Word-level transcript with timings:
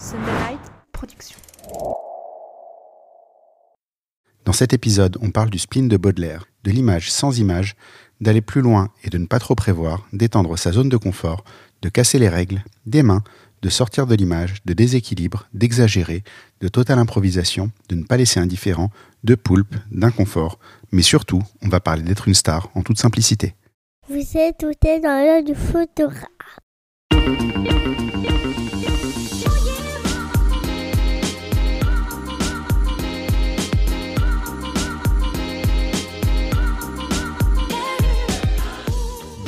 Sunderlight 0.00 0.60
Production. 0.92 1.36
Dans 4.46 4.54
cet 4.54 4.72
épisode, 4.72 5.18
on 5.20 5.30
parle 5.30 5.50
du 5.50 5.58
spleen 5.58 5.88
de 5.88 5.98
Baudelaire, 5.98 6.46
de 6.64 6.70
l'image 6.70 7.12
sans 7.12 7.38
image, 7.38 7.76
d'aller 8.22 8.40
plus 8.40 8.62
loin 8.62 8.88
et 9.04 9.10
de 9.10 9.18
ne 9.18 9.26
pas 9.26 9.38
trop 9.38 9.54
prévoir, 9.54 10.08
d'étendre 10.14 10.56
sa 10.56 10.72
zone 10.72 10.88
de 10.88 10.96
confort, 10.96 11.44
de 11.82 11.90
casser 11.90 12.18
les 12.18 12.30
règles, 12.30 12.64
des 12.86 13.02
mains, 13.02 13.22
de 13.60 13.68
sortir 13.68 14.06
de 14.06 14.14
l'image, 14.14 14.62
de 14.64 14.72
déséquilibre, 14.72 15.46
d'exagérer, 15.52 16.24
de 16.62 16.68
totale 16.68 16.98
improvisation, 16.98 17.70
de 17.90 17.96
ne 17.96 18.04
pas 18.04 18.16
laisser 18.16 18.40
indifférent, 18.40 18.90
de 19.22 19.34
poulpe, 19.34 19.76
d'inconfort. 19.90 20.58
Mais 20.92 21.02
surtout, 21.02 21.42
on 21.60 21.68
va 21.68 21.80
parler 21.80 22.02
d'être 22.02 22.26
une 22.26 22.32
star 22.32 22.70
en 22.74 22.80
toute 22.82 22.98
simplicité. 22.98 23.54
Vous 24.08 24.38
êtes 24.38 24.56
tout 24.60 24.86
est 24.86 25.00
dans 25.00 25.22
l'œil 25.22 25.44
du 25.44 25.54
photographe. 25.54 26.30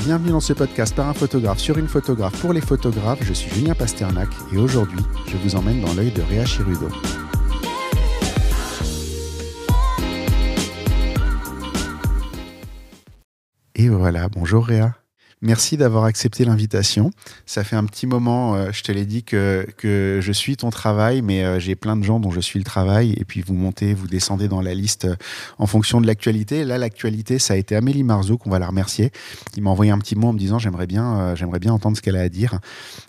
Bienvenue 0.05 0.33
dans 0.33 0.41
ce 0.41 0.53
podcast 0.53 0.97
par 0.97 1.09
un 1.09 1.15
photographe 1.15 1.61
sur 1.61 1.79
une 1.79 1.87
photographe 1.87 2.41
pour 2.41 2.53
les 2.53 2.61
photographes. 2.61 3.23
Je 3.23 3.33
suis 3.33 3.49
Julien 3.49 3.73
Pasternak 3.73 4.29
et 4.53 4.59
aujourd'hui, 4.59 4.99
je 5.29 5.37
vous 5.37 5.55
emmène 5.55 5.81
dans 5.81 5.95
l'œil 5.95 6.11
de 6.11 6.21
Réa 6.23 6.45
Chirudo. 6.45 6.89
Et 13.77 13.89
voilà, 13.89 14.29
bonjour 14.29 14.67
Réa. 14.67 15.02
Merci 15.45 15.77
d'avoir 15.77 16.05
accepté 16.05 16.45
l'invitation. 16.45 17.11
Ça 17.47 17.65
fait 17.65 17.75
un 17.75 17.85
petit 17.85 18.07
moment, 18.07 18.55
euh, 18.55 18.71
je 18.71 18.85
te 18.85 18.93
l'ai 18.93 19.05
dit, 19.05 19.25
que, 19.25 19.67
que 19.77 20.21
je 20.23 20.31
suis 20.31 20.57
ton 20.57 20.71
travail, 20.71 21.21
mais 21.21 21.45
euh, 21.45 21.59
j'ai 21.59 21.75
plein 21.75 21.97
de 21.97 22.05
gens 22.05 22.21
dont 22.21 22.31
je 22.31 22.39
suis 22.39 22.61
le 22.61 22.65
travail. 22.65 23.15
Et 23.19 23.25
puis 23.25 23.43
vous 23.43 23.55
montez, 23.55 23.93
vous 23.93 24.07
descendez 24.07 24.47
dans 24.47 24.61
la 24.61 24.73
liste 24.73 25.07
euh, 25.07 25.17
en 25.59 25.67
fonction 25.67 26.01
de 26.01 26.07
l'actualité. 26.07 26.65
Là, 26.65 26.79
l'actualité, 26.79 27.41
ça 27.41 27.55
a 27.55 27.57
été 27.57 27.75
Amélie 27.75 28.05
Marceau, 28.05 28.39
qu'on 28.39 28.51
va 28.51 28.61
la 28.61 28.69
remercier. 28.69 29.11
Il 29.57 29.65
m'a 29.65 29.71
envoyé 29.71 29.91
un 29.91 29.99
petit 29.99 30.15
mot 30.15 30.29
en 30.29 30.33
me 30.33 30.39
disant 30.39 30.61
j'aimerais 30.61 30.87
bien, 30.87 31.35
j'aimerais 31.35 31.59
bien 31.59 31.73
entendre 31.73 31.97
ce 31.97 32.03
qu'elle 32.03 32.17
a 32.17 32.21
à 32.21 32.29
dire. 32.29 32.61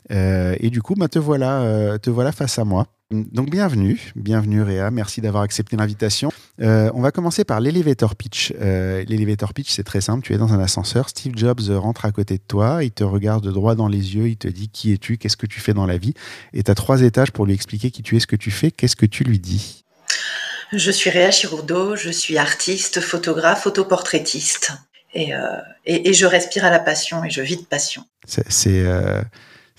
et 0.09 0.69
du 0.71 0.81
coup, 0.81 0.95
bah, 0.95 1.07
te, 1.07 1.19
voilà, 1.19 1.99
te 1.99 2.09
voilà 2.09 2.31
face 2.31 2.57
à 2.57 2.65
moi. 2.65 2.87
Donc 3.13 3.51
bienvenue, 3.51 4.11
bienvenue 4.15 4.63
Réa, 4.63 4.89
merci 4.89 5.21
d'avoir 5.21 5.43
accepté 5.43 5.75
l'invitation. 5.75 6.31
Euh, 6.61 6.89
on 6.95 7.01
va 7.01 7.11
commencer 7.11 7.43
par 7.43 7.59
l'elevator 7.59 8.15
pitch. 8.15 8.51
Euh, 8.59 9.05
l'elevator 9.07 9.53
pitch, 9.53 9.69
c'est 9.69 9.83
très 9.83 10.01
simple, 10.01 10.25
tu 10.25 10.33
es 10.33 10.37
dans 10.37 10.51
un 10.51 10.59
ascenseur, 10.59 11.09
Steve 11.09 11.33
Jobs 11.35 11.61
rentre 11.69 12.05
à 12.05 12.11
côté 12.11 12.37
de 12.37 12.43
toi, 12.47 12.83
il 12.83 12.89
te 12.89 13.03
regarde 13.03 13.47
droit 13.47 13.75
dans 13.75 13.87
les 13.87 14.15
yeux, 14.15 14.29
il 14.29 14.37
te 14.37 14.47
dit 14.47 14.67
qui 14.69 14.93
es-tu, 14.93 15.19
qu'est-ce 15.19 15.37
que 15.37 15.45
tu 15.45 15.59
fais 15.59 15.75
dans 15.75 15.85
la 15.85 15.99
vie, 15.99 16.15
et 16.53 16.63
tu 16.63 16.71
as 16.71 16.75
trois 16.75 17.03
étages 17.03 17.29
pour 17.29 17.45
lui 17.45 17.53
expliquer 17.53 17.91
qui 17.91 18.01
tu 18.01 18.15
es, 18.15 18.19
ce 18.19 18.25
que 18.25 18.35
tu 18.35 18.49
fais, 18.49 18.71
qu'est-ce 18.71 18.95
que 18.95 19.05
tu 19.05 19.23
lui 19.23 19.37
dis? 19.37 19.85
Je 20.71 20.89
suis 20.89 21.11
Réa 21.11 21.29
Chirourdo, 21.29 21.95
je 21.95 22.09
suis 22.09 22.39
artiste, 22.39 22.99
photographe, 22.99 23.67
autoportraitiste. 23.67 24.71
Et, 25.13 25.35
euh, 25.35 25.39
et, 25.85 26.09
et, 26.09 26.13
je 26.13 26.25
respire 26.25 26.65
à 26.65 26.71
la 26.71 26.79
passion 26.79 27.23
et 27.23 27.29
je 27.29 27.43
vis 27.43 27.57
de 27.57 27.65
passion. 27.65 28.03
C'est 28.25 28.83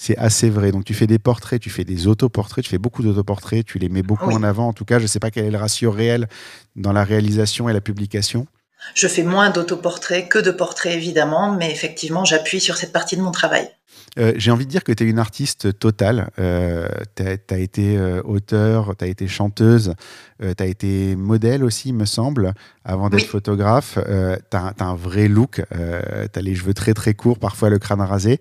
c'est 0.04 0.18
assez 0.18 0.50
vrai. 0.50 0.70
Donc 0.70 0.84
tu 0.84 0.92
fais 0.92 1.06
des 1.06 1.18
portraits, 1.18 1.60
tu 1.60 1.70
fais 1.70 1.84
des 1.84 2.06
autoportraits, 2.06 2.62
tu 2.62 2.70
fais 2.70 2.78
beaucoup 2.78 3.02
d'autoportraits, 3.02 3.64
tu 3.64 3.78
les 3.78 3.88
mets 3.88 4.02
beaucoup 4.02 4.30
en 4.30 4.42
avant. 4.42 4.68
En 4.68 4.74
tout 4.74 4.84
cas, 4.84 4.98
je 4.98 5.04
ne 5.04 5.08
sais 5.08 5.18
pas 5.18 5.30
quel 5.30 5.46
est 5.46 5.50
le 5.50 5.56
ratio 5.56 5.90
réel 5.90 6.28
dans 6.76 6.92
la 6.92 7.04
réalisation 7.04 7.70
et 7.70 7.72
la 7.72 7.80
publication. 7.80 8.46
Je 8.94 9.08
fais 9.08 9.22
moins 9.22 9.48
d'autoportraits 9.48 10.28
que 10.28 10.38
de 10.38 10.50
portraits, 10.50 10.94
évidemment, 10.94 11.52
mais 11.52 11.70
effectivement, 11.70 12.26
j'appuie 12.26 12.60
sur 12.60 12.76
cette 12.76 12.92
partie 12.92 13.16
de 13.16 13.22
mon 13.22 13.30
travail. 13.30 13.70
Euh, 14.18 14.32
j'ai 14.36 14.50
envie 14.50 14.66
de 14.66 14.70
dire 14.70 14.84
que 14.84 14.92
tu 14.92 15.04
es 15.04 15.06
une 15.08 15.18
artiste 15.18 15.78
totale. 15.78 16.30
Euh, 16.38 16.86
tu 17.16 17.22
as, 17.22 17.58
été 17.58 17.96
euh, 17.96 18.20
auteur, 18.24 18.94
tu 18.98 19.04
as 19.04 19.08
été 19.08 19.26
chanteuse, 19.26 19.94
tu 20.40 20.62
as 20.62 20.66
été 20.66 21.16
modèle 21.16 21.64
aussi, 21.64 21.92
me 21.94 22.04
semble, 22.04 22.52
avant 22.84 23.08
d'être 23.08 23.26
photographe. 23.26 23.98
tu 24.04 24.56
as, 24.56 24.74
un 24.80 24.94
vrai 24.94 25.28
look. 25.28 25.62
tu 25.70 26.38
as 26.38 26.42
les 26.42 26.54
cheveux 26.54 26.74
très 26.74 26.94
très 26.94 27.14
courts, 27.14 27.38
parfois 27.38 27.70
le 27.70 27.78
crâne 27.78 28.00
rasé. 28.00 28.38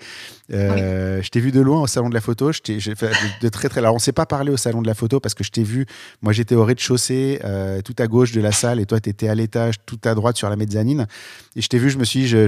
Je 0.50 1.28
t'ai 1.30 1.40
vu 1.40 1.52
de 1.52 1.62
loin 1.62 1.82
au 1.82 1.88
salon 1.88 2.10
de 2.10 2.14
la 2.14 2.22
photo. 2.22 2.52
Je 2.52 2.60
de, 2.60 3.42
de, 3.42 3.50
très 3.50 3.70
très. 3.70 3.80
Alors 3.80 3.96
on 3.96 4.00
s'est 4.00 4.12
pas 4.12 4.26
parlé 4.26 4.52
au 4.52 4.58
salon 4.58 4.82
de 4.82 4.88
la 4.88 4.94
photo 4.94 5.20
parce 5.20 5.34
que 5.34 5.44
je 5.44 5.52
t'ai 5.52 5.64
vu. 5.64 5.86
Moi 6.22 6.34
j'étais 6.34 6.56
au 6.56 6.66
rez-de-chaussée, 6.66 7.40
tout 7.86 7.96
à 7.98 8.08
gauche 8.08 8.32
de 8.32 8.42
la 8.42 8.52
salle, 8.52 8.80
et 8.80 8.86
toi 8.86 9.00
tu 9.00 9.10
étais 9.10 9.28
à 9.28 9.36
l'étage, 9.36 9.76
tout 9.86 10.00
à 10.04 10.14
droite 10.16 10.38
sur 10.38 10.50
la 10.50 10.56
mezzanine. 10.56 11.08
Et 11.56 11.62
je 11.62 11.68
t'ai 11.68 11.78
vu, 11.78 11.90
je 11.90 11.98
me 11.98 12.04
suis 12.04 12.22
dit, 12.22 12.28
je, 12.28 12.48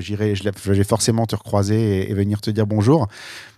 j'irai, 0.00 0.34
je, 0.34 0.72
vais 0.72 0.84
forcément 0.84 1.26
te 1.26 1.36
recroiser 1.36 2.10
et, 2.10 2.14
venir 2.14 2.40
te 2.40 2.50
dire 2.50 2.66
bonjour. 2.66 3.08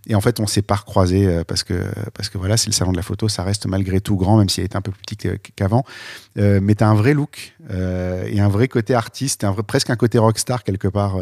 Et 0.06 0.14
en 0.14 0.20
fait, 0.20 0.40
on 0.40 0.46
s'est 0.46 0.62
pas 0.62 0.76
recroisé 0.76 1.26
euh, 1.26 1.44
parce 1.44 1.64
que, 1.64 1.84
parce 2.14 2.28
que 2.28 2.38
voilà, 2.38 2.56
c'est 2.56 2.68
le 2.68 2.72
salon 2.72 2.92
de 2.92 2.96
la 2.96 3.02
photo, 3.02 3.28
ça 3.28 3.42
reste 3.42 3.66
malgré 3.66 4.00
tout 4.00 4.16
grand, 4.16 4.38
même 4.38 4.48
s'il 4.48 4.64
était 4.64 4.76
un 4.76 4.80
peu 4.80 4.90
plus 4.90 5.02
petit 5.02 5.38
qu'avant. 5.56 5.84
Euh, 6.38 6.60
mais 6.62 6.74
tu 6.74 6.84
as 6.84 6.88
un 6.88 6.94
vrai 6.94 7.14
look 7.14 7.47
euh, 7.70 8.24
et 8.26 8.40
un 8.40 8.48
vrai 8.48 8.68
côté 8.68 8.94
artiste, 8.94 9.46
presque 9.66 9.90
un 9.90 9.96
côté 9.96 10.18
rockstar 10.18 10.64
quelque 10.64 10.88
part. 10.88 11.16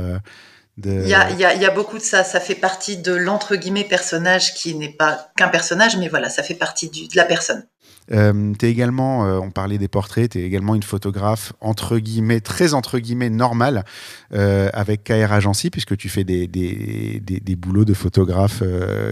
Il 0.85 1.09
y, 1.09 1.15
a, 1.15 1.31
y, 1.31 1.45
a, 1.45 1.55
y, 1.55 1.65
a, 1.65 1.71
beaucoup 1.71 1.97
de 1.97 2.03
ça. 2.03 2.23
Ça 2.23 2.39
fait 2.39 2.55
partie 2.55 2.99
de 2.99 3.15
l'entre 3.15 3.57
guillemets 3.57 3.85
personnage 3.85 4.53
qui 4.53 4.75
n'est 4.75 4.93
pas 4.93 5.31
qu'un 5.37 5.49
personnage, 5.49 5.97
mais 5.97 6.09
voilà, 6.09 6.29
ça 6.29 6.43
fait 6.43 6.55
partie 6.55 6.91
de 6.91 7.17
la 7.17 7.25
personne. 7.25 7.67
Euh, 8.13 8.53
tu 8.59 8.67
es 8.67 8.71
également, 8.71 9.27
euh, 9.27 9.39
on 9.39 9.51
parlait 9.51 9.79
des 9.79 9.89
portraits, 9.89 10.31
tu 10.31 10.41
es 10.41 10.43
également 10.43 10.75
une 10.75 10.83
photographe 10.83 11.53
entre 11.61 11.99
guillemets, 11.99 12.41
très 12.41 12.75
entre 12.75 12.99
guillemets 12.99 13.31
normale 13.31 13.85
euh, 14.35 14.71
avec 14.73 15.05
KR 15.05 15.33
Agency, 15.33 15.71
puisque 15.71 15.97
tu 15.97 16.09
fais 16.09 16.25
des, 16.25 16.47
des, 16.47 17.21
des, 17.21 17.41
des 17.41 17.57
boulots 17.57 17.85
de 17.85 17.95
photographes 17.95 18.63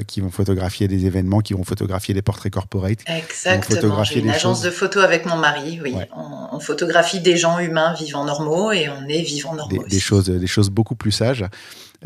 qui 0.06 0.20
vont 0.20 0.30
photographier 0.30 0.88
des 0.88 1.06
événements, 1.06 1.40
qui 1.40 1.54
vont 1.54 1.64
photographier 1.64 2.14
des 2.14 2.22
portraits 2.22 2.52
corporate. 2.52 3.00
Exactement. 3.06 4.04
J'ai 4.04 4.20
une 4.20 4.30
agence 4.30 4.62
de 4.62 4.70
photo 4.70 5.00
avec 5.00 5.26
mon 5.26 5.36
mari, 5.36 5.80
oui. 5.82 5.94
On, 6.16 6.56
on, 6.56 6.60
photographie 6.60 7.20
des 7.20 7.36
gens 7.36 7.58
humains 7.58 7.94
vivants 7.94 8.24
normaux 8.24 8.72
et 8.72 8.88
on 8.88 9.08
est 9.08 9.22
vivants 9.22 9.54
normaux. 9.54 9.84
Des, 9.88 10.00
choses, 10.00 10.28
des 10.28 10.46
choses 10.46 10.70
beaucoup 10.70 10.94
plus 10.94 11.12
sages. 11.12 11.44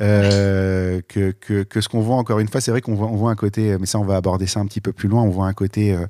Euh, 0.01 1.01
que, 1.09 1.33
que, 1.33 1.65
que, 1.65 1.81
ce 1.81 1.89
qu'on 1.89 2.01
voit 2.01 2.17
encore 2.17 2.39
une 2.39 2.47
fois. 2.47 2.61
C'est 2.61 2.71
vrai 2.71 2.81
qu'on 2.81 2.95
voit, 2.95 3.09
on 3.09 3.17
voit 3.17 3.33
un 3.33 3.37
côté, 3.37 3.77
mais 3.79 3.87
ça 3.87 3.99
on 3.99 4.05
va 4.05 4.17
aborder 4.17 4.47
ça 4.47 4.61
un 4.61 4.67
petit 4.67 4.81
peu 4.81 4.93
plus 4.93 5.09
loin, 5.09 5.23
on 5.23 5.29
voit 5.29 5.47
un 5.47 5.53
côté 5.53 5.93
euh, 5.93 6.07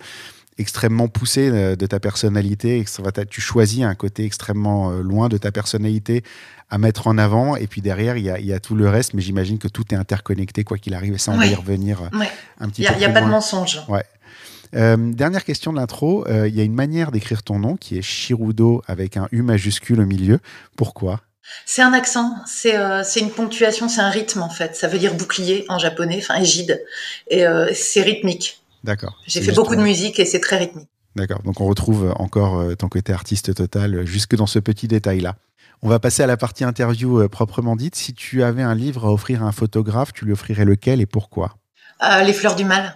extrêmement 0.59 1.09
poussé 1.09 1.49
euh, 1.49 1.77
de 1.77 1.87
ta 1.87 2.01
personnalité. 2.01 2.85
Tu 3.31 3.41
choisis 3.41 3.85
un 3.85 3.95
côté 3.95 4.25
extrêmement 4.25 4.91
euh, 4.91 5.03
loin 5.03 5.29
de 5.29 5.39
ta 5.39 5.53
personnalité 5.53 6.23
à 6.71 6.79
mettre 6.79 7.07
en 7.07 7.19
avant. 7.19 7.57
Et 7.57 7.67
puis 7.67 7.81
derrière, 7.81 8.17
il 8.17 8.25
y 8.25 8.31
a, 8.31 8.39
y 8.39 8.53
a, 8.53 8.61
tout 8.61 8.75
le 8.75 8.89
reste. 8.89 9.15
Mais 9.15 9.23
j'imagine 9.23 9.59
que 9.59 9.69
tout 9.69 9.85
est 9.93 9.97
interconnecté, 9.97 10.65
quoi 10.65 10.79
qu'il 10.79 10.95
arrive. 10.95 11.15
Et 11.15 11.19
ça, 11.19 11.33
on 11.33 11.37
va 11.37 11.47
y 11.47 11.55
revenir 11.55 12.03
euh, 12.03 12.25
un 12.61 12.69
petit 12.69 12.85
peu. 12.85 12.93
Il 12.95 12.99
n'y 12.99 13.05
a, 13.05 13.11
pas 13.11 13.21
de 13.21 13.27
mensonge. 13.27 13.83
Ouais. 13.89 14.05
Euh, 14.75 14.97
dernière 14.99 15.45
question 15.45 15.73
de 15.73 15.79
l'intro. 15.79 16.27
Il 16.29 16.55
y 16.55 16.61
a 16.61 16.65
une 16.65 16.75
manière 16.75 17.11
d'écrire 17.11 17.43
ton 17.43 17.59
nom 17.59 17.77
qui 17.77 17.97
est 17.97 18.03
Shirudo 18.03 18.83
avec 18.87 19.17
un 19.17 19.29
U 19.33 19.43
majuscule 19.43 20.01
au 20.01 20.07
milieu. 20.07 20.41
Pourquoi? 20.77 21.21
C'est 21.65 21.81
un 21.81 21.95
accent, 21.95 22.35
c'est 22.45 22.77
euh, 22.77 23.03
une 23.17 23.31
ponctuation, 23.31 23.89
c'est 23.89 24.03
un 24.03 24.11
rythme 24.11 24.43
en 24.43 24.51
fait. 24.51 24.77
Ça 24.77 24.87
veut 24.87 24.99
dire 24.99 25.15
bouclier 25.15 25.65
en 25.71 25.79
japonais, 25.79 26.19
enfin 26.21 26.39
égide. 26.39 26.85
Et 27.31 27.45
c'est 27.73 28.03
rythmique. 28.03 28.61
D'accord. 28.85 29.19
J'ai 29.27 29.43
fait 29.43 29.53
beaucoup 29.53 29.77
de 29.77 29.83
musique 29.83 30.19
et 30.21 30.25
c'est 30.25 30.41
très 30.41 30.59
rythmique. 30.59 30.89
D'accord. 31.17 31.43
Donc 31.43 31.61
on 31.61 31.67
retrouve 31.67 32.15
encore 32.17 32.61
euh, 32.61 32.75
ton 32.75 32.89
côté 32.89 33.13
artiste 33.13 33.55
total 33.55 33.95
euh, 33.95 34.07
jusque 34.07 34.37
dans 34.37 34.47
ce 34.47 34.59
petit 34.59 34.87
détail-là. 34.87 35.35
On 35.83 35.89
va 35.89 35.99
passer 35.99 36.23
à 36.23 36.27
la 36.27 36.37
partie 36.37 36.65
interview 36.65 37.21
euh, 37.21 37.29
proprement 37.29 37.77
dite. 37.77 37.97
Si 37.97 38.15
tu 38.15 38.43
avais 38.43 38.63
un 38.63 38.75
livre 38.75 39.07
à 39.07 39.13
offrir 39.13 39.43
à 39.43 39.47
un 39.47 39.53
photographe, 39.53 40.13
tu 40.13 40.25
lui 40.25 40.33
offrirais 40.33 40.65
lequel 40.65 41.01
et 41.01 41.07
pourquoi? 41.07 41.57
Les 42.25 42.33
fleurs 42.33 42.55
du 42.55 42.65
mal, 42.65 42.95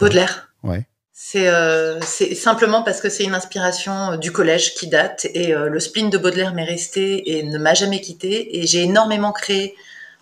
Baudelaire. 0.00 0.54
Ouais. 0.62 0.86
C'est 1.12 2.34
simplement 2.34 2.82
parce 2.82 3.02
que 3.02 3.10
c'est 3.10 3.24
une 3.24 3.34
inspiration 3.34 4.16
du 4.16 4.32
collège 4.32 4.74
qui 4.74 4.86
date 4.86 5.26
et 5.34 5.52
le 5.52 5.80
spleen 5.80 6.08
de 6.08 6.16
Baudelaire 6.16 6.54
m'est 6.54 6.64
resté 6.64 7.36
et 7.36 7.42
ne 7.42 7.58
m'a 7.58 7.74
jamais 7.74 8.00
quitté 8.00 8.58
et 8.58 8.66
j'ai 8.66 8.84
énormément 8.84 9.32
créé 9.32 9.74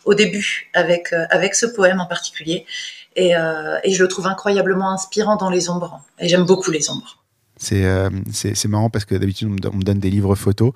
au 0.06 0.14
début 0.14 0.70
avec 0.72 1.12
avec 1.30 1.54
ce 1.54 1.66
poème 1.66 2.00
en 2.00 2.06
particulier 2.06 2.64
euh, 3.18 3.78
et, 3.82 3.92
je 3.92 4.02
le 4.02 4.08
trouve 4.08 4.26
incroyablement 4.26 4.90
inspirant 4.90 5.36
dans 5.36 5.50
les 5.50 5.70
ombres. 5.70 6.00
Et 6.18 6.28
j'aime 6.28 6.44
beaucoup 6.44 6.70
les 6.70 6.90
ombres. 6.90 7.22
C'est 7.56 7.84
euh, 7.84 8.10
marrant 8.68 8.90
parce 8.90 9.04
que 9.04 9.14
d'habitude, 9.14 9.48
on, 9.48 9.76
me 9.76 9.82
donne 9.82 9.98
des 9.98 10.10
livres 10.10 10.34
photos. 10.34 10.72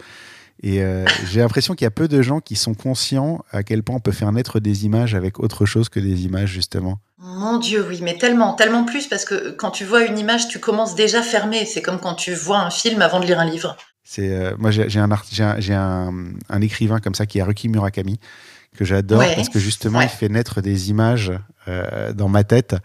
Et 0.62 0.82
euh, 0.82 1.04
j'ai 1.30 1.40
l'impression 1.40 1.74
qu'il 1.74 1.84
y 1.84 1.88
a 1.88 1.90
peu 1.90 2.08
de 2.08 2.20
gens 2.20 2.40
qui 2.40 2.54
sont 2.54 2.74
conscients 2.74 3.42
à 3.50 3.62
quel 3.62 3.82
point 3.82 3.96
on 3.96 4.00
peut 4.00 4.12
faire 4.12 4.30
naître 4.32 4.60
des 4.60 4.84
images 4.84 5.14
avec 5.14 5.40
autre 5.40 5.64
chose 5.64 5.88
que 5.88 6.00
des 6.00 6.24
images, 6.24 6.50
justement. 6.50 6.98
Mon 7.18 7.58
Dieu, 7.58 7.84
oui, 7.86 8.00
mais 8.02 8.16
tellement, 8.16 8.54
tellement 8.54 8.84
plus, 8.84 9.06
parce 9.06 9.24
que 9.24 9.50
quand 9.50 9.70
tu 9.70 9.84
vois 9.84 10.04
une 10.04 10.18
image, 10.18 10.48
tu 10.48 10.58
commences 10.58 10.94
déjà 10.94 11.22
fermé. 11.22 11.64
C'est 11.66 11.82
comme 11.82 11.98
quand 11.98 12.14
tu 12.14 12.34
vois 12.34 12.58
un 12.58 12.70
film 12.70 13.00
avant 13.02 13.20
de 13.20 13.26
lire 13.26 13.40
un 13.40 13.46
livre. 13.46 13.76
C'est 14.04 14.54
moi, 14.58 14.70
j'ai 14.70 14.98
un, 14.98 15.10
un, 15.10 16.14
un, 16.48 16.60
écrivain 16.60 16.98
comme 16.98 17.14
ça 17.14 17.26
qui 17.26 17.38
est 17.38 17.42
Haruki 17.42 17.68
Murakami, 17.68 18.18
que 18.76 18.84
j'adore 18.84 19.22
parce 19.34 19.48
que 19.48 19.58
justement, 19.58 20.00
il 20.00 20.08
fait 20.08 20.28
naître 20.28 20.60
des 20.60 20.90
images 20.90 21.32
euh, 21.68 22.12
dans 22.12 22.28
ma 22.28 22.44
tête. 22.44 22.76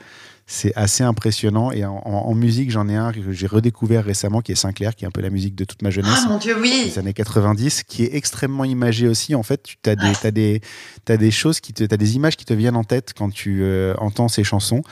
C'est 0.47 0.75
assez 0.75 1.03
impressionnant. 1.03 1.71
Et 1.71 1.85
en, 1.85 2.33
musique, 2.35 2.69
j'en 2.69 2.87
ai 2.87 2.95
un 2.95 3.11
que 3.11 3.31
j'ai 3.31 3.47
redécouvert 3.47 4.05
récemment, 4.05 4.41
qui 4.41 4.51
est 4.51 4.55
Sinclair, 4.55 4.95
qui 4.95 5.03
est 5.03 5.07
un 5.07 5.11
peu 5.11 5.21
la 5.21 5.31
musique 5.31 5.55
de 5.55 5.65
toute 5.65 5.81
ma 5.81 5.89
jeunesse. 5.89 6.19
Ah 6.23 6.29
mon 6.29 6.37
Dieu, 6.37 6.55
oui 6.61 6.83
Des 6.85 6.99
années 6.99 7.13
90, 7.13 7.81
qui 7.81 8.03
est 8.03 8.13
extrêmement 8.13 8.63
imagé 8.63 9.07
aussi. 9.07 9.33
En 9.33 9.41
fait, 9.41 9.63
tu 9.63 9.89
as 9.89 9.95
des, 9.95 10.13
as 10.23 10.29
des, 10.29 10.61
as 11.09 11.17
des 11.17 11.31
choses, 11.31 11.59
qui 11.59 11.73
te, 11.73 11.83
as 11.91 11.97
des 11.97 12.15
images 12.15 12.37
qui 12.37 12.45
te 12.45 12.53
viennent 12.53 12.75
en 12.75 12.83
tête 12.83 13.13
quand 13.17 13.31
tu 13.31 13.63
euh, 13.63 13.95
entends 13.97 14.27
ces 14.27 14.43
chansons. 14.43 14.83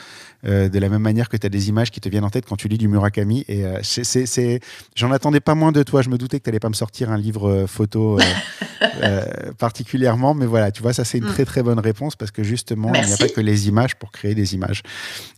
Euh, 0.46 0.68
de 0.68 0.78
la 0.78 0.90
même 0.90 1.02
manière 1.02 1.30
que 1.30 1.38
tu 1.38 1.46
as 1.48 1.50
des 1.50 1.70
images 1.70 1.90
qui 1.90 2.02
te 2.02 2.10
viennent 2.10 2.26
en 2.26 2.30
tête 2.30 2.46
quand 2.46 2.58
tu 2.58 2.68
lis 2.68 2.78
du 2.78 2.90
Murakami. 2.90 3.46
Et 3.48 3.66
euh, 3.66 3.80
c'est, 3.82 4.60
j'en 4.94 5.12
attendais 5.12 5.40
pas 5.40 5.56
moins 5.56 5.72
de 5.72 5.84
toi. 5.84 6.02
Je 6.02 6.10
me 6.10 6.18
doutais 6.18 6.40
que 6.40 6.44
tu 6.44 6.50
n'allais 6.50 6.60
pas 6.60 6.70
me 6.70 6.74
sortir 6.74 7.12
un 7.12 7.18
livre 7.18 7.50
euh, 7.50 7.68
photo 7.68 8.20
particulièrement, 9.58 10.34
mais 10.34 10.46
voilà, 10.46 10.72
tu 10.72 10.82
vois, 10.82 10.92
ça 10.92 11.06
c'est 11.06 11.20
une 11.20 11.26
mm. 11.26 11.34
très 11.34 11.46
très 11.46 11.64
bonne 11.64 11.80
réponse 11.80 12.18
parce 12.18 12.32
que 12.32 12.44
justement, 12.44 12.94
il 12.94 13.06
n'y 13.06 13.14
a 13.14 13.18
pas 13.18 13.30
que 13.30 13.40
les 13.40 13.70
images 13.70 13.96
pour 13.96 14.12
créer 14.12 14.36
des 14.36 14.54
images. 14.54 14.84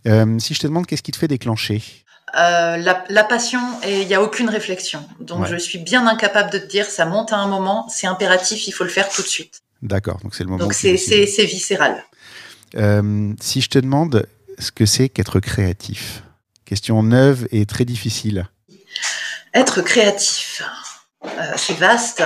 si 0.06 0.54
je 0.54 0.60
te 0.60 0.68
demande 0.68 0.88
qu'est-ce 0.88 1.04
qui 1.04 1.12
te 1.12 1.18
fait 1.18 1.28
déclencher? 1.28 1.84
La, 2.34 3.24
passion 3.30 3.62
et 3.84 4.02
il 4.02 4.07
n'y 4.07 4.16
a 4.16 4.22
aucune 4.22 4.50
réflexion. 4.50 5.06
Donc 5.19 5.46
je 5.46 5.56
suis 5.56 5.80
bien 5.80 6.07
incapable 6.07 6.52
de 6.52 6.57
te 6.57 6.68
dire 6.68 6.86
ça 6.86 7.06
monte 7.06 7.31
à 7.31 7.38
un 7.38 7.48
moment, 7.48 7.88
c'est 7.90 8.07
impératif, 8.07 8.68
il 8.68 8.72
faut 8.72 8.84
le 8.84 8.90
faire 8.90 9.10
tout 9.10 9.22
de 9.22 9.28
suite. 9.28 9.62
D'accord, 9.84 10.19
donc 10.24 10.34
c'est 10.34 10.44
le 10.44 10.50
moment. 10.50 10.63
Donc 10.63 10.74
c'est 10.74 10.96
viscéral. 11.46 12.04
si 13.40 13.62
je 13.62 13.69
te 13.69 13.78
demande 13.78 14.25
ce 14.60 14.72
que 14.72 14.86
c'est 14.86 15.10
qu'être 15.10 15.40
créatif? 15.40 16.24
Question 16.66 17.04
neuve 17.04 17.48
et 17.52 17.66
très 17.66 17.86
difficile. 17.86 18.48
Être 19.54 19.81
créatif, 19.81 20.63
euh, 21.24 21.54
c'est 21.56 21.78
vaste, 21.78 22.24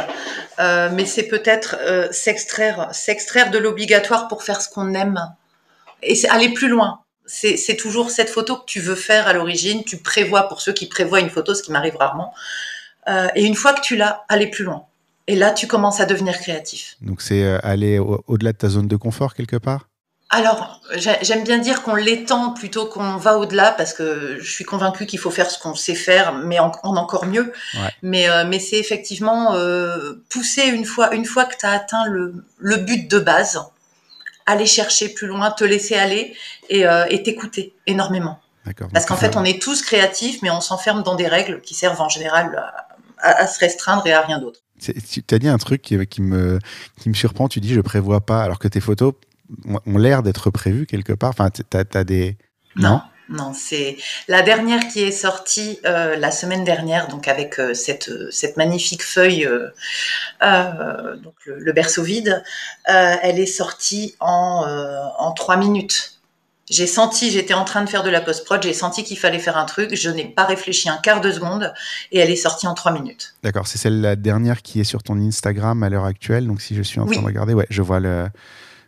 euh, 0.59 0.89
mais 0.91 1.05
c'est 1.05 1.27
peut-être 1.27 1.75
euh, 1.81 2.07
s'extraire, 2.11 2.89
s'extraire 2.91 3.51
de 3.51 3.57
l'obligatoire 3.57 4.27
pour 4.27 4.43
faire 4.43 4.61
ce 4.61 4.69
qu'on 4.69 4.93
aime 4.93 5.19
et 6.01 6.17
aller 6.29 6.49
plus 6.53 6.69
loin. 6.69 7.01
C'est 7.25 7.75
toujours 7.77 8.09
cette 8.09 8.29
photo 8.29 8.55
que 8.55 8.65
tu 8.65 8.79
veux 8.79 8.95
faire 8.95 9.27
à 9.27 9.33
l'origine. 9.33 9.83
Tu 9.83 9.97
prévois, 9.97 10.47
pour 10.47 10.61
ceux 10.61 10.73
qui 10.73 10.87
prévoient 10.87 11.19
une 11.19 11.29
photo, 11.29 11.53
ce 11.53 11.61
qui 11.61 11.71
m'arrive 11.71 11.95
rarement. 11.95 12.33
et 13.35 13.45
une 13.45 13.53
fois 13.53 13.73
que 13.73 13.81
tu 13.81 13.95
l'as, 13.95 14.23
aller 14.29 14.47
plus 14.47 14.63
loin. 14.63 14.85
Et 15.27 15.35
là, 15.35 15.51
tu 15.51 15.67
commences 15.67 15.99
à 15.99 16.07
devenir 16.07 16.39
créatif. 16.39 16.95
Donc 17.01 17.21
c'est 17.21 17.45
aller 17.63 17.99
au-delà 17.99 18.51
de 18.51 18.57
ta 18.57 18.69
zone 18.69 18.87
de 18.87 18.95
confort 18.95 19.35
quelque 19.35 19.57
part? 19.57 19.89
Alors, 20.31 20.79
j'aime 20.95 21.43
bien 21.43 21.57
dire 21.57 21.81
qu'on 21.81 21.95
l'étend 21.95 22.51
plutôt 22.51 22.85
qu'on 22.85 23.17
va 23.17 23.37
au-delà 23.37 23.71
parce 23.71 23.93
que 23.93 24.37
je 24.39 24.51
suis 24.51 24.63
convaincue 24.63 25.07
qu'il 25.07 25.17
faut 25.17 25.31
faire 25.31 25.49
ce 25.49 25.57
qu'on 25.57 25.73
sait 25.73 25.95
faire, 25.95 26.33
mais 26.33 26.59
en, 26.59 26.71
encore 26.83 27.25
mieux. 27.25 27.51
Mais, 28.03 28.29
euh, 28.29 28.45
mais 28.47 28.59
c'est 28.59 28.77
effectivement 28.77 29.55
euh, 29.55 30.23
pousser 30.29 30.67
une 30.67 30.85
fois, 30.85 31.15
une 31.15 31.25
fois 31.25 31.45
que 31.45 31.57
tu 31.57 31.65
as 31.65 31.71
atteint 31.71 32.05
le, 32.05 32.45
le, 32.59 32.77
but 32.77 33.09
de 33.09 33.17
base, 33.17 33.59
aller 34.45 34.67
chercher 34.67 35.09
plus 35.09 35.25
loin, 35.25 35.49
te 35.49 35.63
laisser 35.63 35.95
aller 35.95 36.35
et 36.69 36.85
euh, 36.85 37.07
t'écouter 37.23 37.73
énormément. 37.87 38.39
Parce 38.93 39.07
qu'en 39.07 39.17
fait, 39.17 39.35
on 39.35 39.43
est 39.43 39.59
tous 39.59 39.81
créatifs, 39.81 40.43
mais 40.43 40.51
on 40.51 40.61
s'enferme 40.61 41.01
dans 41.01 41.15
des 41.15 41.27
règles 41.27 41.59
qui 41.61 41.73
servent 41.73 42.01
en 42.01 42.09
général 42.09 42.55
à, 43.17 43.41
à 43.41 43.47
se 43.47 43.57
restreindre 43.59 44.05
et 44.05 44.13
à 44.13 44.21
rien 44.21 44.37
d'autre. 44.37 44.59
Tu 44.79 45.23
as 45.31 45.39
dit 45.39 45.47
un 45.47 45.57
truc 45.57 45.81
qui, 45.81 46.05
qui, 46.05 46.21
me, 46.21 46.59
qui 47.01 47.09
me 47.09 47.15
surprend. 47.15 47.47
Tu 47.47 47.59
dis 47.59 47.73
je 47.73 47.81
prévois 47.81 48.21
pas, 48.21 48.43
alors 48.43 48.59
que 48.59 48.67
tes 48.67 48.79
photos 48.79 49.13
ont 49.65 49.97
l'air 49.97 50.23
d'être 50.23 50.49
prévus 50.49 50.85
quelque 50.85 51.13
part 51.13 51.29
Enfin, 51.29 51.49
tu 51.49 51.63
as, 51.71 52.03
des. 52.03 52.37
Non, 52.75 53.01
non, 53.29 53.53
c'est 53.53 53.97
la 54.27 54.41
dernière 54.41 54.87
qui 54.87 55.01
est 55.01 55.11
sortie 55.11 55.79
euh, 55.85 56.15
la 56.15 56.31
semaine 56.31 56.63
dernière, 56.63 57.07
donc 57.07 57.27
avec 57.27 57.59
euh, 57.59 57.75
cette, 57.75 58.11
cette 58.31 58.57
magnifique 58.57 59.03
feuille, 59.03 59.45
euh, 59.45 61.15
donc 61.17 61.35
le, 61.45 61.71
berceau 61.71 62.01
vide. 62.01 62.43
elle 62.85 63.39
est 63.39 63.45
sortie 63.45 64.15
en, 64.19 64.65
en 65.17 65.31
trois 65.33 65.57
minutes. 65.57 66.15
J'ai 66.69 66.85
senti, 66.85 67.31
j'étais 67.31 67.55
en 67.55 67.65
train 67.65 67.83
de 67.83 67.89
faire 67.89 68.03
de 68.03 68.11
la 68.11 68.21
post-prod, 68.21 68.61
j'ai 68.61 68.73
senti 68.73 69.03
qu'il 69.03 69.17
fallait 69.17 69.39
faire 69.39 69.57
un 69.57 69.65
truc, 69.65 69.95
je 69.95 70.09
n'ai 70.09 70.25
pas 70.25 70.45
réfléchi 70.45 70.87
un 70.87 70.97
quart 70.97 71.19
de 71.19 71.31
seconde 71.31 71.73
et 72.11 72.19
elle 72.19 72.29
est 72.29 72.35
sortie 72.35 72.67
en 72.67 72.75
trois 72.75 72.91
minutes. 72.91 73.35
D'accord, 73.41 73.65
c'est 73.65 73.79
celle 73.79 74.01
la 74.01 74.15
dernière 74.15 74.61
qui 74.61 74.79
est 74.79 74.83
sur 74.83 75.01
ton 75.01 75.19
Instagram 75.19 75.81
à 75.81 75.89
l'heure 75.89 76.05
actuelle, 76.05 76.45
donc 76.45 76.61
si 76.61 76.75
je 76.75 76.83
suis 76.83 76.99
en 76.99 77.07
train 77.07 77.21
de 77.21 77.25
regarder, 77.25 77.55
ouais, 77.55 77.65
je 77.71 77.81
vois 77.81 77.99
le, 77.99 78.27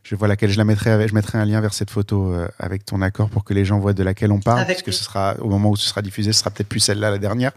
je 0.03 0.15
vois 0.15 0.27
laquelle 0.27 0.49
je 0.49 0.57
la 0.57 0.65
mettrai 0.65 1.07
je 1.07 1.13
mettrai 1.13 1.37
un 1.37 1.45
lien 1.45 1.61
vers 1.61 1.73
cette 1.73 1.91
photo 1.91 2.33
euh, 2.33 2.47
avec 2.59 2.85
ton 2.85 3.01
accord 3.01 3.29
pour 3.29 3.43
que 3.43 3.53
les 3.53 3.65
gens 3.65 3.79
voient 3.79 3.93
de 3.93 4.03
laquelle 4.03 4.31
on 4.31 4.39
parle 4.39 4.65
parce 4.65 4.81
que 4.81 4.91
ce 4.91 5.03
sera 5.03 5.35
au 5.39 5.49
moment 5.49 5.69
où 5.69 5.75
ce 5.75 5.87
sera 5.87 6.01
diffusé 6.01 6.33
ce 6.33 6.39
sera 6.39 6.49
peut-être 6.49 6.69
plus 6.69 6.79
celle-là 6.79 7.11
la 7.11 7.17
dernière. 7.17 7.51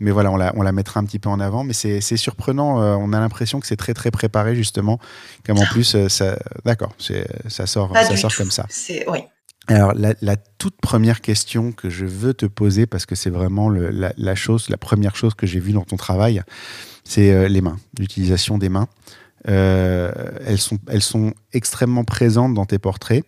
Mais 0.00 0.10
voilà 0.10 0.32
on 0.32 0.36
la, 0.36 0.52
on 0.56 0.62
la 0.62 0.72
mettra 0.72 0.98
un 0.98 1.04
petit 1.04 1.20
peu 1.20 1.28
en 1.28 1.38
avant. 1.38 1.62
Mais 1.62 1.72
c'est 1.72 2.00
surprenant 2.16 2.82
euh, 2.82 2.96
on 2.96 3.12
a 3.12 3.20
l'impression 3.20 3.60
que 3.60 3.66
c'est 3.66 3.76
très 3.76 3.94
très 3.94 4.10
préparé 4.10 4.56
justement 4.56 4.98
comme 5.46 5.58
en 5.58 5.66
plus 5.66 5.94
euh, 5.94 6.08
ça 6.08 6.36
d'accord 6.64 6.94
ça 6.98 7.66
sort 7.66 7.92
ça 7.96 8.16
sort 8.16 8.34
comme 8.36 8.50
ça. 8.50 8.66
Oui. 9.08 9.20
Alors 9.66 9.94
la, 9.94 10.12
la, 10.20 10.36
toute 10.36 10.76
première 10.82 11.22
question 11.22 11.72
que 11.72 11.88
je 11.88 12.04
veux 12.04 12.34
te 12.34 12.44
poser 12.44 12.84
parce 12.84 13.06
que 13.06 13.14
c'est 13.14 13.30
vraiment 13.30 13.70
le, 13.70 13.88
la, 13.88 14.12
la, 14.18 14.34
chose 14.34 14.68
la 14.68 14.76
première 14.76 15.16
chose 15.16 15.32
que 15.32 15.46
j'ai 15.46 15.58
vue 15.58 15.72
dans 15.72 15.84
ton 15.84 15.96
travail 15.96 16.42
c'est 17.04 17.48
les 17.48 17.62
mains 17.62 17.78
l'utilisation 17.98 18.58
des 18.58 18.68
mains 18.68 18.88
euh, 19.48 20.10
elles, 20.46 20.58
sont, 20.58 20.78
elles 20.88 21.02
sont 21.02 21.34
extrêmement 21.52 22.04
présentes 22.04 22.54
dans 22.54 22.64
tes 22.64 22.78
portraits. 22.78 23.24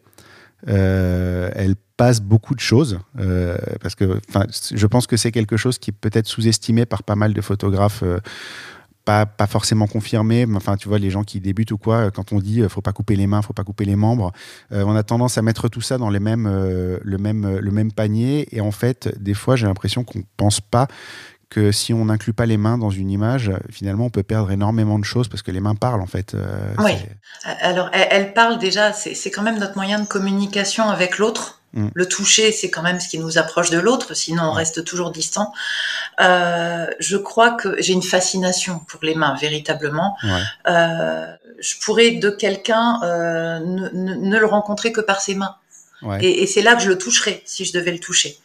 Euh, 0.69 1.51
elles 1.55 1.77
passent 1.97 2.23
beaucoup 2.23 2.55
de 2.55 2.61
choses 2.61 2.99
euh, 3.19 3.57
parce 3.81 3.95
que 3.95 4.21
je 4.75 4.87
pense 4.87 5.07
que 5.07 5.17
c'est 5.17 5.31
quelque 5.31 5.57
chose 5.57 5.79
qui 5.79 5.91
est 5.91 5.95
peut-être 5.99 6.27
sous-estimé 6.27 6.87
par 6.87 7.03
pas 7.03 7.15
mal 7.15 7.35
de 7.35 7.41
photographes 7.41 8.03
pas, 9.05 9.25
pas, 9.25 9.47
forcément 9.47 9.87
confirmé, 9.87 10.47
enfin, 10.57 10.77
tu 10.77 10.89
vois, 10.89 10.99
les 10.99 11.11
gens 11.11 11.23
qui 11.23 11.41
débutent 11.41 11.71
ou 11.71 11.79
quoi, 11.79 12.11
quand 12.11 12.33
on 12.33 12.41
dit 12.41 12.63
faut 12.69 12.81
pas 12.81 12.93
couper 12.93 13.15
les 13.15 13.29
mains, 13.29 13.41
faut 13.41 13.53
pas 13.53 13.63
couper 13.63 13.85
les 13.85 13.95
membres, 13.95 14.33
on 14.73 14.97
a 14.97 15.03
tendance 15.05 15.39
à 15.39 15.43
mettre 15.43 15.69
tout 15.69 15.81
ça 15.81 15.97
dans 15.97 16.11
les 16.11 16.19
mêmes, 16.19 16.49
le, 16.49 17.19
même, 17.19 17.59
le 17.59 17.71
même 17.71 17.93
panier. 17.93 18.49
Et 18.51 18.61
en 18.61 18.73
fait, 18.73 19.15
des 19.23 19.35
fois, 19.35 19.55
j'ai 19.55 19.69
l'impression 19.69 20.03
qu'on 20.03 20.25
pense 20.37 20.61
pas 20.61 20.89
que 21.49 21.71
si 21.71 21.95
on 21.95 22.07
n'inclut 22.07 22.33
pas 22.33 22.47
les 22.47 22.57
mains 22.57 22.79
dans 22.79 22.91
une 22.91 23.11
image, 23.11 23.53
finalement, 23.71 24.07
on 24.07 24.11
peut 24.11 24.23
perdre 24.23 24.51
énormément 24.51 24.99
de 24.99 25.05
choses 25.05 25.29
parce 25.29 25.43
que 25.43 25.51
les 25.51 25.61
mains 25.61 25.75
parlent, 25.75 26.03
en 26.03 26.07
fait. 26.07 26.35
Euh, 26.35 26.75
oui. 26.79 26.93
Alors, 27.45 27.89
elles, 27.93 28.33
parlent 28.33 28.59
déjà, 28.59 28.93
c'est 28.93 29.31
quand 29.31 29.43
même 29.43 29.59
notre 29.59 29.77
moyen 29.77 30.01
de 30.01 30.07
communication 30.07 30.89
avec 30.89 31.19
l'autre. 31.19 31.61
Mm. 31.73 31.89
Le 31.95 32.07
toucher, 32.07 32.53
c'est 32.53 32.71
quand 32.71 32.83
même 32.83 33.01
ce 33.01 33.09
qui 33.09 33.19
nous 33.19 33.39
approche 33.39 33.71
de 33.71 33.79
l'autre, 33.79 34.15
sinon 34.15 34.45
on 34.45 34.53
reste 34.53 34.85
toujours 34.85 35.13
distant. 35.13 35.53
Euh, 36.21 36.87
je 36.99 37.17
crois 37.17 37.53
que 37.53 37.81
j'ai 37.81 37.93
une 37.93 38.03
fascination 38.03 38.81
pour 38.81 39.01
les 39.03 39.15
mains, 39.15 39.37
véritablement. 39.37 40.17
Euh, 40.69 41.27
je 41.61 41.75
pourrais 41.81 42.13
de 42.13 42.31
quelqu'un 42.31 42.99
ne, 43.03 43.89
ne, 43.93 44.39
le 44.39 44.47
rencontrer 44.47 44.93
que 44.93 45.01
par 45.01 45.21
ses 45.21 45.35
mains. 45.35 45.57
Et, 46.21 46.43
et 46.43 46.47
c'est 46.47 46.63
là 46.63 46.75
que 46.75 46.83
je 46.83 46.89
le 46.89 46.99
toucherai, 46.99 47.43
si 47.47 47.65
je 47.65 47.73
devais 47.73 47.93
le 47.93 47.99
toucher. 47.99 48.37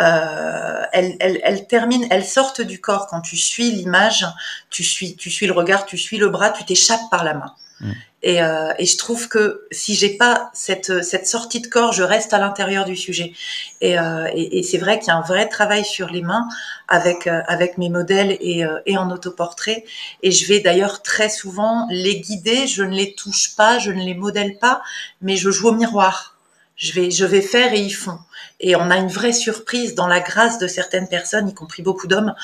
Euh, 0.00 0.82
elles, 0.92 1.16
elles, 1.20 1.66
terminent, 1.66 2.06
elles 2.10 2.24
sortent 2.24 2.60
du 2.60 2.80
corps 2.80 3.06
quand 3.08 3.20
tu 3.20 3.36
suis 3.36 3.70
l'image, 3.70 4.26
tu 4.70 4.82
suis, 4.84 5.16
tu 5.16 5.30
suis 5.30 5.46
le 5.46 5.52
regard, 5.52 5.86
tu 5.86 5.98
suis 5.98 6.16
le 6.16 6.28
bras, 6.28 6.50
tu 6.50 6.64
t'échappes 6.64 7.10
par 7.10 7.24
la 7.24 7.34
main. 7.34 7.54
Mm. 7.80 7.92
Et, 8.24 8.42
euh, 8.42 8.72
et, 8.78 8.86
je 8.86 8.96
trouve 8.96 9.28
que 9.28 9.68
si 9.70 9.94
j'ai 9.94 10.16
pas 10.16 10.50
cette, 10.52 11.04
cette 11.04 11.28
sortie 11.28 11.60
de 11.60 11.68
corps, 11.68 11.92
je 11.92 12.02
reste 12.02 12.34
à 12.34 12.38
l'intérieur 12.38 12.84
du 12.84 12.96
sujet. 12.96 13.32
Et, 13.80 13.96
euh, 13.96 14.28
et, 14.34 14.58
et 14.58 14.62
c'est 14.64 14.78
vrai 14.78 14.98
qu'il 14.98 15.08
y 15.08 15.10
a 15.12 15.16
un 15.16 15.22
vrai 15.22 15.48
travail 15.48 15.84
sur 15.84 16.08
les 16.08 16.22
mains 16.22 16.48
avec 16.88 17.28
euh, 17.28 17.42
avec 17.46 17.78
mes 17.78 17.88
modèles 17.88 18.36
et 18.40 18.98
en 18.98 19.10
autoportrait. 19.12 19.84
Et 20.24 20.32
je 20.32 20.48
vais 20.48 20.58
d'ailleurs 20.58 21.02
très 21.02 21.28
souvent 21.28 21.86
les 21.90 22.20
guider. 22.20 22.66
Je 22.66 22.82
ne 22.82 22.94
les 22.94 23.14
touche 23.14 23.54
pas, 23.54 23.78
je 23.78 23.92
ne 23.92 24.02
les 24.02 24.14
modèle 24.14 24.58
pas, 24.58 24.82
mais 25.22 25.36
je 25.36 25.50
joue 25.50 25.68
au 25.68 25.74
miroir 25.74 26.37
je 26.78 26.92
vais, 26.92 27.10
je 27.10 27.26
vais 27.26 27.42
faire 27.42 27.74
et 27.74 27.80
ils 27.80 27.92
font. 27.92 28.18
Et 28.60 28.76
on 28.76 28.90
a 28.90 28.96
une 28.96 29.08
vraie 29.08 29.32
surprise 29.32 29.94
dans 29.94 30.06
la 30.06 30.20
grâce 30.20 30.58
de 30.58 30.66
certaines 30.66 31.08
personnes, 31.08 31.48
y 31.48 31.54
compris 31.54 31.82
beaucoup 31.82 32.06
d'hommes, 32.06 32.34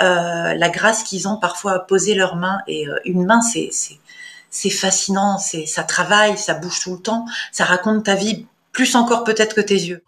euh, 0.00 0.54
la 0.54 0.68
grâce 0.68 1.04
qu'ils 1.04 1.26
ont 1.28 1.38
parfois 1.38 1.72
à 1.72 1.78
poser 1.78 2.14
leurs 2.14 2.36
mains. 2.36 2.58
Et 2.66 2.86
euh, 2.88 2.98
une 3.04 3.24
main, 3.24 3.40
c'est, 3.40 3.68
c'est, 3.72 3.98
c'est 4.50 4.70
fascinant, 4.70 5.38
c'est, 5.38 5.66
ça 5.66 5.84
travaille, 5.84 6.36
ça 6.36 6.54
bouge 6.54 6.80
tout 6.80 6.94
le 6.94 7.00
temps, 7.00 7.26
ça 7.52 7.64
raconte 7.64 8.04
ta 8.04 8.16
vie 8.16 8.46
plus 8.72 8.94
encore 8.94 9.24
peut-être 9.24 9.54
que 9.54 9.60
tes 9.62 9.74
yeux. 9.74 10.02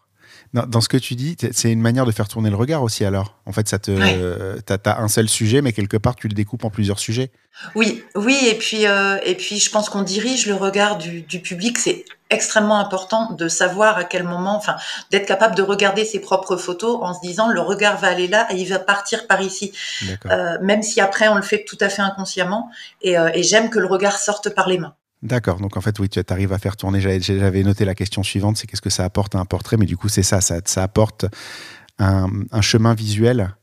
Dans, 0.54 0.80
ce 0.80 0.88
que 0.88 0.96
tu 0.96 1.14
dis, 1.14 1.36
c'est 1.52 1.70
une 1.70 1.80
manière 1.80 2.06
de 2.06 2.12
faire 2.12 2.26
tourner 2.26 2.48
le 2.48 2.56
regard 2.56 2.82
aussi 2.82 3.04
alors. 3.04 3.36
En 3.44 3.52
fait, 3.52 3.68
ça 3.68 3.78
te, 3.78 4.58
t'as, 4.60 4.98
un 4.98 5.08
seul 5.08 5.28
sujet, 5.28 5.60
mais 5.60 5.72
quelque 5.72 5.96
part 5.96 6.16
tu 6.16 6.26
le 6.28 6.34
découpes 6.34 6.64
en 6.64 6.70
plusieurs 6.70 6.98
sujets. 6.98 7.30
Oui, 7.74 8.02
oui, 8.14 8.38
et 8.48 8.54
puis 8.54 8.86
euh, 8.86 9.18
et 9.24 9.34
puis 9.34 9.58
je 9.58 9.70
pense 9.70 9.90
qu'on 9.90 10.02
dirige 10.02 10.46
le 10.46 10.54
regard 10.54 10.96
du, 10.96 11.22
du 11.22 11.40
public. 11.40 11.78
C'est 11.78 12.04
extrêmement 12.30 12.78
important 12.78 13.32
de 13.32 13.48
savoir 13.48 13.98
à 13.98 14.04
quel 14.04 14.22
moment, 14.22 14.56
enfin, 14.56 14.76
d'être 15.10 15.26
capable 15.26 15.54
de 15.54 15.62
regarder 15.62 16.04
ses 16.04 16.20
propres 16.20 16.56
photos 16.56 16.98
en 17.02 17.14
se 17.14 17.20
disant 17.20 17.48
le 17.48 17.60
regard 17.60 17.98
va 17.98 18.08
aller 18.08 18.28
là 18.28 18.46
et 18.50 18.56
il 18.56 18.68
va 18.68 18.78
partir 18.78 19.26
par 19.26 19.42
ici. 19.42 19.72
Euh, 20.26 20.58
même 20.62 20.82
si 20.82 21.00
après 21.00 21.28
on 21.28 21.34
le 21.34 21.42
fait 21.42 21.64
tout 21.64 21.78
à 21.80 21.88
fait 21.88 22.02
inconsciemment. 22.02 22.70
Et, 23.02 23.18
euh, 23.18 23.30
et 23.34 23.42
j'aime 23.42 23.70
que 23.70 23.78
le 23.78 23.86
regard 23.86 24.18
sorte 24.18 24.50
par 24.50 24.68
les 24.68 24.78
mains. 24.78 24.94
D'accord. 25.22 25.58
Donc 25.60 25.76
en 25.76 25.80
fait, 25.80 25.98
oui, 25.98 26.08
tu 26.08 26.20
arrives 26.28 26.52
à 26.52 26.58
faire 26.58 26.76
tourner. 26.76 27.00
J'avais 27.00 27.62
noté 27.62 27.84
la 27.84 27.94
question 27.94 28.22
suivante, 28.22 28.56
c'est 28.56 28.66
qu'est-ce 28.66 28.82
que 28.82 28.90
ça 28.90 29.04
apporte 29.04 29.34
à 29.34 29.38
un 29.38 29.44
portrait? 29.44 29.76
Mais 29.76 29.86
du 29.86 29.96
coup, 29.96 30.08
c'est 30.08 30.22
ça, 30.22 30.40
ça, 30.40 30.82
apporte 30.82 31.26
un, 31.98 32.28
chemin 32.60 32.94
visuel 32.94 33.54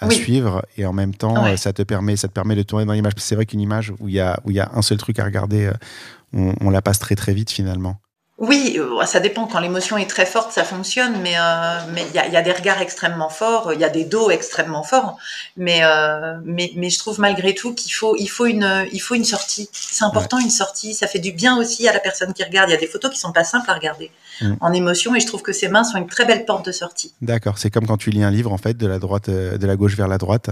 à 0.00 0.10
suivre 0.10 0.64
et 0.76 0.86
en 0.86 0.92
même 0.92 1.14
temps, 1.14 1.56
ça 1.56 1.72
te 1.72 1.82
permet, 1.82 2.16
ça 2.16 2.28
te 2.28 2.32
permet 2.32 2.56
de 2.56 2.62
tourner 2.62 2.86
dans 2.86 2.94
l'image. 2.94 3.12
C'est 3.18 3.34
vrai 3.34 3.46
qu'une 3.46 3.60
image 3.60 3.92
où 4.00 4.08
il 4.08 4.14
y 4.14 4.20
a 4.20 4.40
où 4.44 4.50
il 4.50 4.56
y 4.56 4.60
a 4.60 4.70
un 4.74 4.82
seul 4.82 4.98
truc 4.98 5.18
à 5.18 5.24
regarder, 5.24 5.66
euh, 5.66 6.52
on, 6.60 6.70
la 6.70 6.80
passe 6.80 6.98
très 6.98 7.14
très 7.14 7.34
vite 7.34 7.50
finalement. 7.50 8.00
Oui, 8.42 8.76
euh, 8.76 9.06
ça 9.06 9.20
dépend. 9.20 9.46
Quand 9.46 9.60
l'émotion 9.60 9.96
est 9.96 10.10
très 10.10 10.26
forte, 10.26 10.50
ça 10.50 10.64
fonctionne, 10.64 11.14
mais 11.22 11.34
euh, 11.38 11.78
mais 11.94 12.04
il 12.08 12.14
y 12.16 12.18
a, 12.18 12.26
y 12.26 12.36
a, 12.36 12.42
des 12.42 12.50
regards 12.50 12.82
extrêmement 12.82 13.28
forts, 13.28 13.72
il 13.72 13.78
y 13.78 13.84
a 13.84 13.88
des 13.88 14.04
dos 14.04 14.30
extrêmement 14.30 14.82
forts, 14.82 15.16
mais 15.56 15.82
euh, 15.84 16.36
mais 16.44 16.72
mais 16.74 16.90
je 16.90 16.98
trouve 16.98 17.20
malgré 17.20 17.54
tout 17.54 17.72
qu'il 17.72 17.92
faut 17.92 18.16
il 18.18 18.26
faut 18.26 18.46
une 18.46 18.88
il 18.92 18.98
faut 18.98 19.14
une 19.14 19.24
sortie. 19.24 19.68
C'est 19.72 20.04
important 20.04 20.40
une 20.40 20.50
sortie. 20.50 20.92
Ça 20.92 21.06
fait 21.06 21.20
du 21.20 21.30
bien 21.30 21.56
aussi 21.56 21.86
à 21.86 21.92
la 21.92 22.00
personne 22.00 22.32
qui 22.32 22.42
regarde. 22.42 22.68
Il 22.68 22.72
y 22.72 22.76
a 22.76 22.80
des 22.80 22.88
photos 22.88 23.12
qui 23.12 23.20
sont 23.20 23.30
pas 23.30 23.44
simples 23.44 23.70
à 23.70 23.74
regarder 23.74 24.10
mm. 24.40 24.54
en 24.60 24.72
émotion, 24.72 25.14
et 25.14 25.20
je 25.20 25.26
trouve 25.28 25.42
que 25.42 25.52
ces 25.52 25.68
mains 25.68 25.84
sont 25.84 25.98
une 25.98 26.08
très 26.08 26.24
belle 26.24 26.44
porte 26.44 26.66
de 26.66 26.72
sortie. 26.72 27.14
D'accord. 27.22 27.58
C'est 27.58 27.70
comme 27.70 27.86
quand 27.86 27.98
tu 27.98 28.10
lis 28.10 28.24
un 28.24 28.32
livre 28.32 28.52
en 28.52 28.58
fait 28.58 28.76
de 28.76 28.88
la 28.88 28.98
droite 28.98 29.30
de 29.30 29.66
la 29.66 29.76
gauche 29.76 29.94
vers 29.94 30.08
la 30.08 30.18
droite. 30.18 30.50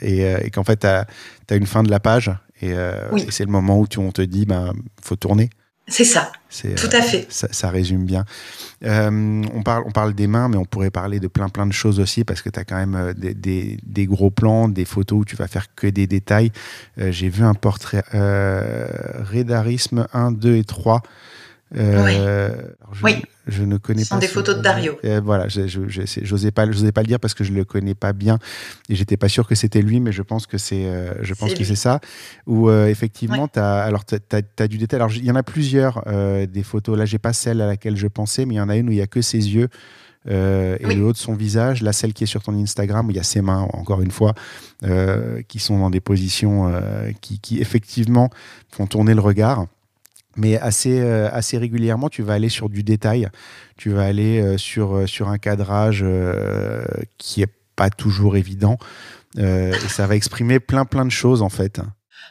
et, 0.00 0.22
et 0.22 0.50
qu'en 0.50 0.64
fait, 0.64 0.78
tu 0.78 0.86
as, 0.86 1.06
as, 1.50 1.54
une 1.54 1.66
fin 1.66 1.82
de 1.82 1.90
la 1.90 2.00
page 2.00 2.30
et, 2.62 2.70
et 2.70 3.30
c'est 3.30 3.44
le 3.44 3.50
moment 3.50 3.78
où 3.78 3.86
tu, 3.86 3.98
on 3.98 4.10
te 4.10 4.22
dit, 4.22 4.46
ben, 4.46 4.72
faut 5.02 5.16
tourner. 5.16 5.50
C'est 5.86 6.04
ça. 6.04 6.32
Tout 6.76 6.88
à 6.92 7.02
fait. 7.02 7.26
Ça, 7.28 7.48
ça, 7.50 7.68
résume 7.68 8.04
bien. 8.04 8.24
Euh, 8.84 9.42
on, 9.52 9.62
parle, 9.62 9.84
on 9.86 9.90
parle 9.90 10.14
des 10.14 10.26
mains, 10.26 10.48
mais 10.48 10.56
on 10.56 10.64
pourrait 10.64 10.90
parler 10.90 11.20
de 11.20 11.28
plein 11.28 11.50
plein 11.50 11.66
de 11.66 11.72
choses 11.72 12.00
aussi 12.00 12.24
parce 12.24 12.40
que 12.40 12.48
tu 12.48 12.58
as 12.58 12.64
quand 12.64 12.76
même 12.76 13.12
des, 13.14 13.34
des, 13.34 13.78
des, 13.82 14.06
gros 14.06 14.30
plans, 14.30 14.68
des 14.68 14.86
photos 14.86 15.20
où 15.20 15.24
tu 15.24 15.36
vas 15.36 15.46
faire 15.46 15.74
que 15.74 15.86
des 15.86 16.06
détails. 16.06 16.52
Euh, 16.98 17.12
J'ai 17.12 17.28
vu 17.28 17.44
un 17.44 17.54
portrait 17.54 18.02
euh, 18.14 18.86
Rédarisme 19.24 20.06
1, 20.14 20.32
2 20.32 20.56
et 20.56 20.64
3 20.64 21.02
euh, 21.76 22.50
oui. 23.02 23.22
Je, 23.46 23.62
ne 23.62 23.76
connais 23.76 24.02
Ce 24.02 24.08
sont 24.08 24.18
des 24.18 24.28
photos 24.28 24.56
de 24.56 24.62
Dario. 24.62 24.96
Euh, 25.04 25.20
voilà, 25.22 25.48
j'osais 25.48 26.50
pas, 26.50 26.66
pas 26.66 27.02
le 27.02 27.06
dire 27.06 27.20
parce 27.20 27.34
que 27.34 27.44
je 27.44 27.52
le 27.52 27.64
connais 27.64 27.94
pas 27.94 28.12
bien 28.12 28.38
et 28.88 28.94
j'étais 28.94 29.16
pas 29.16 29.28
sûr 29.28 29.46
que 29.46 29.54
c'était 29.54 29.82
lui, 29.82 30.00
mais 30.00 30.12
je 30.12 30.22
pense 30.22 30.46
que 30.46 30.56
c'est, 30.56 30.86
euh, 30.86 31.12
je 31.20 31.34
pense 31.34 31.52
que 31.52 31.64
c'est 31.64 31.74
ça. 31.74 32.00
Où 32.46 32.70
effectivement, 32.70 33.48
tu 33.48 33.58
as, 33.58 33.82
alors 33.82 34.04
as, 34.32 34.68
du 34.68 34.78
détail. 34.78 34.98
Alors 34.98 35.12
il 35.12 35.24
y 35.24 35.30
en 35.30 35.36
a 35.36 35.42
plusieurs 35.42 36.04
des 36.06 36.62
photos. 36.62 36.96
Là, 36.96 37.04
j'ai 37.04 37.18
pas 37.18 37.32
celle 37.32 37.60
à 37.60 37.66
laquelle 37.66 37.96
je 37.96 38.06
pensais, 38.06 38.46
mais 38.46 38.54
il 38.54 38.58
y 38.58 38.60
en 38.60 38.68
a 38.68 38.76
une 38.76 38.88
où 38.88 38.92
il 38.92 38.98
y 38.98 39.02
a 39.02 39.06
que 39.06 39.20
ses 39.20 39.54
yeux. 39.54 39.68
et 40.26 40.30
le 40.94 41.02
haut 41.02 41.12
de 41.12 41.18
son 41.18 41.34
visage. 41.34 41.82
Là, 41.82 41.92
celle 41.92 42.14
qui 42.14 42.24
est 42.24 42.28
sur 42.28 42.42
ton 42.42 42.54
Instagram, 42.54 43.06
où 43.08 43.10
il 43.10 43.16
y 43.16 43.20
a 43.20 43.24
ses 43.24 43.42
mains, 43.42 43.68
encore 43.72 44.00
une 44.00 44.12
fois, 44.12 44.34
qui 45.48 45.58
sont 45.58 45.78
dans 45.78 45.90
des 45.90 46.00
positions 46.00 46.72
qui, 47.20 47.40
qui, 47.40 47.60
effectivement 47.60 48.30
font 48.70 48.86
tourner 48.86 49.14
le 49.14 49.20
regard 49.20 49.66
mais 50.36 50.58
assez, 50.58 51.00
euh, 51.00 51.28
assez 51.32 51.58
régulièrement, 51.58 52.08
tu 52.08 52.22
vas 52.22 52.34
aller 52.34 52.48
sur 52.48 52.68
du 52.68 52.82
détail, 52.82 53.28
tu 53.76 53.90
vas 53.90 54.04
aller 54.04 54.40
euh, 54.40 54.58
sur, 54.58 54.96
euh, 54.96 55.06
sur 55.06 55.28
un 55.28 55.38
cadrage 55.38 56.04
qui 57.18 57.42
est 57.42 57.52
pas 57.76 57.90
toujours 57.90 58.36
évident, 58.36 58.78
et 59.36 59.72
ça 59.88 60.06
va 60.06 60.14
exprimer 60.14 60.60
plein 60.60 60.84
plein 60.84 61.04
de 61.04 61.10
choses 61.10 61.42
en 61.42 61.48
fait. 61.48 61.80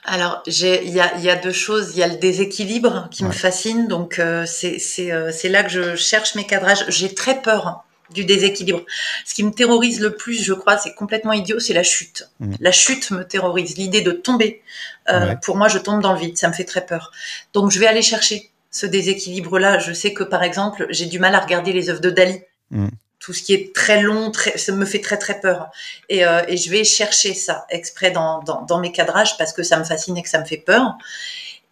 Alors, 0.06 0.42
il 0.48 0.90
y 0.90 1.00
a, 1.00 1.18
y 1.18 1.30
a, 1.30 1.36
deux 1.36 1.52
choses. 1.52 1.92
Il 1.94 2.00
y 2.00 2.04
a 2.04 2.08
le 2.08 2.18
déséquilibre 2.18 3.08
qui 3.12 3.24
me 3.26 3.32
fascine, 3.32 3.88
donc 3.88 4.22
c'est 4.46 5.50
là 5.50 5.64
que 5.64 5.70
je 5.70 5.96
cherche 5.96 6.36
mes 6.36 6.46
cadrages. 6.46 6.86
J'ai 6.88 7.14
très 7.14 7.42
peur 7.42 7.84
du 8.14 8.26
déséquilibre. 8.26 8.82
Ce 9.26 9.34
qui 9.34 9.44
me 9.44 9.52
terrorise 9.52 10.00
le 10.00 10.16
plus, 10.16 10.44
je 10.44 10.54
crois, 10.54 10.78
c'est 10.78 10.94
complètement 10.94 11.34
idiot, 11.34 11.60
c'est 11.60 11.74
la 11.74 11.84
chute. 11.84 12.30
Mm. 12.40 12.56
La 12.60 12.72
chute 12.72 13.12
me 13.12 13.24
terrorise. 13.24 13.78
L'idée 13.78 14.02
de 14.02 14.12
tomber, 14.12 14.62
euh, 15.10 15.36
pour 15.36 15.58
moi, 15.58 15.68
je 15.68 15.80
tombe 15.80 16.02
dans 16.02 16.14
le 16.14 16.20
vide, 16.20 16.38
ça 16.38 16.48
me 16.48 16.54
fait 16.54 16.64
très 16.64 16.86
peur. 16.86 17.12
Donc, 17.54 17.72
je 17.72 17.80
vais 17.80 17.88
aller 17.88 18.02
chercher 18.02 18.50
ce 18.72 18.86
déséquilibre-là. 18.86 19.80
Je 19.80 19.94
sais 19.94 20.14
que, 20.14 20.24
par 20.24 20.44
exemple, 20.44 20.88
j'ai 20.90 21.06
du 21.06 21.20
mal 21.20 21.36
à 21.36 21.40
regarder 21.40 21.74
les 21.74 21.90
œuvres 21.90 22.02
de 22.02 22.10
Dali. 22.10 22.42
Mm. 22.72 22.88
Tout 23.20 23.34
ce 23.34 23.42
qui 23.42 23.54
est 23.54 23.74
très 23.74 24.02
long, 24.02 24.32
très, 24.32 24.58
ça 24.58 24.74
me 24.74 24.84
fait 24.84 25.00
très 25.00 25.18
très 25.18 25.40
peur. 25.40 25.70
Et, 26.10 26.26
euh, 26.26 26.42
et 26.48 26.58
je 26.58 26.70
vais 26.70 26.84
chercher 26.84 27.34
ça 27.34 27.66
exprès 27.70 28.12
dans, 28.12 28.44
dans, 28.44 28.64
dans 28.64 28.80
mes 28.80 28.92
cadrages 28.92 29.38
parce 29.38 29.54
que 29.54 29.64
ça 29.64 29.78
me 29.80 29.86
fascine 29.86 30.18
et 30.18 30.24
que 30.24 30.30
ça 30.30 30.40
me 30.40 30.46
fait 30.46 30.58
peur. 30.58 30.98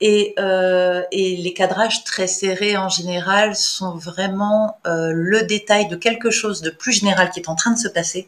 Et, 0.03 0.33
euh, 0.39 1.03
et, 1.11 1.37
les 1.37 1.53
cadrages 1.53 2.03
très 2.03 2.25
serrés 2.25 2.75
en 2.75 2.89
général 2.89 3.55
sont 3.55 3.95
vraiment 3.95 4.79
euh, 4.87 5.11
le 5.13 5.43
détail 5.43 5.87
de 5.87 5.95
quelque 5.95 6.31
chose 6.31 6.61
de 6.61 6.71
plus 6.71 6.91
général 6.91 7.29
qui 7.29 7.39
est 7.39 7.49
en 7.49 7.55
train 7.55 7.71
de 7.71 7.77
se 7.77 7.87
passer, 7.87 8.27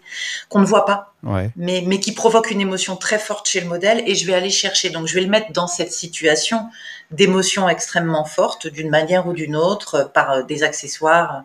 qu'on 0.50 0.60
ne 0.60 0.66
voit 0.66 0.86
pas, 0.86 1.16
ouais. 1.24 1.50
mais, 1.56 1.84
mais 1.86 2.00
qui 2.00 2.12
provoque 2.12 2.52
une 2.52 2.62
émotion 2.62 2.96
très 2.96 3.18
forte 3.18 3.48
chez 3.48 3.60
le 3.60 3.68
modèle. 3.68 4.04
Et 4.06 4.14
je 4.14 4.28
vais 4.28 4.36
aller 4.36 4.52
chercher, 4.52 4.92
donc 4.92 5.08
je 5.08 5.16
vais 5.16 5.22
le 5.22 5.30
mettre 5.30 5.52
dans 5.52 5.66
cette 5.66 5.92
situation 5.92 6.70
d'émotion 7.10 7.68
extrêmement 7.68 8.26
forte, 8.26 8.68
d'une 8.68 8.90
manière 8.92 9.28
ou 9.28 9.34
d'une 9.34 9.56
autre, 9.56 10.12
par 10.14 10.32
euh, 10.32 10.44
des 10.44 10.62
accessoires. 10.62 11.44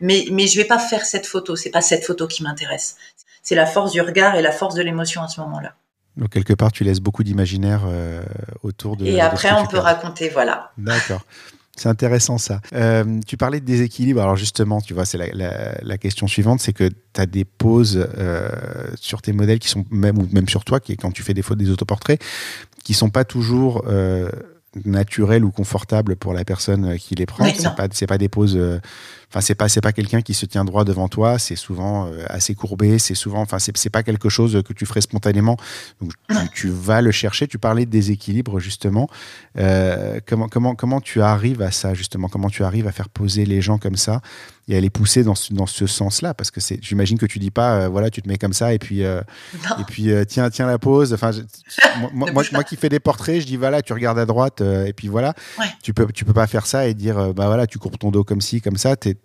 Mais, 0.00 0.24
mais 0.30 0.46
je 0.46 0.56
vais 0.56 0.64
pas 0.64 0.78
faire 0.78 1.04
cette 1.04 1.26
photo, 1.26 1.54
c'est 1.54 1.70
pas 1.70 1.82
cette 1.82 2.04
photo 2.04 2.26
qui 2.26 2.42
m'intéresse. 2.42 2.96
C'est 3.42 3.54
la 3.54 3.66
force 3.66 3.92
du 3.92 4.00
regard 4.00 4.36
et 4.36 4.42
la 4.42 4.52
force 4.52 4.74
de 4.74 4.82
l'émotion 4.82 5.22
à 5.22 5.28
ce 5.28 5.40
moment-là. 5.42 5.74
Donc 6.16 6.30
quelque 6.30 6.54
part, 6.54 6.72
tu 6.72 6.84
laisses 6.84 7.00
beaucoup 7.00 7.24
d'imaginaire 7.24 7.82
euh, 7.86 8.22
autour 8.62 8.96
de. 8.96 9.06
Et 9.06 9.20
après, 9.20 9.52
on 9.52 9.66
peut 9.66 9.78
raconter, 9.78 10.28
voilà. 10.30 10.70
D'accord. 10.78 11.22
C'est 11.78 11.90
intéressant 11.90 12.38
ça. 12.38 12.62
Euh, 12.72 13.20
tu 13.26 13.36
parlais 13.36 13.60
de 13.60 13.66
déséquilibre. 13.66 14.22
Alors 14.22 14.36
justement, 14.36 14.80
tu 14.80 14.94
vois, 14.94 15.04
c'est 15.04 15.18
la, 15.18 15.26
la, 15.34 15.74
la, 15.82 15.98
question 15.98 16.26
suivante, 16.26 16.60
c'est 16.60 16.72
que 16.72 16.88
tu 16.88 17.20
as 17.20 17.26
des 17.26 17.44
poses 17.44 18.08
euh, 18.16 18.48
sur 18.98 19.20
tes 19.20 19.34
modèles 19.34 19.58
qui 19.58 19.68
sont 19.68 19.84
même 19.90 20.18
ou 20.18 20.26
même 20.32 20.48
sur 20.48 20.64
toi, 20.64 20.80
qui 20.80 20.96
quand 20.96 21.10
tu 21.10 21.22
fais 21.22 21.34
des 21.34 21.42
photos, 21.42 21.66
des 21.66 21.70
autoportraits, 21.70 22.18
qui 22.82 22.94
sont 22.94 23.10
pas 23.10 23.24
toujours 23.24 23.84
naturelles 24.84 25.44
ou 25.44 25.50
confortables 25.50 26.16
pour 26.16 26.34
la 26.34 26.44
personne 26.44 26.98
qui 26.98 27.14
les 27.14 27.26
prend. 27.26 27.44
Oui, 27.44 27.54
c'est 27.56 27.74
pas 27.74 27.88
c'est 27.92 28.06
pas 28.06 28.18
des 28.18 28.28
poses 28.28 28.56
euh, 28.56 28.78
Enfin, 29.30 29.40
c'est 29.40 29.54
pas 29.54 29.68
c'est 29.68 29.80
pas 29.80 29.92
quelqu'un 29.92 30.22
qui 30.22 30.34
se 30.34 30.46
tient 30.46 30.64
droit 30.64 30.84
devant 30.84 31.08
toi. 31.08 31.38
C'est 31.38 31.56
souvent 31.56 32.06
euh, 32.06 32.24
assez 32.28 32.54
courbé. 32.54 32.98
C'est 32.98 33.14
souvent, 33.14 33.40
enfin, 33.40 33.58
c'est 33.58 33.90
pas 33.90 34.02
quelque 34.02 34.28
chose 34.28 34.62
que 34.64 34.72
tu 34.72 34.86
ferais 34.86 35.00
spontanément. 35.00 35.56
Donc, 36.00 36.12
tu, 36.28 36.36
tu 36.54 36.68
vas 36.68 37.00
le 37.00 37.10
chercher. 37.10 37.48
Tu 37.48 37.58
parlais 37.58 37.86
de 37.86 37.90
déséquilibre 37.90 38.60
justement. 38.60 39.08
Euh, 39.58 40.20
comment 40.26 40.48
comment 40.48 40.74
comment 40.74 41.00
tu 41.00 41.22
arrives 41.22 41.62
à 41.62 41.70
ça 41.70 41.92
justement? 41.92 42.28
Comment 42.28 42.50
tu 42.50 42.62
arrives 42.62 42.86
à 42.86 42.92
faire 42.92 43.08
poser 43.08 43.46
les 43.46 43.60
gens 43.60 43.78
comme 43.78 43.96
ça 43.96 44.20
et 44.68 44.76
à 44.76 44.80
les 44.80 44.90
pousser 44.90 45.22
dans 45.22 45.34
ce, 45.34 45.52
dans 45.52 45.66
ce 45.66 45.86
sens-là? 45.86 46.32
Parce 46.32 46.50
que 46.50 46.60
c'est, 46.60 46.78
j'imagine 46.82 47.18
que 47.18 47.26
tu 47.26 47.38
dis 47.38 47.50
pas, 47.50 47.80
euh, 47.80 47.88
voilà, 47.88 48.10
tu 48.10 48.22
te 48.22 48.28
mets 48.28 48.38
comme 48.38 48.52
ça 48.52 48.74
et 48.74 48.78
puis 48.78 49.04
euh, 49.04 49.22
et 49.80 49.84
puis 49.88 50.10
tiens 50.28 50.50
tiens 50.50 50.66
la 50.66 50.78
pose. 50.78 51.12
Enfin, 51.12 51.32
je, 51.32 51.40
moi, 52.12 52.30
moi, 52.32 52.42
moi, 52.52 52.64
qui 52.64 52.76
fais 52.76 52.88
des 52.88 53.00
portraits, 53.00 53.40
je 53.40 53.46
dis 53.46 53.56
voilà, 53.56 53.82
tu 53.82 53.92
regardes 53.92 54.18
à 54.18 54.26
droite 54.26 54.60
et 54.60 54.92
puis 54.92 55.08
voilà. 55.08 55.34
Ouais. 55.58 55.66
Tu 55.82 55.92
peux 55.92 56.06
tu 56.12 56.24
peux 56.24 56.32
pas 56.32 56.46
faire 56.46 56.66
ça 56.66 56.86
et 56.86 56.94
dire 56.94 57.34
bah 57.34 57.46
voilà, 57.46 57.66
tu 57.66 57.78
courbes 57.78 57.98
ton 57.98 58.10
dos 58.10 58.24
comme 58.24 58.40
ci 58.40 58.60
comme 58.60 58.76
ça. 58.76 58.96
T'es 58.96 59.16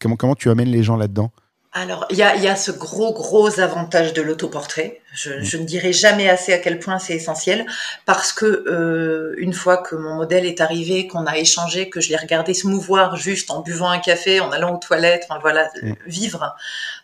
Comment, 0.00 0.16
comment 0.16 0.34
tu 0.34 0.50
amènes 0.50 0.70
les 0.70 0.82
gens 0.82 0.96
là-dedans? 0.96 1.30
Alors, 1.76 2.06
il 2.10 2.16
y 2.16 2.22
a, 2.22 2.36
y 2.36 2.46
a, 2.46 2.54
ce 2.54 2.70
gros, 2.70 3.12
gros 3.12 3.58
avantage 3.58 4.12
de 4.12 4.22
l'autoportrait. 4.22 5.00
Je, 5.12 5.42
je, 5.42 5.56
ne 5.56 5.64
dirai 5.64 5.92
jamais 5.92 6.28
assez 6.28 6.52
à 6.52 6.58
quel 6.58 6.78
point 6.78 7.00
c'est 7.00 7.14
essentiel, 7.14 7.66
parce 8.06 8.32
que 8.32 8.46
euh, 8.46 9.34
une 9.38 9.52
fois 9.52 9.78
que 9.78 9.96
mon 9.96 10.14
modèle 10.14 10.46
est 10.46 10.60
arrivé, 10.60 11.08
qu'on 11.08 11.26
a 11.26 11.36
échangé, 11.36 11.90
que 11.90 12.00
je 12.00 12.10
l'ai 12.10 12.16
regardé 12.16 12.54
se 12.54 12.68
mouvoir 12.68 13.16
juste 13.16 13.50
en 13.50 13.60
buvant 13.60 13.90
un 13.90 13.98
café, 13.98 14.38
en 14.38 14.52
allant 14.52 14.76
aux 14.76 14.78
toilettes, 14.78 15.26
enfin 15.28 15.40
voilà, 15.40 15.68
mmh. 15.82 15.94
vivre, 16.06 16.54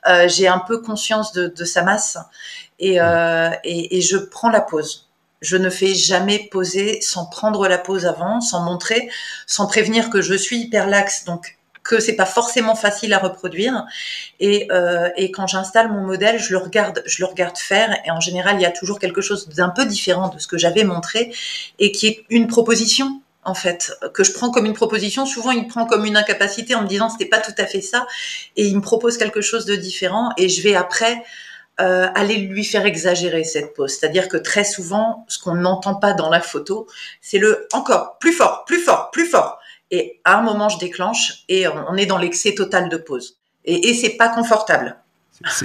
euh, 0.06 0.28
j'ai 0.28 0.47
un 0.47 0.61
peu 0.61 0.80
conscience 0.80 1.32
de, 1.32 1.49
de 1.49 1.64
sa 1.64 1.82
masse 1.82 2.16
et, 2.78 3.00
euh, 3.00 3.50
et, 3.64 3.99
et 3.99 4.00
je 4.00 4.18
prends 4.18 4.50
la 4.50 4.61
pause. 4.61 5.09
Je 5.40 5.56
ne 5.56 5.70
fais 5.70 5.94
jamais 5.94 6.49
poser 6.50 7.00
sans 7.00 7.26
prendre 7.26 7.66
la 7.66 7.78
pause 7.78 8.06
avant, 8.06 8.40
sans 8.40 8.62
montrer, 8.62 9.11
sans 9.47 9.66
prévenir 9.66 10.11
que 10.11 10.23
je 10.23 10.35
suis 10.35 10.61
hyper 10.61 10.87
laxe. 10.87 11.25
Donc 11.25 11.56
que 11.82 12.00
c'est 12.00 12.16
pas 12.16 12.26
forcément 12.26 12.75
facile 12.75 13.12
à 13.12 13.18
reproduire. 13.18 13.84
Et, 14.38 14.68
euh, 14.70 15.08
et 15.16 15.30
quand 15.30 15.46
j'installe 15.46 15.90
mon 15.90 16.02
modèle, 16.02 16.38
je 16.38 16.52
le 16.52 16.58
regarde, 16.58 17.02
je 17.06 17.22
le 17.22 17.26
regarde 17.26 17.56
faire. 17.58 17.96
Et 18.04 18.10
en 18.10 18.20
général, 18.20 18.56
il 18.56 18.62
y 18.62 18.66
a 18.66 18.70
toujours 18.70 18.99
quelque 18.99 19.20
chose 19.20 19.49
d'un 19.49 19.70
peu 19.70 19.87
différent 19.87 20.28
de 20.28 20.38
ce 20.38 20.46
que 20.46 20.58
j'avais 20.58 20.84
montré 20.84 21.32
et 21.78 21.92
qui 21.92 22.06
est 22.06 22.25
une 22.30 22.46
proposition 22.46 23.20
en 23.42 23.54
fait, 23.54 23.92
que 24.12 24.22
je 24.22 24.32
prends 24.32 24.50
comme 24.50 24.66
une 24.66 24.75
proposition. 24.75 25.25
Souvent, 25.25 25.50
il 25.50 25.66
prend 25.66 25.87
comme 25.87 26.04
une 26.04 26.16
incapacité 26.16 26.75
en 26.75 26.82
me 26.82 26.87
disant 26.87 27.08
c'était 27.08 27.25
pas 27.25 27.40
tout 27.40 27.54
à 27.56 27.66
fait 27.66 27.80
ça, 27.80 28.06
et 28.56 28.66
il 28.66 28.76
me 28.76 28.82
propose 28.82 29.16
quelque 29.16 29.40
chose 29.40 29.64
de 29.64 29.76
différent, 29.76 30.30
et 30.37 30.50
je 30.50 30.62
vais 30.62 30.75
après 30.75 31.22
euh, 31.80 32.08
aller 32.14 32.37
lui 32.37 32.64
faire 32.64 32.84
exagérer 32.84 33.44
cette 33.44 33.72
pose. 33.75 33.92
C'est-à-dire 33.92 34.28
que 34.28 34.37
très 34.37 34.64
souvent, 34.64 35.25
ce 35.28 35.38
qu'on 35.38 35.54
n'entend 35.54 35.94
pas 35.94 36.12
dans 36.12 36.28
la 36.28 36.40
photo, 36.42 36.87
c'est 37.22 37.38
le 37.38 37.66
encore 37.72 38.18
plus 38.18 38.32
fort, 38.32 38.64
plus 38.66 38.80
fort, 38.80 39.10
plus 39.10 39.26
fort. 39.26 39.60
Et 39.90 40.20
à 40.25 40.38
un 40.38 40.42
moment, 40.42 40.68
je 40.68 40.78
déclenche 40.78 41.44
et 41.49 41.66
on 41.68 41.97
est 41.97 42.06
dans 42.06 42.18
l'excès 42.18 42.54
total 42.54 42.88
de 42.88 42.97
pause. 42.97 43.37
Et, 43.64 43.88
et 43.90 43.94
c'est 43.94 44.11
pas 44.16 44.28
confortable. 44.28 44.97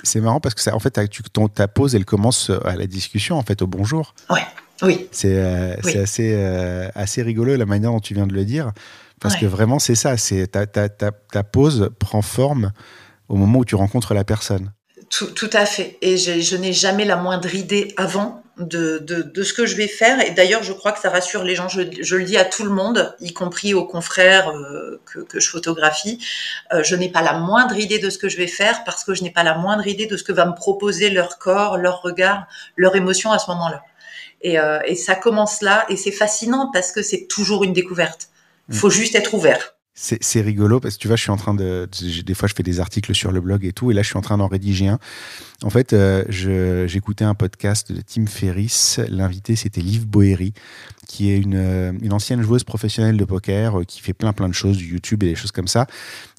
C'est 0.03 0.21
marrant 0.21 0.39
parce 0.39 0.55
que 0.55 0.61
ça, 0.61 0.73
en 0.73 0.79
fait, 0.79 1.09
tu, 1.09 1.21
ton, 1.23 1.47
ta 1.49 1.67
pause, 1.67 1.95
elle 1.95 2.05
commence 2.05 2.49
à 2.63 2.75
la 2.75 2.87
discussion, 2.87 3.37
en 3.37 3.43
fait, 3.43 3.61
au 3.61 3.67
bonjour. 3.67 4.15
Ouais, 4.29 4.45
oui. 4.81 5.07
C'est 5.11 5.35
euh, 5.37 5.75
Oui. 5.83 5.97
assez, 5.97 6.33
euh, 6.33 6.87
assez 6.95 7.21
rigolo 7.21 7.55
la 7.57 7.65
manière 7.65 7.91
dont 7.91 7.99
tu 7.99 8.13
viens 8.13 8.25
de 8.25 8.33
le 8.33 8.45
dire. 8.45 8.71
Parce 9.19 9.33
Ouais. 9.35 9.41
que 9.41 9.45
vraiment, 9.47 9.77
c'est 9.79 9.95
ça. 9.95 10.15
C'est 10.17 10.47
ta, 10.47 10.65
ta, 10.65 10.87
ta, 10.89 11.11
ta 11.11 11.43
pause 11.43 11.89
prend 11.99 12.21
forme 12.21 12.71
au 13.27 13.35
moment 13.35 13.59
où 13.59 13.65
tu 13.65 13.75
rencontres 13.75 14.13
la 14.13 14.23
personne. 14.23 14.71
Tout, 15.09 15.27
tout 15.27 15.49
à 15.53 15.65
fait. 15.65 15.97
Et 16.01 16.17
je, 16.17 16.39
je 16.39 16.55
n'ai 16.55 16.73
jamais 16.73 17.05
la 17.05 17.17
moindre 17.17 17.53
idée 17.53 17.93
avant 17.97 18.43
de, 18.57 18.99
de, 18.99 19.21
de 19.21 19.43
ce 19.43 19.53
que 19.53 19.65
je 19.65 19.75
vais 19.75 19.87
faire. 19.87 20.19
Et 20.25 20.31
d'ailleurs, 20.31 20.63
je 20.63 20.73
crois 20.73 20.91
que 20.91 20.99
ça 20.99 21.09
rassure 21.09 21.43
les 21.43 21.55
gens. 21.55 21.67
Je, 21.67 21.81
je 22.01 22.15
le 22.15 22.23
dis 22.23 22.37
à 22.37 22.45
tout 22.45 22.63
le 22.63 22.69
monde, 22.69 23.15
y 23.19 23.33
compris 23.33 23.73
aux 23.73 23.85
confrères 23.85 24.49
euh, 24.49 25.01
que, 25.05 25.19
que 25.19 25.39
je 25.39 25.49
photographie. 25.49 26.19
Euh, 26.73 26.83
je 26.83 26.95
n'ai 26.95 27.09
pas 27.09 27.21
la 27.21 27.33
moindre 27.33 27.77
idée 27.77 27.99
de 27.99 28.09
ce 28.09 28.17
que 28.17 28.29
je 28.29 28.37
vais 28.37 28.47
faire 28.47 28.83
parce 28.83 29.03
que 29.03 29.13
je 29.13 29.23
n'ai 29.23 29.31
pas 29.31 29.43
la 29.43 29.55
moindre 29.55 29.87
idée 29.87 30.07
de 30.07 30.17
ce 30.17 30.23
que 30.23 30.31
va 30.31 30.45
me 30.45 30.55
proposer 30.55 31.09
leur 31.09 31.37
corps, 31.37 31.77
leur 31.77 32.01
regard, 32.01 32.47
leur 32.75 32.95
émotion 32.95 33.31
à 33.31 33.39
ce 33.39 33.49
moment-là. 33.51 33.83
Et, 34.41 34.59
euh, 34.59 34.79
et 34.85 34.95
ça 34.95 35.15
commence 35.15 35.61
là. 35.61 35.85
Et 35.89 35.97
c'est 35.97 36.11
fascinant 36.11 36.69
parce 36.71 36.91
que 36.91 37.01
c'est 37.01 37.27
toujours 37.27 37.63
une 37.63 37.73
découverte. 37.73 38.29
Il 38.69 38.75
faut 38.75 38.89
juste 38.89 39.15
être 39.15 39.33
ouvert. 39.35 39.74
C'est 39.97 40.41
rigolo 40.41 40.81
parce 40.81 40.95
que 40.95 40.99
tu 40.99 41.07
vois, 41.07 41.15
je 41.15 41.21
suis 41.21 41.31
en 41.31 41.37
train 41.37 41.53
de. 41.53 41.87
Des 42.25 42.33
fois, 42.33 42.49
je 42.49 42.53
fais 42.53 42.63
des 42.63 42.81
articles 42.81 43.15
sur 43.15 43.31
le 43.31 43.39
blog 43.39 43.63
et 43.63 43.71
tout, 43.71 43.91
et 43.91 43.93
là, 43.93 44.01
je 44.01 44.07
suis 44.07 44.17
en 44.17 44.21
train 44.21 44.37
d'en 44.37 44.47
rédiger 44.47 44.89
un. 44.89 44.99
En 45.63 45.69
fait, 45.69 45.93
euh, 45.93 46.25
j'écoutais 46.85 47.23
un 47.23 47.33
podcast 47.33 47.93
de 47.93 48.01
Tim 48.01 48.25
Ferriss. 48.25 48.99
L'invité, 49.07 49.55
c'était 49.55 49.79
Liv 49.79 50.05
Boeri, 50.05 50.53
qui 51.07 51.31
est 51.31 51.39
une, 51.39 51.55
euh, 51.55 51.93
une, 52.01 52.11
ancienne 52.11 52.41
joueuse 52.41 52.65
professionnelle 52.65 53.15
de 53.15 53.23
poker, 53.23 53.79
euh, 53.79 53.83
qui 53.85 54.01
fait 54.01 54.11
plein, 54.11 54.33
plein 54.33 54.49
de 54.49 54.53
choses, 54.53 54.75
du 54.75 54.85
YouTube 54.85 55.23
et 55.23 55.27
des 55.27 55.35
choses 55.35 55.53
comme 55.53 55.69
ça. 55.69 55.87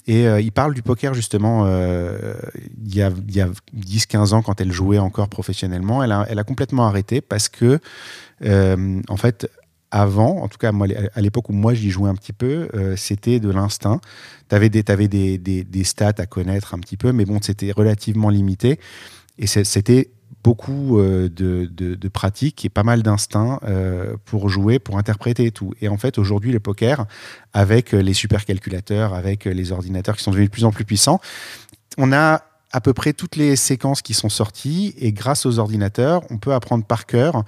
Et 0.05 0.23
il 0.23 0.53
parle 0.53 0.73
du 0.73 0.83
poker, 0.83 1.13
justement, 1.13 1.67
il 1.67 2.95
y 2.95 3.01
a, 3.01 3.11
y 3.27 3.41
a 3.41 3.49
10-15 3.75 4.33
ans, 4.33 4.41
quand 4.41 4.61
elle 4.61 4.71
jouait 4.71 4.99
encore 4.99 5.27
professionnellement. 5.27 6.01
Elle 6.01 6.13
a, 6.13 6.25
elle 6.29 6.39
a 6.39 6.45
complètement 6.45 6.87
arrêté 6.87 7.19
parce 7.19 7.49
que, 7.49 7.77
en 8.45 9.17
fait, 9.17 9.49
avant, 9.91 10.41
en 10.41 10.47
tout 10.47 10.57
cas 10.57 10.71
moi, 10.71 10.87
à 11.13 11.21
l'époque 11.21 11.49
où 11.49 11.53
moi 11.53 11.73
j'y 11.73 11.89
jouais 11.89 12.09
un 12.09 12.15
petit 12.15 12.33
peu, 12.33 12.69
euh, 12.73 12.95
c'était 12.95 13.39
de 13.39 13.49
l'instinct. 13.49 14.01
Tu 14.49 14.55
avais, 14.55 14.69
des, 14.69 15.83
stats 15.83 16.13
à 16.17 16.25
connaître 16.25 16.73
un 16.73 16.79
petit 16.79 16.97
peu, 16.97 17.11
mais 17.11 17.25
bon, 17.25 17.39
c'était 17.41 17.71
relativement 17.71 18.29
limité. 18.29 18.79
Et 19.37 19.47
c'était 19.47 20.09
beaucoup 20.43 20.99
euh, 20.99 21.29
de, 21.29 21.69
de, 21.71 21.95
de, 21.95 22.07
pratique 22.07 22.63
et 22.65 22.69
pas 22.69 22.83
mal 22.83 23.03
d'instinct 23.03 23.59
euh, 23.63 24.15
pour 24.25 24.49
jouer, 24.49 24.79
pour 24.79 24.97
interpréter 24.97 25.45
et 25.45 25.51
tout. 25.51 25.73
Et 25.81 25.89
en 25.89 25.97
fait, 25.97 26.17
aujourd'hui, 26.17 26.51
le 26.51 26.59
poker, 26.59 27.05
avec 27.53 27.91
les 27.91 28.13
supercalculateurs, 28.13 29.13
avec 29.13 29.45
les 29.45 29.71
ordinateurs 29.71 30.15
qui 30.17 30.23
sont 30.23 30.31
devenus 30.31 30.49
de 30.49 30.53
plus 30.53 30.65
en 30.65 30.71
plus 30.71 30.85
puissants, 30.85 31.19
on 31.97 32.11
a 32.13 32.43
à 32.71 32.81
peu 32.81 32.93
près 32.93 33.13
toutes 33.13 33.35
les 33.35 33.55
séquences 33.55 34.01
qui 34.01 34.13
sont 34.13 34.29
sorties 34.29 34.93
et 34.97 35.11
grâce 35.11 35.45
aux 35.45 35.59
ordinateurs, 35.59 36.21
on 36.29 36.37
peut 36.37 36.53
apprendre 36.53 36.85
par 36.85 37.05
cœur 37.05 37.43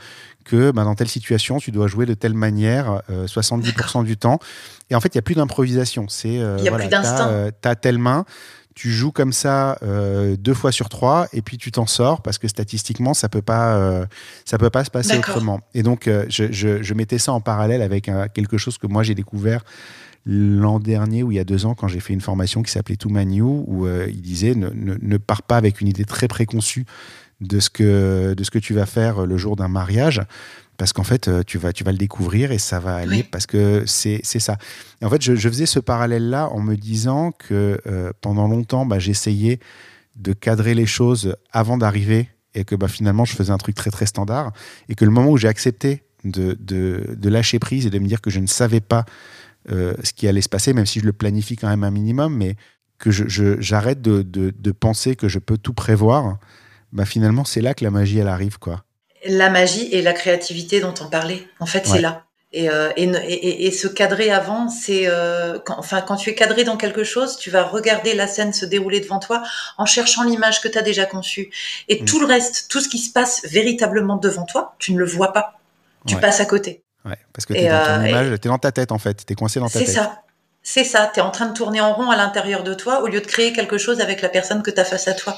que 0.46 0.72
bah, 0.72 0.84
dans 0.84 0.96
telle 0.96 1.08
situation, 1.08 1.58
tu 1.58 1.72
dois 1.72 1.88
jouer 1.88 2.05
de 2.05 2.13
telle 2.13 2.34
manière 2.34 3.01
70% 3.10 4.00
euh, 4.00 4.03
du 4.03 4.17
temps. 4.17 4.39
Et 4.89 4.96
en 4.96 5.01
fait, 5.01 5.13
il 5.13 5.17
n'y 5.17 5.19
a 5.19 5.24
plus 5.24 5.36
d'improvisation. 5.36 6.08
C'est 6.08 6.39
euh, 6.39 6.58
il 6.58 6.63
n'y 6.63 6.69
a 6.69 6.72
plus 6.72 6.88
d'instinct. 6.88 7.51
Tu 7.62 7.67
as, 7.67 7.75
telle 7.75 7.98
main, 7.98 8.25
tu 8.75 8.91
joues 8.91 9.12
comme 9.12 9.34
ça 9.34 9.77
euh, 9.84 10.36
deux 10.38 10.53
fois 10.53 10.72
sur 10.72 10.89
trois 10.89 11.27
et 11.34 11.41
puis 11.41 11.58
tu 11.58 11.72
t'en 11.72 11.86
sors 11.86 12.22
parce 12.22 12.38
que 12.38 12.48
statistiquement 12.48 13.13
ça 13.13 13.27
peut 13.27 13.41
pas 13.41 14.05
ça 14.46 14.58
peut 14.58 14.69
pas 14.69 14.86
se 14.86 14.91
passer 14.91 15.17
autrement 15.17 15.60
et 15.74 15.84
donc 15.84 16.10
je, 16.29 16.51
je, 16.51 16.81
je, 16.81 16.93
mettais 16.93 17.17
ça 17.17 17.34
en 17.34 17.41
parallèle 17.41 17.81
avec 17.81 18.10
quelque 18.34 18.58
chose 18.58 18.77
que 18.77 18.88
moi 18.88 19.03
j'ai 19.03 19.15
découvert 19.15 19.63
l'an 20.25 20.79
dernier 20.79 21.24
ou 21.24 21.31
il 21.31 21.36
y 21.36 21.39
a 21.39 21.43
deux 21.43 21.65
ans 21.65 21.74
quand 21.75 21.88
j'ai 21.88 22.00
fait 22.00 22.13
une 22.13 22.22
formation 22.22 22.62
qui 22.62 22.72
s'appelait 22.72 22.98
Too 22.98 23.10
Manu 23.10 23.41
où 23.41 23.86
euh, 23.86 24.08
il 24.10 24.22
disait 24.22 24.53
ne, 24.53 24.69
ne, 24.69 25.17
pars 25.17 25.43
pas 25.43 25.58
avec 25.58 25.81
une 25.81 25.88
idée 25.88 26.05
très 26.05 26.27
préconçue 26.27 26.86
de 27.41 27.60
ce 27.60 27.69
que, 27.69 28.34
de 28.34 28.43
ce 28.43 28.51
que 28.51 28.60
tu 28.60 28.74
vas 28.74 28.86
faire 28.86 29.25
le 29.25 29.38
jour 29.38 29.55
d'un 29.55 29.67
mariage 29.67 30.22
parce 30.79 30.93
qu'en 30.93 31.03
fait, 31.03 31.27
euh, 31.27 31.43
tu 31.46 31.58
vas, 31.58 31.74
tu 31.74 31.84
vas 31.84 31.91
le 31.91 31.98
découvrir 31.98 32.53
et 32.53 32.58
ça 32.58 32.79
va 32.79 32.96
aller 32.96 33.22
parce 33.22 33.46
que 33.46 33.84
c'est 33.86 34.24
ça. 34.24 34.58
Et 35.01 35.05
en 35.05 35.10
fait, 35.10 35.22
je, 35.22 35.36
faisais 35.36 35.65
ce 35.65 35.79
parallèle-là 35.79 36.48
en 36.50 36.62
me 36.62 36.75
disant 36.75 37.34
que 37.34 37.79
euh, 37.86 38.12
pendant 38.22 38.48
longtemps, 38.48 38.86
bah, 38.86 38.98
j'essayais 38.98 39.60
de 40.15 40.31
cadrer 40.31 40.74
les 40.74 40.86
choses 40.86 41.36
avant 41.51 41.77
d'arriver 41.77 42.29
et 42.55 42.63
que 42.63 42.75
bah, 42.75 42.88
finalement, 42.88 43.25
je 43.25 43.36
faisais 43.36 43.51
un 43.51 43.58
truc 43.58 43.75
très, 43.75 43.91
très 43.91 44.05
standard 44.05 44.53
et 44.88 44.96
que 44.96 45.03
le 45.03 45.12
moment 45.12 45.31
où 45.31 45.38
j'ai 45.38 45.50
accepté 45.50 46.03
de, 46.24 46.58
de, 46.58 47.13
de, 47.13 47.29
lâcher 47.29 47.60
prise 47.60 47.86
et 47.86 47.89
de 47.89 48.00
me 48.00 48.08
dire 48.08 48.22
que 48.22 48.29
je 48.29 48.39
ne 48.39 48.48
savais 48.48 48.81
pas 48.81 49.03
euh, 49.69 49.93
ce 50.03 50.13
qui 50.13 50.29
allait 50.29 50.41
se 50.41 50.50
passer, 50.50 50.72
même 50.72 50.86
si 50.86 51.01
je 51.01 51.05
le 51.05 51.13
planifie 51.13 51.58
quand 51.58 51.67
même 51.67 51.84
un 51.84 51.91
minimum, 51.91 52.36
mais 52.36 52.55
que 53.00 53.12
j'arrête 53.12 54.00
je, 54.05 54.22
de, 54.22 54.51
de, 54.51 54.72
penser 54.72 55.17
que 55.17 55.27
je 55.27 55.39
peux 55.39 55.58
tout 55.58 55.74
prévoir, 55.74 56.38
bah 56.91 57.05
finalement, 57.05 57.46
c'est 57.46 57.62
là 57.62 57.74
que 57.74 57.84
la 57.84 57.91
magie, 57.91 58.19
elle 58.19 58.27
arrive. 58.27 58.60
quoi. 58.60 58.84
La 59.25 59.50
magie 59.50 59.89
et 59.91 60.01
la 60.01 60.13
créativité 60.13 60.79
dont 60.79 60.93
on 61.01 61.10
parlait, 61.10 61.48
en 61.60 61.65
fait, 61.65 61.86
c'est 61.86 62.01
là. 62.01 62.24
Et, 62.51 62.67
euh, 62.67 62.91
et, 62.96 63.03
et, 63.03 63.67
et, 63.67 63.72
se 63.72 63.88
cadrer 63.88 64.31
avant, 64.31 64.69
c'est 64.69 65.03
euh, 65.05 65.60
quand, 65.63 65.77
enfin 65.77 66.01
quand 66.01 66.15
tu 66.15 66.31
es 66.31 66.36
cadré 66.36 66.63
dans 66.63 66.77
quelque 66.77 67.03
chose, 67.03 67.38
tu 67.38 67.51
vas 67.51 67.62
regarder 67.62 68.15
la 68.15 68.25
scène 68.25 68.53
se 68.53 68.65
dérouler 68.65 69.01
devant 69.01 69.19
toi 69.19 69.43
en 69.77 69.86
cherchant 69.86 70.24
l'image 70.24 70.60
que 70.60 70.67
tu 70.67 70.75
as 70.75 70.81
déjà 70.81 71.05
conçue. 71.05 71.51
Et 71.89 72.01
mm. 72.01 72.05
tout 72.05 72.19
le 72.19 72.25
reste, 72.25 72.65
tout 72.67 72.81
ce 72.81 72.89
qui 72.89 72.98
se 72.98 73.13
passe 73.13 73.46
véritablement 73.46 74.15
devant 74.17 74.46
toi, 74.46 74.74
tu 74.79 74.93
ne 74.93 74.98
le 74.98 75.05
vois 75.05 75.31
pas. 75.31 75.60
Tu 76.08 76.15
passes 76.15 76.39
à 76.39 76.46
côté. 76.46 76.81
Ouais, 77.05 77.17
parce 77.34 77.46
que 77.46 77.53
tu 77.53 77.60
es 77.60 77.69
dans 77.69 77.86
ton 77.86 78.01
euh, 78.01 78.08
image, 78.08 78.27
tu 78.41 78.48
es 78.48 78.50
dans 78.50 78.58
ta 78.58 78.72
tête 78.72 78.91
en 78.91 78.98
fait, 78.98 79.25
tu 79.27 79.34
es 79.34 79.36
coincé 79.36 79.60
dans 79.60 79.69
ta 79.69 79.77
tête. 79.77 79.88
C'est 79.88 79.93
ça. 79.93 80.24
C'est 80.63 80.84
ça, 80.84 81.10
tu 81.13 81.19
es 81.19 81.24
en 81.24 81.31
train 81.31 81.46
de 81.46 81.53
tourner 81.53 81.81
en 81.81 81.93
rond 81.93 82.10
à 82.10 82.17
l'intérieur 82.17 82.63
de 82.63 82.74
toi 82.74 83.03
au 83.03 83.08
lieu 83.08 83.22
de 83.22 83.27
créer 83.27 83.53
quelque 83.53 83.77
chose 83.77 84.01
avec 84.01 84.22
la 84.24 84.29
personne 84.29 84.63
que 84.63 84.72
tu 84.72 84.79
as 84.79 84.86
face 84.86 85.08
à 85.08 85.13
toi. 85.13 85.38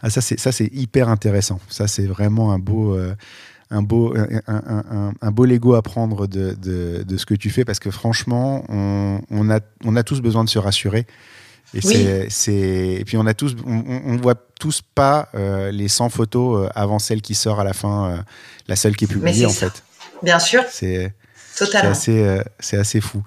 Ah, 0.00 0.10
ça, 0.10 0.20
c'est, 0.20 0.38
ça, 0.38 0.52
c'est 0.52 0.70
hyper 0.72 1.08
intéressant. 1.08 1.60
Ça, 1.68 1.88
c'est 1.88 2.06
vraiment 2.06 2.52
un 2.52 2.58
beau, 2.58 2.94
euh, 2.94 3.14
un, 3.70 3.82
beau, 3.82 4.14
un, 4.16 4.40
un, 4.46 5.12
un, 5.20 5.30
beau 5.30 5.44
Lego 5.44 5.74
à 5.74 5.82
prendre 5.82 6.26
de, 6.26 6.54
de, 6.54 7.02
de, 7.02 7.16
ce 7.16 7.26
que 7.26 7.34
tu 7.34 7.50
fais 7.50 7.64
parce 7.64 7.80
que 7.80 7.90
franchement, 7.90 8.64
on, 8.68 9.20
on, 9.30 9.50
a, 9.50 9.60
on 9.84 9.96
a 9.96 10.02
tous 10.02 10.20
besoin 10.20 10.44
de 10.44 10.48
se 10.48 10.58
rassurer. 10.58 11.06
Et, 11.74 11.82
c'est, 11.82 12.28
c'est, 12.30 12.96
et 13.00 13.04
puis 13.04 13.18
on 13.18 13.26
a 13.26 13.34
tous, 13.34 13.54
on, 13.66 13.84
on 14.06 14.16
voit 14.16 14.36
tous 14.58 14.80
pas 14.94 15.28
euh, 15.34 15.70
les 15.70 15.88
100 15.88 16.08
photos 16.08 16.70
avant 16.74 16.98
celle 16.98 17.20
qui 17.20 17.34
sort 17.34 17.60
à 17.60 17.64
la 17.64 17.74
fin, 17.74 18.24
la 18.68 18.76
seule 18.76 18.96
qui 18.96 19.04
est 19.04 19.08
publiée 19.08 19.44
en 19.44 19.50
fait. 19.50 19.82
Bien 20.22 20.38
sûr. 20.38 20.62
C'est 20.70 21.12
assez, 21.74 22.22
euh, 22.22 22.42
assez 22.72 23.00
fou. 23.00 23.22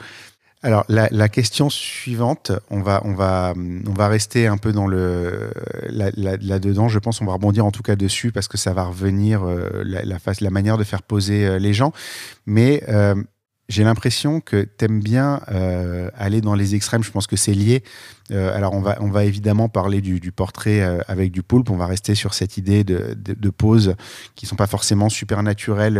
Alors 0.63 0.85
la, 0.89 1.29
question 1.29 1.69
suivante, 1.71 2.51
on 2.69 2.81
va, 2.81 3.01
on 3.03 3.13
va, 3.13 3.53
on 3.57 3.93
va 3.93 4.07
rester 4.07 4.45
un 4.45 4.57
peu 4.57 4.71
dans 4.71 4.85
le 4.85 5.51
là, 5.89 6.11
dedans. 6.59 6.87
Je 6.87 6.99
pense 6.99 7.19
on 7.21 7.25
va 7.25 7.33
rebondir 7.33 7.65
en 7.65 7.71
tout 7.71 7.81
cas 7.81 7.95
dessus 7.95 8.31
parce 8.31 8.47
que 8.47 8.57
ça 8.57 8.73
va 8.73 8.83
revenir 8.83 9.43
euh, 9.43 9.81
la, 9.83 10.03
la, 10.03 10.17
la, 10.39 10.49
manière 10.51 10.77
de 10.77 10.83
faire 10.83 11.01
poser 11.01 11.47
euh, 11.47 11.57
les 11.57 11.73
gens. 11.73 11.93
Mais 12.45 12.83
j'ai 13.71 13.83
l'impression 13.83 14.41
que 14.41 14.67
tu 14.77 14.85
aimes 14.85 14.99
bien 14.99 15.41
euh, 15.49 16.09
aller 16.15 16.41
dans 16.41 16.55
les 16.55 16.75
extrêmes. 16.75 17.03
Je 17.03 17.11
pense 17.11 17.25
que 17.25 17.37
c'est 17.37 17.53
lié. 17.53 17.83
Euh, 18.31 18.55
alors, 18.55 18.73
on 18.73 18.81
va, 18.81 18.97
on 18.99 19.09
va 19.09 19.23
évidemment 19.23 19.69
parler 19.69 20.01
du, 20.01 20.31
portrait 20.31 20.81
euh, 20.81 20.99
avec 21.07 21.31
du 21.31 21.41
poulpe. 21.41 21.69
On 21.69 21.77
va 21.77 21.87
rester 21.87 22.13
sur 22.13 22.33
cette 22.33 22.57
idée 22.57 22.83
de, 22.83 23.15
de, 23.15 23.49
poses 23.49 23.95
qui 24.35 24.45
sont 24.45 24.57
pas 24.57 24.67
forcément 24.67 25.09
super 25.09 25.41
naturelles 25.41 25.97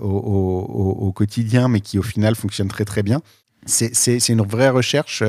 au, 0.00 1.12
quotidien, 1.14 1.68
mais 1.68 1.80
qui 1.80 1.98
au 1.98 2.02
final 2.02 2.34
fonctionnent 2.36 2.68
très 2.68 2.84
très 2.84 3.02
bien. 3.02 3.20
C'est 3.66 4.28
une 4.28 4.42
vraie 4.42 4.70
recherche 4.70 5.22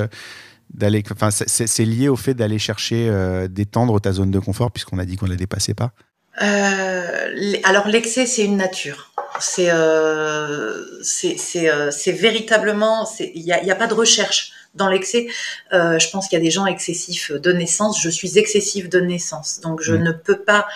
d'aller. 0.74 1.04
Enfin, 1.12 1.30
c'est 1.32 1.86
lié 1.86 2.10
au 2.10 2.15
fait 2.15 2.34
d'aller 2.34 2.60
chercher 2.60 3.12
d'étendre 3.50 4.00
ta 4.00 4.12
zone 4.12 4.32
de 4.32 4.39
confort, 4.39 4.72
puisqu'on 4.72 5.00
a 5.00 5.06
dit 5.06 5.17
qu'on 5.17 5.26
ne 5.26 5.32
la 5.32 5.38
dépassait 5.38 5.74
pas. 5.74 5.91
alors, 6.38 7.88
l'excès, 7.88 8.26
c'est 8.26 8.46
une 8.46 8.58
nature 8.58 9.12
c'est 9.39 9.70
euh, 9.72 10.84
euh, 11.26 11.91
c'est 11.91 12.12
véritablement 12.12 13.08
il 13.20 13.44
n'y 13.44 13.52
a, 13.52 13.63
y 13.63 13.72
a, 13.72 13.76
pas 13.76 13.88
de 13.88 13.94
recherche 13.94 14.52
dans 14.76 14.88
l'excès. 14.88 15.28
Euh, 15.74 16.00
je 16.00 16.10
pense 16.10 16.28
qu'il 16.28 16.38
y 16.38 16.41
a 16.41 16.44
des 16.44 16.52
gens 16.52 16.65
excessifs 16.65 17.32
de 17.32 17.52
naissance. 17.52 18.02
Je 18.02 18.10
suis 18.10 18.38
excessif 18.38 18.89
de 18.89 19.00
naissance, 19.00 19.60
donc 19.62 19.82
je 19.82 19.94
ne 19.94 20.12
peux 20.12 20.41
pas 20.41 20.67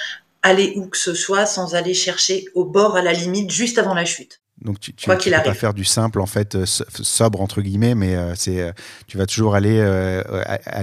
aller 0.42 0.74
où 0.76 0.88
que 0.88 0.98
ce 0.98 1.14
soit 1.14 1.46
sans 1.46 1.76
aller 1.76 1.94
chercher 1.94 2.46
au 2.54 2.66
bord, 2.66 2.96
à 2.98 3.02
la 3.02 3.14
limite, 3.14 3.52
juste 3.52 3.78
avant 3.80 3.94
la 3.94 4.06
chute. 4.06 4.42
Donc 4.62 4.80
tu, 4.80 4.94
tu, 4.94 5.10
tu 5.18 5.30
peux 5.32 5.44
pas 5.44 5.54
faire 5.54 5.74
du 5.74 5.84
simple 5.84 6.22
en 6.22 6.26
fait 6.26 6.58
sobre 6.66 7.42
entre 7.42 7.62
guillemets, 7.62 7.94
mais 7.94 8.16
c'est 8.36 8.74
tu 9.06 9.18
vas 9.18 9.26
toujours 9.26 9.54
aller 9.56 9.82
à, 9.82 10.82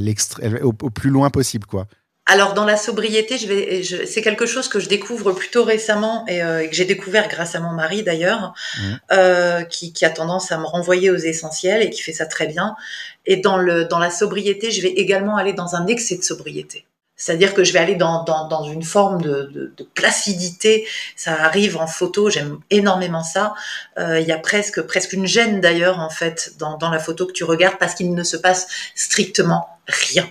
au, 0.62 0.68
au, 0.68 0.90
plus 0.90 1.10
loin 1.10 1.30
possible 1.30 1.66
quoi. 1.66 1.86
Alors 2.26 2.54
dans 2.54 2.64
la 2.64 2.76
sobriété, 2.76 3.36
je 3.36 3.48
vais, 3.48 4.06
c'est 4.06 4.22
quelque 4.22 4.46
chose 4.46 4.68
que 4.68 4.78
je 4.78 4.88
découvre 4.88 5.32
plutôt 5.32 5.64
récemment 5.64 6.24
euh, 6.30 6.60
et, 6.60 6.68
que 6.68 6.74
j'ai 6.74 6.84
découvert 6.84 7.28
grâce 7.28 7.56
à 7.56 7.60
mon 7.60 7.72
mari 7.72 8.04
d'ailleurs, 8.04 8.54
mmh. 8.78 8.94
euh, 9.12 9.64
qui, 9.64 9.92
qui, 9.92 10.04
a 10.04 10.10
tendance 10.10 10.52
à 10.52 10.58
me 10.58 10.64
renvoyer 10.64 11.10
aux 11.10 11.16
essentiels 11.16 11.82
et 11.82 11.90
qui 11.90 12.00
fait 12.00 12.12
ça 12.12 12.26
très 12.26 12.46
bien. 12.46 12.76
Et 13.26 13.38
dans 13.38 13.56
le 13.56 13.86
dans 13.86 13.98
la 13.98 14.10
sobriété, 14.10 14.70
je 14.70 14.82
vais 14.82 14.90
également 14.90 15.36
aller 15.36 15.52
dans 15.52 15.74
un 15.74 15.88
excès 15.88 16.16
de 16.16 16.22
sobriété. 16.22 16.86
C'est-à-dire 17.22 17.54
que 17.54 17.62
je 17.62 17.72
vais 17.72 17.78
aller 17.78 17.94
dans, 17.94 18.24
dans, 18.24 18.48
dans 18.48 18.64
une 18.64 18.82
forme 18.82 19.20
de, 19.22 19.50
de, 19.52 19.72
de, 19.76 19.84
placidité. 19.94 20.86
Ça 21.14 21.34
arrive 21.34 21.76
en 21.76 21.86
photo, 21.86 22.30
j'aime 22.30 22.58
énormément 22.70 23.22
ça. 23.22 23.54
Euh, 23.98 24.18
il 24.18 24.26
y 24.26 24.32
a 24.32 24.38
presque, 24.38 24.82
presque 24.82 25.12
une 25.12 25.26
gêne 25.26 25.60
d'ailleurs 25.60 26.00
en 26.00 26.10
fait 26.10 26.54
dans, 26.58 26.76
dans 26.78 26.90
la 26.90 26.98
photo 26.98 27.26
que 27.26 27.32
tu 27.32 27.44
regardes 27.44 27.78
parce 27.78 27.94
qu'il 27.94 28.14
ne 28.14 28.24
se 28.24 28.36
passe 28.36 28.66
strictement 28.94 29.68
rien. 29.86 30.28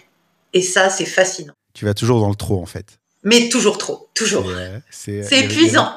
Et 0.54 0.62
ça, 0.62 0.90
c'est 0.90 1.06
fascinant 1.06 1.54
tu 1.74 1.86
vas 1.86 1.94
toujours 1.94 2.20
dans 2.20 2.30
le 2.30 2.36
trop 2.36 2.62
en 2.62 2.66
fait. 2.66 3.00
Mais 3.24 3.50
toujours 3.50 3.78
trop, 3.78 4.10
toujours. 4.16 4.46
C'est 4.90 5.22
épuisant. 5.32 5.94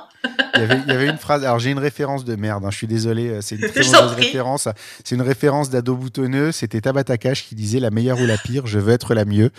Il 0.56 0.60
y, 0.60 0.92
avait, 0.92 1.08
une 1.08 1.18
phrase, 1.18 1.44
alors 1.44 1.58
j'ai 1.58 1.70
une 1.70 1.78
référence 1.78 2.24
de 2.24 2.36
merde, 2.36 2.64
hein, 2.64 2.70
je 2.70 2.76
suis 2.76 2.86
désolé, 2.86 3.28
euh, 3.28 3.40
c'est 3.40 3.56
une 3.56 3.68
très 3.68 3.84
mauvaise 3.84 4.14
référence. 4.16 4.68
C'est 5.02 5.14
une 5.14 5.22
référence 5.22 5.68
d'ado 5.68 5.96
boutonneux, 5.96 6.52
c'était 6.52 6.80
Tabata 6.80 7.18
Cash 7.18 7.44
qui 7.44 7.54
disait 7.54 7.80
la 7.80 7.90
meilleure 7.90 8.20
ou 8.20 8.26
la 8.26 8.38
pire, 8.38 8.66
je 8.66 8.78
veux 8.78 8.92
être 8.92 9.14
la 9.14 9.24
mieux. 9.24 9.50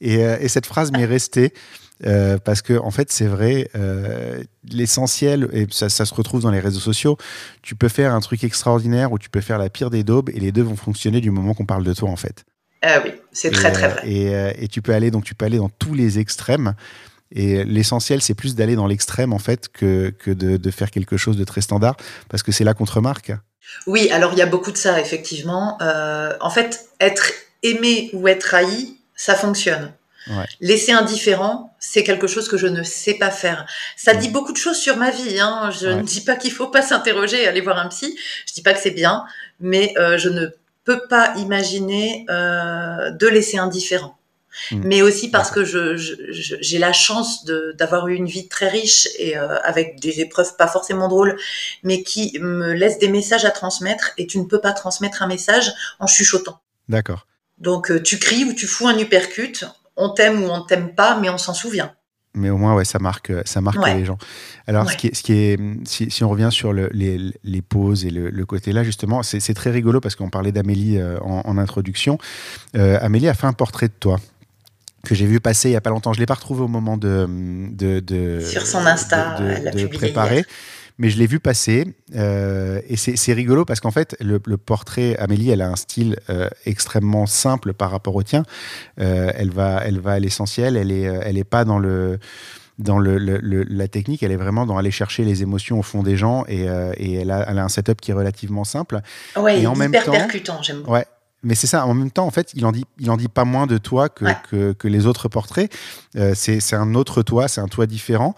Et, 0.00 0.24
euh, 0.24 0.48
cette 0.48 0.66
phrase 0.66 0.92
m'est 0.92 1.04
restée. 1.04 1.52
Euh, 2.06 2.38
parce 2.38 2.62
que 2.62 2.78
en 2.78 2.90
fait 2.90 3.12
c'est 3.12 3.26
vrai, 3.26 3.68
l'essentiel 4.70 5.50
et 5.52 5.66
ça, 5.70 5.90
ça, 5.90 6.06
se 6.06 6.14
retrouve 6.14 6.40
dans 6.40 6.50
les 6.50 6.58
réseaux 6.58 6.80
sociaux. 6.80 7.18
Tu 7.60 7.74
peux 7.74 7.88
faire 7.88 8.14
un 8.14 8.20
truc 8.20 8.42
extraordinaire 8.42 9.12
ou 9.12 9.18
tu 9.18 9.28
peux 9.28 9.42
faire 9.42 9.58
la 9.58 9.68
pire 9.68 9.90
des 9.90 10.02
daubes 10.02 10.30
et 10.30 10.40
les 10.40 10.50
deux 10.50 10.62
vont 10.62 10.76
fonctionner 10.76 11.20
du 11.20 11.30
moment 11.30 11.52
qu'on 11.52 11.66
parle 11.66 11.84
de 11.84 11.92
toi 11.92 12.08
en 12.08 12.16
fait. 12.16 12.46
Ah 12.82 13.00
oui, 13.04 13.12
c'est 13.32 13.50
très 13.50 13.72
très 13.72 13.88
vrai. 13.88 14.02
Euh, 14.06 14.52
et, 14.58 14.68
tu 14.68 14.80
peux 14.80 14.94
aller 14.94 15.10
donc 15.10 15.24
tu 15.24 15.34
peux 15.34 15.44
aller 15.44 15.58
dans 15.58 15.68
tous 15.68 15.94
les 15.94 16.18
extrêmes. 16.18 16.74
Et 17.32 17.64
l'essentiel, 17.64 18.22
c'est 18.22 18.34
plus 18.34 18.54
d'aller 18.54 18.74
dans 18.74 18.86
l'extrême 18.86 19.32
en 19.32 19.38
fait 19.38 19.68
que, 19.68 20.10
que 20.18 20.30
de, 20.30 20.56
de, 20.56 20.70
faire 20.70 20.90
quelque 20.90 21.16
chose 21.16 21.36
de 21.36 21.44
très 21.44 21.60
standard, 21.60 21.96
parce 22.28 22.42
que 22.42 22.52
c'est 22.52 22.64
là 22.64 22.74
qu'on 22.74 22.86
te 22.86 22.92
remarque. 22.92 23.32
Oui, 23.86 24.10
alors 24.10 24.32
il 24.32 24.38
y 24.38 24.42
a 24.42 24.46
beaucoup 24.46 24.72
de 24.72 24.76
ça, 24.76 25.00
effectivement. 25.00 25.78
Euh, 25.80 26.34
en 26.40 26.50
fait, 26.50 26.88
être 26.98 27.32
aimé 27.62 28.10
ou 28.12 28.28
être 28.28 28.54
haï, 28.54 28.96
ça 29.14 29.34
fonctionne. 29.34 29.92
Laisser 30.60 30.92
indifférent, 30.92 31.74
c'est 31.80 32.04
quelque 32.04 32.26
chose 32.26 32.48
que 32.48 32.56
je 32.56 32.66
ne 32.66 32.82
sais 32.82 33.14
pas 33.14 33.30
faire. 33.30 33.66
Ça 33.96 34.14
dit 34.14 34.28
beaucoup 34.28 34.52
de 34.52 34.58
choses 34.58 34.76
sur 34.76 34.96
ma 34.96 35.10
vie. 35.10 35.40
Hein. 35.40 35.70
Je 35.80 35.88
ne 35.88 36.02
dis 36.02 36.20
pas 36.20 36.36
qu'il 36.36 36.52
faut 36.52 36.68
pas 36.68 36.82
s'interroger, 36.82 37.48
aller 37.48 37.60
voir 37.60 37.78
un 37.78 37.88
psy. 37.88 38.16
Je 38.46 38.52
dis 38.52 38.62
pas 38.62 38.72
que 38.74 38.80
c'est 38.80 38.90
bien, 38.92 39.24
mais 39.58 39.92
euh, 39.98 40.18
je 40.18 40.28
ne 40.28 40.48
peux 40.84 41.00
pas 41.08 41.32
imaginer 41.36 42.26
euh, 42.30 43.10
de 43.10 43.26
laisser 43.26 43.58
indifférent. 43.58 44.16
Hmm. 44.70 44.82
Mais 44.84 45.02
aussi 45.02 45.30
parce 45.30 45.50
que 45.50 45.64
je, 45.64 45.96
j'ai 45.96 46.78
la 46.78 46.92
chance 46.92 47.44
d'avoir 47.44 48.08
eu 48.08 48.14
une 48.14 48.26
vie 48.26 48.48
très 48.48 48.68
riche 48.68 49.08
et 49.18 49.36
euh, 49.36 49.58
avec 49.62 50.00
des 50.00 50.20
épreuves 50.20 50.56
pas 50.56 50.68
forcément 50.68 51.08
drôles, 51.08 51.36
mais 51.82 52.02
qui 52.02 52.38
me 52.40 52.72
laisse 52.72 52.98
des 52.98 53.08
messages 53.08 53.44
à 53.44 53.50
transmettre. 53.50 54.12
Et 54.18 54.26
tu 54.26 54.38
ne 54.38 54.44
peux 54.44 54.60
pas 54.60 54.72
transmettre 54.72 55.22
un 55.22 55.28
message 55.28 55.72
en 55.98 56.06
chuchotant. 56.06 56.60
D'accord. 56.88 57.26
Donc 57.58 58.02
tu 58.02 58.18
cries 58.18 58.44
ou 58.44 58.54
tu 58.54 58.66
fous 58.66 58.88
un 58.88 58.98
uppercut, 58.98 59.64
on 59.96 60.10
t'aime 60.10 60.42
ou 60.42 60.48
on 60.48 60.62
t'aime 60.62 60.94
pas, 60.94 61.18
mais 61.18 61.28
on 61.28 61.38
s'en 61.38 61.54
souvient. 61.54 61.94
Mais 62.34 62.48
au 62.48 62.56
moins, 62.56 62.74
ouais, 62.74 62.84
ça 62.84 63.00
marque, 63.00 63.32
ça 63.44 63.60
marque 63.60 63.84
les 63.86 64.04
gens. 64.04 64.18
Alors, 64.68 64.88
ce, 64.88 64.96
qui 64.96 65.08
est, 65.08 65.14
ce 65.14 65.22
qui 65.22 65.32
est, 65.32 65.58
si, 65.84 66.22
on 66.22 66.28
revient 66.28 66.50
sur 66.52 66.72
les, 66.72 67.32
les, 67.42 67.62
pauses 67.62 68.04
et 68.04 68.10
le, 68.10 68.46
côté 68.46 68.72
là, 68.72 68.84
justement, 68.84 69.22
c'est 69.24 69.54
très 69.54 69.70
rigolo 69.70 70.00
parce 70.00 70.14
qu'on 70.14 70.30
parlait 70.30 70.52
d'Amélie 70.52 70.98
euh, 70.98 71.18
en, 71.20 71.58
introduction. 71.58 72.18
Euh, 72.76 72.98
Amélie 73.00 73.28
a 73.28 73.34
fait 73.34 73.48
un 73.48 73.52
portrait 73.52 73.88
de 73.88 73.94
toi 73.98 74.20
que 75.04 75.14
j'ai 75.14 75.26
vu 75.26 75.40
passer 75.40 75.70
il 75.70 75.72
y 75.72 75.76
a 75.76 75.80
pas 75.80 75.90
longtemps. 75.90 76.12
Je 76.12 76.20
l'ai 76.20 76.26
pas 76.26 76.34
retrouvé 76.34 76.62
au 76.62 76.68
moment 76.68 76.96
de, 76.96 77.26
de, 77.72 78.40
sur 78.40 78.66
son 78.66 78.86
Insta, 78.86 79.38
de, 79.38 79.86
préparer 79.86 80.44
mais 81.00 81.08
je 81.08 81.18
l'ai 81.18 81.26
vu 81.26 81.40
passer 81.40 81.86
euh, 82.14 82.80
et 82.86 82.96
c'est 82.96 83.32
rigolo 83.32 83.64
parce 83.64 83.80
qu'en 83.80 83.90
fait, 83.90 84.14
le, 84.20 84.38
portrait, 84.38 85.16
Amélie, 85.16 85.50
elle 85.50 85.62
a 85.62 85.68
un 85.68 85.76
style 85.76 86.16
euh, 86.28 86.48
extrêmement 86.66 87.24
simple 87.24 87.72
par 87.72 87.90
rapport 87.90 88.14
au 88.14 88.22
tien. 88.22 88.44
Euh, 89.00 89.32
elle, 89.34 89.50
va, 89.50 89.80
elle 89.82 89.98
va 89.98 90.12
à 90.12 90.18
l'essentiel, 90.18 90.76
elle 90.76 90.88
n'est 90.88 91.00
elle 91.00 91.38
est 91.38 91.44
pas 91.44 91.64
dans 91.64 91.78
le 91.78 92.18
dans 92.78 92.98
le, 92.98 93.18
la 93.18 93.88
technique, 93.88 94.22
elle 94.22 94.32
est 94.32 94.36
vraiment 94.36 94.64
dans 94.64 94.78
aller 94.78 94.90
chercher 94.90 95.24
les 95.24 95.42
émotions 95.42 95.78
au 95.78 95.82
fond 95.82 96.02
des 96.02 96.16
gens 96.16 96.44
et, 96.48 96.66
et 96.96 97.14
elle, 97.14 97.30
a, 97.30 97.46
elle, 97.46 97.58
a, 97.58 97.64
un 97.64 97.68
setup 97.68 98.00
qui 98.00 98.10
est 98.10 98.14
relativement 98.14 98.64
simple. 98.64 99.00
Ouais, 99.36 99.60
et 99.60 99.66
en 99.66 99.74
hyper 99.74 99.90
même 99.90 100.02
temps, 100.02 100.12
percutant, 100.12 100.62
j'aime 100.62 100.82
Ouais, 100.86 101.04
mais 101.42 101.54
c'est 101.54 101.66
ça, 101.66 101.86
en 101.86 101.94
même 101.94 102.10
temps, 102.10 102.26
en 102.26 102.30
fait, 102.30 102.52
il 102.54 102.66
en 102.66 102.72
dit, 102.72 102.84
il 102.98 103.10
en 103.10 103.16
dit 103.16 103.28
pas 103.28 103.44
moins 103.44 103.66
de 103.66 103.78
toi 103.78 104.08
que, 104.08 104.24
que, 104.50 104.72
que 104.72 104.88
les 104.88 105.06
autres 105.06 105.28
portraits. 105.28 105.72
Euh, 106.16 106.34
c'est 106.34 106.74
un 106.74 106.94
autre 106.94 107.22
toi, 107.22 107.48
c'est 107.48 107.60
un 107.60 107.68
toi 107.68 107.86
différent. 107.86 108.34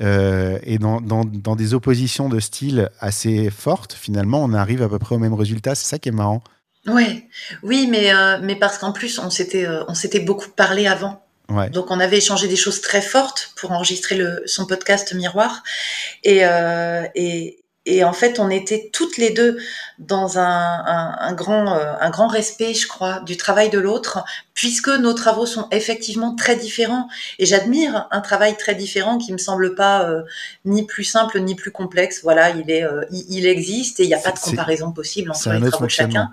Euh, 0.00 0.58
et 0.62 0.78
dans, 0.78 1.00
dans, 1.00 1.24
dans, 1.24 1.56
des 1.56 1.72
oppositions 1.72 2.28
de 2.28 2.38
style 2.40 2.90
assez 3.00 3.50
fortes, 3.50 3.94
finalement, 3.94 4.42
on 4.42 4.52
arrive 4.52 4.82
à 4.82 4.88
peu 4.88 4.98
près 4.98 5.14
au 5.14 5.18
même 5.18 5.34
résultat. 5.34 5.74
C'est 5.74 5.86
ça 5.86 5.98
qui 5.98 6.10
est 6.10 6.12
marrant. 6.12 6.42
Ouais. 6.86 7.26
Oui, 7.62 7.88
mais, 7.90 8.14
euh, 8.14 8.38
mais 8.42 8.56
parce 8.56 8.78
qu'en 8.78 8.92
plus, 8.92 9.18
on 9.18 9.30
s'était 9.30 9.66
euh, 9.66 9.92
s'était 9.94 10.20
beaucoup 10.20 10.50
parlé 10.50 10.86
avant. 10.86 11.22
Ouais. 11.48 11.70
Donc 11.70 11.90
on 11.90 12.00
avait 12.00 12.18
échangé 12.18 12.48
des 12.48 12.56
choses 12.56 12.80
très 12.80 13.00
fortes 13.00 13.52
pour 13.56 13.70
enregistrer 13.72 14.16
le, 14.16 14.42
son 14.46 14.66
podcast 14.66 15.14
Miroir. 15.14 15.62
Et, 16.24 16.44
euh, 16.44 17.06
et, 17.14 17.58
et 17.86 18.02
en 18.02 18.12
fait, 18.12 18.40
on 18.40 18.50
était 18.50 18.90
toutes 18.92 19.16
les 19.16 19.30
deux 19.30 19.58
dans 19.98 20.38
un, 20.38 21.32
grand, 21.34 21.72
euh, 21.72 21.94
un 22.00 22.10
grand 22.10 22.26
respect, 22.26 22.74
je 22.74 22.88
crois, 22.88 23.20
du 23.20 23.36
travail 23.36 23.70
de 23.70 23.78
l'autre, 23.78 24.24
puisque 24.54 24.88
nos 24.88 25.14
travaux 25.14 25.46
sont 25.46 25.68
effectivement 25.70 26.34
très 26.34 26.56
différents. 26.56 27.08
Et 27.38 27.46
j'admire 27.46 28.08
un 28.10 28.20
travail 28.20 28.56
très 28.56 28.74
différent 28.74 29.18
qui 29.18 29.32
me 29.32 29.38
semble 29.38 29.76
pas 29.76 30.02
euh, 30.02 30.22
ni 30.64 30.84
plus 30.84 31.04
simple 31.04 31.38
ni 31.40 31.54
plus 31.54 31.70
complexe. 31.70 32.20
Voilà, 32.24 32.50
il 32.50 32.68
est, 32.70 32.82
euh, 32.82 33.04
il, 33.12 33.46
existe 33.46 34.00
et 34.00 34.02
il 34.02 34.08
n'y 34.08 34.14
a 34.14 34.18
pas 34.18 34.32
de 34.32 34.40
comparaison 34.40 34.90
possible 34.90 35.30
entre 35.30 35.52
les 35.52 35.70
travaux 35.70 35.86
de 35.86 35.90
chacun. 35.90 36.32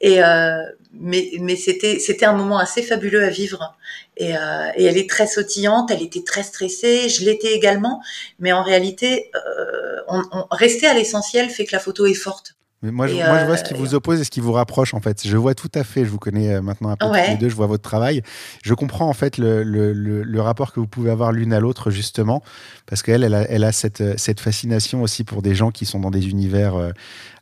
Et 0.00 0.22
euh, 0.22 0.62
mais 0.92 1.30
mais 1.40 1.56
c'était 1.56 1.98
c'était 1.98 2.26
un 2.26 2.32
moment 2.32 2.58
assez 2.58 2.82
fabuleux 2.82 3.24
à 3.24 3.30
vivre. 3.30 3.76
Et, 4.16 4.36
euh, 4.36 4.70
et 4.74 4.84
elle 4.84 4.96
est 4.96 5.08
très 5.08 5.28
sautillante, 5.28 5.90
elle 5.92 6.02
était 6.02 6.24
très 6.24 6.42
stressée, 6.42 7.08
je 7.08 7.24
l'étais 7.24 7.52
également. 7.52 8.00
Mais 8.40 8.52
en 8.52 8.62
réalité, 8.62 9.30
euh, 9.34 10.00
on, 10.08 10.22
on, 10.32 10.46
rester 10.50 10.86
à 10.86 10.94
l'essentiel 10.94 11.50
fait 11.50 11.64
que 11.64 11.72
la 11.72 11.78
photo 11.78 12.04
est 12.06 12.14
forte. 12.14 12.54
Mais 12.82 12.92
moi, 12.92 13.08
je, 13.08 13.14
moi, 13.14 13.40
je 13.40 13.44
vois 13.46 13.56
ce 13.56 13.64
qui 13.64 13.74
vous 13.74 13.96
oppose 13.96 14.20
et 14.20 14.24
ce 14.24 14.30
qui 14.30 14.38
vous 14.38 14.52
rapproche, 14.52 14.94
en 14.94 15.00
fait. 15.00 15.26
Je 15.26 15.36
vois 15.36 15.56
tout 15.56 15.70
à 15.74 15.82
fait, 15.82 16.04
je 16.04 16.10
vous 16.10 16.18
connais 16.20 16.60
maintenant 16.60 16.90
un 16.90 16.96
peu 16.96 17.06
tous 17.06 17.12
les 17.12 17.36
deux, 17.36 17.48
je 17.48 17.56
vois 17.56 17.66
votre 17.66 17.82
travail. 17.82 18.22
Je 18.62 18.72
comprends, 18.72 19.08
en 19.08 19.12
fait, 19.14 19.36
le, 19.36 19.64
le, 19.64 19.92
le, 19.92 20.40
rapport 20.40 20.72
que 20.72 20.78
vous 20.78 20.86
pouvez 20.86 21.10
avoir 21.10 21.32
l'une 21.32 21.52
à 21.52 21.58
l'autre, 21.58 21.90
justement, 21.90 22.40
parce 22.86 23.02
qu'elle, 23.02 23.24
elle 23.24 23.34
a, 23.34 23.42
elle 23.50 23.64
a 23.64 23.72
cette, 23.72 24.16
cette, 24.16 24.38
fascination 24.38 25.02
aussi 25.02 25.24
pour 25.24 25.42
des 25.42 25.56
gens 25.56 25.72
qui 25.72 25.86
sont 25.86 25.98
dans 25.98 26.12
des 26.12 26.28
univers 26.28 26.92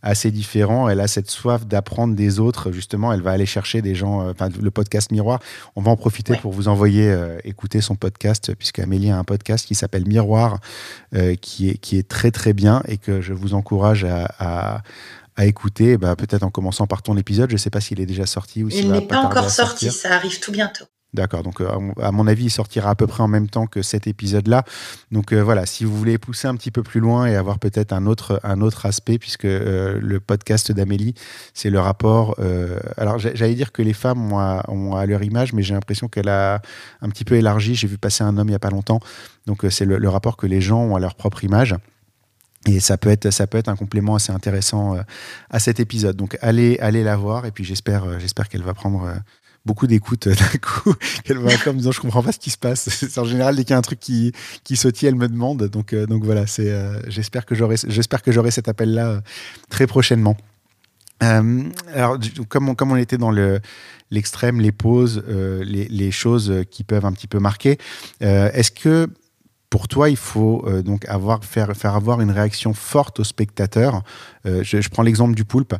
assez 0.03 0.31
différents. 0.31 0.89
Elle 0.89 1.01
a 1.01 1.09
cette 1.09 1.31
soif 1.31 1.67
d'apprendre 1.67 2.15
des 2.15 2.39
autres, 2.41 2.73
justement. 2.73 3.13
Elle 3.13 3.23
va 3.23 3.33
aller 3.33 3.47
chercher 3.47 3.83
des 3.83 3.95
gens, 3.95 4.23
euh, 4.23 4.33
enfin, 4.33 4.49
le 4.61 4.71
podcast 4.71 5.11
Miroir. 5.13 5.41
On 5.75 5.83
va 5.83 5.91
en 5.91 5.97
profiter 5.97 6.37
pour 6.37 6.53
vous 6.53 6.69
envoyer 6.69 7.15
écouter 7.45 7.81
son 7.81 7.95
podcast, 7.95 8.55
puisque 8.55 8.79
Amélie 8.79 9.11
a 9.11 9.19
un 9.19 9.25
podcast 9.25 9.67
qui 9.67 9.75
s'appelle 9.75 10.07
Miroir, 10.07 10.59
qui, 11.41 11.71
est, 11.71 11.79
qui 11.79 11.99
est 11.99 12.09
très, 12.09 12.31
très 12.31 12.53
bien 12.53 12.83
et 12.89 12.99
que 12.99 13.21
je 13.21 13.33
vous 13.33 13.55
encourage 13.55 14.05
à, 14.05 14.29
à 14.39 14.83
à 15.37 15.45
écouter, 15.45 15.99
bah, 15.99 16.17
peut-être 16.17 16.43
en 16.43 16.51
commençant 16.51 16.87
par 16.87 17.03
ton 17.03 17.17
épisode. 17.17 17.51
Je 17.51 17.55
ne 17.55 17.59
sais 17.59 17.71
pas 17.71 17.81
s'il 17.81 18.01
est 18.01 18.07
déjà 18.07 18.27
sorti 18.27 18.65
ou 18.65 18.71
s'il 18.71 18.91
n'est 18.91 19.03
pas, 19.03 19.21
encore 19.21 19.51
sorti, 19.51 19.91
ça 19.91 20.15
arrive 20.15 20.41
tout 20.41 20.51
bientôt. 20.51 20.87
D'accord, 21.17 21.43
donc 21.43 21.63
euh, 21.63 21.67
à 22.03 22.13
mon 22.13 22.27
avis, 22.27 22.45
il 22.45 22.51
sortira 22.51 22.91
à 22.91 22.95
peu 22.95 23.07
près 23.07 23.23
en 23.23 23.29
même 23.29 23.49
temps 23.49 23.67
que 23.67 23.81
cet 23.81 24.07
épisode-là. 24.07 24.65
Donc 25.11 25.33
euh, 25.33 25.41
voilà, 25.43 25.65
si 25.65 25.87
vous 25.87 25.97
voulez 25.97 26.19
pousser 26.19 26.47
un 26.47 26.55
petit 26.57 26.71
peu 26.71 26.83
plus 26.83 27.01
loin 27.01 27.25
et 27.25 27.37
avoir 27.37 27.59
peut-être 27.59 27.95
un 27.95 28.05
autre, 28.05 28.39
aspect, 28.85 29.17
puisque 29.19 29.47
euh, 29.47 29.99
le 29.99 30.21
podcast 30.21 30.73
d'Amélie, 30.73 31.15
c'est 31.55 31.71
le 31.71 31.81
rapport. 31.81 32.37
alors 32.99 33.19
j'allais 33.19 33.55
dire 33.55 33.73
que 33.73 33.81
les 33.81 33.95
femmes 33.95 34.31
ont 34.31 34.95
à, 34.95 35.07
leur 35.07 35.23
image, 35.23 35.55
mais 35.55 35.63
j'ai 35.63 35.73
l'impression 35.73 36.07
qu'elle 36.09 36.29
a 36.29 36.61
un 37.01 37.09
petit 37.09 37.25
peu 37.25 37.37
élargi. 37.37 37.75
J'ai 37.75 37.89
vu 37.89 37.97
passer 37.97 38.23
un 38.23 38.37
homme 38.37 38.49
il 38.49 38.51
n'y 38.51 38.57
a 38.57 38.59
pas 38.59 38.71
longtemps. 38.71 39.01
Donc 39.47 39.65
c'est 39.71 39.87
le, 39.87 40.09
rapport 40.11 40.37
que 40.37 40.47
les 40.47 40.61
gens 40.61 40.83
ont 40.83 40.97
à 40.97 41.01
leur 41.01 41.15
propre 41.15 41.45
image. 41.45 41.75
Et 42.67 42.79
ça 42.81 42.99
peut 42.99 43.09
être, 43.09 43.69
un 43.69 43.77
complément 43.77 44.17
assez 44.17 44.33
intéressant 44.33 44.99
à 45.49 45.59
cet 45.61 45.81
épisode. 45.81 46.17
Donc 46.17 46.37
allez, 46.43 46.79
allez 46.81 47.05
la 47.05 47.17
voir 47.17 47.47
et 47.47 47.53
puis 47.53 47.65
j'espère, 47.65 48.21
j'espère 48.21 48.51
qu'elle 48.51 48.63
va 48.63 48.75
prendre 48.75 49.11
beaucoup 49.67 49.87
d'écoute 49.87 50.29
d'un 50.29 50.59
coup, 50.63 50.95
qu'elle 51.25 51.39
va 51.39 51.57
comme 51.59 51.77
disant 51.77 51.93
je 51.93 52.01
comprends 52.01 52.23
pas 52.23 52.33
ce 52.33 52.39
qui 52.39 52.51
se 52.51 52.59
passe. 52.59 52.89
en 53.19 53.25
général 53.25 53.57
dès 53.57 53.65
qu'il 53.65 53.73
y 53.73 53.75
a 53.75 53.79
un 53.79 53.83
truc 53.83 54.01
qui, 54.01 54.33
qui 54.65 54.77
sautille, 54.77 55.09
elle 55.09 55.17
me 55.17 55.29
demande. 55.29 55.65
Donc, 55.65 55.95
donc 55.95 56.25
voilà, 56.25 56.47
c'est, 56.47 56.73
j'espère 57.09 57.45
que 57.45 57.55
j'aurai, 57.55 57.77
j'espère 57.87 58.23
que 58.23 58.33
j'aurai 58.33 58.51
cet 58.51 58.69
appel 58.69 58.95
là 58.95 59.21
très 59.69 59.87
prochainement. 59.87 60.37
alors, 61.21 62.19
comme 62.49 62.69
on, 62.69 62.75
comme 62.75 62.93
on 62.93 62.97
était 62.97 63.19
dans 63.19 63.31
le, 63.31 63.61
l'extrême, 64.11 64.61
les 64.61 64.73
pauses, 64.73 65.23
les, 65.29 65.89
les, 65.89 66.11
choses 66.11 66.53
qui 66.71 66.85
peuvent 66.85 67.05
un 67.05 67.13
petit 67.13 67.27
peu 67.27 67.39
marquer, 67.39 67.79
est-ce 68.21 68.71
que 68.71 69.09
pour 69.71 69.89
toi, 69.89 70.09
il 70.09 70.17
faut 70.17 70.65
euh, 70.67 70.83
donc 70.83 71.05
avoir, 71.07 71.45
faire, 71.45 71.77
faire 71.77 71.95
avoir 71.97 72.21
une 72.21 72.31
réaction 72.31 72.73
forte 72.73 73.21
au 73.21 73.25
spectateur? 73.25 74.03
Euh, 74.47 74.63
je, 74.63 74.89
prends 74.89 75.03
l'exemple 75.03 75.35
du 75.35 75.45
poulpe. 75.45 75.75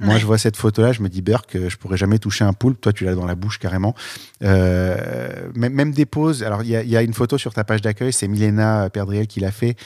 Moi, 0.00 0.16
je 0.18 0.26
vois 0.26 0.38
cette 0.38 0.56
photo-là, 0.56 0.92
je 0.92 1.02
me 1.02 1.08
dis, 1.08 1.22
Burke, 1.22 1.56
je 1.68 1.76
pourrais 1.76 1.96
jamais 1.96 2.20
toucher 2.20 2.44
un 2.44 2.52
poulpe. 2.52 2.80
Toi, 2.80 2.92
tu 2.92 3.04
l'as 3.04 3.16
dans 3.16 3.26
la 3.26 3.34
bouche 3.34 3.58
carrément. 3.58 3.96
Euh, 4.44 5.48
même, 5.56 5.72
même, 5.72 5.90
des 5.90 6.06
poses. 6.06 6.44
Alors, 6.44 6.62
il 6.62 6.68
y, 6.68 6.88
y, 6.88 6.96
a 6.96 7.02
une 7.02 7.14
photo 7.14 7.36
sur 7.36 7.52
ta 7.52 7.64
page 7.64 7.82
d'accueil, 7.82 8.12
c'est 8.12 8.28
Milena 8.28 8.90
Perdriel 8.90 9.26
qui 9.26 9.40
l'a 9.40 9.50
fait. 9.50 9.76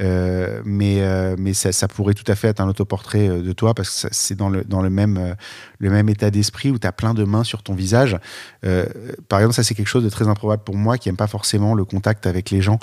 Euh, 0.00 0.62
mais 0.64 1.02
euh, 1.02 1.36
mais 1.38 1.52
ça, 1.52 1.70
ça, 1.70 1.86
pourrait 1.86 2.14
tout 2.14 2.24
à 2.26 2.34
fait 2.34 2.48
être 2.48 2.60
un 2.60 2.68
autoportrait 2.68 3.28
euh, 3.28 3.42
de 3.42 3.52
toi 3.52 3.74
parce 3.74 4.04
que 4.04 4.08
c'est 4.10 4.34
dans 4.34 4.48
le, 4.48 4.64
dans 4.64 4.80
le, 4.80 4.88
même, 4.88 5.36
le 5.78 5.90
même 5.90 6.08
état 6.08 6.30
d'esprit 6.30 6.70
où 6.70 6.78
tu 6.78 6.86
as 6.86 6.92
plein 6.92 7.12
de 7.12 7.24
mains 7.24 7.44
sur 7.44 7.62
ton 7.62 7.74
visage. 7.74 8.16
par 9.28 9.40
exemple, 9.40 9.54
ça, 9.54 9.62
c'est 9.62 9.74
quelque 9.74 9.88
chose 9.88 10.04
de 10.04 10.08
très 10.08 10.28
improbable 10.28 10.62
pour 10.64 10.76
moi 10.76 10.96
qui 10.96 11.08
n'aime 11.08 11.16
pas 11.16 11.26
forcément 11.26 11.74
le 11.74 11.84
contact 11.84 12.26
avec 12.26 12.50
les 12.50 12.62
gens, 12.62 12.78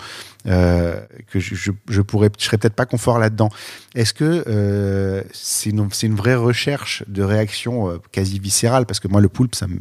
que 0.46 1.40
je, 1.40 1.56
je, 1.56 1.72
je, 1.90 2.02
pourrais, 2.02 2.30
je 2.38 2.46
serais 2.46 2.58
peut-être 2.58 2.76
pas 2.76 2.86
confort 2.86 3.18
là-dedans. 3.18 3.50
Est-ce 3.96 4.14
que 4.14 5.24
c'est 5.34 5.72
une, 5.72 5.90
une, 6.04 6.16
vraie 6.16 6.36
recherche 6.36 7.04
de 7.08 7.24
réaction 7.24 8.00
quasi 8.12 8.40
viscérale? 8.40 8.86
Parce 8.86 9.00
que 9.00 9.08
moi, 9.08 9.20
le 9.22 9.30
poulpe, 9.30 9.56
ça 9.56 9.68
me, 9.68 9.80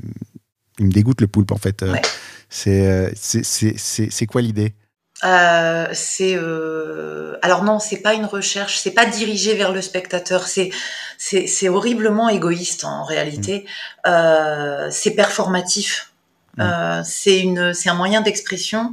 il 0.78 0.86
me 0.86 0.92
dégoûte 0.92 1.20
le 1.20 1.26
poulpe 1.26 1.52
en 1.52 1.58
fait. 1.58 1.82
Ouais. 1.82 2.00
C'est 2.48 4.26
quoi 4.26 4.40
l'idée? 4.40 4.74
Euh, 5.24 5.88
c'est 5.92 6.36
euh... 6.36 7.36
alors 7.42 7.64
non, 7.64 7.80
c'est 7.80 7.96
pas 7.96 8.14
une 8.14 8.24
recherche, 8.24 8.78
c'est 8.78 8.92
pas 8.92 9.04
dirigé 9.04 9.54
vers 9.54 9.72
le 9.72 9.82
spectateur, 9.82 10.46
c'est 10.46 10.70
c'est 11.18 11.68
horriblement 11.68 12.28
égoïste 12.28 12.84
en 12.84 13.02
réalité. 13.02 13.64
Mmh. 14.06 14.10
Euh, 14.10 14.88
c'est 14.92 15.10
performatif. 15.10 16.12
Mmh. 16.58 16.60
Euh, 16.60 17.02
c'est 17.04 17.38
une 17.38 17.72
c'est 17.72 17.88
un 17.88 17.94
moyen 17.94 18.20
d'expression 18.20 18.92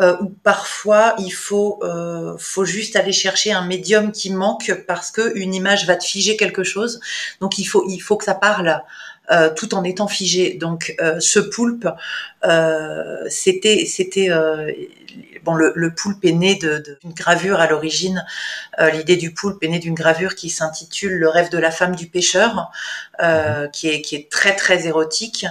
euh, 0.00 0.16
où 0.20 0.28
parfois 0.28 1.14
il 1.18 1.30
faut 1.30 1.80
euh, 1.82 2.36
faut 2.38 2.66
juste 2.66 2.94
aller 2.94 3.12
chercher 3.12 3.52
un 3.52 3.64
médium 3.64 4.12
qui 4.12 4.30
manque 4.30 4.84
parce 4.86 5.10
que 5.10 5.32
une 5.34 5.54
image 5.54 5.86
va 5.86 5.96
te 5.96 6.04
figer 6.04 6.36
quelque 6.36 6.62
chose. 6.62 7.00
Donc 7.40 7.58
il 7.58 7.64
faut 7.64 7.88
il 7.88 8.00
faut 8.00 8.16
que 8.16 8.24
ça 8.24 8.34
parle. 8.34 8.82
Euh, 9.32 9.52
tout 9.52 9.74
en 9.74 9.82
étant 9.82 10.06
figé. 10.06 10.54
Donc, 10.54 10.94
euh, 11.00 11.18
ce 11.18 11.40
poulpe, 11.40 11.88
euh, 12.44 13.24
c'était, 13.28 13.84
c'était, 13.84 14.30
bon, 15.42 15.54
le, 15.54 15.72
le 15.74 15.94
poulpe 15.94 16.24
est 16.24 16.32
né 16.32 16.54
d'une 16.54 17.12
gravure 17.12 17.58
à 17.58 17.66
l'origine. 17.66 18.24
L'idée 18.78 19.16
du 19.16 19.34
poulpe 19.34 19.62
est 19.64 19.68
née 19.68 19.80
d'une 19.80 19.94
gravure 19.94 20.36
qui 20.36 20.48
s'intitule 20.48 21.14
Le 21.14 21.28
rêve 21.28 21.50
de 21.50 21.58
la 21.58 21.72
femme 21.72 21.96
du 21.96 22.06
pêcheur, 22.06 22.70
mhm. 23.20 23.70
qui, 23.72 23.88
est, 23.88 24.00
qui 24.00 24.14
est 24.14 24.30
très 24.30 24.54
très 24.54 24.86
érotique. 24.86 25.46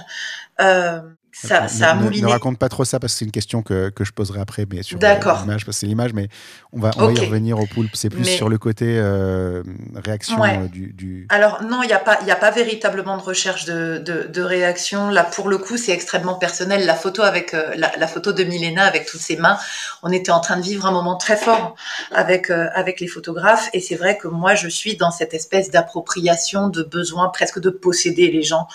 Euh, 1.44 1.48
ça, 1.48 1.68
ça 1.68 1.90
a 1.90 1.94
mouliné. 1.94 2.22
Ne, 2.22 2.28
raconte 2.28 2.58
pas 2.58 2.68
trop 2.68 2.84
ça 2.84 2.98
parce 2.98 3.12
que 3.12 3.18
c'est 3.18 3.24
une 3.24 3.30
question 3.30 3.62
que, 3.62 3.90
que 3.90 4.04
je 4.04 4.12
poserai 4.12 4.40
après, 4.40 4.66
mais 4.70 4.82
sur 4.82 4.98
l'image, 4.98 5.44
parce 5.46 5.64
que 5.64 5.72
c'est 5.72 5.86
l'image, 5.86 6.12
mais 6.14 6.28
on 6.72 6.80
va, 6.80 6.90
on 6.96 7.06
va 7.06 7.12
y 7.12 7.18
revenir 7.18 7.58
au 7.58 7.66
poulpe. 7.66 7.94
C'est 7.94 8.08
plus 8.08 8.24
sur 8.24 8.48
le 8.48 8.58
côté 8.58 8.98
euh, 8.98 9.62
réaction 9.94 10.42
euh, 10.42 10.66
du, 10.68 10.92
du, 10.92 11.26
Alors 11.28 11.62
non, 11.62 11.82
il 11.82 11.88
n'y 11.88 11.92
a, 11.92 11.98
pas, 11.98 12.18
a 12.26 12.36
pas 12.36 12.50
véritablement 12.50 13.16
de 13.18 13.22
recherche 13.22 13.66
de, 13.66 13.98
de, 13.98 14.28
de, 14.32 14.42
réaction. 14.42 15.10
Là, 15.10 15.24
pour 15.24 15.48
le 15.48 15.58
coup, 15.58 15.76
c'est 15.76 15.92
extrêmement 15.92 16.34
personnel. 16.34 16.86
La 16.86 16.94
photo, 16.94 17.22
avec, 17.22 17.52
euh, 17.52 17.74
la, 17.76 17.92
la, 17.98 18.06
photo 18.06 18.32
de 18.32 18.42
Milena 18.44 18.84
avec 18.84 19.06
toutes 19.06 19.20
ses 19.20 19.36
mains, 19.36 19.58
on 20.02 20.12
était 20.12 20.32
en 20.32 20.40
train 20.40 20.56
de 20.56 20.62
vivre 20.62 20.86
un 20.86 20.92
moment 20.92 21.16
très 21.16 21.36
fort 21.36 21.74
avec, 22.12 22.50
avec 22.50 23.00
les 23.00 23.08
photographes. 23.08 23.68
Et 23.74 23.80
c'est 23.80 23.96
vrai 23.96 24.16
que 24.16 24.28
moi, 24.28 24.54
je 24.54 24.68
suis 24.68 24.96
dans 24.96 25.10
cette 25.10 25.34
espèce 25.34 25.70
d'appropriation, 25.70 26.68
de 26.68 26.82
besoin 26.82 27.28
presque 27.28 27.58
de 27.58 27.70
posséder 27.70 28.30
les 28.30 28.42
gens. 28.42 28.68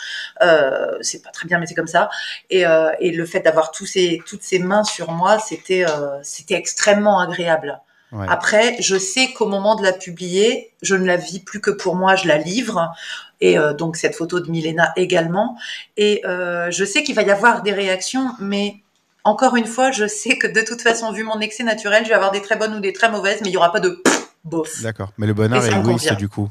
c'est 1.02 1.24
pas 1.24 1.32
très 1.32 1.47
bien, 1.47 1.58
mais 1.58 1.65
c'est 1.65 1.76
comme 1.76 1.88
ça. 1.88 2.10
Euh, 2.53 2.91
et, 2.99 3.11
le 3.11 3.25
fait 3.25 3.39
d'avoir 3.39 3.71
tous 3.71 3.85
ces, 3.85 4.21
toutes 4.25 4.43
ces 4.43 4.59
mains 4.59 4.83
sur 4.83 5.11
moi, 5.11 5.39
c'était 5.39 5.85
euh, 5.87 6.17
c'était 6.23 6.55
extrêmement 6.55 7.19
agréable. 7.19 7.79
Après, 8.27 8.75
je 8.81 8.97
sais 8.97 9.31
qu'au 9.31 9.47
moment 9.47 9.75
de 9.75 9.83
la 9.83 9.93
publier, 9.93 10.73
je 10.81 10.95
ne 10.95 11.05
la 11.05 11.15
vis 11.15 11.39
plus 11.39 11.61
que 11.61 11.71
pour 11.71 11.95
moi, 11.95 12.17
je 12.17 12.27
la 12.27 12.37
livre. 12.37 12.93
Et 13.39 13.57
euh, 13.57 13.73
donc 13.73 13.95
cette 13.95 14.15
photo 14.15 14.41
de 14.41 14.51
Milena 14.51 14.91
également. 14.97 15.57
Et 15.95 16.21
je 16.25 16.83
sais 16.85 17.03
qu'il 17.03 17.15
va 17.15 17.21
y 17.21 17.31
avoir 17.31 17.61
des 17.61 17.71
réactions, 17.71 18.31
mais 18.39 18.75
encore 19.23 19.55
une 19.55 19.65
fois, 19.65 19.91
je 19.91 20.07
sais 20.07 20.37
que 20.37 20.47
de 20.47 20.61
toute 20.61 20.81
façon, 20.81 21.13
vu 21.13 21.23
mon 21.23 21.39
excès 21.39 21.63
naturel, 21.63 22.03
je 22.03 22.09
vais 22.09 22.15
avoir 22.15 22.31
des 22.31 22.41
très 22.41 22.57
bonnes 22.57 22.75
ou 22.75 22.81
des 22.81 22.91
très 22.91 23.09
mauvaises, 23.09 23.39
mais 23.41 23.47
il 23.47 23.51
n'y 23.51 23.57
aura 23.57 23.71
pas 23.71 23.79
de 23.79 24.03
bof. 24.43 24.81
D'accord. 24.81 25.13
Mais 25.17 25.27
le 25.27 25.33
bonheur 25.33 25.63
est 25.63 25.71
égoïste 25.71 26.15
du 26.15 26.27
coup. 26.27 26.49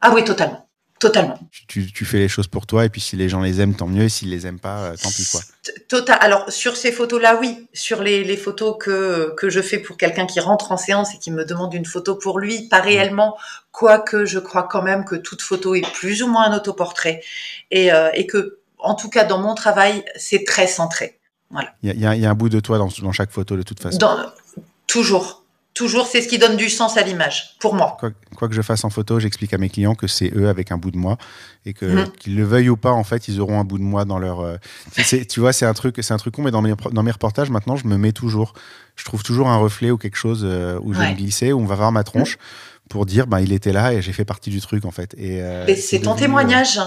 Ah 0.00 0.12
oui, 0.14 0.24
totalement. 0.24 0.66
Totalement. 1.02 1.36
Tu, 1.66 1.92
tu, 1.92 2.04
fais 2.04 2.18
les 2.18 2.28
choses 2.28 2.46
pour 2.46 2.64
toi 2.64 2.84
et 2.84 2.88
puis 2.88 3.00
si 3.00 3.16
les 3.16 3.28
gens 3.28 3.40
les 3.40 3.60
aiment, 3.60 3.74
tant 3.74 3.88
mieux. 3.88 4.04
Et 4.04 4.08
s'ils 4.08 4.30
les 4.30 4.46
aiment 4.46 4.60
pas, 4.60 4.84
euh, 4.84 4.94
tant 4.94 5.08
pis 5.08 5.26
quoi. 5.28 5.40
Total. 5.88 6.16
Alors 6.20 6.48
sur 6.48 6.76
ces 6.76 6.92
photos-là, 6.92 7.40
oui. 7.40 7.66
Sur 7.72 8.04
les, 8.04 8.22
les, 8.22 8.36
photos 8.36 8.76
que, 8.78 9.34
que 9.36 9.50
je 9.50 9.60
fais 9.60 9.78
pour 9.78 9.96
quelqu'un 9.96 10.26
qui 10.26 10.38
rentre 10.38 10.70
en 10.70 10.76
séance 10.76 11.12
et 11.12 11.18
qui 11.18 11.32
me 11.32 11.44
demande 11.44 11.74
une 11.74 11.86
photo 11.86 12.14
pour 12.14 12.38
lui, 12.38 12.68
pas 12.68 12.80
réellement. 12.80 13.36
Quoique 13.72 14.26
je 14.26 14.38
crois 14.38 14.62
quand 14.62 14.82
même 14.82 15.04
que 15.04 15.16
toute 15.16 15.42
photo 15.42 15.74
est 15.74 15.92
plus 15.92 16.22
ou 16.22 16.28
moins 16.28 16.44
un 16.44 16.56
autoportrait 16.56 17.20
et, 17.72 17.92
euh, 17.92 18.10
et 18.14 18.28
que, 18.28 18.60
en 18.78 18.94
tout 18.94 19.10
cas 19.10 19.24
dans 19.24 19.38
mon 19.38 19.56
travail, 19.56 20.04
c'est 20.14 20.44
très 20.44 20.68
centré. 20.68 21.18
Voilà. 21.50 21.70
Il 21.82 22.00
y 22.00 22.06
a, 22.06 22.14
y 22.14 22.24
a, 22.24 22.30
un 22.30 22.34
bout 22.34 22.48
de 22.48 22.60
toi 22.60 22.78
dans, 22.78 22.88
dans 23.02 23.12
chaque 23.12 23.32
photo 23.32 23.56
de 23.56 23.62
toute 23.62 23.80
façon. 23.80 23.98
Dans, 23.98 24.18
toujours. 24.86 25.41
Toujours, 25.74 26.06
c'est 26.06 26.20
ce 26.20 26.28
qui 26.28 26.38
donne 26.38 26.56
du 26.56 26.68
sens 26.68 26.98
à 26.98 27.02
l'image, 27.02 27.56
pour 27.58 27.74
moi. 27.74 27.96
Quoi, 28.36 28.48
que 28.48 28.54
je 28.54 28.60
fasse 28.60 28.84
en 28.84 28.90
photo, 28.90 29.18
j'explique 29.18 29.54
à 29.54 29.58
mes 29.58 29.70
clients 29.70 29.94
que 29.94 30.06
c'est 30.06 30.30
eux 30.36 30.50
avec 30.50 30.70
un 30.70 30.76
bout 30.76 30.90
de 30.90 30.98
moi 30.98 31.16
et 31.64 31.72
que 31.72 31.86
mhm. 31.86 32.12
qu'ils 32.12 32.36
le 32.36 32.44
veuillent 32.44 32.68
ou 32.68 32.76
pas, 32.76 32.90
en 32.90 33.04
fait, 33.04 33.26
ils 33.28 33.40
auront 33.40 33.58
un 33.58 33.64
bout 33.64 33.78
de 33.78 33.82
moi 33.82 34.04
dans 34.04 34.18
leur. 34.18 34.40
Euh, 34.40 34.56
tu 35.30 35.40
vois, 35.40 35.54
c'est 35.54 35.64
un 35.64 35.72
truc, 35.72 35.96
c'est 36.02 36.12
un 36.12 36.18
truc 36.18 36.34
con, 36.34 36.42
mais 36.42 36.50
dans 36.50 36.60
mes 36.60 36.74
dans 36.92 37.02
mes 37.02 37.10
reportages 37.10 37.48
maintenant, 37.48 37.76
je 37.76 37.86
me 37.86 37.96
mets 37.96 38.12
toujours, 38.12 38.52
je 38.96 39.04
trouve 39.06 39.22
toujours 39.22 39.48
un 39.48 39.56
reflet 39.56 39.90
ou 39.90 39.96
quelque 39.96 40.16
chose 40.16 40.42
euh, 40.44 40.78
où 40.82 40.92
je 40.92 40.98
vais 40.98 41.12
me 41.12 41.16
glisser, 41.16 41.52
où 41.52 41.60
on 41.60 41.66
va 41.66 41.74
voir 41.74 41.90
ma 41.90 42.04
tronche 42.04 42.36
pour 42.90 43.06
dire, 43.06 43.26
bah, 43.26 43.40
il 43.40 43.54
était 43.54 43.72
là 43.72 43.94
et 43.94 44.02
j'ai 44.02 44.12
fait 44.12 44.26
partie 44.26 44.50
du 44.50 44.60
truc 44.60 44.84
en 44.84 44.90
fait. 44.90 45.14
Et, 45.16 45.40
euh, 45.40 45.74
c'est 45.74 46.00
ton 46.00 46.14
témoignage. 46.14 46.78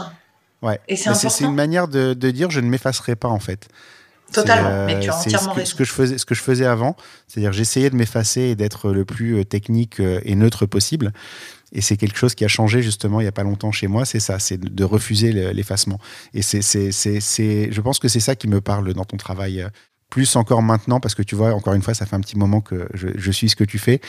ouais. 0.62 0.80
Et 0.88 0.95
c'est 0.95 1.43
une 1.43 1.56
manière 1.56 1.88
de, 1.88 2.13
de 2.13 2.30
dire, 2.30 2.52
je 2.52 2.60
ne 2.60 2.69
m'effacerai 2.69 3.15
pas 3.15 3.30
en 3.30 3.39
fait. 3.39 3.67
Totalement, 4.32 4.86
mais 4.86 5.00
tu 5.00 5.10
as 5.10 5.18
entièrement 5.18 5.54
ce 5.54 5.60
que, 5.60 5.66
Ce 5.66 5.76
que 5.76 5.84
je 5.84 5.92
faisais, 5.92 6.18
ce 6.18 6.26
que 6.26 6.36
je 6.36 6.42
faisais 6.42 6.66
avant, 6.66 6.96
c'est-à-dire 7.28 7.54
j'essayais 7.54 7.90
de 7.90 7.96
m'effacer 7.96 8.42
et 8.42 8.56
d'être 8.56 8.92
le 8.92 9.06
plus 9.06 9.40
euh, 9.40 9.44
technique 9.44 10.00
euh, 10.00 10.20
et 10.24 10.36
neutre 10.36 10.66
possible. 10.66 11.14
Et 11.72 11.82
c'est 11.82 11.98
quelque 11.98 12.18
chose 12.18 12.36
qui 12.36 12.46
a 12.46 12.48
changé 12.48 12.82
justement 12.82 13.20
il 13.20 13.24
n'y 13.24 13.30
a 13.30 13.34
pas 13.34 13.44
longtemps 13.44 13.72
chez 13.72 13.88
moi, 13.88 14.06
c'est 14.06 14.20
ça, 14.20 14.40
c'est 14.40 14.60
de 14.60 14.84
refuser 14.84 15.32
l'effacement. 15.32 16.00
Et 16.34 16.42
c'est, 16.42 16.62
je 16.62 17.82
pense 17.82 18.00
que 18.00 18.08
c'est 18.08 18.20
ça 18.20 18.36
qui 18.36 18.48
me 18.48 18.62
parle 18.62 18.94
dans 18.94 19.04
ton 19.04 19.18
travail 19.18 19.62
euh, 19.62 19.70
plus 20.10 20.36
encore 20.36 20.62
maintenant 20.62 21.00
parce 21.00 21.16
que 21.16 21.24
tu 21.24 21.36
vois 21.36 21.54
encore 21.54 21.74
une 21.74 21.82
fois 21.82 21.94
ça 21.94 22.06
fait 22.06 22.16
un 22.16 22.22
petit 22.22 22.38
moment 22.38 22.62
que 22.62 22.88
je, 22.94 23.10
je 23.16 23.32
suis 23.32 23.50
ce 23.50 23.56
que 23.56 23.64
tu 23.64 23.80
fais. 23.80 24.00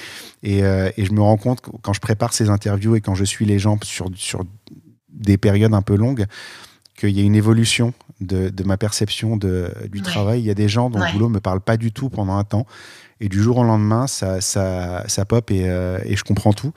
Et, 0.43 0.59
et, 0.59 1.05
je 1.05 1.13
me 1.13 1.21
rends 1.21 1.39
compte 1.39 1.61
quand 1.61 1.93
je 1.93 2.01
prépare 2.01 2.33
ces 2.33 2.51
interviews 2.51 2.95
et 2.97 3.01
quand 3.01 3.15
je 3.15 3.25
suis 3.25 3.47
les 3.47 3.59
gens 3.59 3.79
sur, 3.83 4.11
sur 4.15 4.45
des 5.09 5.39
périodes 5.39 5.75
un 5.75 5.83
peu 5.83 5.97
longues 5.97 6.27
qu'il 6.97 7.11
y 7.11 7.21
a 7.21 7.23
une 7.23 7.35
évolution 7.35 7.93
de, 8.21 8.49
de 8.49 8.65
ma 8.65 8.77
perception 8.77 9.37
de, 9.37 9.73
du 9.91 10.03
travail. 10.03 10.41
Il 10.41 10.47
y 10.47 10.51
a 10.51 10.55
des 10.55 10.69
gens 10.69 10.91
dont 10.91 10.99
le 10.99 11.13
boulot 11.13 11.29
me 11.29 11.41
parle 11.41 11.61
pas 11.61 11.77
du 11.77 11.93
tout 11.93 12.09
pendant 12.09 12.37
un 12.37 12.45
temps. 12.45 12.67
Et 13.21 13.29
du 13.29 13.43
jour 13.43 13.59
au 13.59 13.65
lendemain, 13.65 14.07
ça, 14.07 14.43
ça, 14.43 15.05
ça 15.09 15.25
pop 15.25 15.51
et, 15.51 15.69
euh, 15.69 15.99
et 16.05 16.17
je 16.17 16.25
comprends 16.25 16.53
tout. 16.53 16.73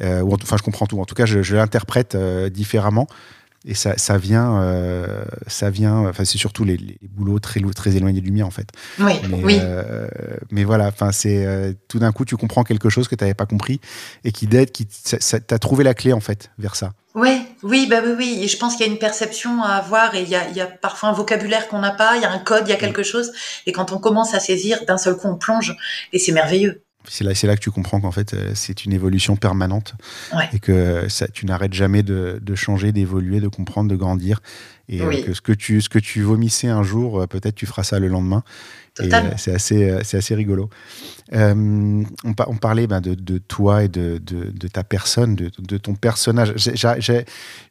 Euh, 0.00 0.22
ou 0.22 0.34
enfin, 0.34 0.56
je 0.56 0.62
comprends 0.62 0.86
tout. 0.86 1.00
En 1.00 1.04
tout 1.04 1.14
cas, 1.14 1.24
je, 1.24 1.42
je 1.42 1.54
l'interprète 1.54 2.14
euh, 2.16 2.48
différemment. 2.48 3.06
Et 3.66 3.74
ça, 3.74 3.96
ça 3.96 4.18
vient, 4.18 4.60
euh, 4.60 5.24
ça 5.46 5.70
vient. 5.70 6.08
Enfin, 6.08 6.24
c'est 6.24 6.36
surtout 6.36 6.64
les, 6.64 6.76
les, 6.76 6.98
boulots 7.08 7.38
très 7.38 7.60
très 7.74 7.96
éloignés 7.96 8.20
du 8.20 8.30
mien 8.30 8.44
en 8.44 8.50
fait. 8.50 8.68
Oui. 8.98 9.12
Mais, 9.30 9.42
oui. 9.42 9.58
Euh, 9.62 10.06
mais 10.50 10.64
voilà. 10.64 10.88
Enfin, 10.88 11.12
c'est 11.12 11.74
tout 11.88 11.98
d'un 11.98 12.12
coup, 12.12 12.24
tu 12.24 12.36
comprends 12.36 12.64
quelque 12.64 12.90
chose 12.90 13.08
que 13.08 13.14
tu 13.14 13.24
n'avais 13.24 13.34
pas 13.34 13.46
compris 13.46 13.80
et 14.24 14.32
qui 14.32 14.46
d'aide, 14.46 14.70
qui 14.70 14.86
t'as 14.86 15.58
trouvé 15.58 15.82
la 15.82 15.94
clé 15.94 16.12
en 16.12 16.20
fait 16.20 16.50
vers 16.58 16.76
ça. 16.76 16.92
Ouais, 17.14 17.40
oui, 17.64 17.86
bah 17.88 17.96
oui, 18.04 18.12
oui. 18.16 18.38
Et 18.42 18.48
je 18.48 18.56
pense 18.58 18.76
qu'il 18.76 18.86
y 18.86 18.88
a 18.88 18.92
une 18.92 18.98
perception 18.98 19.62
à 19.62 19.70
avoir 19.70 20.14
et 20.14 20.22
il 20.22 20.28
y 20.28 20.36
a, 20.36 20.48
il 20.48 20.56
y 20.56 20.60
a 20.60 20.66
parfois 20.66 21.08
un 21.08 21.12
vocabulaire 21.12 21.66
qu'on 21.68 21.80
n'a 21.80 21.92
pas, 21.92 22.16
il 22.16 22.22
y 22.22 22.24
a 22.24 22.30
un 22.30 22.38
code, 22.38 22.64
il 22.66 22.70
y 22.70 22.74
a 22.74 22.76
quelque 22.76 23.02
chose. 23.02 23.32
Et 23.66 23.72
quand 23.72 23.90
on 23.92 23.98
commence 23.98 24.34
à 24.34 24.40
saisir, 24.40 24.84
d'un 24.86 24.98
seul 24.98 25.16
coup, 25.16 25.28
on 25.28 25.36
plonge 25.36 25.74
et 26.12 26.18
c'est 26.18 26.32
merveilleux. 26.32 26.82
C'est 27.06 27.24
là, 27.24 27.34
c'est 27.34 27.46
là 27.46 27.54
que 27.54 27.60
tu 27.60 27.70
comprends 27.70 28.00
qu'en 28.00 28.12
fait, 28.12 28.32
euh, 28.32 28.52
c'est 28.54 28.84
une 28.84 28.92
évolution 28.92 29.36
permanente 29.36 29.94
ouais. 30.34 30.48
et 30.54 30.58
que 30.58 31.06
ça, 31.08 31.28
tu 31.28 31.44
n'arrêtes 31.44 31.74
jamais 31.74 32.02
de, 32.02 32.38
de 32.40 32.54
changer, 32.54 32.92
d'évoluer, 32.92 33.40
de 33.40 33.48
comprendre, 33.48 33.90
de 33.90 33.96
grandir. 33.96 34.40
Et 34.88 35.02
oui. 35.02 35.20
euh, 35.20 35.26
que 35.26 35.34
ce 35.34 35.40
que 35.40 35.52
tu, 35.52 35.80
ce 35.80 35.88
que 35.88 35.98
tu 35.98 36.22
vomissais 36.22 36.68
un 36.68 36.82
jour, 36.82 37.20
euh, 37.20 37.26
peut-être 37.26 37.54
tu 37.54 37.66
feras 37.66 37.82
ça 37.82 37.98
le 37.98 38.08
lendemain. 38.08 38.42
C'est 38.96 39.52
assez, 39.52 39.90
euh, 39.90 40.00
c'est 40.04 40.18
assez 40.18 40.34
rigolo. 40.34 40.70
Euh, 41.32 41.54
on, 42.24 42.34
on, 42.46 42.56
parlait 42.56 42.86
ben, 42.86 43.00
de, 43.00 43.14
de, 43.14 43.38
toi 43.38 43.84
et 43.84 43.88
de, 43.88 44.18
de, 44.18 44.50
de 44.50 44.68
ta 44.68 44.84
personne, 44.84 45.34
de, 45.34 45.78
ton 45.78 45.94
personnage. 45.94 46.54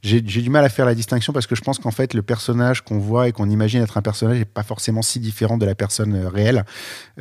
J'ai 0.02 0.22
du 0.22 0.50
mal 0.50 0.66
à 0.66 0.70
faire 0.70 0.86
la 0.86 0.96
distinction 0.96 1.34
parce 1.34 1.46
que 1.46 1.56
je 1.56 1.62
pense 1.62 1.78
qu'en 1.78 1.92
fait, 1.92 2.14
le 2.14 2.24
personnage 2.24 2.82
qu'on 2.82 2.98
voit 2.98 3.28
et 3.28 3.32
qu'on 3.32 3.50
imagine 3.50 3.82
être 3.82 3.98
un 3.98 4.02
personnage 4.02 4.40
n'est 4.40 4.46
pas 4.46 4.64
forcément 4.64 5.02
si 5.02 5.20
différent 5.20 5.58
de 5.58 5.66
la 5.66 5.76
personne 5.76 6.16
euh, 6.16 6.30
réelle. 6.30 6.66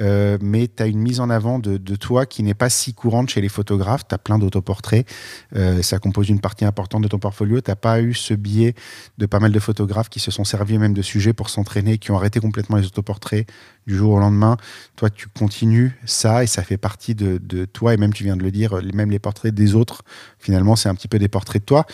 Euh, 0.00 0.38
mais 0.40 0.68
tu 0.74 0.82
as 0.82 0.86
une 0.86 1.00
mise 1.00 1.20
en 1.20 1.28
avant 1.28 1.58
de, 1.58 1.76
toi 1.96 2.24
qui 2.24 2.42
n'est 2.42 2.54
pas 2.54 2.70
si 2.70 2.94
courante 2.94 3.28
chez 3.28 3.42
les 3.42 3.50
photographes. 3.50 4.08
Tu 4.08 4.14
as 4.14 4.18
plein 4.18 4.38
d'autoportraits. 4.38 5.06
Euh, 5.54 5.82
ça 5.82 5.98
compose 5.98 6.30
une 6.30 6.40
partie 6.40 6.64
importante 6.64 7.02
de 7.02 7.08
ton 7.08 7.18
portfolio. 7.18 7.60
Tu 7.60 7.70
n'as 7.70 7.76
pas 7.76 8.00
eu 8.00 8.14
ce 8.14 8.32
biais 8.32 8.74
de 9.18 9.26
pas 9.26 9.38
mal 9.38 9.52
de 9.52 9.60
photographes 9.60 10.08
qui 10.08 10.20
se 10.20 10.30
sont 10.30 10.44
servis 10.44 10.78
même 10.78 10.94
de 10.94 11.02
sujets 11.02 11.34
pour 11.34 11.50
s'entraîner, 11.50 11.98
qui 11.98 12.10
ont 12.10 12.16
arrêté 12.16 12.40
complètement 12.40 12.78
les 12.78 12.86
autoportraits 12.86 13.46
du 13.86 13.96
jour 13.96 14.12
au 14.12 14.18
lendemain. 14.18 14.56
Toi, 14.96 15.10
tu 15.10 15.28
continues 15.28 15.98
ça 16.04 16.44
et 16.44 16.46
ça 16.46 16.62
fait 16.62 16.76
partie 16.76 17.14
de, 17.14 17.64
toi. 17.64 17.94
Et 17.94 17.96
même, 17.96 18.12
tu 18.12 18.24
viens 18.24 18.36
de 18.36 18.42
le 18.42 18.50
dire, 18.50 18.80
même 18.94 19.10
les 19.10 19.18
portraits 19.18 19.54
des 19.54 19.74
autres, 19.74 20.02
finalement, 20.38 20.76
c'est 20.76 20.88
un 20.88 20.94
petit 20.94 21.08
peu 21.08 21.18
des 21.18 21.28
portraits 21.28 21.62
de 21.62 21.66
toi. 21.66 21.86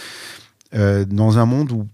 Euh, 0.75 1.05
dans 1.05 1.39
un 1.39 1.47
monde 1.47 1.73
où 1.73 1.89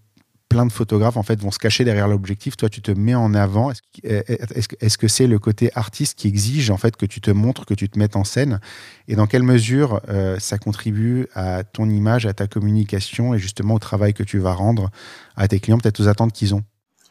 plein 0.54 0.66
de 0.66 0.72
photographes 0.72 1.16
en 1.16 1.24
fait 1.24 1.40
vont 1.40 1.50
se 1.50 1.58
cacher 1.58 1.84
derrière 1.84 2.06
l'objectif, 2.06 2.56
toi 2.56 2.68
tu 2.68 2.80
te 2.80 2.92
mets 2.92 3.16
en 3.16 3.34
avant. 3.34 3.72
Est-ce 4.04 4.98
que 4.98 5.08
c'est 5.08 5.24
-ce 5.24 5.28
le 5.28 5.40
côté 5.40 5.70
artiste 5.74 6.16
qui 6.16 6.28
exige 6.28 6.70
en 6.70 6.76
fait 6.76 6.96
que 6.96 7.06
tu 7.06 7.20
te 7.20 7.32
montres, 7.32 7.66
que 7.66 7.74
tu 7.74 7.88
te 7.88 7.98
mettes 7.98 8.14
en 8.14 8.22
scène? 8.22 8.60
Et 9.08 9.16
dans 9.16 9.26
quelle 9.26 9.42
mesure 9.42 10.00
euh, 10.08 10.38
ça 10.38 10.58
contribue 10.58 11.26
à 11.34 11.64
ton 11.64 11.90
image, 11.90 12.24
à 12.26 12.34
ta 12.34 12.46
communication 12.46 13.34
et 13.34 13.38
justement 13.40 13.74
au 13.74 13.80
travail 13.80 14.14
que 14.14 14.22
tu 14.22 14.38
vas 14.38 14.52
rendre 14.52 14.90
à 15.34 15.48
tes 15.48 15.58
clients, 15.58 15.78
peut-être 15.78 16.00
aux 16.00 16.08
attentes 16.08 16.32
qu'ils 16.32 16.54
ont? 16.54 16.62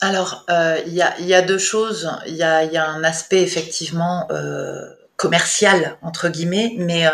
Alors, 0.04 0.44
il 0.50 0.54
euh, 0.54 0.80
y, 0.88 1.02
a, 1.02 1.20
y, 1.22 1.34
a, 1.34 1.42
deux 1.42 1.58
choses. 1.58 2.12
Il 2.28 2.36
y 2.36 2.44
a, 2.44 2.86
un 2.86 3.04
aspect 3.06 3.42
effectivement 3.42 4.28
euh, 4.32 4.86
commercial 5.16 5.98
entre 6.02 6.28
guillemets, 6.28 6.76
mais 6.78 7.08
euh, 7.08 7.12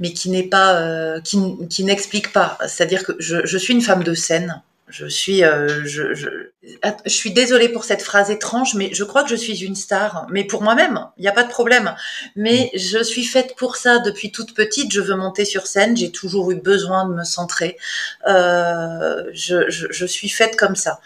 mais 0.00 0.12
qui 0.12 0.30
n'est 0.30 0.48
pas, 0.48 1.20
qui, 1.20 1.38
qui 1.68 1.84
n'explique 1.84 2.32
pas. 2.32 2.56
C'est-à-dire 2.66 3.04
que 3.04 3.12
je, 3.18 3.58
suis 3.58 3.74
une 3.74 3.82
femme 3.82 4.02
de 4.02 4.14
scène. 4.14 4.62
Je 4.88 5.06
suis, 5.06 5.42
euh, 5.42 5.84
je, 5.86 6.12
je, 6.12 6.28
je, 6.62 7.08
suis 7.08 7.32
désolée 7.32 7.70
pour 7.70 7.84
cette 7.84 8.02
phrase 8.02 8.30
étrange, 8.30 8.74
mais 8.74 8.92
je 8.92 9.02
crois 9.02 9.22
que 9.22 9.30
je 9.30 9.34
suis 9.34 9.64
une 9.64 9.74
star. 9.74 10.26
Mais 10.30 10.44
pour 10.44 10.62
moi-même, 10.62 11.06
il 11.16 11.22
n'y 11.22 11.28
a 11.28 11.32
pas 11.32 11.42
de 11.42 11.48
problème. 11.48 11.94
Mais 12.36 12.70
je 12.74 13.02
suis 13.02 13.24
faite 13.24 13.56
pour 13.56 13.76
ça 13.76 13.98
depuis 14.00 14.30
toute 14.30 14.54
petite. 14.54 14.92
Je 14.92 15.00
veux 15.00 15.16
monter 15.16 15.46
sur 15.46 15.66
scène. 15.66 15.96
J'ai 15.96 16.12
toujours 16.12 16.50
eu 16.50 16.56
besoin 16.56 17.08
de 17.08 17.14
me 17.14 17.24
centrer. 17.24 17.78
Euh, 18.26 19.24
je, 19.32 19.70
je, 19.70 19.86
je, 19.90 20.06
suis 20.06 20.28
faite 20.28 20.56
comme 20.56 20.76
ça. 20.76 21.00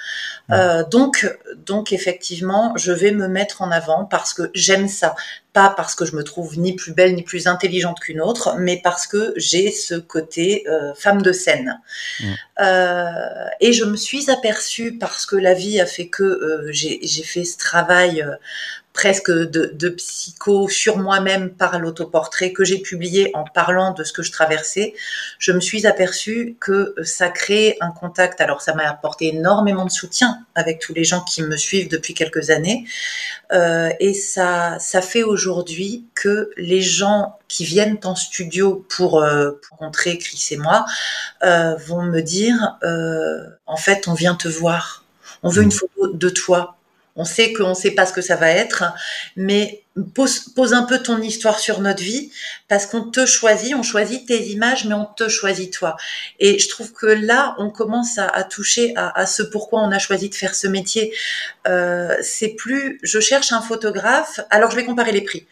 Euh, 0.51 0.83
donc, 0.83 1.33
donc 1.57 1.93
effectivement, 1.93 2.73
je 2.77 2.91
vais 2.91 3.13
me 3.13 3.29
mettre 3.29 3.63
en 3.63 3.71
avant 3.71 4.05
parce 4.05 4.35
que 4.35 4.51
j'aime 4.55 4.89
ça 4.89 5.15
pas 5.59 5.75
parce 5.77 5.97
que 5.97 6.05
je 6.05 6.15
me 6.15 6.23
trouve 6.23 6.57
ni 6.57 6.77
plus 6.77 6.93
belle 6.93 7.17
ni 7.17 7.25
plus 7.25 7.49
intelligente 7.49 7.99
qu'une 7.99 8.21
autre, 8.21 8.55
mais 8.59 8.81
parce 8.83 9.09
que 9.09 9.33
j'ai 9.35 9.73
ce 9.73 9.97
côté 9.97 10.65
euh, 10.69 10.95
femme 10.95 11.21
de 11.21 11.33
scène. 11.33 11.81
Mmh. 12.21 12.25
Euh, 12.61 13.49
et 13.61 13.73
je 13.73 13.85
me 13.85 13.97
suis 13.97 14.31
aperçue 14.31 14.99
parce 14.99 15.27
que 15.27 15.35
la 15.35 15.49
la 15.49 15.55
vie 15.55 15.81
a 15.81 15.87
fait 15.87 16.09
que 16.09 16.67
j'ai 16.71 17.23
fait 17.23 17.45
ce 17.45 17.57
travail 17.57 18.25
presque 18.99 19.31
de, 19.31 19.89
psycho 19.91 20.69
sur 20.69 20.99
moi-même 20.99 21.51
par 21.51 21.79
l'autoportrait 21.79 22.53
que 22.53 22.65
j'ai 22.65 22.79
publié 22.79 23.31
en 23.33 23.45
parlant 23.45 23.93
de 23.93 24.03
ce 24.03 24.13
que 24.13 24.25
je 24.25 24.33
traversais, 24.33 24.93
je 25.39 25.53
me 25.53 25.61
suis 25.61 25.87
aperçue 25.87 26.57
que 26.59 26.97
ça 27.05 27.29
crée 27.29 27.77
un 27.81 27.93
contact. 27.93 28.41
Alors 28.41 28.61
ça 28.61 28.75
m'a 28.75 28.91
apporté 28.91 29.29
énormément 29.29 29.85
de 29.85 29.91
soutien 29.93 30.41
avec 30.57 30.81
tous 30.81 30.95
les 30.95 31.05
gens 31.05 31.21
qui 31.21 31.43
me 31.43 31.57
suivent 31.57 31.89
depuis 31.89 32.13
quelques 32.13 32.51
années. 32.51 32.87
Euh, 33.53 33.91
et 34.01 34.15
ça, 34.15 34.81
ça 34.81 35.01
fait 35.01 35.23
aujourd'hui 35.23 36.05
que 36.17 36.51
les 36.57 36.81
gens 36.81 37.39
qui 37.47 37.65
viennent 37.65 38.01
en 38.03 38.17
studio 38.17 38.85
pour, 38.89 39.23
euh, 39.23 39.61
rencontrer 39.71 40.19
Chris 40.19 40.49
et 40.51 40.57
moi 40.57 40.87
euh, 41.45 41.77
vont 41.77 42.03
me 42.03 42.21
dire, 42.21 42.79
en 43.67 43.77
fait, 43.77 44.09
on 44.09 44.15
vient 44.15 44.35
te 44.35 44.49
voir. 44.49 45.05
On 45.45 45.51
veut 45.51 45.63
une 45.63 45.71
photo 45.71 46.09
de 46.13 46.29
toi 46.31 46.78
on 47.19 47.25
sait 47.25 47.53
qu'on 47.53 47.71
ne 47.71 47.75
sait 47.75 47.91
pas 47.91 48.07
ce 48.07 48.13
que 48.13 48.23
ça 48.23 48.37
va 48.37 48.49
être, 48.49 48.85
mais 49.37 49.83
pose, 50.15 50.73
un 50.73 50.85
peu 50.85 51.01
ton 51.01 51.21
histoire 51.21 51.59
sur 51.59 51.81
notre 51.81 52.03
vie 52.03 52.31
parce 52.69 52.87
qu'on 52.87 53.03
te 53.03 53.27
choisit, 53.27 53.75
on 53.75 53.83
choisit 53.83 54.27
tes 54.27 54.49
images, 54.51 54.85
mais 54.85 54.95
on 54.95 55.05
te 55.05 55.29
choisit 55.29 55.73
toi. 55.73 55.97
Et 56.39 56.59
je 56.59 56.69
trouve 56.69 56.93
que 56.93 57.07
là, 57.07 57.57
on 57.59 57.71
commence 57.71 58.19
à, 58.19 58.45
toucher 58.45 58.95
à, 58.97 59.27
ce 59.27 59.43
pourquoi 59.43 59.83
on 59.83 59.91
a 59.91 59.99
choisi 59.99 60.29
de 60.29 60.35
faire 60.35 60.55
ce 60.55 60.69
métier. 60.69 61.13
Euh, 61.67 62.15
c'est 62.23 62.51
plus, 62.51 63.01
je 63.03 63.19
cherche 63.19 63.53
un 63.53 63.61
photographe, 63.61 64.41
alors 64.51 64.71
je 64.71 64.77
vais 64.77 64.85
comparer 64.85 65.13
les 65.13 65.23
prix 65.23 65.47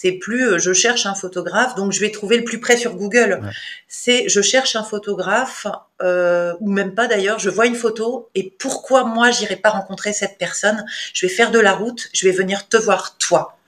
c'est 0.00 0.12
plus 0.12 0.46
euh, 0.46 0.58
je 0.58 0.72
cherche 0.72 1.06
un 1.06 1.14
photographe, 1.14 1.74
donc 1.74 1.90
je 1.92 2.00
vais 2.00 2.12
trouver 2.12 2.36
le 2.36 2.44
plus 2.44 2.60
près 2.60 2.76
sur 2.76 2.94
Google. 2.94 3.40
C'est 3.88 4.28
je 4.28 4.40
cherche 4.40 4.76
un 4.76 4.84
photographe, 4.84 5.66
euh, 6.02 6.54
ou 6.60 6.70
même 6.70 6.94
pas 6.94 7.08
d'ailleurs, 7.08 7.40
je 7.40 7.50
vois 7.50 7.66
une 7.66 7.74
photo 7.74 8.28
et 8.36 8.54
pourquoi 8.58 9.04
moi 9.04 9.32
j'irai 9.32 9.56
pas 9.56 9.70
rencontrer 9.70 10.12
cette 10.12 10.38
personne? 10.38 10.84
Je 11.12 11.26
vais 11.26 11.32
faire 11.32 11.50
de 11.50 11.58
la 11.58 11.72
route, 11.72 12.10
je 12.12 12.28
vais 12.28 12.32
venir 12.32 12.68
te 12.68 12.76
voir 12.76 13.16
toi. 13.18 13.58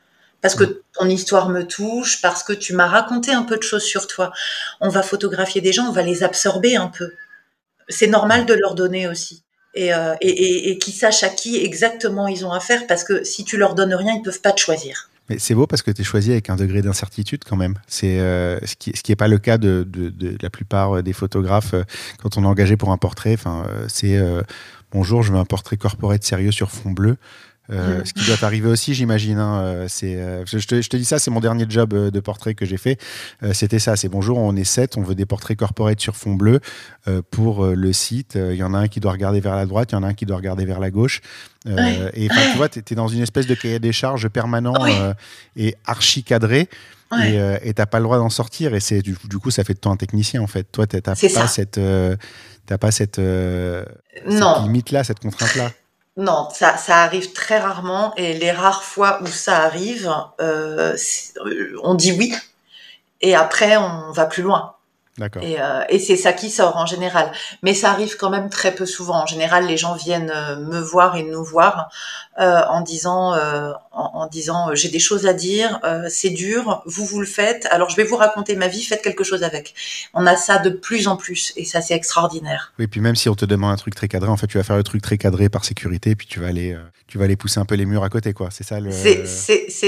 Parce 0.40 0.54
que 0.54 0.82
ton 0.94 1.06
histoire 1.06 1.48
me 1.50 1.66
touche, 1.66 2.22
parce 2.22 2.42
que 2.42 2.54
tu 2.54 2.72
m'as 2.74 2.86
raconté 2.86 3.32
un 3.32 3.42
peu 3.42 3.56
de 3.56 3.62
choses 3.62 3.82
sur 3.82 4.06
toi. 4.06 4.32
On 4.80 4.88
va 4.88 5.02
photographier 5.02 5.60
des 5.60 5.72
gens, 5.72 5.88
on 5.88 5.92
va 5.92 6.02
les 6.02 6.22
absorber 6.22 6.76
un 6.76 6.88
peu. 6.88 7.12
C'est 7.88 8.06
normal 8.06 8.46
de 8.46 8.54
leur 8.54 8.74
donner 8.74 9.06
aussi. 9.06 9.42
Et, 9.74 9.92
euh, 9.92 10.14
et, 10.20 10.30
et, 10.30 10.70
et 10.70 10.78
qu'ils 10.78 10.94
sachent 10.94 11.24
à 11.24 11.28
qui 11.28 11.62
exactement 11.62 12.26
ils 12.26 12.46
ont 12.46 12.52
affaire, 12.52 12.86
parce 12.86 13.04
que 13.04 13.22
si 13.24 13.44
tu 13.44 13.56
leur 13.58 13.74
donnes 13.74 13.94
rien, 13.94 14.14
ils 14.14 14.22
peuvent 14.22 14.40
pas 14.40 14.52
te 14.52 14.60
choisir. 14.60 15.09
Mais 15.30 15.38
c'est 15.38 15.54
beau 15.54 15.68
parce 15.68 15.82
que 15.82 15.92
tu 15.92 16.02
es 16.02 16.04
choisi 16.04 16.32
avec 16.32 16.50
un 16.50 16.56
degré 16.56 16.82
d'incertitude 16.82 17.44
quand 17.48 17.56
même. 17.56 17.76
Euh, 18.02 18.58
ce 18.64 18.74
qui 18.74 18.92
n'est 19.08 19.16
pas 19.16 19.28
le 19.28 19.38
cas 19.38 19.58
de, 19.58 19.86
la 20.42 20.50
plupart 20.50 21.04
des 21.04 21.12
photographes 21.12 21.72
euh, 21.72 21.84
quand 22.20 22.36
on 22.36 22.42
est 22.42 22.48
engagé 22.48 22.76
pour 22.76 22.90
un 22.90 22.96
portrait. 22.96 23.36
Euh, 23.46 23.84
c'est 23.86 24.20
bonjour, 24.90 25.22
je 25.22 25.32
veux 25.32 25.38
un 25.38 25.44
portrait 25.44 25.76
corporate 25.76 26.24
sérieux 26.24 26.50
sur 26.50 26.72
fond 26.72 26.90
bleu. 26.90 27.16
Euh, 27.72 28.02
ce 28.04 28.12
qui 28.12 28.26
doit 28.26 28.36
arriver 28.42 28.68
aussi, 28.68 28.94
j'imagine. 28.94 29.38
Hein, 29.38 29.60
euh, 29.60 29.86
c'est, 29.88 30.16
euh, 30.16 30.44
je, 30.46 30.58
te, 30.58 30.80
je, 30.80 30.88
te, 30.88 30.96
dis 30.96 31.04
ça, 31.04 31.18
c'est 31.18 31.30
mon 31.30 31.40
dernier 31.40 31.66
job 31.68 31.94
de 31.94 32.20
portrait 32.20 32.54
que 32.54 32.64
j'ai 32.66 32.76
fait. 32.76 32.98
c'était 33.52 33.78
ça. 33.78 33.96
C'est 33.96 34.08
bonjour, 34.08 34.38
on 34.38 34.56
est 34.56 34.64
sept, 34.64 34.96
on 34.96 35.02
veut 35.02 35.14
des 35.14 35.26
portraits 35.26 35.56
corporate 35.56 36.00
sur 36.00 36.16
fond 36.16 36.34
bleu 36.34 36.60
pour 37.30 37.66
le 37.66 37.92
site. 37.92 38.36
Il 38.36 38.56
y 38.56 38.62
en 38.62 38.74
a 38.74 38.78
un 38.78 38.88
qui 38.88 39.00
doit 39.00 39.12
regarder 39.12 39.40
vers 39.40 39.56
la 39.56 39.66
droite, 39.66 39.92
il 39.92 39.94
y 39.94 39.98
en 39.98 40.02
a 40.02 40.08
un 40.08 40.14
qui 40.14 40.26
doit 40.26 40.36
regarder 40.36 40.64
vers 40.64 40.80
la 40.80 40.90
gauche. 40.90 41.20
Et 41.66 42.28
tu 42.28 42.56
vois, 42.56 42.68
tu 42.68 42.80
es, 42.80 42.94
dans 42.94 43.08
une 43.08 43.22
espèce 43.22 43.46
de 43.46 43.54
cahier 43.54 43.78
des 43.78 43.92
charges 43.92 44.28
permanent 44.28 44.74
et 45.56 45.76
archi 45.86 46.22
cadré. 46.22 46.68
Et 47.22 47.74
t'as 47.74 47.86
pas 47.86 47.98
le 47.98 48.04
droit 48.04 48.18
d'en 48.18 48.30
sortir. 48.30 48.74
Et 48.74 48.80
c'est 48.80 49.02
du, 49.02 49.16
du, 49.24 49.38
coup, 49.38 49.50
ça 49.50 49.64
fait 49.64 49.74
de 49.74 49.80
toi 49.80 49.92
un 49.92 49.96
technicien 49.96 50.42
en 50.42 50.46
fait. 50.46 50.64
Toi, 50.70 50.86
t'as 50.86 51.00
pas, 51.00 51.14
cette, 51.14 51.80
t'as 52.66 52.78
pas 52.78 52.90
cette, 52.90 53.20
cette 53.20 54.62
limite 54.62 54.90
là, 54.90 55.04
cette 55.04 55.20
contrainte 55.20 55.54
là. 55.56 55.70
Non, 56.16 56.48
ça, 56.52 56.76
ça 56.76 57.02
arrive 57.02 57.32
très 57.32 57.58
rarement 57.58 58.14
et 58.16 58.34
les 58.34 58.50
rares 58.50 58.82
fois 58.82 59.22
où 59.22 59.26
ça 59.26 59.58
arrive, 59.58 60.12
euh, 60.40 60.96
on 61.82 61.94
dit 61.94 62.12
oui 62.12 62.34
et 63.20 63.34
après 63.34 63.76
on 63.76 64.12
va 64.12 64.26
plus 64.26 64.42
loin. 64.42 64.74
Et, 65.42 65.60
euh, 65.60 65.82
et 65.88 65.98
c'est 65.98 66.16
ça 66.16 66.32
qui 66.32 66.50
sort 66.50 66.76
en 66.76 66.86
général. 66.86 67.32
Mais 67.62 67.74
ça 67.74 67.90
arrive 67.90 68.16
quand 68.16 68.30
même 68.30 68.48
très 68.50 68.74
peu 68.74 68.86
souvent. 68.86 69.22
En 69.22 69.26
général, 69.26 69.66
les 69.66 69.76
gens 69.76 69.94
viennent 69.94 70.32
euh, 70.34 70.56
me 70.56 70.80
voir 70.80 71.16
et 71.16 71.22
nous 71.22 71.44
voir 71.44 71.90
euh, 72.38 72.60
en 72.68 72.80
disant, 72.80 73.34
euh, 73.34 73.72
en, 73.92 74.26
disant, 74.26 74.74
j'ai 74.74 74.88
des 74.88 74.98
choses 74.98 75.26
à 75.26 75.32
dire, 75.32 75.80
c'est 76.08 76.30
dur, 76.30 76.82
vous 76.86 77.04
vous 77.04 77.20
le 77.20 77.26
faites. 77.26 77.66
Alors 77.70 77.90
je 77.90 77.96
vais 77.96 78.04
vous 78.04 78.16
raconter 78.16 78.56
ma 78.56 78.68
vie, 78.68 78.82
faites 78.82 79.02
quelque 79.02 79.24
chose 79.24 79.42
avec. 79.42 79.74
On 80.14 80.26
a 80.26 80.36
ça 80.36 80.58
de 80.58 80.70
plus 80.70 81.08
en 81.08 81.16
plus 81.16 81.52
et 81.56 81.64
ça 81.64 81.80
c'est 81.80 81.94
extraordinaire. 81.94 82.72
Oui, 82.78 82.86
puis 82.86 83.00
même 83.00 83.16
si 83.16 83.28
on 83.28 83.34
te 83.34 83.44
demande 83.44 83.72
un 83.72 83.76
truc 83.76 83.94
très 83.94 84.08
cadré, 84.08 84.30
en 84.30 84.36
fait, 84.36 84.46
tu 84.46 84.58
vas 84.58 84.64
faire 84.64 84.76
le 84.76 84.82
truc 84.82 85.02
très 85.02 85.18
cadré 85.18 85.48
par 85.48 85.64
sécurité, 85.64 86.14
puis 86.14 86.26
tu 86.26 86.40
vas 86.40 86.46
aller, 86.46 86.78
tu 87.06 87.18
vas 87.18 87.24
aller 87.24 87.36
pousser 87.36 87.60
un 87.60 87.64
peu 87.64 87.74
les 87.74 87.84
murs 87.84 88.04
à 88.04 88.08
côté, 88.08 88.32
quoi. 88.32 88.48
C'est 88.50 88.64
ça 88.64 88.80
le. 88.80 88.90
C'est 88.90 89.26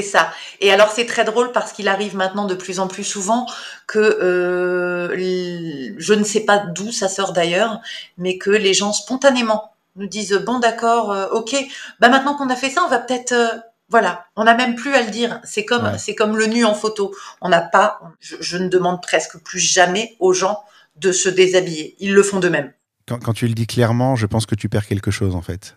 ça. 0.02 0.32
Et 0.60 0.72
alors 0.72 0.90
c'est 0.90 1.06
très 1.06 1.24
drôle 1.24 1.52
parce 1.52 1.72
qu'il 1.72 1.88
arrive 1.88 2.16
maintenant 2.16 2.46
de 2.46 2.54
plus 2.54 2.80
en 2.80 2.88
plus 2.88 3.04
souvent 3.04 3.46
que 3.86 5.10
je 5.22 6.14
ne 6.14 6.24
sais 6.24 6.40
pas 6.40 6.58
d'où 6.58 6.92
ça 6.92 7.08
sort 7.08 7.32
d'ailleurs, 7.32 7.80
mais 8.18 8.38
que 8.38 8.50
les 8.50 8.74
gens 8.74 8.92
spontanément 8.92 9.72
nous 9.96 10.06
disent 10.06 10.32
bon 10.46 10.58
d'accord, 10.58 11.12
euh, 11.12 11.28
ok, 11.32 11.54
bah 12.00 12.08
maintenant 12.08 12.34
qu'on 12.34 12.48
a 12.48 12.56
fait 12.56 12.70
ça, 12.70 12.82
on 12.84 12.88
va 12.88 12.98
peut-être 12.98 13.32
euh, 13.32 13.48
voilà, 13.88 14.24
on 14.36 14.44
n'a 14.44 14.54
même 14.54 14.74
plus 14.74 14.94
à 14.94 15.02
le 15.02 15.10
dire. 15.10 15.40
C'est 15.44 15.66
comme 15.66 15.98
c'est 15.98 16.14
comme 16.14 16.36
le 16.38 16.46
nu 16.46 16.64
en 16.64 16.74
photo. 16.74 17.14
On 17.42 17.50
n'a 17.50 17.60
pas, 17.60 18.00
je, 18.20 18.56
ne 18.56 18.68
demande 18.68 19.02
presque 19.02 19.38
plus 19.38 19.58
jamais 19.58 20.16
aux 20.18 20.32
gens 20.32 20.62
de 20.96 21.12
se 21.12 21.28
déshabiller. 21.28 21.94
Ils 21.98 22.14
le 22.14 22.22
font 22.22 22.40
d'eux-mêmes. 22.40 22.72
Quand, 23.06 23.34
tu 23.34 23.46
le 23.46 23.52
dis 23.52 23.66
clairement, 23.66 24.16
je 24.16 24.26
pense 24.26 24.46
que 24.46 24.54
tu 24.54 24.70
perds 24.70 24.86
quelque 24.86 25.10
chose 25.10 25.34
en 25.34 25.42
fait. 25.42 25.76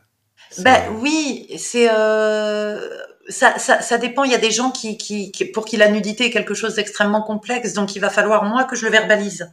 Ben 0.60 0.81
oui, 1.01 1.47
c'est 1.58 1.89
euh, 1.91 2.88
ça, 3.27 3.57
ça, 3.57 3.81
ça, 3.81 3.97
dépend. 3.97 4.23
Il 4.23 4.31
y 4.31 4.35
a 4.35 4.39
des 4.39 4.51
gens 4.51 4.71
qui, 4.71 4.97
qui, 4.97 5.31
pour 5.53 5.65
qui 5.65 5.77
la 5.77 5.89
nudité 5.89 6.25
est 6.25 6.31
quelque 6.31 6.53
chose 6.53 6.75
d'extrêmement 6.75 7.21
complexe, 7.21 7.73
donc 7.73 7.95
il 7.95 7.99
va 7.99 8.09
falloir 8.09 8.43
moi 8.43 8.65
que 8.65 8.75
je 8.75 8.85
le 8.85 8.91
verbalise 8.91 9.51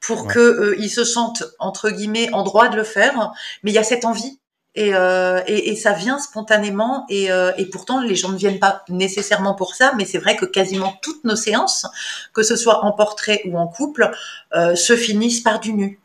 pour 0.00 0.26
que 0.26 0.38
euh, 0.38 0.76
ils 0.78 0.90
se 0.90 1.04
sentent 1.04 1.44
entre 1.58 1.90
guillemets 1.90 2.32
en 2.32 2.42
droit 2.42 2.68
de 2.68 2.76
le 2.76 2.84
faire. 2.84 3.32
Mais 3.62 3.70
il 3.70 3.74
y 3.74 3.78
a 3.78 3.84
cette 3.84 4.04
envie 4.04 4.38
et, 4.74 4.94
euh, 4.94 5.42
et, 5.46 5.70
et, 5.70 5.76
ça 5.76 5.92
vient 5.92 6.18
spontanément 6.18 7.04
et, 7.10 7.30
euh, 7.30 7.52
et, 7.58 7.66
pourtant 7.66 8.00
les 8.00 8.14
gens 8.14 8.30
ne 8.30 8.38
viennent 8.38 8.58
pas 8.58 8.84
nécessairement 8.88 9.54
pour 9.54 9.74
ça. 9.74 9.92
Mais 9.98 10.06
c'est 10.06 10.18
vrai 10.18 10.34
que 10.36 10.46
quasiment 10.46 10.94
toutes 11.02 11.24
nos 11.24 11.36
séances, 11.36 11.86
que 12.32 12.42
ce 12.42 12.56
soit 12.56 12.82
en 12.84 12.92
portrait 12.92 13.42
ou 13.44 13.58
en 13.58 13.66
couple, 13.66 14.10
euh, 14.54 14.74
se 14.74 14.96
finissent 14.96 15.42
par 15.42 15.60
du 15.60 15.74
nu. 15.74 16.00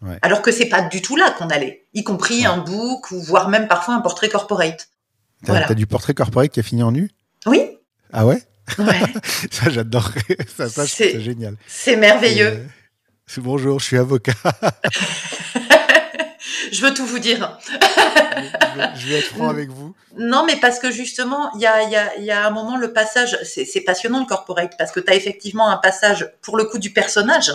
Ouais. 0.00 0.18
Alors 0.22 0.42
que 0.42 0.52
c'est 0.52 0.68
pas 0.68 0.82
du 0.82 1.02
tout 1.02 1.16
là 1.16 1.30
qu'on 1.32 1.48
allait, 1.48 1.84
y 1.94 2.04
compris 2.04 2.46
un 2.46 2.58
book 2.58 3.10
ou 3.10 3.20
voire 3.20 3.48
même 3.48 3.66
parfois 3.66 3.94
un 3.94 4.00
portrait 4.00 4.28
corporate. 4.28 4.88
T'as 5.44 5.74
du 5.74 5.86
portrait 5.86 6.14
corporate 6.14 6.50
qui 6.50 6.60
a 6.60 6.62
fini 6.62 6.82
en 6.82 6.92
nu? 6.92 7.10
Oui. 7.46 7.78
Ah 8.12 8.26
ouais? 8.26 8.42
Ouais. 8.78 9.00
ça, 9.50 9.70
j'adorerais. 9.70 10.38
Ça, 10.56 10.68
ça 10.68 10.86
c'est 10.86 11.20
génial. 11.20 11.56
C'est 11.66 11.96
merveilleux. 11.96 12.46
Euh, 12.48 12.66
bonjour, 13.38 13.80
je 13.80 13.84
suis 13.84 13.98
avocat. 13.98 14.32
je 16.72 16.80
veux 16.80 16.94
tout 16.94 17.06
vous 17.06 17.18
dire. 17.18 17.58
je, 18.96 19.08
vais, 19.08 19.18
être 19.18 19.26
franc 19.26 19.48
avec 19.48 19.68
vous. 19.70 19.94
Non, 20.16 20.44
mais 20.46 20.56
parce 20.56 20.78
que 20.78 20.90
justement, 20.90 21.52
il 21.56 21.60
y 21.60 21.66
a, 21.66 21.82
y, 21.88 21.96
a, 21.96 22.18
y 22.18 22.30
a, 22.30 22.46
un 22.46 22.50
moment, 22.50 22.76
le 22.76 22.92
passage, 22.92 23.38
c'est 23.44 23.80
passionnant 23.82 24.20
le 24.20 24.26
corporate, 24.26 24.74
parce 24.78 24.92
que 24.92 25.00
tu 25.00 25.10
as 25.10 25.14
effectivement 25.14 25.68
un 25.68 25.76
passage, 25.76 26.30
pour 26.40 26.56
le 26.56 26.64
coup, 26.64 26.78
du 26.78 26.90
personnage 26.90 27.52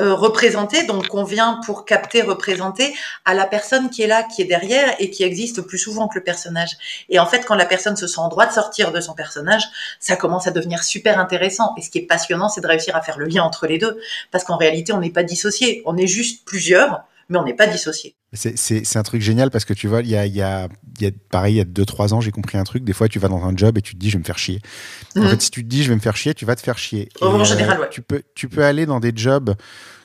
euh, 0.00 0.12
représenter, 0.12 0.86
donc 0.86 1.06
qu'on 1.06 1.22
vient 1.22 1.60
pour 1.64 1.84
capter, 1.84 2.22
représenter 2.22 2.92
à 3.24 3.32
la 3.32 3.46
personne 3.46 3.90
qui 3.90 4.02
est 4.02 4.08
là, 4.08 4.24
qui 4.24 4.42
est 4.42 4.46
derrière 4.46 4.92
et 4.98 5.08
qui 5.08 5.22
existe 5.22 5.62
plus 5.62 5.78
souvent 5.78 6.08
que 6.08 6.18
le 6.18 6.24
personnage. 6.24 6.70
Et 7.08 7.20
en 7.20 7.26
fait, 7.26 7.44
quand 7.46 7.54
la 7.54 7.64
personne 7.64 7.96
se 7.96 8.08
sent 8.08 8.18
en 8.18 8.28
droit 8.28 8.46
de 8.46 8.52
sortir 8.52 8.90
de 8.90 9.00
son 9.00 9.14
personnage, 9.14 9.62
ça 10.00 10.16
commence 10.16 10.48
à 10.48 10.50
devenir 10.50 10.82
super 10.82 11.20
intéressant. 11.20 11.74
Et 11.78 11.82
ce 11.82 11.90
qui 11.90 11.98
est 11.98 12.06
passionnant, 12.06 12.48
c'est 12.48 12.60
de 12.60 12.66
réussir 12.66 12.96
à 12.96 13.02
faire 13.02 13.18
le 13.18 13.26
lien 13.26 13.44
entre 13.44 13.68
les 13.68 13.78
deux, 13.78 13.96
parce 14.32 14.42
qu'en 14.42 14.56
réalité, 14.56 14.92
on 14.92 14.98
n'est 14.98 15.10
pas 15.10 15.22
dissociés, 15.22 15.82
on 15.86 15.96
est 15.96 16.08
juste 16.08 16.44
plusieurs 16.44 17.04
mais 17.28 17.38
on 17.38 17.44
n'est 17.44 17.54
pas 17.54 17.66
dissociés. 17.66 18.16
C'est 18.32 18.96
un 18.96 19.02
truc 19.02 19.22
génial 19.22 19.50
parce 19.50 19.64
que 19.64 19.74
tu 19.74 19.86
vois, 19.86 20.00
il 20.02 20.08
y 20.08 20.16
a, 20.16 20.26
y, 20.26 20.42
a, 20.42 20.68
y 21.00 21.06
a, 21.06 21.10
pareil, 21.30 21.54
il 21.54 21.58
y 21.58 21.60
a 21.60 21.64
2-3 21.64 22.14
ans, 22.14 22.20
j'ai 22.20 22.32
compris 22.32 22.58
un 22.58 22.64
truc. 22.64 22.84
Des 22.84 22.92
fois, 22.92 23.08
tu 23.08 23.18
vas 23.18 23.28
dans 23.28 23.44
un 23.44 23.56
job 23.56 23.78
et 23.78 23.82
tu 23.82 23.94
te 23.94 24.00
dis, 24.00 24.10
je 24.10 24.16
vais 24.16 24.20
me 24.20 24.24
faire 24.24 24.38
chier. 24.38 24.60
En 25.16 25.22
mhm. 25.22 25.28
fait, 25.30 25.42
si 25.42 25.50
tu 25.50 25.62
te 25.62 25.68
dis, 25.68 25.82
je 25.82 25.88
vais 25.88 25.94
me 25.94 26.00
faire 26.00 26.16
chier, 26.16 26.34
tu 26.34 26.44
vas 26.44 26.56
te 26.56 26.62
faire 26.62 26.78
chier. 26.78 27.08
en 27.20 27.40
euh, 27.40 27.44
général, 27.44 27.80
ouais. 27.80 27.88
Tu 27.90 28.02
peux, 28.02 28.22
tu 28.34 28.48
peux 28.48 28.64
aller 28.64 28.86
dans 28.86 29.00
des 29.00 29.12
jobs 29.14 29.54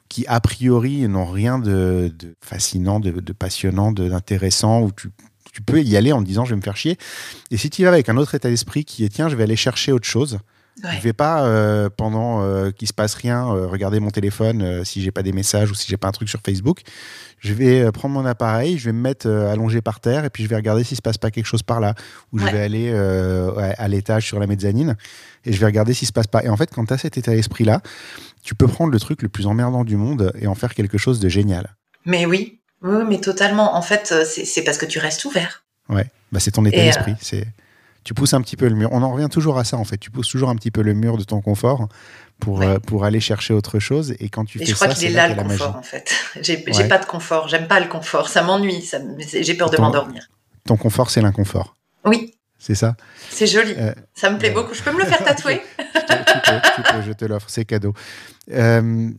qui, 0.10 0.26
a 0.28 0.40
priori, 0.42 1.08
n'ont 1.08 1.26
rien 1.26 1.60
de, 1.60 2.12
de 2.18 2.36
fascinant, 2.42 3.00
de, 3.00 3.12
de 3.12 3.34
passionnant, 3.34 3.92
d'intéressant, 3.92 4.82
où 4.82 4.92
tu, 4.92 5.10
tu 5.52 5.62
peux 5.62 5.82
y 5.82 5.98
aller 5.98 6.12
en 6.12 6.22
te 6.22 6.28
disant, 6.28 6.46
je 6.46 6.52
vais 6.52 6.58
me 6.58 6.62
faire 6.62 6.78
chier. 6.78 6.98
Et 7.52 7.58
si 7.58 7.70
tu 7.70 7.82
y 7.82 7.86
vas 7.86 7.92
avec 7.92 8.10
un 8.10 8.18
autre 8.18 8.36
état 8.36 8.50
d'esprit 8.50 8.86
qui 8.86 9.06
est, 9.06 9.10
tiens, 9.10 9.30
je 9.30 9.36
vais 9.36 9.44
aller 9.44 9.56
chercher 9.56 9.92
autre 9.92 10.08
chose 10.08 10.40
je 10.84 10.98
Je 10.98 11.02
vais 11.02 11.14
pas 11.14 11.44
euh, 11.44 11.90
pendant 11.96 12.42
euh, 12.42 12.72
qu'il 12.72 12.88
se 12.88 12.94
passe 12.94 13.16
rien 13.16 13.48
euh, 13.48 13.68
regarder 13.68 14.00
mon 14.00 14.10
téléphone 14.10 14.84
si 14.86 15.02
j'ai 15.02 15.12
pas 15.12 15.24
des 15.24 15.32
messages 15.32 15.72
ou 15.72 15.74
si 15.74 15.88
j'ai 15.88 15.98
pas 15.98 16.08
un 16.08 16.12
truc 16.12 16.30
sur 16.30 16.40
Facebook. 16.46 16.82
Je 17.40 17.54
vais 17.54 17.92
prendre 17.92 18.14
mon 18.14 18.26
appareil, 18.26 18.78
je 18.78 18.86
vais 18.86 18.92
me 18.92 19.02
mettre 19.02 19.30
allongé 19.30 19.82
par 19.82 20.02
terre 20.02 20.26
et 20.26 20.30
puis 20.30 20.44
je 20.44 20.50
vais 20.50 20.58
regarder 20.58 20.84
s'il 20.84 20.98
se 20.98 21.02
passe 21.02 21.18
pas 21.18 21.32
quelque 21.32 21.46
chose 21.46 21.64
par 21.64 21.80
là. 21.80 21.96
Ou 22.34 22.40
je 22.40 22.46
vais 22.46 22.62
aller 22.62 22.92
à 22.92 23.88
l'étage 23.88 24.26
sur 24.26 24.40
la 24.40 24.48
mezzanine 24.48 24.96
et 25.46 25.54
je 25.54 25.60
vais 25.60 25.66
regarder 25.66 25.94
s'il 25.94 26.08
se 26.08 26.14
passe 26.14 26.28
pas. 26.28 26.44
Et 26.44 26.50
en 26.50 26.58
fait, 26.58 26.70
quand 26.74 26.86
tu 26.86 26.94
as 26.94 26.98
cet 26.98 27.18
état 27.18 27.32
d'esprit 27.32 27.64
là, 27.64 27.82
tu 28.44 28.56
peux 28.56 28.68
prendre 28.68 28.92
le 28.92 29.00
truc 29.00 29.22
le 29.22 29.30
plus 29.30 29.48
emmerdant 29.48 29.86
du 29.86 29.96
monde 29.96 30.34
et 30.40 30.48
en 30.48 30.56
faire 30.56 30.74
quelque 30.74 30.98
chose 30.98 31.20
de 31.20 31.30
génial. 31.30 31.76
Mais 32.06 32.26
oui, 32.26 32.60
Oui, 32.82 33.04
mais 33.08 33.20
totalement. 33.20 33.76
En 33.76 33.82
fait, 33.82 34.14
c'est 34.26 34.64
parce 34.64 34.78
que 34.78 34.86
tu 34.86 35.00
restes 35.00 35.24
ouvert. 35.26 35.64
Ouais, 35.88 36.08
bah, 36.32 36.40
c'est 36.40 36.52
ton 36.52 36.66
état 36.66 36.78
d'esprit. 36.78 37.16
C'est 37.22 37.48
tu 38.10 38.16
pousses 38.16 38.34
un 38.34 38.42
petit 38.42 38.58
peu 38.58 38.68
le 38.68 38.74
mur. 38.74 38.90
On 38.92 39.04
en 39.04 39.14
revient 39.14 39.28
toujours 39.30 39.60
à 39.60 39.64
ça 39.64 39.78
en 39.78 39.84
fait. 39.84 39.98
Tu 39.98 40.10
pousses 40.10 40.30
toujours 40.30 40.50
un 40.50 40.56
petit 40.56 40.72
peu 40.72 40.82
le 40.82 40.96
mur 40.96 41.16
de 41.16 41.24
ton 41.24 41.42
confort 41.42 41.88
pour, 42.40 42.64
euh, 42.64 42.80
pour 42.80 43.06
aller 43.06 43.20
chercher 43.20 43.54
autre 43.54 43.78
chose. 43.78 44.16
Et 44.20 44.30
quand 44.30 44.46
tu 44.46 44.58
fais 44.58 44.66
je 44.66 44.74
crois 44.74 44.88
qu'il 44.88 45.12
est 45.12 45.14
là, 45.14 45.28
le 45.28 45.36
confort 45.36 45.76
en 45.76 45.84
fait. 45.84 46.12
J'ai 46.42 46.58
pas 46.58 46.98
de 46.98 47.06
confort. 47.06 47.48
J'aime 47.50 47.68
pas 47.68 47.80
le 47.80 47.86
confort. 47.86 48.28
Ça 48.28 48.42
m'ennuie. 48.42 48.84
J'ai 49.20 49.54
peur 49.54 49.70
de 49.70 49.78
m'endormir. 49.78 50.28
Ton 50.66 50.76
confort, 50.76 51.12
c'est 51.12 51.22
l'inconfort. 51.22 51.76
Oui. 52.04 52.34
C'est 52.58 52.74
ça 52.74 52.96
C'est 53.30 53.46
joli. 53.46 53.76
Euh, 53.78 53.94
ça 54.16 54.32
me 54.32 54.40
plaît 54.40 54.50
beaucoup. 54.50 54.74
Je 54.74 54.82
peux 54.82 54.92
me 54.92 54.98
le 54.98 55.06
faire 55.06 55.24
tatouer 55.24 55.62
tu, 55.78 56.82
peux, 56.82 57.02
je 57.06 57.14
te 57.14 57.26
l'offre. 57.26 57.48
C'est 57.48 57.66
cadeau. 57.66 57.94
Euh, 58.52 59.12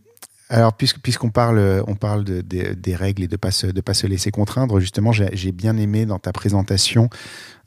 alors, 0.50 0.72
puisqu'on 0.74 1.30
parle, 1.30 1.82
on 1.86 1.94
parle 1.94 2.24
de, 2.24 2.40
des 2.42 2.96
règles 2.96 3.22
et 3.22 3.28
de 3.28 3.34
ne 3.34 3.36
pas, 3.36 3.52
se, 3.52 3.68
de 3.68 3.80
pas 3.80 3.94
se 3.94 4.08
laisser 4.08 4.32
contraindre, 4.32 4.80
justement, 4.80 5.12
j'ai 5.12 5.52
bien 5.52 5.76
aimé 5.76 6.06
dans 6.06 6.18
ta 6.18 6.32
présentation 6.32 7.08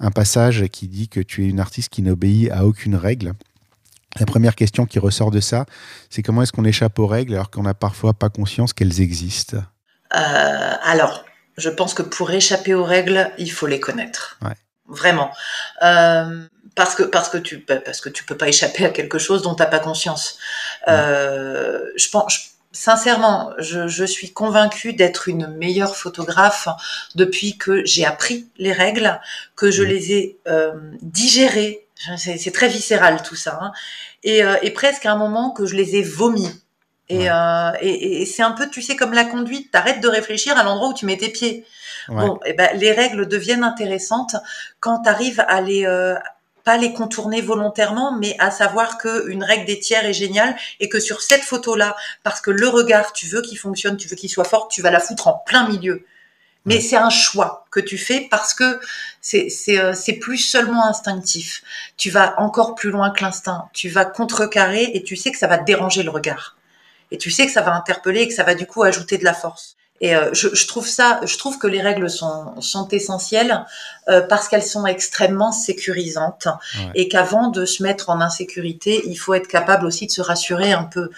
un 0.01 0.11
passage 0.11 0.67
qui 0.67 0.89
dit 0.89 1.07
que 1.07 1.21
tu 1.21 1.45
es 1.45 1.47
une 1.47 1.61
artiste 1.61 1.89
qui 1.89 2.01
n'obéit 2.01 2.51
à 2.51 2.65
aucune 2.65 2.95
règle. 2.95 3.33
La 4.19 4.25
première 4.25 4.55
question 4.55 4.85
qui 4.85 4.99
ressort 4.99 5.31
de 5.31 5.39
ça, 5.39 5.65
c'est 6.09 6.21
comment 6.21 6.43
est-ce 6.43 6.51
qu'on 6.51 6.65
échappe 6.65 6.99
aux 6.99 7.07
règles 7.07 7.33
alors 7.33 7.49
qu'on 7.49 7.63
n'a 7.63 7.73
parfois 7.73 8.13
pas 8.13 8.29
conscience 8.29 8.73
qu'elles 8.73 8.99
existent? 8.99 9.57
Euh, 10.15 10.73
Alors, 10.83 11.23
je 11.57 11.69
pense 11.69 11.93
que 11.93 12.03
pour 12.03 12.31
échapper 12.31 12.73
aux 12.73 12.83
règles, 12.83 13.31
il 13.37 13.51
faut 13.51 13.67
les 13.67 13.79
connaître. 13.79 14.39
Vraiment. 14.87 15.31
Euh, 15.83 16.45
parce 16.75 16.95
que 16.95 17.03
parce 17.03 17.29
que 17.29 17.37
tu 17.37 17.59
parce 17.59 18.01
que 18.01 18.09
tu 18.09 18.23
peux 18.25 18.35
pas 18.35 18.49
échapper 18.49 18.85
à 18.85 18.89
quelque 18.89 19.17
chose 19.17 19.41
dont 19.41 19.55
tu 19.55 19.61
n'as 19.61 19.69
pas 19.69 19.79
conscience. 19.79 20.37
Euh, 20.87 21.79
je 21.95 22.09
pense 22.09 22.52
sincèrement, 22.73 23.51
je, 23.59 24.03
suis 24.03 24.33
convaincue 24.33 24.93
d'être 24.93 25.29
une 25.29 25.47
meilleure 25.47 25.95
photographe 25.95 26.67
depuis 27.15 27.57
que 27.57 27.85
j'ai 27.85 28.05
appris 28.05 28.49
les 28.57 28.73
règles, 28.73 29.19
que 29.55 29.71
je 29.71 29.83
mmh. 29.83 29.87
les 29.87 30.11
ai 30.11 30.39
euh, 30.47 30.73
digérées. 31.01 31.87
C'est 32.17 32.51
très 32.53 32.67
viscéral 32.67 33.21
tout 33.23 33.35
ça. 33.35 33.59
Hein. 33.61 33.71
Euh, 34.27 34.57
et, 34.61 34.71
presque 34.71 35.05
à 35.05 35.13
un 35.13 35.15
moment 35.15 35.51
que 35.51 35.65
je 35.65 35.75
les 35.75 35.95
ai 35.95 36.01
vomis. 36.01 36.49
Euh, 37.11 37.71
et, 37.81 38.25
c'est 38.25 38.41
un 38.41 38.51
peu, 38.51 38.69
tu 38.69 38.81
sais, 38.81 38.95
comme 38.95 39.13
la 39.13 39.23
conduite, 39.23 39.71
t'arrêtes 39.71 40.01
de 40.01 40.07
réfléchir 40.07 40.57
à 40.57 40.63
l'endroit 40.63 40.89
où 40.89 40.93
tu 40.93 41.05
mets 41.05 41.17
tes 41.17 41.29
pieds. 41.29 41.65
Bon, 42.09 42.37
et 42.45 42.51
ben, 42.51 42.69
les 42.75 42.91
règles 42.91 43.27
deviennent 43.29 43.63
intéressantes 43.63 44.35
quand 44.81 45.03
tu 45.03 45.09
arrives 45.09 45.45
à 45.47 45.61
les, 45.61 45.85
pas 46.63 46.77
les 46.77 46.93
contourner 46.93 47.41
volontairement, 47.41 48.17
mais 48.17 48.35
à 48.39 48.51
savoir 48.51 48.97
qu'une 48.97 49.43
règle 49.43 49.65
des 49.65 49.79
tiers 49.79 50.05
est 50.05 50.13
géniale 50.13 50.55
et 50.79 50.89
que 50.89 50.99
sur 50.99 51.21
cette 51.21 51.43
photo-là, 51.43 51.95
parce 52.23 52.41
que 52.41 52.51
le 52.51 52.67
regard, 52.67 53.13
tu 53.13 53.27
veux 53.27 53.41
qu'il 53.41 53.57
fonctionne, 53.57 53.97
tu 53.97 54.07
veux 54.07 54.15
qu'il 54.15 54.29
soit 54.29 54.43
fort, 54.43 54.67
tu 54.67 54.81
vas 54.81 54.91
la 54.91 54.99
foutre 54.99 55.27
en 55.27 55.43
plein 55.45 55.67
milieu. 55.67 56.05
Mais 56.65 56.79
c'est 56.79 56.95
un 56.95 57.09
choix 57.09 57.65
que 57.71 57.81
tu 57.81 57.97
fais 57.97 58.27
parce 58.31 58.53
que 58.53 58.79
c'est 59.19 59.49
euh, 59.69 59.93
c'est 59.93 60.13
plus 60.13 60.37
seulement 60.37 60.85
instinctif. 60.85 61.61
Tu 61.97 62.09
vas 62.09 62.39
encore 62.39 62.75
plus 62.75 62.89
loin 62.89 63.11
que 63.11 63.21
l'instinct. 63.21 63.69
Tu 63.73 63.89
vas 63.89 64.05
contrecarrer 64.05 64.91
et 64.93 65.03
tu 65.03 65.17
sais 65.17 65.31
que 65.31 65.37
ça 65.37 65.47
va 65.47 65.57
déranger 65.57 66.03
le 66.03 66.09
regard. 66.09 66.55
Et 67.11 67.17
tu 67.17 67.31
sais 67.31 67.45
que 67.45 67.51
ça 67.51 67.61
va 67.61 67.75
interpeller 67.75 68.21
et 68.21 68.27
que 68.29 68.33
ça 68.33 68.43
va 68.43 68.55
du 68.55 68.65
coup 68.65 68.83
ajouter 68.83 69.17
de 69.17 69.25
la 69.25 69.33
force. 69.33 69.75
Et 70.03 70.17
euh, 70.17 70.33
je, 70.33 70.49
je, 70.53 70.67
trouve 70.67 70.85
ça, 70.85 71.21
je 71.23 71.37
trouve 71.37 71.57
que 71.57 71.65
les 71.65 71.81
règles 71.81 72.09
sont, 72.09 72.59
sont 72.59 72.89
essentielles 72.89 73.65
euh, 74.09 74.19
parce 74.19 74.49
qu'elles 74.49 74.61
sont 74.61 74.85
extrêmement 74.85 75.53
sécurisantes 75.53 76.49
et 76.93 77.07
qu'avant 77.07 77.47
de 77.47 77.63
se 77.63 77.81
mettre 77.81 78.09
en 78.09 78.19
insécurité, 78.19 79.01
il 79.05 79.15
faut 79.15 79.33
être 79.33 79.47
capable 79.47 79.85
aussi 79.85 80.05
de 80.05 80.11
se 80.11 80.21
rassurer 80.21 80.73
un 80.73 80.83
peu. 80.83 81.09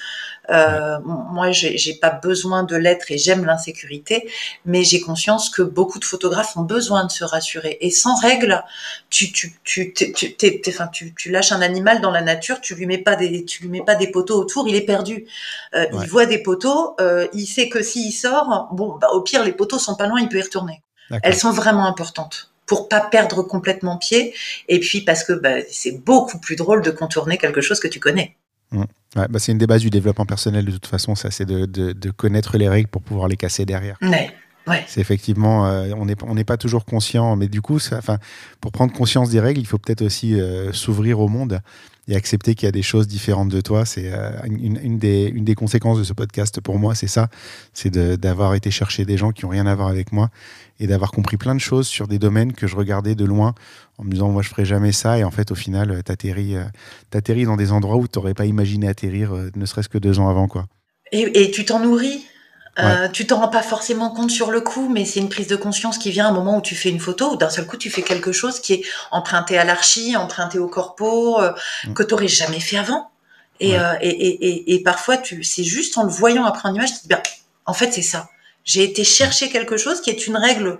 Euh, 0.49 0.99
Moi, 1.03 1.51
j'ai 1.51 1.93
pas 1.95 2.09
besoin 2.09 2.63
de 2.63 2.75
l'être 2.75 3.11
et 3.11 3.17
j'aime 3.17 3.45
l'insécurité, 3.45 4.29
mais 4.65 4.83
j'ai 4.83 5.01
conscience 5.01 5.49
que 5.49 5.61
beaucoup 5.61 5.99
de 5.99 6.05
photographes 6.05 6.55
ont 6.57 6.63
besoin 6.63 7.05
de 7.05 7.11
se 7.11 7.23
rassurer. 7.23 7.77
Et 7.81 7.91
sans 7.91 8.15
règles, 8.15 8.63
tu 9.09 9.31
tu 9.31 9.59
tu 9.63 9.93
tu, 9.93 10.61
enfin, 10.69 10.87
tu, 10.87 11.13
tu 11.15 11.31
lâches 11.31 11.51
un 11.51 11.61
animal 11.61 12.01
dans 12.01 12.11
la 12.11 12.21
nature, 12.21 12.61
tu 12.61 12.75
lui 12.75 12.85
mets 12.85 12.97
pas 12.97 13.15
des 13.15 13.45
tu 13.45 13.63
lui 13.63 13.69
mets 13.69 13.83
pas 13.83 13.95
des 13.95 14.07
poteaux 14.11 14.39
autour, 14.39 14.67
il 14.67 14.75
est 14.75 14.85
perdu. 14.85 15.25
Euh, 15.75 15.85
Il 16.03 16.09
voit 16.09 16.25
des 16.25 16.39
poteaux, 16.39 16.95
euh, 16.99 17.27
il 17.33 17.45
sait 17.47 17.69
que 17.69 17.81
s'il 17.83 18.11
sort, 18.13 18.69
bon, 18.71 18.97
bah, 18.99 19.07
au 19.13 19.21
pire 19.21 19.43
les 19.43 19.51
poteaux 19.53 19.79
sont 19.79 19.95
pas 19.95 20.07
loin, 20.07 20.19
il 20.21 20.29
peut 20.29 20.37
y 20.37 20.41
retourner. 20.41 20.81
Elles 21.23 21.35
sont 21.35 21.51
vraiment 21.51 21.85
importantes 21.87 22.51
pour 22.65 22.89
pas 22.89 22.99
perdre 23.01 23.43
complètement 23.43 23.97
pied, 23.97 24.33
et 24.67 24.79
puis 24.79 25.01
parce 25.01 25.23
que 25.23 25.33
bah, 25.33 25.57
c'est 25.69 25.91
beaucoup 26.03 26.39
plus 26.39 26.55
drôle 26.55 26.81
de 26.81 26.89
contourner 26.91 27.37
quelque 27.37 27.61
chose 27.61 27.79
que 27.79 27.87
tu 27.87 27.99
connais. 27.99 28.35
Mmh. 28.71 28.83
Ouais, 29.15 29.27
bah 29.29 29.39
c'est 29.39 29.53
une 29.53 29.57
des 29.57 29.67
bases 29.67 29.81
du 29.81 29.89
développement 29.89 30.25
personnel 30.25 30.65
de 30.65 30.71
toute 30.71 30.87
façon, 30.87 31.15
ça, 31.15 31.31
c'est 31.31 31.45
de, 31.45 31.65
de, 31.65 31.93
de, 31.93 32.11
connaître 32.11 32.57
les 32.57 32.67
règles 32.67 32.89
pour 32.89 33.01
pouvoir 33.01 33.29
les 33.29 33.37
casser 33.37 33.65
derrière. 33.65 33.97
Ouais. 34.01 34.29
Ouais. 34.67 34.83
C'est 34.87 34.99
effectivement, 34.99 35.67
euh, 35.67 35.91
on 35.95 36.05
n'est 36.05 36.15
on 36.23 36.33
n'est 36.33 36.43
pas 36.43 36.57
toujours 36.57 36.85
conscient, 36.85 37.35
mais 37.35 37.47
du 37.47 37.61
coup, 37.61 37.77
ça, 37.79 37.99
pour 38.61 38.71
prendre 38.71 38.91
conscience 38.93 39.29
des 39.29 39.39
règles, 39.39 39.59
il 39.59 39.67
faut 39.67 39.77
peut-être 39.77 40.01
aussi 40.01 40.39
euh, 40.39 40.73
s'ouvrir 40.73 41.19
au 41.19 41.27
monde 41.27 41.61
et 42.07 42.15
accepter 42.15 42.55
qu'il 42.55 42.65
y 42.65 42.69
a 42.69 42.71
des 42.71 42.81
choses 42.81 43.07
différentes 43.07 43.49
de 43.49 43.61
toi. 43.61 43.85
C'est 43.85 44.11
euh, 44.11 44.31
une, 44.45 44.79
une, 44.81 44.97
des, 44.97 45.25
une 45.25 45.43
des 45.45 45.55
conséquences 45.55 45.99
de 45.99 46.03
ce 46.03 46.13
podcast 46.13 46.61
pour 46.61 46.79
moi, 46.79 46.95
c'est 46.95 47.07
ça, 47.07 47.29
c'est 47.73 47.95
d'avoir 47.95 48.55
été 48.55 48.71
chercher 48.71 49.05
des 49.05 49.17
gens 49.17 49.31
qui 49.31 49.45
ont 49.45 49.49
rien 49.49 49.67
à 49.67 49.75
voir 49.75 49.87
avec 49.87 50.11
moi 50.11 50.29
et 50.79 50.87
d'avoir 50.87 51.11
compris 51.11 51.37
plein 51.37 51.55
de 51.55 51.59
choses 51.59 51.87
sur 51.87 52.07
des 52.07 52.19
domaines 52.19 52.53
que 52.53 52.67
je 52.67 52.75
regardais 52.75 53.15
de 53.15 53.25
loin 53.25 53.55
en 53.97 54.03
me 54.03 54.11
disant 54.11 54.29
moi 54.29 54.41
je 54.41 54.49
ferai 54.49 54.65
jamais 54.65 54.91
ça 54.91 55.17
et 55.17 55.23
en 55.23 55.31
fait 55.31 55.51
au 55.51 55.55
final 55.55 56.03
t'atterris 56.03 56.55
atterris 57.13 57.45
dans 57.45 57.55
des 57.55 57.71
endroits 57.71 57.95
où 57.95 58.07
tu 58.07 58.19
n'aurais 58.19 58.33
pas 58.33 58.45
imaginé 58.45 58.87
atterrir 58.87 59.33
ne 59.55 59.65
serait-ce 59.65 59.89
que 59.89 59.97
deux 59.97 60.19
ans 60.19 60.27
avant 60.29 60.47
quoi. 60.47 60.65
Et, 61.11 61.43
et 61.43 61.51
tu 61.51 61.63
t'en 61.65 61.79
nourris 61.79 62.25
euh, 62.77 63.07
tu 63.07 63.25
t'en 63.25 63.39
rends 63.39 63.47
pas 63.47 63.63
forcément 63.63 64.09
compte 64.09 64.31
sur 64.31 64.51
le 64.51 64.59
coup, 64.59 64.89
mais 64.89 65.05
c'est 65.05 65.21
une 65.21 65.29
prise 65.29 65.47
de 65.47 65.55
conscience 65.55 65.97
qui 65.97 66.11
vient 66.11 66.25
à 66.25 66.29
un 66.29 66.33
moment 66.33 66.57
où 66.57 66.61
tu 66.61 66.75
fais 66.75 66.89
une 66.89 66.99
photo, 66.99 67.33
où 67.33 67.37
d'un 67.37 67.49
seul 67.49 67.65
coup 67.65 67.77
tu 67.77 67.89
fais 67.89 68.01
quelque 68.01 68.33
chose 68.33 68.59
qui 68.59 68.73
est 68.73 68.83
emprunté 69.11 69.57
à 69.57 69.63
l'archi, 69.63 70.17
emprunté 70.17 70.59
au 70.59 70.67
corpo, 70.67 71.41
euh, 71.41 71.53
mm. 71.87 71.93
que 71.93 72.03
tu 72.03 72.13
n'aurais 72.13 72.27
jamais 72.27 72.59
fait 72.59 72.77
avant. 72.77 73.11
Et, 73.61 73.79
euh, 73.79 73.93
et, 74.01 74.09
et, 74.09 74.73
et, 74.75 74.83
parfois, 74.83 75.15
tu, 75.15 75.41
c'est 75.45 75.63
juste 75.63 75.97
en 75.97 76.03
le 76.03 76.09
voyant 76.09 76.43
après 76.43 76.67
en 76.67 76.75
image, 76.75 76.89
tu 76.89 76.97
te 76.97 77.01
dis, 77.03 77.07
ben, 77.07 77.21
en 77.65 77.73
fait, 77.73 77.93
c'est 77.93 78.01
ça. 78.01 78.27
J'ai 78.65 78.83
été 78.83 79.03
chercher 79.03 79.49
quelque 79.49 79.77
chose 79.77 80.01
qui 80.01 80.09
est 80.09 80.27
une 80.27 80.37
règle 80.37 80.79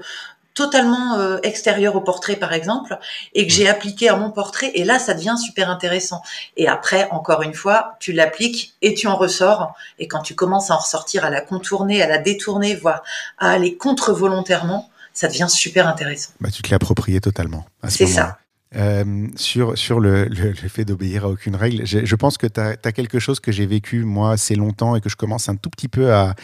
totalement 0.56 1.20
euh, 1.20 1.38
extérieur 1.44 1.96
au 1.96 2.02
portrait 2.02 2.38
par 2.38 2.54
exemple 2.54 2.98
et 3.34 3.46
que 3.46 3.54
j'ai 3.54 3.68
appliqué 3.68 4.10
à 4.10 4.16
mon 4.16 4.32
portrait 4.32 4.72
et 4.74 4.84
là 4.84 4.98
ça 4.98 5.14
devient 5.14 5.36
super 5.38 5.70
intéressant. 5.70 6.24
Et 6.58 6.68
après 6.68 7.08
encore 7.12 7.44
une 7.44 7.54
fois 7.54 7.98
tu 8.00 8.14
l'appliques 8.14 8.74
et 8.82 8.96
tu 8.96 9.08
en 9.08 9.18
ressors. 9.18 9.76
Et 10.00 10.08
quand 10.08 10.22
tu 10.22 10.34
commences 10.34 10.72
à 10.72 10.76
en 10.76 10.78
ressortir 10.78 11.26
à 11.26 11.30
la 11.30 11.42
contourner 11.42 12.02
à 12.02 12.08
la 12.08 12.18
détourner 12.18 12.74
voire 12.76 13.04
à 13.38 13.52
aller 13.52 13.76
contre 13.78 14.14
volontairement 14.14 14.90
ça 15.14 15.28
devient 15.28 15.48
super 15.50 15.88
intéressant. 15.88 16.32
Bah, 16.42 16.50
tu 16.52 16.62
te 16.62 16.70
l'as 16.70 16.78
approprié 16.78 17.20
totalement 17.20 17.66
c'est 17.88 18.08
ça. 18.08 18.38
euh, 18.76 19.28
sur, 19.36 19.78
sur 19.78 20.00
le, 20.00 20.26
le, 20.26 20.54
fait 20.54 20.86
d'obéir 20.86 21.26
à 21.26 21.30
aucune 21.30 21.56
règle, 21.56 21.86
je, 21.86 22.16
pense 22.16 22.38
que 22.38 22.48
tu 22.48 22.60
as, 22.60 22.76
as, 22.84 22.92
quelque 22.92 23.20
chose 23.20 23.40
que 23.40 23.52
j'ai 23.52 23.66
vécu 23.66 24.04
moi 24.04 24.32
assez 24.32 24.56
longtemps 24.56 24.96
et 24.96 25.02
que 25.02 25.10
je 25.10 25.16
commence 25.16 25.48
un 25.48 25.56
tout 25.56 25.70
petit 25.70 25.88
peu 25.88 26.14
à, 26.14 26.36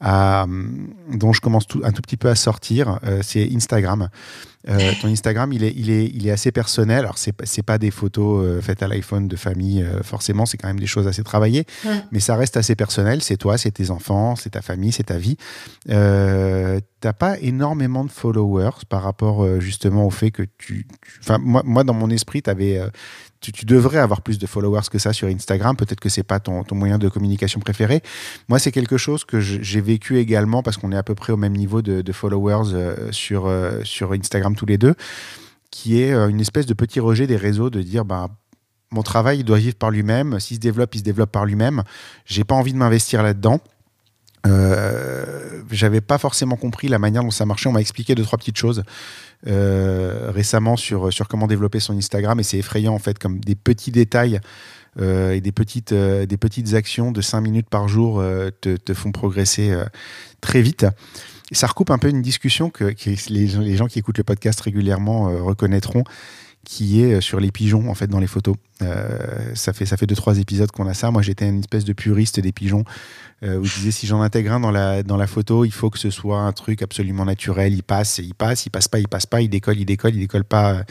à, 0.00 0.46
dont 1.12 1.32
je 1.32 1.40
commence 1.40 1.66
tout, 1.66 1.80
un 1.84 1.92
tout 1.92 2.02
petit 2.02 2.16
peu 2.16 2.28
à 2.28 2.34
sortir, 2.34 2.98
euh, 3.04 3.20
c'est 3.22 3.48
Instagram. 3.54 4.08
Euh, 4.68 4.92
ton 5.00 5.08
Instagram, 5.08 5.52
il 5.52 5.62
est, 5.62 5.72
il, 5.76 5.90
est, 5.90 6.10
il 6.12 6.26
est 6.26 6.30
assez 6.30 6.50
personnel. 6.50 6.98
Alors, 6.98 7.18
c'est 7.18 7.34
n'est 7.56 7.62
pas 7.62 7.78
des 7.78 7.92
photos 7.92 8.44
euh, 8.44 8.60
faites 8.60 8.82
à 8.82 8.88
l'iPhone 8.88 9.28
de 9.28 9.36
famille, 9.36 9.82
euh, 9.82 10.02
forcément, 10.02 10.44
c'est 10.44 10.56
quand 10.56 10.66
même 10.66 10.80
des 10.80 10.88
choses 10.88 11.06
assez 11.06 11.22
travaillées, 11.22 11.66
mais 12.10 12.18
ça 12.18 12.34
reste 12.34 12.56
assez 12.56 12.74
personnel. 12.74 13.22
C'est 13.22 13.36
toi, 13.36 13.58
c'est 13.58 13.70
tes 13.70 13.90
enfants, 13.90 14.34
c'est 14.34 14.50
ta 14.50 14.62
famille, 14.62 14.92
c'est 14.92 15.04
ta 15.04 15.18
vie. 15.18 15.36
Euh, 15.90 16.80
T'as 16.98 17.12
pas 17.12 17.38
énormément 17.38 18.04
de 18.04 18.10
followers 18.10 18.84
par 18.88 19.02
rapport 19.02 19.60
justement 19.60 20.06
au 20.06 20.10
fait 20.10 20.30
que 20.30 20.42
tu. 20.56 20.86
Enfin, 21.20 21.36
moi, 21.38 21.62
moi, 21.64 21.84
dans 21.84 21.92
mon 21.92 22.08
esprit, 22.08 22.42
tu 22.42 22.48
avais 22.48 22.80
tu, 23.40 23.64
devrais 23.64 23.98
avoir 23.98 24.22
plus 24.22 24.38
de 24.38 24.46
followers 24.46 24.88
que 24.90 24.98
ça 24.98 25.12
sur 25.12 25.28
Instagram. 25.28 25.76
Peut-être 25.76 26.00
que 26.00 26.08
c'est 26.08 26.22
pas 26.22 26.40
ton, 26.40 26.64
moyen 26.72 26.98
de 26.98 27.08
communication 27.08 27.60
préféré. 27.60 28.02
Moi, 28.48 28.58
c'est 28.58 28.72
quelque 28.72 28.96
chose 28.96 29.24
que 29.24 29.40
j'ai 29.40 29.80
vécu 29.80 30.18
également 30.18 30.62
parce 30.62 30.76
qu'on 30.76 30.92
est 30.92 30.96
à 30.96 31.02
peu 31.02 31.14
près 31.14 31.32
au 31.32 31.36
même 31.36 31.54
niveau 31.54 31.82
de, 31.82 32.12
followers 32.12 32.72
euh, 32.72 33.12
sur, 33.12 33.46
euh, 33.46 33.80
sur 33.84 34.12
Instagram 34.12 34.54
tous 34.56 34.66
les 34.66 34.78
deux, 34.78 34.94
qui 35.70 36.00
est 36.00 36.12
euh, 36.12 36.28
une 36.28 36.40
espèce 36.40 36.66
de 36.66 36.74
petit 36.74 37.00
rejet 37.00 37.26
des 37.26 37.36
réseaux 37.36 37.70
de 37.70 37.82
dire, 37.82 38.04
bah, 38.04 38.28
mon 38.90 39.02
travail 39.02 39.40
il 39.40 39.44
doit 39.44 39.58
vivre 39.58 39.76
par 39.76 39.90
lui-même. 39.90 40.40
S'il 40.40 40.56
se 40.56 40.60
développe, 40.60 40.94
il 40.94 40.98
se 40.98 41.04
développe 41.04 41.30
par 41.30 41.44
lui-même. 41.44 41.82
J'ai 42.24 42.44
pas 42.44 42.54
envie 42.54 42.72
de 42.72 42.78
m'investir 42.78 43.22
là-dedans. 43.22 43.60
Euh, 44.46 45.62
j'avais 45.70 46.00
pas 46.00 46.18
forcément 46.18 46.56
compris 46.56 46.88
la 46.88 46.98
manière 46.98 47.22
dont 47.22 47.30
ça 47.30 47.46
marchait. 47.46 47.68
On 47.68 47.72
m'a 47.72 47.80
expliqué 47.80 48.14
deux 48.14 48.22
trois 48.22 48.38
petites 48.38 48.56
choses 48.58 48.84
récemment 49.44 50.76
sur 50.76 51.12
sur 51.12 51.28
comment 51.28 51.46
développer 51.46 51.80
son 51.80 51.96
Instagram 51.96 52.40
et 52.40 52.42
c'est 52.42 52.58
effrayant 52.58 52.94
en 52.94 52.98
fait 52.98 53.18
comme 53.18 53.38
des 53.38 53.54
petits 53.54 53.92
détails 53.92 54.40
euh, 55.00 55.32
et 55.32 55.40
des 55.40 55.52
petites 55.52 55.94
des 55.94 56.36
petites 56.36 56.74
actions 56.74 57.12
de 57.12 57.20
5 57.20 57.40
minutes 57.40 57.68
par 57.68 57.88
jour 57.88 58.22
te, 58.60 58.94
font 58.94 59.12
progresser 59.12 59.74
très 60.40 60.62
vite. 60.62 60.86
ça 61.52 61.66
recoupe 61.66 61.90
un 61.90 61.98
peu 61.98 62.08
une 62.08 62.22
discussion 62.22 62.70
que, 62.70 62.94
les, 63.28 63.76
gens 63.76 63.86
qui 63.86 63.98
écoutent 63.98 64.18
le 64.18 64.24
podcast 64.24 64.60
régulièrement 64.60 65.44
reconnaîtront 65.44 66.04
qui 66.66 67.00
est 67.00 67.20
sur 67.20 67.38
les 67.38 67.52
pigeons 67.52 67.88
en 67.88 67.94
fait 67.94 68.08
dans 68.08 68.18
les 68.18 68.26
photos. 68.26 68.56
ça 69.54 69.72
fait 69.72 69.86
ça 69.86 69.96
fait 69.96 70.06
deux 70.06 70.16
trois 70.16 70.38
épisodes 70.38 70.70
qu'on 70.70 70.86
a 70.86 70.94
ça. 70.94 71.10
Moi 71.10 71.22
j'étais 71.22 71.48
une 71.48 71.60
espèce 71.60 71.84
de 71.84 71.92
puriste 71.92 72.40
des 72.40 72.52
pigeons 72.52 72.84
euh, 73.42 73.58
où 73.58 73.64
je 73.64 73.74
disais 73.74 73.90
si 73.90 74.06
j'en 74.06 74.22
intègre 74.22 74.52
un 74.52 74.60
dans 74.60 74.70
la, 74.70 75.02
dans 75.02 75.18
la 75.18 75.26
photo, 75.26 75.66
il 75.66 75.70
faut 75.70 75.90
que 75.90 75.98
ce 75.98 76.08
soit 76.08 76.40
un 76.40 76.52
truc 76.52 76.80
absolument 76.80 77.26
naturel. 77.26 77.74
Il 77.74 77.82
passe, 77.82 78.18
il 78.18 78.34
passe, 78.34 78.64
il 78.64 78.70
passe 78.70 78.88
pas, 78.88 78.98
il 78.98 79.08
passe 79.08 79.26
pas, 79.26 79.42
il 79.42 79.50
décolle, 79.50 79.78
il 79.78 79.84
décolle, 79.84 80.14
il 80.14 80.20
décolle 80.20 80.44
pas. 80.44 80.84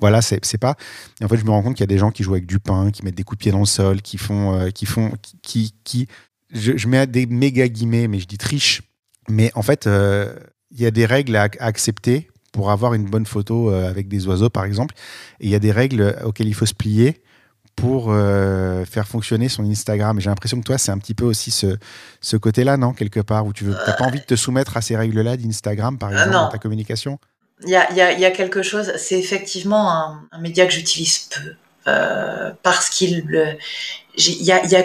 voilà, 0.00 0.22
c'est 0.22 0.58
pas. 0.58 0.76
En 1.22 1.26
fait, 1.26 1.36
je 1.36 1.44
me 1.44 1.50
rends 1.50 1.62
compte 1.62 1.74
qu'il 1.74 1.82
y 1.82 1.84
a 1.84 1.88
des 1.88 1.98
gens 1.98 2.12
qui 2.12 2.22
jouent 2.22 2.34
avec 2.34 2.46
du 2.46 2.60
pain, 2.60 2.92
qui 2.92 3.04
mettent 3.04 3.16
des 3.16 3.24
coups 3.24 3.38
de 3.38 3.42
pied 3.42 3.52
dans 3.52 3.58
le 3.58 3.66
sol, 3.66 4.02
qui 4.02 4.18
font, 4.18 4.54
euh, 4.54 4.70
qui 4.70 4.86
font, 4.86 5.12
qui, 5.42 5.74
qui, 5.82 6.06
je, 6.52 6.76
je, 6.76 6.86
mets 6.86 7.06
des 7.08 7.26
méga 7.26 7.66
guillemets, 7.68 8.06
mais 8.06 8.20
je 8.20 8.26
dis 8.26 8.38
triche. 8.38 8.82
Mais 9.28 9.50
en 9.56 9.62
fait, 9.62 9.88
euh, 9.88 10.32
il 10.70 10.80
y 10.80 10.86
a 10.86 10.92
des 10.92 11.06
règles 11.06 11.34
à 11.34 11.48
accepter 11.58 12.30
pour 12.58 12.72
avoir 12.72 12.94
une 12.94 13.04
bonne 13.04 13.24
photo 13.24 13.70
euh, 13.70 13.88
avec 13.88 14.08
des 14.08 14.26
oiseaux, 14.26 14.50
par 14.50 14.64
exemple. 14.64 14.92
Et 15.38 15.46
il 15.46 15.50
y 15.50 15.54
a 15.54 15.60
des 15.60 15.70
règles 15.70 16.16
auxquelles 16.24 16.48
il 16.48 16.54
faut 16.54 16.66
se 16.66 16.74
plier 16.74 17.22
pour 17.76 18.06
euh, 18.08 18.84
faire 18.84 19.06
fonctionner 19.06 19.48
son 19.48 19.64
Instagram. 19.64 20.18
J'ai 20.18 20.28
l'impression 20.28 20.58
que 20.58 20.64
toi, 20.64 20.76
c'est 20.76 20.90
un 20.90 20.98
petit 20.98 21.14
peu 21.14 21.24
aussi 21.24 21.52
ce, 21.52 21.78
ce 22.20 22.36
côté-là, 22.36 22.76
non 22.76 22.94
Quelque 22.94 23.20
part, 23.20 23.46
où 23.46 23.52
tu 23.52 23.66
n'as 23.66 23.92
pas 23.92 24.06
envie 24.06 24.18
de 24.18 24.24
te 24.24 24.34
soumettre 24.34 24.76
à 24.76 24.80
ces 24.80 24.96
règles-là 24.96 25.36
d'Instagram, 25.36 25.98
par 25.98 26.10
exemple, 26.10 26.32
dans 26.32 26.48
ta 26.48 26.58
communication? 26.58 27.20
Il 27.62 27.70
y 27.70 27.76
a, 27.76 27.92
y, 27.92 28.00
a, 28.00 28.18
y 28.18 28.24
a, 28.24 28.32
quelque 28.32 28.62
chose, 28.62 28.92
c'est 28.96 29.20
effectivement 29.20 29.92
un, 29.92 30.26
un, 30.32 30.40
média 30.40 30.66
que 30.66 30.72
j'utilise 30.72 31.28
peu, 31.30 31.54
euh, 31.86 32.50
parce 32.64 32.90
qu'il... 32.90 33.24
y 34.16 34.50
a, 34.50 34.66
y 34.66 34.74
a, 34.74 34.84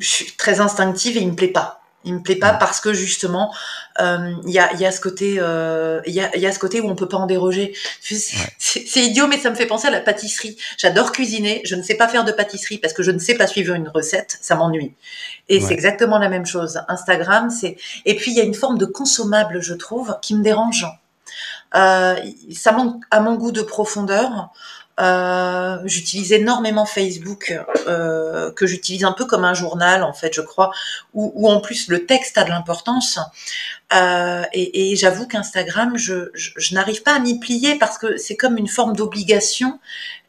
je 0.00 0.08
suis 0.08 0.32
très 0.36 0.58
instinctive 0.60 1.16
et 1.16 1.20
il 1.20 1.28
me 1.28 1.36
plaît 1.36 1.48
pas. 1.48 1.79
Il 2.04 2.14
me 2.14 2.22
plaît 2.22 2.36
pas 2.36 2.54
parce 2.54 2.80
que 2.80 2.94
justement, 2.94 3.54
euh, 4.00 4.32
il 4.46 4.52
y, 4.52 4.58
a, 4.58 4.72
y 4.74 4.86
a 4.86 4.90
ce 4.90 5.00
côté, 5.00 5.36
euh, 5.38 6.00
il 6.06 6.14
y, 6.14 6.20
a, 6.20 6.34
y 6.34 6.46
a 6.46 6.52
ce 6.52 6.58
côté 6.58 6.80
où 6.80 6.88
on 6.88 6.94
peut 6.94 7.08
pas 7.08 7.18
en 7.18 7.26
déroger. 7.26 7.74
C'est 8.58 9.00
idiot, 9.04 9.26
mais 9.26 9.38
ça 9.38 9.50
me 9.50 9.54
fait 9.54 9.66
penser 9.66 9.88
à 9.88 9.90
la 9.90 10.00
pâtisserie. 10.00 10.56
J'adore 10.78 11.12
cuisiner, 11.12 11.60
je 11.64 11.74
ne 11.74 11.82
sais 11.82 11.96
pas 11.96 12.08
faire 12.08 12.24
de 12.24 12.32
pâtisserie 12.32 12.78
parce 12.78 12.94
que 12.94 13.02
je 13.02 13.10
ne 13.10 13.18
sais 13.18 13.34
pas 13.34 13.46
suivre 13.46 13.74
une 13.74 13.88
recette, 13.88 14.38
ça 14.40 14.54
m'ennuie. 14.54 14.94
Et 15.50 15.58
ouais. 15.58 15.66
c'est 15.66 15.74
exactement 15.74 16.18
la 16.18 16.30
même 16.30 16.46
chose. 16.46 16.80
Instagram, 16.88 17.50
c'est 17.50 17.76
et 18.06 18.16
puis 18.16 18.30
il 18.30 18.36
y 18.36 18.40
a 18.40 18.44
une 18.44 18.54
forme 18.54 18.78
de 18.78 18.86
consommable, 18.86 19.60
je 19.60 19.74
trouve, 19.74 20.16
qui 20.22 20.34
me 20.34 20.42
dérange. 20.42 20.86
Euh, 21.74 22.16
ça 22.52 22.72
manque 22.72 23.02
à 23.10 23.20
mon 23.20 23.34
goût 23.34 23.52
de 23.52 23.62
profondeur. 23.62 24.50
Euh, 25.00 25.78
j'utilise 25.84 26.32
énormément 26.32 26.84
Facebook, 26.84 27.58
euh, 27.86 28.52
que 28.52 28.66
j'utilise 28.66 29.04
un 29.04 29.12
peu 29.12 29.24
comme 29.24 29.44
un 29.44 29.54
journal 29.54 30.02
en 30.02 30.12
fait, 30.12 30.34
je 30.34 30.42
crois, 30.42 30.72
où, 31.14 31.32
où 31.34 31.48
en 31.48 31.60
plus 31.60 31.88
le 31.88 32.04
texte 32.04 32.36
a 32.36 32.44
de 32.44 32.50
l'importance. 32.50 33.18
Euh, 33.94 34.42
et, 34.52 34.92
et 34.92 34.96
j'avoue 34.96 35.26
qu'Instagram, 35.26 35.96
je, 35.96 36.30
je, 36.34 36.50
je 36.56 36.74
n'arrive 36.74 37.02
pas 37.02 37.14
à 37.14 37.18
m'y 37.18 37.38
plier 37.38 37.76
parce 37.76 37.98
que 37.98 38.16
c'est 38.18 38.36
comme 38.36 38.58
une 38.58 38.68
forme 38.68 38.94
d'obligation. 38.94 39.80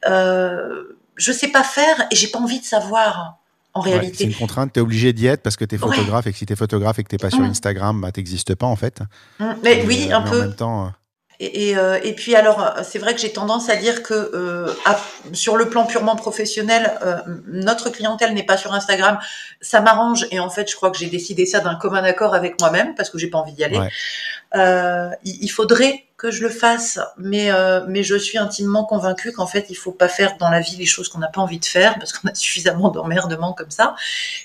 Euh, 0.07 0.97
je 1.15 1.32
sais 1.32 1.49
pas 1.49 1.63
faire 1.63 2.07
et 2.09 2.15
j'ai 2.15 2.28
pas 2.28 2.39
envie 2.39 2.59
de 2.59 2.65
savoir. 2.65 3.38
En 3.74 3.86
ouais, 3.86 3.91
réalité. 3.91 4.17
C'est 4.17 4.24
une 4.26 4.36
contrainte, 4.36 4.74
tu 4.74 4.80
es 4.80 4.84
obligé 4.84 5.13
d'y 5.13 5.28
être 5.28 5.41
parce 5.41 5.55
que 5.55 5.63
tu 5.63 5.76
es 5.76 5.78
photographe 5.78 6.26
ouais. 6.26 6.32
et 6.32 6.34
que 6.34 6.38
si 6.38 6.45
tu 6.45 6.51
es 6.51 6.57
photographe 6.57 6.99
et 6.99 7.03
que 7.03 7.07
tu 7.07 7.15
pas 7.15 7.28
mmh. 7.28 7.32
sur 7.32 7.43
Instagram, 7.43 8.01
bah, 8.01 8.11
tu 8.11 8.19
n'existes 8.19 8.53
pas 8.53 8.65
en 8.65 8.76
fait. 8.76 8.99
Mmh. 9.39 9.45
Mais 9.63 9.80
et, 9.80 9.86
oui, 9.86 10.11
un 10.11 10.19
mais 10.19 10.30
peu. 10.30 10.38
En 10.39 10.41
même 10.41 10.55
temps, 10.55 10.91
et, 11.43 11.69
et, 11.69 11.77
euh, 11.77 11.99
et, 12.03 12.13
puis 12.13 12.35
alors, 12.35 12.75
c'est 12.83 12.99
vrai 12.99 13.15
que 13.15 13.19
j'ai 13.19 13.33
tendance 13.33 13.67
à 13.67 13.75
dire 13.75 14.03
que 14.03 14.13
euh, 14.13 14.71
à, 14.85 14.95
sur 15.33 15.57
le 15.57 15.69
plan 15.69 15.85
purement 15.85 16.15
professionnel, 16.15 16.93
euh, 17.03 17.17
notre 17.47 17.89
clientèle 17.89 18.35
n'est 18.35 18.45
pas 18.45 18.57
sur 18.57 18.73
Instagram. 18.73 19.17
Ça 19.59 19.81
m'arrange 19.81 20.27
et 20.29 20.39
en 20.39 20.51
fait, 20.51 20.69
je 20.69 20.75
crois 20.75 20.91
que 20.91 20.99
j'ai 20.99 21.07
décidé 21.07 21.47
ça 21.47 21.59
d'un 21.59 21.73
commun 21.73 22.03
accord 22.03 22.35
avec 22.35 22.61
moi-même 22.61 22.93
parce 22.93 23.09
que 23.09 23.17
j'ai 23.17 23.27
pas 23.27 23.39
envie 23.39 23.53
d'y 23.53 23.63
aller. 23.63 23.79
Ouais. 23.79 23.89
Euh, 24.55 25.09
il 25.23 25.47
faudrait 25.47 26.03
que 26.22 26.30
je 26.30 26.43
le 26.43 26.49
fasse, 26.49 26.99
mais 27.17 27.51
euh, 27.51 27.84
mais 27.88 28.03
je 28.03 28.15
suis 28.15 28.38
intimement 28.38 28.86
convaincue 28.86 29.32
qu'en 29.32 29.47
fait, 29.47 29.65
il 29.72 29.76
faut 29.76 29.91
pas 29.91 30.07
faire 30.07 30.38
dans 30.38 30.51
la 30.51 30.59
vie 30.59 30.76
les 30.76 30.86
choses 30.86 31.09
qu'on 31.09 31.17
n'a 31.17 31.30
pas 31.30 31.41
envie 31.41 31.57
de 31.57 31.65
faire 31.65 31.97
parce 31.97 32.13
qu'on 32.13 32.28
a 32.28 32.36
suffisamment 32.36 32.89
d'emmerdements 32.89 33.53
comme 33.53 33.72
ça. 33.72 33.95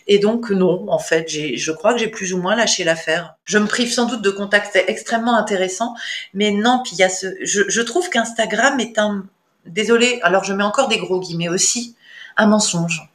Et 0.06 0.18
donc 0.18 0.48
non, 0.48 0.86
en 0.88 0.98
fait, 0.98 1.28
j'ai, 1.28 1.58
je 1.58 1.72
crois 1.72 1.92
que 1.92 2.00
j'ai 2.00 2.08
plus 2.08 2.32
ou 2.32 2.38
moins 2.38 2.56
lâché 2.56 2.82
l'affaire. 2.82 3.34
Je 3.44 3.58
me 3.58 3.66
prive 3.66 3.92
sans 3.92 4.06
doute 4.06 4.22
de 4.22 4.30
contacts 4.30 4.74
extrêmement 4.86 5.36
intéressants, 5.36 5.94
mais 6.32 6.50
non, 6.50 6.80
puis 6.82 6.92
il 6.94 7.00
y 7.00 7.04
a 7.04 7.10
ce, 7.10 7.26
je, 7.42 7.64
je 7.68 7.82
trouve 7.82 8.08
qu'Instagram 8.08 8.80
est 8.80 8.98
un, 8.98 9.26
désolé, 9.66 10.18
alors 10.22 10.44
je 10.44 10.54
mets 10.54 10.64
encore 10.64 10.88
des 10.88 10.96
gros 10.96 11.20
guillemets 11.20 11.50
aussi, 11.50 11.94
un 12.38 12.46
mensonge. 12.46 13.10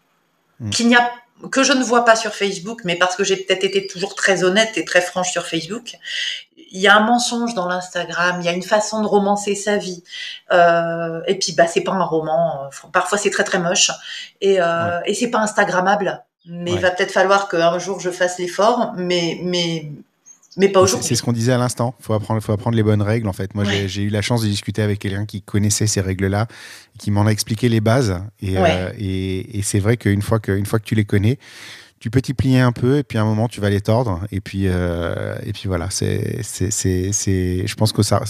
Mmh. 0.59 0.69
Qu'il 0.69 0.87
n'y 0.87 0.95
a 0.95 1.11
que 1.49 1.63
je 1.63 1.73
ne 1.73 1.83
vois 1.83 2.05
pas 2.05 2.15
sur 2.15 2.33
Facebook, 2.33 2.81
mais 2.83 2.95
parce 2.95 3.15
que 3.15 3.23
j'ai 3.23 3.37
peut-être 3.37 3.63
été 3.63 3.87
toujours 3.87 4.15
très 4.15 4.43
honnête 4.43 4.77
et 4.77 4.85
très 4.85 5.01
franche 5.01 5.31
sur 5.31 5.45
Facebook. 5.45 5.95
Il 6.57 6.79
y 6.79 6.87
a 6.87 6.95
un 6.95 7.05
mensonge 7.05 7.53
dans 7.53 7.67
l'Instagram, 7.67 8.37
il 8.39 8.45
y 8.45 8.49
a 8.49 8.53
une 8.53 8.63
façon 8.63 9.01
de 9.01 9.07
romancer 9.07 9.55
sa 9.55 9.77
vie. 9.77 10.03
Euh, 10.51 11.21
et 11.27 11.37
puis, 11.37 11.53
bah, 11.53 11.67
c'est 11.67 11.81
pas 11.81 11.91
un 11.91 12.03
roman. 12.03 12.69
Parfois, 12.93 13.17
c'est 13.17 13.29
très 13.29 13.43
très 13.43 13.59
moche. 13.59 13.91
Et, 14.39 14.61
euh, 14.61 14.99
ouais. 14.99 15.11
et 15.11 15.13
c'est 15.13 15.29
pas 15.29 15.39
Instagrammable. 15.39 16.23
Mais 16.45 16.71
ouais. 16.71 16.77
il 16.77 16.81
va 16.81 16.91
peut-être 16.91 17.11
falloir 17.11 17.47
qu'un 17.49 17.77
jour 17.77 17.99
je 17.99 18.09
fasse 18.09 18.39
l'effort. 18.39 18.93
Mais, 18.95 19.39
mais, 19.43 19.91
mais 20.57 20.69
pas 20.69 20.81
aujourd'hui. 20.81 21.07
C'est 21.07 21.15
ce 21.15 21.23
qu'on 21.23 21.31
disait 21.31 21.53
à 21.53 21.57
l'instant. 21.57 21.95
Il 21.99 22.05
faut 22.05 22.13
apprendre, 22.13 22.41
faut 22.41 22.51
apprendre 22.51 22.75
les 22.75 22.83
bonnes 22.83 23.01
règles. 23.01 23.27
En 23.27 23.33
fait, 23.33 23.55
moi, 23.55 23.63
ouais. 23.63 23.87
j'ai 23.87 24.03
eu 24.03 24.09
la 24.09 24.21
chance 24.21 24.41
de 24.41 24.47
discuter 24.47 24.81
avec 24.81 24.99
quelqu'un 24.99 25.25
qui 25.25 25.41
connaissait 25.41 25.87
ces 25.87 26.01
règles-là, 26.01 26.47
qui 26.99 27.09
m'en 27.11 27.25
a 27.25 27.29
expliqué 27.31 27.69
les 27.69 27.79
bases. 27.79 28.21
Et, 28.41 28.57
ouais. 28.57 28.69
euh, 28.69 28.91
et, 28.97 29.59
et 29.59 29.61
c'est 29.61 29.79
vrai 29.79 29.95
qu'une 29.97 30.21
fois 30.21 30.39
que, 30.39 30.51
une 30.51 30.65
fois 30.65 30.79
que 30.79 30.85
tu 30.85 30.95
les 30.95 31.05
connais, 31.05 31.39
tu 32.01 32.09
peux 32.09 32.21
t'y 32.21 32.33
plier 32.33 32.59
un 32.59 32.71
peu 32.71 32.97
et 32.97 33.03
puis 33.03 33.19
à 33.19 33.21
un 33.21 33.25
moment 33.25 33.47
tu 33.47 33.61
vas 33.61 33.69
les 33.69 33.79
tordre 33.79 34.21
et 34.31 34.41
puis 34.41 34.63
euh, 34.65 35.35
et 35.45 35.53
puis 35.53 35.67
voilà 35.67 35.91
c'est 35.91 36.41
je 36.41 37.75
pense 37.75 37.93
que 37.93 38.01
ça 38.01 38.23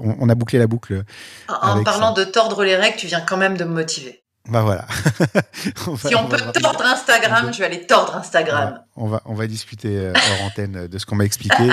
on, 0.00 0.16
on, 0.18 0.28
a 0.28 0.34
bouclé 0.34 0.58
la 0.58 0.66
boucle 0.66 1.04
en 1.48 1.84
parlant 1.84 2.16
ça. 2.16 2.24
de 2.24 2.28
tordre 2.28 2.64
les 2.64 2.74
règles 2.74 2.96
tu 2.96 3.06
viens 3.06 3.20
quand 3.20 3.36
même 3.36 3.56
de 3.56 3.62
me 3.62 3.74
motiver 3.74 4.24
bah 4.48 4.62
voilà. 4.62 4.86
on 5.86 5.92
va, 5.92 6.08
si 6.08 6.16
on, 6.16 6.24
on 6.24 6.28
peut 6.28 6.38
tordre 6.60 6.84
Instagram, 6.84 7.52
je 7.52 7.58
vais 7.58 7.66
aller 7.66 7.86
tordre 7.86 8.16
Instagram. 8.16 8.80
On 9.00 9.06
va, 9.06 9.22
on 9.24 9.34
va 9.34 9.46
discuter 9.46 9.96
euh, 9.96 10.12
hors 10.12 10.46
antenne 10.46 10.86
de 10.86 10.98
ce 10.98 11.06
qu'on 11.06 11.16
m'a 11.16 11.24
expliqué, 11.24 11.64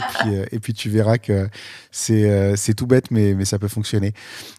et, 0.52 0.60
puis, 0.60 0.72
euh, 0.72 0.76
tu 0.76 0.90
verras 0.90 1.18
que 1.18 1.48
c'est, 1.92 2.30
euh, 2.30 2.56
tout 2.76 2.88
bête, 2.88 3.12
mais, 3.12 3.34
mais 3.34 3.46
ça 3.46 3.60
peut 3.60 3.68
fonctionner. 3.68 4.14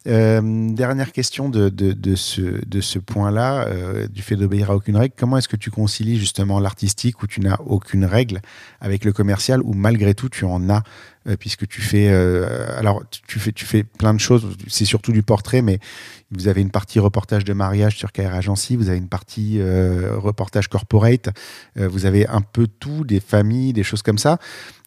Euh, 0.07 0.71
dernière 0.73 1.12
question 1.12 1.49
de, 1.49 1.69
de, 1.69 2.14
ce, 2.14 2.64
de 2.66 2.81
ce 2.81 2.99
point-là, 2.99 3.66
euh, 3.69 4.07
du 4.07 4.23
fait 4.23 4.37
d'obéir 4.37 4.71
à 4.71 4.77
aucune 4.77 4.97
règle. 4.97 5.14
Comment 5.16 5.39
est-ce 5.39 5.49
que 5.49 5.57
tu 5.57 5.71
concilies 5.71 6.19
justement 6.19 6.61
l'artistique 6.61 7.23
où 7.23 7.27
tu 7.27 7.41
n'as 7.41 7.57
aucune 7.66 8.05
règle 8.05 8.41
avec 8.81 9.05
le 9.05 9.12
commercial 9.12 9.62
où 9.62 9.73
malgré 9.73 10.14
tout 10.14 10.29
tu 10.29 10.45
en 10.45 10.69
as 10.69 10.83
euh, 11.29 11.37
puisque 11.37 11.66
tu 11.66 11.81
fais 11.81 12.09
euh, 12.09 12.66
alors 12.79 13.03
tu 13.11 13.39
fais 13.39 13.53
tu 13.53 13.64
fais 13.64 13.83
plein 13.83 14.14
de 14.14 14.21
choses 14.21 14.57
c'est 14.69 14.85
surtout 14.85 15.12
du 15.12 15.23
portrait 15.23 15.62
mais 15.62 15.79
vous 16.31 16.49
avez 16.49 16.61
une 16.61 16.71
partie 16.71 17.01
reportage 17.01 17.45
de 17.45 17.53
mariage 17.53 17.97
sur 17.97 18.12
KR 18.12 18.35
Agency 18.35 18.77
vous 18.77 18.89
avez 18.89 18.99
une 18.99 19.09
partie 19.09 19.61
euh, 19.61 20.16
reportage 20.16 20.69
corporate 20.69 21.29
euh, 21.77 21.89
vous 21.89 22.07
avez 22.07 22.27
un 22.29 22.41
peu 22.41 22.58
tout 22.67 23.05
des 23.05 23.21
familles 23.21 23.73
des 23.73 23.83
choses 23.83 24.03
comme 24.03 24.19
ça 24.19 24.39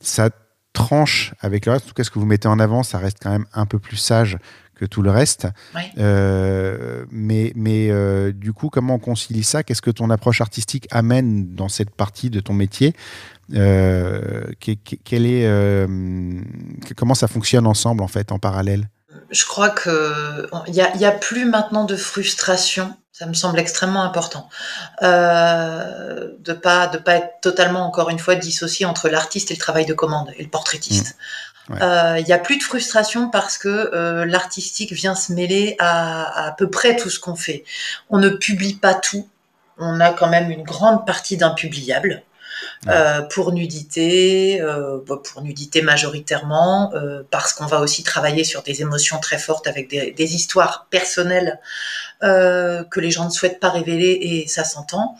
ça 0.02 0.30
tranche 0.74 1.34
avec 1.42 1.66
le 1.66 1.74
reste. 1.74 1.86
En 1.86 1.90
tout 1.90 1.94
cas 1.94 2.04
ce 2.04 2.12
que 2.12 2.20
vous 2.20 2.26
mettez 2.26 2.48
en 2.48 2.60
avant 2.60 2.84
ça 2.84 2.98
reste 2.98 3.18
quand 3.22 3.32
même 3.32 3.46
un 3.54 3.66
peu 3.66 3.80
plus 3.80 3.98
sage 3.98 4.38
que 4.82 4.88
tout 4.88 5.04
le 5.04 5.12
reste. 5.12 5.48
Euh, 6.00 7.06
mais 7.12 7.54
mais 7.56 7.92
euh, 7.92 8.32
du 8.32 8.52
coup, 8.52 8.70
comment 8.70 8.96
on 8.96 9.00
concilie 9.00 9.44
ça? 9.44 9.62
Qu'est-ce 9.62 9.82
que 9.82 9.92
ton 9.92 10.10
approche 10.10 10.42
artistique 10.42 10.88
amène 10.90 11.54
dans 11.54 11.70
cette 11.70 11.92
partie 11.92 12.32
de 12.32 12.40
ton 12.40 12.54
métier? 12.54 12.96
Euh, 13.54 14.46
quel 14.60 15.26
est, 15.28 15.46
euh, 15.46 15.86
Comment 16.96 17.14
ça 17.14 17.28
fonctionne 17.28 17.68
ensemble, 17.68 18.02
en 18.02 18.08
fait, 18.08 18.32
en 18.32 18.40
parallèle? 18.40 18.90
Je 19.32 19.46
crois 19.46 19.70
qu'il 19.70 20.48
n'y 20.68 20.82
a, 20.82 20.96
y 20.96 21.06
a 21.06 21.12
plus 21.12 21.46
maintenant 21.46 21.86
de 21.86 21.96
frustration. 21.96 22.96
Ça 23.12 23.26
me 23.26 23.34
semble 23.34 23.60
extrêmement 23.60 24.04
important 24.04 24.50
euh, 25.04 26.32
de 26.40 26.54
pas 26.54 26.88
de 26.88 26.98
pas 26.98 27.16
être 27.16 27.42
totalement 27.42 27.86
encore 27.86 28.10
une 28.10 28.20
fois 28.20 28.36
dissocié 28.36 28.86
entre 28.86 29.10
l'artiste 29.10 29.52
et 29.52 29.54
le 29.54 29.60
travail 29.60 29.86
de 29.86 29.94
commande 29.94 30.32
et 30.38 30.44
le 30.44 30.50
portraitiste. 30.50 31.16
Mmh. 31.16 31.18
Il 31.70 31.74
ouais. 31.76 31.84
euh, 31.84 32.20
y 32.20 32.34
a 32.34 32.40
plus 32.40 32.58
de 32.58 32.64
frustration 32.64 33.30
parce 33.30 33.58
que 33.58 33.92
euh, 33.94 34.26
l'artistique 34.26 34.92
vient 34.94 35.14
se 35.14 35.34
mêler 35.34 35.76
à, 35.80 36.48
à, 36.48 36.52
peu 36.54 36.70
près 36.70 36.96
tout 36.96 37.10
ce 37.10 37.20
qu'on 37.20 37.36
fait. 37.36 37.64
On 38.10 38.18
ne 38.18 38.30
publie 38.30 38.74
pas 38.74 38.96
tout. 38.96 39.30
On 39.78 40.00
a 40.00 40.12
quand 40.12 40.30
même 40.30 40.50
une 40.50 40.64
grande 40.64 41.06
partie 41.06 41.38
d'impubliables. 41.38 42.24
Euh, 42.88 43.22
pour 43.22 43.52
nudité, 43.52 44.60
euh, 44.60 44.98
pour 45.00 45.44
nudité 45.44 45.84
majoritairement, 45.84 46.92
euh, 46.96 47.22
parce 47.30 47.54
qu'on 47.54 47.68
va 47.68 47.80
aussi 47.80 48.02
travailler 48.02 48.44
sur 48.44 48.64
des 48.64 48.82
émotions 48.82 49.20
très 49.20 49.38
fortes 49.38 49.68
avec 49.68 49.88
des, 49.88 50.12
des 50.12 50.36
histoires 50.36 50.88
personnelles 50.90 51.60
que 52.22 53.00
les 53.00 53.10
gens 53.10 53.26
ne 53.26 53.32
souhaitent 53.32 53.60
pas 53.60 53.72
révéler 53.72 54.20
et 54.22 54.48
ça 54.48 54.64
s'entend. 54.64 55.16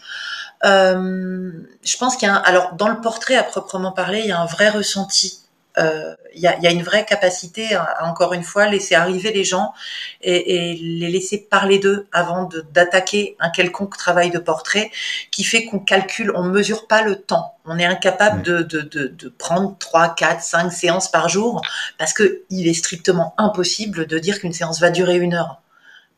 je 0.64 1.98
pense 1.98 2.16
qu'il 2.16 2.28
y 2.28 2.32
a 2.32 2.36
un, 2.36 2.42
alors 2.44 2.74
dans 2.76 2.90
le 2.90 3.02
portrait 3.02 3.36
à 3.36 3.44
proprement 3.44 3.92
parler, 3.92 4.20
il 4.20 4.28
y 4.28 4.32
a 4.32 4.40
un 4.40 4.46
vrai 4.46 4.70
ressenti 4.70 5.41
il 5.78 5.84
euh, 5.84 6.16
y, 6.36 6.48
a, 6.48 6.60
y, 6.60 6.68
a, 6.68 6.72
une 6.72 6.84
vraie 6.84 7.06
capacité 7.06 7.74
à, 7.76 7.84
à, 7.84 8.06
encore 8.06 8.34
une 8.34 8.44
fois 8.44 8.68
laisser 8.68 8.96
arriver 8.96 9.32
les 9.32 9.46
gens 9.46 9.74
et, 10.22 10.72
et 10.72 10.76
les 10.76 11.10
laisser 11.10 11.38
parler 11.50 11.80
d'eux 11.80 12.08
avant 12.12 12.50
d'attaquer 12.74 13.38
un 13.40 13.50
quelconque 13.50 13.96
travail 13.98 14.32
de 14.32 14.40
portrait 14.40 14.92
qui 15.32 15.46
fait 15.46 15.66
qu'on 15.66 15.80
calcule, 15.80 16.34
on 16.36 16.44
mesure 16.44 16.88
pas 16.88 17.04
le 17.04 17.16
temps. 17.16 17.56
On 17.66 17.80
est 17.80 17.86
incapable 17.86 18.42
de, 18.42 18.64
de, 18.64 18.82
de, 18.82 19.08
de, 19.08 19.30
prendre 19.30 19.78
3, 19.80 20.16
4, 20.16 20.42
5 20.42 20.72
séances 20.72 21.10
par 21.10 21.30
jour 21.30 21.62
parce 21.98 22.12
que 22.12 22.44
il 22.50 22.68
est 22.68 22.74
strictement 22.74 23.34
impossible 23.38 24.08
de 24.08 24.20
dire 24.20 24.40
qu'une 24.40 24.54
séance 24.54 24.82
va 24.82 24.90
durer 24.90 25.18
une 25.18 25.36
heure. 25.36 25.62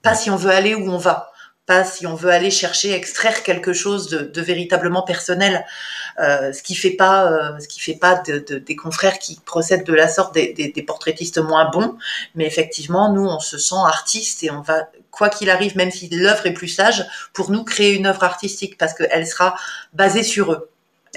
pas 0.01 0.15
si 0.15 0.31
on 0.31 0.35
veut 0.35 0.51
aller 0.51 0.73
où 0.73 0.89
on 0.89 0.97
va 0.97 1.32
pas 1.65 1.85
si 1.85 2.05
on 2.05 2.15
veut 2.15 2.31
aller 2.31 2.51
chercher 2.51 2.93
extraire 2.93 3.43
quelque 3.43 3.73
chose 3.73 4.09
de, 4.09 4.41
véritablement 4.41 5.01
personnel, 5.01 5.65
euh, 6.19 6.51
ce 6.51 6.61
qui 6.61 6.75
fait 6.75 6.91
pas, 6.91 7.31
euh, 7.31 7.59
ce 7.59 7.67
qui 7.67 7.79
fait 7.79 7.95
pas 7.95 8.15
de, 8.15 8.39
des 8.39 8.75
confrères 8.75 9.17
qui 9.19 9.39
procèdent 9.45 9.85
de 9.85 9.93
la 9.93 10.07
sorte 10.07 10.33
des, 10.33 10.53
des, 10.53 10.83
portraitistes 10.83 11.37
moins 11.37 11.69
bons, 11.69 11.97
mais 12.35 12.45
effectivement 12.45 13.13
nous 13.13 13.25
on 13.25 13.39
se 13.39 13.57
sent 13.57 13.75
artiste 13.85 14.43
et 14.43 14.51
on 14.51 14.61
va 14.61 14.89
quoi 15.11 15.29
qu'il 15.29 15.49
arrive, 15.49 15.77
même 15.77 15.91
si 15.91 16.09
l'œuvre 16.09 16.45
est 16.47 16.53
plus 16.53 16.67
sage, 16.67 17.05
pour 17.33 17.51
nous 17.51 17.63
créer 17.63 17.93
une 17.93 18.07
œuvre 18.07 18.23
artistique 18.23 18.77
parce 18.77 18.93
qu'elle 18.93 19.27
sera 19.27 19.55
basée 19.93 20.23
sur 20.23 20.51
eux. 20.51 20.69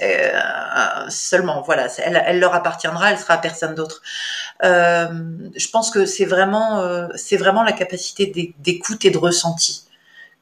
Euh, 0.03 1.09
seulement, 1.09 1.63
voilà, 1.63 1.89
elle, 1.99 2.23
elle, 2.27 2.39
leur 2.39 2.55
appartiendra, 2.55 3.13
elle 3.13 3.19
sera 3.19 3.35
à 3.35 3.39
personne 3.39 3.75
d'autre. 3.75 4.03
Euh, 4.63 5.09
je 5.57 5.69
pense 5.69 5.91
que 5.91 6.05
c'est 6.05 6.27
vraiment, 6.27 6.81
euh, 6.81 7.09
c'est 7.15 7.39
vraiment 7.39 7.63
la 7.63 7.73
capacité 7.73 8.55
d'écoute 8.59 9.07
et 9.07 9.11
de 9.11 9.19
ressenti 9.19 9.86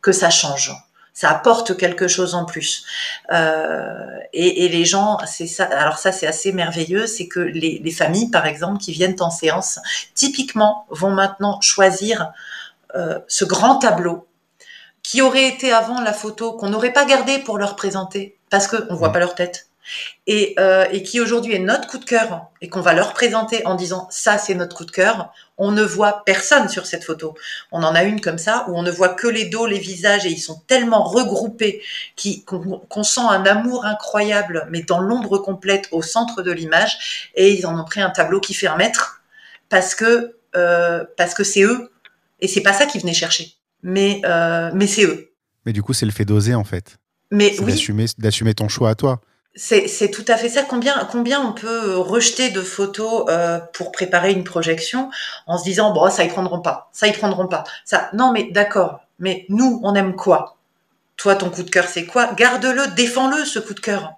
que 0.04 0.12
ça 0.12 0.28
change. 0.28 0.70
Ça 1.14 1.30
apporte 1.30 1.76
quelque 1.76 2.08
chose 2.08 2.34
en 2.34 2.44
plus. 2.44 2.84
Euh, 3.32 4.18
et, 4.32 4.64
et, 4.64 4.68
les 4.68 4.84
gens, 4.84 5.18
c'est 5.26 5.46
ça. 5.46 5.64
Alors 5.64 5.96
ça, 5.96 6.12
c'est 6.12 6.26
assez 6.26 6.52
merveilleux, 6.52 7.06
c'est 7.06 7.26
que 7.26 7.40
les, 7.40 7.80
les, 7.82 7.90
familles, 7.90 8.30
par 8.30 8.46
exemple, 8.46 8.78
qui 8.78 8.92
viennent 8.92 9.16
en 9.20 9.30
séance, 9.30 9.78
typiquement, 10.14 10.86
vont 10.90 11.12
maintenant 11.12 11.60
choisir 11.60 12.32
euh, 12.94 13.18
ce 13.28 13.44
grand 13.44 13.76
tableau 13.76 14.26
qui 15.02 15.22
aurait 15.22 15.48
été 15.48 15.72
avant 15.72 16.00
la 16.00 16.12
photo 16.12 16.52
qu'on 16.52 16.68
n'aurait 16.68 16.92
pas 16.92 17.04
gardé 17.04 17.38
pour 17.38 17.58
leur 17.58 17.76
présenter 17.76 18.36
parce 18.50 18.66
qu'on 18.66 18.92
ne 18.92 18.98
voit 18.98 19.12
pas 19.12 19.20
leur 19.20 19.34
tête. 19.34 19.68
Et, 20.26 20.54
euh, 20.58 20.86
et 20.90 21.02
qui 21.02 21.20
aujourd'hui 21.20 21.54
est 21.54 21.58
notre 21.58 21.86
coup 21.86 21.98
de 21.98 22.04
cœur 22.04 22.46
et 22.60 22.68
qu'on 22.68 22.80
va 22.80 22.94
leur 22.94 23.12
présenter 23.12 23.66
en 23.66 23.74
disant 23.74 24.08
ça 24.10 24.38
c'est 24.38 24.54
notre 24.54 24.76
coup 24.76 24.84
de 24.84 24.90
cœur, 24.90 25.32
on 25.58 25.70
ne 25.70 25.82
voit 25.82 26.24
personne 26.24 26.68
sur 26.68 26.86
cette 26.86 27.04
photo. 27.04 27.34
On 27.70 27.82
en 27.82 27.94
a 27.94 28.04
une 28.04 28.20
comme 28.20 28.38
ça 28.38 28.64
où 28.68 28.76
on 28.76 28.82
ne 28.82 28.90
voit 28.90 29.10
que 29.10 29.28
les 29.28 29.44
dos, 29.44 29.66
les 29.66 29.78
visages 29.78 30.26
et 30.26 30.30
ils 30.30 30.40
sont 30.40 30.62
tellement 30.66 31.04
regroupés 31.04 31.82
qu'on 32.46 33.02
sent 33.02 33.20
un 33.20 33.44
amour 33.44 33.84
incroyable 33.84 34.66
mais 34.70 34.82
dans 34.82 35.00
l'ombre 35.00 35.38
complète 35.38 35.88
au 35.92 36.02
centre 36.02 36.42
de 36.42 36.50
l'image 36.50 37.30
et 37.34 37.52
ils 37.52 37.66
en 37.66 37.78
ont 37.78 37.84
pris 37.84 38.00
un 38.00 38.10
tableau 38.10 38.40
qui 38.40 38.54
fait 38.54 38.66
un 38.66 38.76
mètre 38.76 39.22
parce 39.68 39.94
que 39.94 40.36
euh, 40.56 41.04
parce 41.16 41.34
que 41.34 41.44
c'est 41.44 41.62
eux 41.62 41.90
et 42.40 42.48
c'est 42.48 42.62
pas 42.62 42.72
ça 42.72 42.86
qu'ils 42.86 43.00
venaient 43.00 43.12
chercher. 43.12 43.54
Mais 43.82 44.22
euh, 44.24 44.70
mais 44.74 44.86
c'est 44.86 45.04
eux. 45.04 45.32
Mais 45.66 45.72
du 45.72 45.82
coup 45.82 45.92
c'est 45.92 46.06
le 46.06 46.12
fait 46.12 46.24
d'oser 46.24 46.54
en 46.54 46.64
fait. 46.64 46.98
Mais 47.30 47.58
oui. 47.60 48.06
D'assumer 48.18 48.54
ton 48.54 48.68
choix 48.68 48.90
à 48.90 48.94
toi. 48.94 49.20
C'est 49.56 50.10
tout 50.10 50.24
à 50.26 50.36
fait 50.36 50.48
ça. 50.48 50.62
Combien, 50.64 51.08
combien 51.10 51.40
on 51.40 51.52
peut 51.52 51.96
rejeter 51.96 52.50
de 52.50 52.60
photos 52.60 53.24
euh, 53.28 53.60
pour 53.72 53.92
préparer 53.92 54.32
une 54.32 54.42
projection 54.42 55.10
en 55.46 55.58
se 55.58 55.64
disant 55.64 55.92
bon 55.92 56.10
ça 56.10 56.24
ils 56.24 56.30
prendront 56.30 56.60
pas, 56.60 56.90
ça 56.92 57.06
ils 57.06 57.12
prendront 57.12 57.46
pas. 57.46 57.64
Ça 57.84 58.10
non 58.14 58.32
mais 58.32 58.50
d'accord. 58.50 59.00
Mais 59.20 59.46
nous 59.48 59.80
on 59.84 59.94
aime 59.94 60.16
quoi? 60.16 60.56
Toi 61.16 61.36
ton 61.36 61.50
coup 61.50 61.62
de 61.62 61.70
cœur 61.70 61.86
c'est 61.86 62.04
quoi? 62.04 62.32
Garde-le, 62.34 62.94
défends-le 62.96 63.44
ce 63.44 63.60
coup 63.60 63.74
de 63.74 63.80
cœur. 63.80 64.14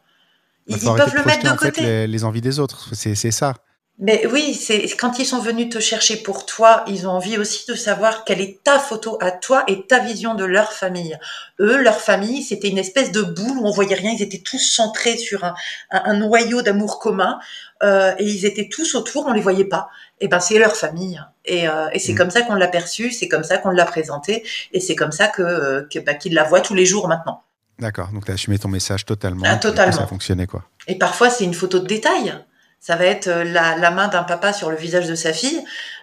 Ils, 0.68 0.78
peuvent 0.78 1.14
le 1.14 1.24
mettre 1.24 1.52
de 1.52 1.56
côté. 1.56 2.06
les, 2.06 2.24
envies 2.24 2.40
des 2.40 2.58
autres, 2.58 2.88
c'est 2.92 3.14
ça. 3.30 3.54
Mais 3.98 4.26
oui, 4.26 4.52
c'est 4.52 4.86
quand 4.96 5.18
ils 5.18 5.24
sont 5.24 5.40
venus 5.40 5.70
te 5.70 5.80
chercher 5.80 6.18
pour 6.18 6.44
toi, 6.44 6.84
ils 6.86 7.08
ont 7.08 7.12
envie 7.12 7.38
aussi 7.38 7.64
de 7.66 7.74
savoir 7.74 8.24
quelle 8.24 8.42
est 8.42 8.62
ta 8.62 8.78
photo 8.78 9.16
à 9.22 9.30
toi 9.30 9.64
et 9.68 9.86
ta 9.86 10.00
vision 10.00 10.34
de 10.34 10.44
leur 10.44 10.74
famille. 10.74 11.18
Eux, 11.60 11.78
leur 11.78 11.98
famille, 11.98 12.42
c'était 12.42 12.68
une 12.68 12.76
espèce 12.76 13.10
de 13.10 13.22
boule 13.22 13.56
où 13.56 13.66
on 13.66 13.70
voyait 13.70 13.94
rien. 13.94 14.12
Ils 14.12 14.22
étaient 14.22 14.42
tous 14.44 14.58
centrés 14.58 15.16
sur 15.16 15.44
un, 15.44 15.54
un, 15.90 16.12
noyau 16.12 16.60
d'amour 16.60 16.98
commun 16.98 17.38
euh, 17.82 18.14
et 18.18 18.24
ils 18.24 18.44
étaient 18.44 18.68
tous 18.68 18.94
autour. 18.94 19.26
On 19.28 19.32
les 19.32 19.40
voyait 19.40 19.64
pas. 19.64 19.88
Et 20.20 20.26
eh 20.26 20.28
ben 20.28 20.40
c'est 20.40 20.58
leur 20.58 20.76
famille 20.76 21.20
et, 21.44 21.68
euh, 21.68 21.88
et 21.92 21.98
c'est 21.98 22.14
mmh. 22.14 22.16
comme 22.16 22.30
ça 22.30 22.40
qu'on 22.40 22.54
l'a 22.54 22.68
perçu, 22.68 23.12
c'est 23.12 23.28
comme 23.28 23.44
ça 23.44 23.58
qu'on 23.58 23.68
l'a 23.68 23.84
présenté 23.84 24.46
et 24.72 24.80
c'est 24.80 24.94
comme 24.94 25.12
ça 25.12 25.28
que, 25.28 25.86
bah, 26.06 26.14
qu'ils 26.14 26.32
la 26.32 26.44
voient 26.44 26.62
tous 26.62 26.74
les 26.74 26.86
jours 26.86 27.06
maintenant. 27.06 27.42
D'accord, 27.78 28.08
donc 28.12 28.24
tu 28.24 28.30
as 28.30 28.34
assumé 28.34 28.58
ton 28.58 28.68
message 28.68 29.04
totalement. 29.04 29.44
Ah, 29.46 29.56
totalement. 29.56 29.92
ça 29.92 30.06
fonctionnait 30.06 30.46
quoi. 30.46 30.64
Et 30.86 30.96
parfois 30.96 31.28
c'est 31.28 31.44
une 31.44 31.52
photo 31.52 31.80
de 31.80 31.86
détail. 31.86 32.34
Ça 32.80 32.96
va 32.96 33.04
être 33.04 33.28
euh, 33.28 33.44
la, 33.44 33.90
main 33.90 34.08
d'un 34.08 34.22
papa 34.22 34.52
sur 34.52 34.70
le 34.70 34.76
visage 34.76 35.06
de 35.06 35.14
sa 35.14 35.32
fille. 35.32 35.58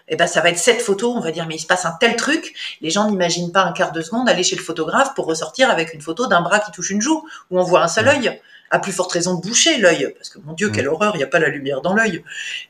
Et 0.10 0.14
eh 0.14 0.16
ben 0.18 0.28
ça 0.28 0.42
va 0.42 0.50
être 0.50 0.58
cette 0.58 0.82
photo. 0.82 1.14
On 1.14 1.22
va 1.22 1.32
dire 1.32 1.48
mais 1.48 1.56
il 1.56 1.60
se 1.60 1.66
passe 1.66 1.86
un 1.86 1.96
tel 2.00 2.18
truc. 2.18 2.54
Les 2.82 2.90
gens 2.90 3.10
n'imaginent 3.10 3.54
pas 3.54 3.64
un 3.64 3.72
quart 3.72 3.94
de 3.94 4.02
seconde 4.02 4.28
aller 4.28 4.44
chez 4.44 4.58
le 4.58 4.62
photographe 4.62 5.14
pour 5.16 5.26
ressortir 5.26 5.70
avec 5.70 5.94
une 5.94 6.02
photo 6.02 6.28
d'un 6.28 6.42
bras 6.42 6.60
qui 6.60 6.72
touche 6.72 6.90
une 6.90 7.02
joue 7.02 7.26
où 7.50 7.60
on 7.60 7.64
voit 7.64 7.82
un 7.84 7.88
seul 7.88 8.08
œil. 8.08 8.40
À 8.70 8.80
plus 8.80 8.92
forte 8.92 9.12
raison 9.12 9.36
de 9.36 9.42
boucher 9.42 9.78
l'œil 9.78 10.14
parce 10.18 10.30
que 10.30 10.40
mon 10.40 10.54
Dieu 10.54 10.72
quelle 10.72 10.88
horreur, 10.88 11.16
il 11.16 11.20
n'y 11.20 11.24
a 11.24 11.28
pas 11.28 11.40
la 11.40 11.48
lumière 11.48 11.82
dans 11.82 11.94
l'œil. 11.94 12.24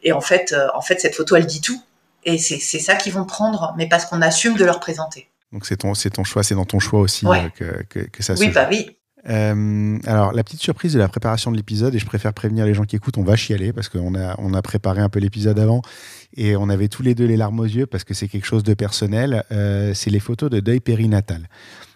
Et 0.04 0.12
en 0.12 0.22
fait, 0.22 0.54
euh, 0.54 0.68
en 0.76 0.82
fait 0.82 1.02
cette 1.02 1.16
photo 1.16 1.36
elle 1.36 1.48
dit 1.48 1.62
tout. 1.62 1.82
Et 2.26 2.38
c'est 2.38 2.60
ça 2.60 2.96
qu'ils 2.96 3.14
vont 3.14 3.26
prendre, 3.26 3.74
mais 3.78 3.90
parce 3.90 4.06
qu'on 4.06 4.22
assume 4.22 4.56
de 4.56 4.64
leur 4.64 4.80
présenter. 4.80 5.30
Donc 5.54 5.66
c'est 5.66 5.78
ton, 5.78 5.94
ton 5.94 6.24
choix, 6.24 6.44
c'est 6.44 6.56
dans 6.56 6.66
ton 6.66 6.80
choix 6.80 7.00
aussi 7.00 7.26
euh, 7.28 7.84
que, 7.90 8.00
que, 8.00 8.24
ça 8.24 8.36
se 8.36 8.42
Oui, 8.42 8.50
bah 8.50 8.68
oui. 8.70 8.98
Euh, 9.30 9.98
alors, 10.06 10.34
la 10.34 10.44
petite 10.44 10.62
surprise 10.62 10.94
de 10.94 11.00
la 11.00 11.08
préparation 11.08 11.52
de 11.52 11.58
l'épisode, 11.58 11.96
et 11.96 12.00
je 12.00 12.06
préfère 12.06 12.34
prévenir 12.34 12.66
les 12.66 12.74
gens 12.74 12.84
qui 12.84 12.96
écoutent, 12.96 13.18
on 13.18 13.24
va 13.24 13.36
chialer 13.36 13.74
parce 13.74 13.90
qu'on 13.90 14.16
a, 14.16 14.36
on 14.38 14.54
a 14.54 14.62
préparé 14.62 15.02
un 15.02 15.10
peu 15.10 15.20
l'épisode 15.20 15.60
avant 15.60 15.82
et 16.36 16.56
on 16.56 16.70
avait 16.70 16.88
tous 16.88 17.04
les 17.04 17.16
deux 17.16 17.26
les 17.26 17.38
larmes 17.38 17.60
aux 17.60 17.66
yeux 17.66 17.86
parce 17.86 18.04
que 18.04 18.14
c'est 18.14 18.28
quelque 18.28 18.46
chose 18.46 18.64
de 18.64 18.74
personnel. 18.74 19.44
Euh, 19.52 19.94
c'est 19.94 20.10
les 20.10 20.20
photos 20.20 20.50
de 20.50 20.60
deuil 20.60 20.80
périnatal. 20.80 21.48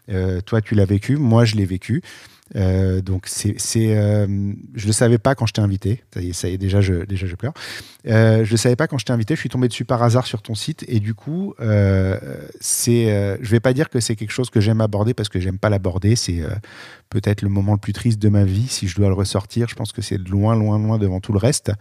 Euh, 0.09 0.41
toi, 0.41 0.61
tu 0.61 0.75
l'as 0.75 0.85
vécu, 0.85 1.17
moi, 1.17 1.45
je 1.45 1.55
l'ai 1.55 1.65
vécu. 1.65 2.01
Euh, 2.55 3.01
donc 3.01 3.25
c'est, 3.27 3.57
euh, 3.77 4.53
je 4.75 4.87
le 4.87 4.93
savais 4.93 5.17
pas 5.17 5.35
quand 5.35 5.45
je 5.45 5.53
t'ai 5.53 5.61
invité. 5.61 6.03
Ça 6.31 6.47
y 6.49 6.53
est, 6.53 6.57
déjà 6.57 6.81
je 6.81 7.05
déjà 7.05 7.27
je 7.27 7.35
pleure. 7.35 7.53
Euh, 8.07 8.45
je 8.45 8.51
le 8.51 8.57
savais 8.57 8.75
pas 8.75 8.87
quand 8.87 8.97
je 8.97 9.05
t'ai 9.05 9.13
invité. 9.13 9.35
Je 9.35 9.39
suis 9.39 9.49
tombé 9.49 9.67
dessus 9.67 9.85
par 9.85 10.01
hasard 10.03 10.25
sur 10.25 10.41
ton 10.41 10.55
site 10.55 10.85
et 10.87 10.99
du 10.99 11.13
coup 11.13 11.53
euh, 11.59 12.17
c'est, 12.59 13.37
je 13.41 13.49
vais 13.49 13.59
pas 13.59 13.73
dire 13.73 13.89
que 13.89 13.99
c'est 13.99 14.15
quelque 14.15 14.31
chose 14.31 14.49
que 14.49 14.59
j'aime 14.59 14.81
aborder 14.81 15.13
parce 15.13 15.29
que 15.29 15.39
j'aime 15.39 15.59
pas 15.59 15.69
l'aborder. 15.69 16.15
C'est 16.15 16.41
peut-être 17.09 17.41
le 17.41 17.49
moment 17.49 17.73
le 17.73 17.79
plus 17.79 17.93
triste 17.93 18.19
de 18.19 18.29
ma 18.29 18.43
vie 18.43 18.67
si 18.67 18.87
je 18.87 18.95
dois 18.95 19.07
le 19.07 19.13
ressortir. 19.13 19.67
Je 19.67 19.75
pense 19.75 19.91
que 19.91 20.01
c'est 20.01 20.17
loin 20.17 20.55
loin 20.55 20.79
loin 20.79 20.97
devant 20.97 21.19
tout 21.19 21.33
le 21.33 21.39
reste. 21.39 21.71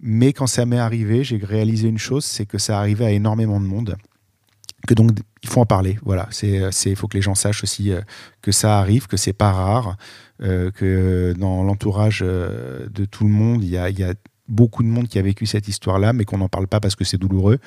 Mais 0.00 0.32
quand 0.32 0.46
ça 0.46 0.64
m'est 0.64 0.78
arrivé, 0.78 1.22
j'ai 1.22 1.36
réalisé 1.36 1.86
une 1.86 1.98
chose, 1.98 2.24
c'est 2.24 2.46
que 2.46 2.58
ça 2.58 2.78
arrivait 2.78 3.04
à 3.04 3.10
énormément 3.10 3.60
de 3.60 3.66
monde 3.66 3.96
que 4.86 4.94
donc 4.94 5.10
il 5.42 5.48
faut 5.48 5.60
en 5.60 5.66
parler. 5.66 5.98
Voilà, 6.04 6.28
c'est 6.30 6.70
il 6.86 6.96
faut 6.96 7.08
que 7.08 7.16
les 7.16 7.22
gens 7.22 7.34
sachent 7.34 7.62
aussi 7.62 7.92
euh, 7.92 8.00
que 8.40 8.52
ça 8.52 8.78
arrive, 8.78 9.06
que 9.06 9.16
c'est 9.16 9.32
pas 9.32 9.52
rare, 9.52 9.96
euh, 10.42 10.70
que 10.70 11.34
dans 11.38 11.62
l'entourage 11.62 12.20
euh, 12.22 12.86
de 12.88 13.04
tout 13.04 13.24
le 13.24 13.30
monde, 13.30 13.62
il 13.62 13.70
y 13.70 13.76
a, 13.76 13.90
y 13.90 14.02
a, 14.02 14.14
beaucoup 14.48 14.82
de 14.82 14.88
monde 14.88 15.08
qui 15.08 15.18
a 15.18 15.22
vécu 15.22 15.46
cette 15.46 15.68
histoire-là, 15.68 16.12
mais 16.12 16.24
qu'on 16.24 16.36
n'en 16.38 16.48
parle 16.48 16.66
pas 16.66 16.78
parce 16.78 16.94
que 16.94 17.04
c'est 17.04 17.16
douloureux 17.16 17.58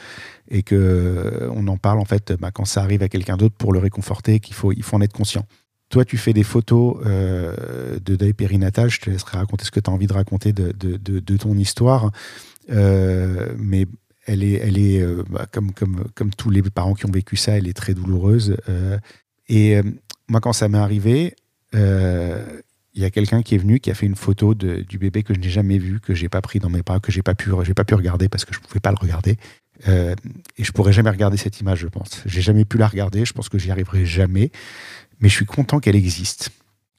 et 0.50 0.62
que 0.62 1.50
on 1.56 1.68
en 1.68 1.78
parle 1.78 2.00
en 2.00 2.06
fait 2.06 2.34
bah, 2.34 2.52
quand 2.52 2.66
ça 2.66 2.84
arrive 2.84 3.02
à 3.02 3.10
quelqu'un 3.10 3.38
d'autre 3.38 3.56
pour 3.58 3.74
le 3.74 3.80
réconforter, 3.80 4.40
qu'il 4.40 4.54
faut 4.54 4.72
il 4.72 4.84
faut 4.84 4.96
en 4.96 5.02
être 5.02 5.14
conscient. 5.14 5.46
Toi, 5.90 6.06
tu 6.06 6.18
fais 6.18 6.34
des 6.34 6.44
photos 6.44 6.98
de 7.04 8.16
deuil 8.16 8.34
périnatal. 8.34 8.90
Je 8.90 9.00
te 9.00 9.10
laisserai 9.10 9.38
raconter 9.38 9.66
ce 9.66 9.72
que 9.72 9.80
tu 9.80 9.90
as 9.90 9.94
envie 9.94 10.08
de 10.08 10.14
raconter 10.14 10.52
de, 10.52 10.74
de 10.74 11.38
ton 11.38 11.56
histoire. 11.58 12.12
mais 12.70 13.88
elle 14.26 14.44
est, 14.44 14.54
elle 14.54 14.78
est 14.78 15.02
euh, 15.02 15.24
bah, 15.30 15.46
comme, 15.52 15.72
comme, 15.72 16.06
comme 16.16 16.32
tous 16.32 16.50
les 16.50 16.62
parents 16.62 16.94
qui 16.94 17.06
ont 17.06 17.12
vécu 17.12 17.38
ça, 17.38 17.58
elle 17.58 17.68
est 17.68 17.74
très 17.74 17.94
douloureuse. 17.94 18.58
Euh, 18.70 18.98
et 19.48 19.78
euh, 19.78 19.84
moi, 20.28 20.42
quand 20.42 20.54
ça 20.54 20.68
m'est 20.68 20.78
arrivé, 20.78 21.36
il 21.74 23.02
y 23.02 23.06
a 23.06 23.10
quelqu'un 23.12 23.44
qui 23.44 23.56
est 23.56 23.58
venu, 23.58 23.80
qui 23.80 23.92
a 23.92 23.94
fait 23.94 24.06
une 24.06 24.16
photo 24.16 24.54
du 24.54 24.98
bébé 24.98 25.24
que 25.24 25.34
je 25.34 25.40
n'ai 25.40 25.50
jamais 25.50 25.78
vu, 25.78 26.00
que 26.00 26.14
j'ai 26.14 26.30
pas 26.30 26.42
pris 26.42 26.60
dans 26.60 26.70
mes 26.70 26.82
bras, 26.82 27.02
que 27.02 27.12
j'ai 27.12 27.22
pas 27.22 27.36
pas 27.36 27.84
pu 27.84 27.96
regarder 27.96 28.30
parce 28.30 28.46
que 28.46 28.54
je 28.54 28.60
pouvais 28.60 28.80
pas 28.80 28.92
le 28.92 28.98
regarder. 28.98 29.38
et 29.86 30.64
je 30.64 30.72
pourrais 30.72 30.94
jamais 30.94 31.10
regarder 31.10 31.36
cette 31.36 31.60
image, 31.60 31.80
je 31.80 31.88
pense. 31.88 32.22
J'ai 32.26 32.42
jamais 32.42 32.64
pu 32.64 32.78
la 32.78 32.88
regarder. 32.88 33.26
Je 33.26 33.34
pense 33.34 33.50
que 33.50 33.58
j'y 33.58 33.72
arriverai 33.72 34.06
jamais. 34.06 34.52
Mais 35.20 35.28
je 35.28 35.36
suis 35.36 35.46
content 35.46 35.82
qu'elle 35.82 35.98
existe. 35.98 36.50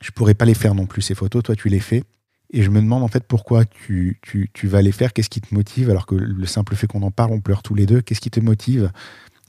Je 0.02 0.10
pourrais 0.10 0.34
pas 0.34 0.44
les 0.44 0.54
faire 0.54 0.74
non 0.74 0.84
plus 0.84 1.00
ces 1.00 1.14
photos. 1.14 1.42
Toi, 1.42 1.56
tu 1.56 1.70
les 1.70 1.80
fais? 1.80 2.04
Et 2.52 2.62
je 2.62 2.70
me 2.70 2.80
demande 2.80 3.02
en 3.02 3.08
fait 3.08 3.24
pourquoi 3.24 3.64
tu, 3.64 4.20
tu, 4.22 4.50
tu 4.52 4.68
vas 4.68 4.82
les 4.82 4.92
faire, 4.92 5.12
qu'est-ce 5.12 5.30
qui 5.30 5.40
te 5.40 5.54
motive, 5.54 5.90
alors 5.90 6.06
que 6.06 6.14
le 6.14 6.46
simple 6.46 6.76
fait 6.76 6.86
qu'on 6.86 7.02
en 7.02 7.10
parle, 7.10 7.32
on 7.32 7.40
pleure 7.40 7.62
tous 7.62 7.74
les 7.74 7.86
deux, 7.86 8.00
qu'est-ce 8.00 8.20
qui 8.20 8.30
te 8.30 8.40
motive 8.40 8.90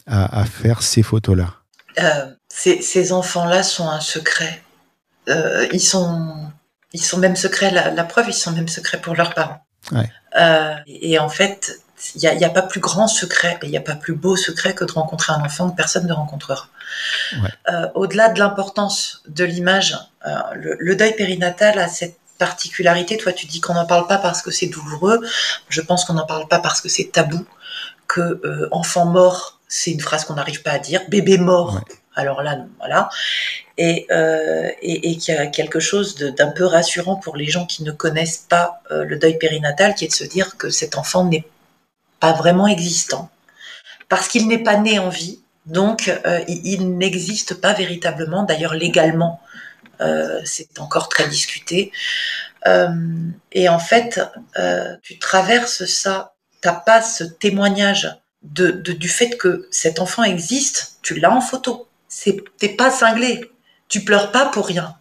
à, 0.07 0.41
à 0.41 0.45
faire 0.45 0.81
ces 0.81 1.03
photos-là? 1.03 1.53
Euh, 1.99 2.31
ces, 2.47 2.81
ces 2.81 3.11
enfants-là 3.11 3.63
sont 3.63 3.87
un 3.89 3.99
secret. 3.99 4.61
Euh, 5.29 5.67
ils, 5.73 5.81
sont, 5.81 6.51
ils 6.93 7.01
sont 7.01 7.17
même 7.17 7.35
secrets, 7.35 7.71
la, 7.71 7.91
la, 7.91 8.03
preuve, 8.03 8.25
ils 8.29 8.33
sont 8.33 8.51
même 8.51 8.67
secrets 8.67 9.01
pour 9.01 9.15
leurs 9.15 9.33
parents. 9.33 9.65
Ouais. 9.91 10.09
Euh, 10.39 10.75
et 10.87 11.19
en 11.19 11.29
fait, 11.29 11.79
il 12.15 12.21
n'y 12.21 12.43
a, 12.43 12.47
a, 12.47 12.49
pas 12.49 12.61
plus 12.61 12.79
grand 12.79 13.07
secret 13.07 13.57
et 13.61 13.65
il 13.65 13.71
n'y 13.71 13.77
a 13.77 13.81
pas 13.81 13.95
plus 13.95 14.13
beau 14.13 14.35
secret 14.35 14.73
que 14.73 14.85
de 14.85 14.91
rencontrer 14.91 15.33
un 15.33 15.41
enfant 15.41 15.69
que 15.69 15.75
personne 15.75 16.07
ne 16.07 16.13
rencontrera. 16.13 16.67
Ouais. 17.41 17.49
Euh, 17.69 17.87
Au-delà 17.95 18.29
de 18.29 18.39
l'importance 18.39 19.23
de 19.27 19.43
l'image, 19.43 19.97
euh, 20.25 20.37
le, 20.55 20.77
le, 20.79 20.95
deuil 20.95 21.15
périnatal 21.15 21.79
a 21.79 21.87
cette 21.87 22.17
particularité. 22.37 23.17
Toi, 23.17 23.33
tu 23.33 23.45
dis 23.45 23.61
qu'on 23.61 23.73
n'en 23.73 23.85
parle 23.85 24.07
pas 24.07 24.17
parce 24.17 24.41
que 24.41 24.51
c'est 24.51 24.67
douloureux. 24.67 25.21
Je 25.69 25.81
pense 25.81 26.05
qu'on 26.05 26.13
n'en 26.13 26.25
parle 26.25 26.47
pas 26.47 26.59
parce 26.59 26.81
que 26.81 26.89
c'est 26.89 27.11
tabou. 27.11 27.45
Que 28.07 28.21
euh, 28.45 28.69
enfant 28.71 29.05
mort, 29.05 29.59
c'est 29.67 29.91
une 29.91 29.99
phrase 29.99 30.25
qu'on 30.25 30.35
n'arrive 30.35 30.61
pas 30.61 30.71
à 30.71 30.79
dire. 30.79 31.01
Bébé 31.09 31.37
mort. 31.37 31.75
Ouais. 31.75 31.95
Alors 32.15 32.41
là, 32.41 32.57
voilà. 32.79 33.09
Et, 33.77 34.07
euh, 34.11 34.71
et, 34.81 35.11
et 35.11 35.17
qu'il 35.17 35.35
y 35.35 35.37
a 35.37 35.45
quelque 35.47 35.79
chose 35.79 36.15
d'un 36.15 36.47
peu 36.47 36.65
rassurant 36.65 37.15
pour 37.15 37.35
les 37.35 37.45
gens 37.45 37.65
qui 37.65 37.83
ne 37.83 37.91
connaissent 37.91 38.45
pas 38.49 38.81
euh, 38.91 39.03
le 39.03 39.17
deuil 39.17 39.37
périnatal, 39.37 39.93
qui 39.93 40.05
est 40.05 40.07
de 40.07 40.13
se 40.13 40.23
dire 40.23 40.57
que 40.57 40.69
cet 40.69 40.97
enfant 40.97 41.25
n'est 41.25 41.45
pas 42.19 42.33
vraiment 42.33 42.67
existant. 42.67 43.29
Parce 44.09 44.27
qu'il 44.29 44.47
n'est 44.47 44.63
pas 44.63 44.77
né 44.77 44.99
en 44.99 45.09
vie, 45.09 45.41
Donc, 45.65 46.09
il, 46.47 46.97
n'existe 46.97 47.55
pas 47.55 47.73
véritablement, 47.73 48.43
d'ailleurs 48.43 48.73
légalement, 48.73 49.41
c'est 50.45 50.79
encore 50.79 51.09
très 51.09 51.27
discuté. 51.27 51.91
Euh, 52.65 52.89
et 53.51 53.69
en 53.69 53.79
fait, 53.79 54.19
tu 55.01 55.19
traverses 55.19 55.85
ça, 55.85 56.33
t'as 56.61 56.73
pas 56.73 57.01
ce 57.01 57.23
témoignage 57.23 58.15
de, 58.43 58.71
du 58.71 59.09
fait 59.09 59.37
que 59.37 59.67
cet 59.71 59.99
enfant 59.99 60.23
existe, 60.23 60.97
tu 61.01 61.19
l'as 61.19 61.31
en 61.31 61.41
photo. 61.41 61.87
T'es 62.57 62.69
pas 62.69 62.91
cinglé, 62.91 63.51
tu 63.89 64.03
pleures 64.03 64.31
pas 64.31 64.47
pour 64.47 64.67
rien. 64.67 64.95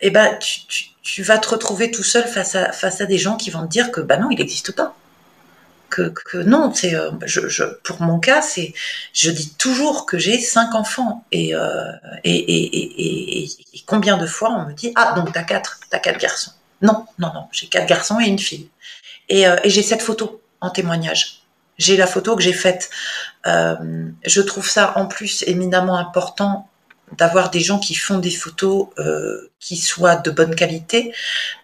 et 0.00 0.10
ben, 0.10 0.38
tu, 0.38 0.60
tu, 1.02 1.22
vas 1.22 1.38
te 1.38 1.48
retrouver 1.48 1.90
tout 1.90 2.02
seul 2.02 2.26
face 2.26 2.54
à, 2.54 2.72
face 2.72 3.00
à 3.00 3.06
des 3.06 3.18
gens 3.18 3.36
qui 3.36 3.50
vont 3.50 3.62
te 3.62 3.70
dire 3.70 3.92
que 3.92 4.00
bah 4.00 4.16
non, 4.16 4.30
il 4.30 4.38
n'existe 4.38 4.72
pas 4.72 4.96
que, 5.92 6.38
non, 6.38 6.72
c'est 6.74 6.94
euh, 6.94 7.10
pour 7.84 8.00
mon 8.02 8.18
cas, 8.18 8.42
c'est 8.42 8.72
je 9.12 9.30
dis 9.30 9.54
toujours 9.54 10.06
que 10.06 10.18
j'ai 10.18 10.38
cinq 10.38 10.74
enfants 10.74 11.24
et, 11.32 11.54
euh, 11.54 11.92
et, 12.24 13.48
combien 13.86 14.16
de 14.16 14.26
fois 14.26 14.50
on 14.50 14.66
me 14.66 14.72
dit 14.72 14.92
ah 14.96 15.12
donc 15.14 15.32
t'as 15.32 15.42
quatre, 15.42 15.80
t'as 15.90 15.98
quatre 15.98 16.18
garçons. 16.18 16.52
Non, 16.80 17.06
non, 17.18 17.32
non, 17.34 17.46
j'ai 17.52 17.68
quatre 17.68 17.86
garçons 17.86 18.18
et 18.20 18.26
une 18.26 18.38
fille. 18.38 18.68
Et, 19.28 19.46
euh, 19.46 19.56
j'ai 19.64 19.82
cette 19.82 20.02
photo 20.02 20.42
en 20.60 20.70
témoignage. 20.70 21.42
J'ai 21.78 21.96
la 21.96 22.06
photo 22.06 22.36
que 22.36 22.42
j'ai 22.42 22.52
faite. 22.52 22.90
je 23.44 24.40
trouve 24.40 24.68
ça 24.68 24.92
en 24.96 25.06
plus 25.06 25.42
éminemment 25.46 25.96
important 25.96 26.68
d'avoir 27.18 27.50
des 27.50 27.60
gens 27.60 27.78
qui 27.78 27.94
font 27.94 28.18
des 28.18 28.30
photos 28.30 28.88
qui 29.58 29.76
soient 29.76 30.16
de 30.16 30.30
bonne 30.30 30.54
qualité 30.54 31.12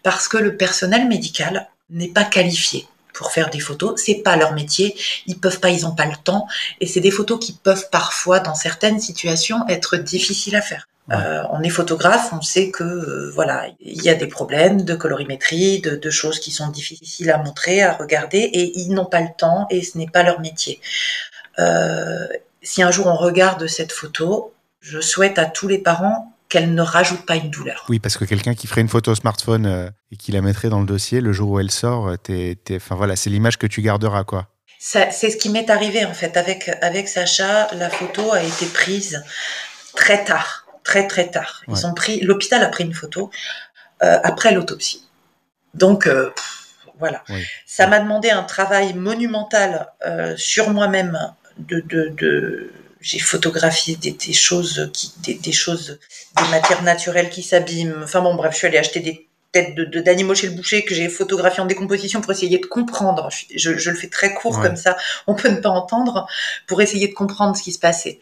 parce 0.03 0.27
que 0.27 0.37
le 0.37 0.57
personnel 0.57 1.07
médical 1.07 1.69
n'est 1.89 2.09
pas 2.09 2.25
qualifié 2.25 2.87
pour 3.19 3.33
faire 3.33 3.49
des 3.49 3.59
photos. 3.59 4.01
C'est 4.01 4.23
pas 4.23 4.37
leur 4.37 4.53
métier. 4.53 4.95
Ils 5.27 5.37
peuvent 5.37 5.59
pas, 5.59 5.69
ils 5.69 5.85
ont 5.85 5.93
pas 5.93 6.05
le 6.05 6.15
temps. 6.23 6.47
Et 6.79 6.87
c'est 6.87 7.01
des 7.01 7.11
photos 7.11 7.37
qui 7.37 7.51
peuvent 7.51 7.89
parfois, 7.91 8.39
dans 8.39 8.55
certaines 8.55 9.01
situations, 9.01 9.67
être 9.67 9.97
difficiles 9.97 10.55
à 10.55 10.61
faire. 10.61 10.87
Euh, 11.11 11.43
on 11.51 11.61
est 11.61 11.69
photographe, 11.69 12.29
on 12.31 12.41
sait 12.41 12.69
que 12.69 12.83
euh, 12.83 13.31
voilà, 13.33 13.65
il 13.81 14.01
y 14.03 14.09
a 14.09 14.13
des 14.13 14.27
problèmes 14.27 14.83
de 14.83 14.95
colorimétrie, 14.95 15.81
de, 15.81 16.09
choses 16.09 16.39
qui 16.39 16.51
sont 16.51 16.69
difficiles 16.69 17.31
à 17.31 17.39
montrer, 17.39 17.81
à 17.81 17.93
regarder, 17.93 18.37
et 18.37 18.79
ils 18.79 18.93
n'ont 18.93 19.05
pas 19.05 19.19
le 19.19 19.29
temps 19.35 19.67
et 19.69 19.81
ce 19.81 19.97
n'est 19.97 20.07
pas 20.07 20.23
leur 20.23 20.39
métier. 20.39 20.79
Euh, 21.57 22.27
si 22.61 22.83
un 22.83 22.91
jour 22.91 23.07
on 23.07 23.15
regarde 23.15 23.65
cette 23.67 23.91
photo, 23.91 24.53
je 24.81 25.01
souhaite 25.01 25.39
à 25.39 25.45
tous 25.45 25.67
les 25.67 25.79
parents 25.79 26.31
qu'elle 26.49 26.73
ne 26.73 26.81
rajoute 26.81 27.25
pas 27.25 27.35
une 27.35 27.51
douleur. 27.51 27.85
Oui, 27.89 27.99
parce 27.99 28.17
que 28.17 28.25
quelqu'un 28.25 28.55
qui 28.55 28.67
ferait 28.67 28.81
une 28.81 28.89
photo 28.89 29.11
au 29.11 29.15
smartphone 29.15 29.67
euh, 29.67 29.89
et 30.11 30.17
qui 30.17 30.31
la 30.31 30.41
mettrait 30.41 30.69
dans 30.69 30.79
le 30.79 30.85
dossier, 30.85 31.21
le 31.21 31.31
jour 31.31 31.51
où 31.51 31.59
elle 31.59 31.71
sort, 31.71 32.09
euh, 32.09 32.55
enfin 32.75 32.95
voilà, 32.95 33.15
c'est 33.15 33.29
l'image 33.29 33.57
que 33.57 33.67
tu 33.67 33.81
garderas, 33.81 34.23
quoi. 34.23 34.47
C'est 34.79 35.11
ce 35.11 35.35
qui 35.35 35.49
m'est 35.49 35.69
arrivé 35.69 36.05
en 36.05 36.13
fait 36.13 36.37
avec 36.37 36.71
avec 36.81 37.09
Sacha. 37.09 37.67
La 37.75 37.89
photo 37.89 38.31
a 38.31 38.41
été 38.41 38.65
prise 38.65 39.21
très 39.93 40.23
tard, 40.23 40.65
très 40.85 41.05
très 41.05 41.29
tard. 41.29 41.63
Ils 41.67 41.85
ont 41.85 41.93
pris, 41.93 42.21
l'hôpital 42.21 42.63
a 42.63 42.69
pris 42.69 42.85
une 42.85 42.93
photo 42.93 43.29
euh, 44.03 44.19
après 44.23 44.53
l'autopsie. 44.53 45.05
Donc 45.73 46.09
voilà, 46.97 47.25
ça 47.65 47.87
m'a 47.87 47.99
demandé 47.99 48.29
un 48.29 48.43
travail 48.43 48.93
monumental 48.93 49.89
sur 50.37 50.69
moi-même 50.69 51.19
de, 51.57 51.81
de, 51.81 52.13
de 52.17 52.71
j'ai 53.01 53.19
photographié 53.19 53.95
des, 53.95 54.11
des, 54.11 54.33
choses 54.33 54.89
qui 54.93 55.13
des, 55.23 55.35
des, 55.35 55.51
choses 55.51 55.99
des 56.37 56.47
matières 56.49 56.83
naturelles 56.83 57.29
qui 57.29 57.43
s'abîment. 57.43 58.01
Enfin 58.03 58.21
bon 58.21 58.35
bref 58.35 58.53
je 58.53 58.57
suis 58.57 58.67
allée 58.67 58.77
acheter 58.77 58.99
des 58.99 59.29
têtes 59.51 59.75
de 59.75 59.99
d'animaux 59.99 60.35
chez 60.35 60.47
le 60.47 60.53
boucher 60.53 60.85
que 60.85 60.93
j'ai 60.93 61.09
photographiées 61.09 61.61
en 61.61 61.65
décomposition 61.65 62.21
pour 62.21 62.31
essayer 62.31 62.59
de 62.59 62.65
comprendre. 62.65 63.29
Je, 63.55 63.77
je 63.77 63.89
le 63.89 63.95
fais 63.95 64.09
très 64.09 64.33
court 64.33 64.61
comme 64.61 64.75
ça. 64.75 64.95
On 65.27 65.33
peut 65.33 65.49
ne 65.49 65.59
pas 65.59 65.69
entendre 65.69 66.27
pour 66.67 66.81
essayer 66.81 67.07
de 67.07 67.13
comprendre 67.13 67.55
ce 67.55 67.63
qui 67.63 67.71
se 67.71 67.79
passait. 67.79 68.19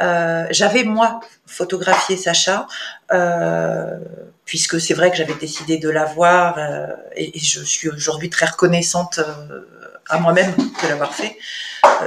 Euh, 0.00 0.46
j'avais 0.50 0.84
moi 0.84 1.20
photographié 1.46 2.16
Sacha 2.16 2.66
euh, 3.12 3.98
puisque 4.46 4.80
c'est 4.80 4.94
vrai 4.94 5.10
que 5.10 5.16
j'avais 5.16 5.34
décidé 5.34 5.76
de 5.76 5.90
l'avoir 5.90 6.56
euh, 6.58 6.86
et, 7.14 7.36
et, 7.36 7.40
je 7.40 7.60
suis 7.60 7.88
aujourd'hui 7.88 8.30
très 8.30 8.46
reconnaissante 8.46 9.18
euh, 9.18 9.60
à 10.08 10.18
moi-même 10.18 10.54
de 10.56 10.88
l'avoir 10.88 11.14
fait 11.14 11.36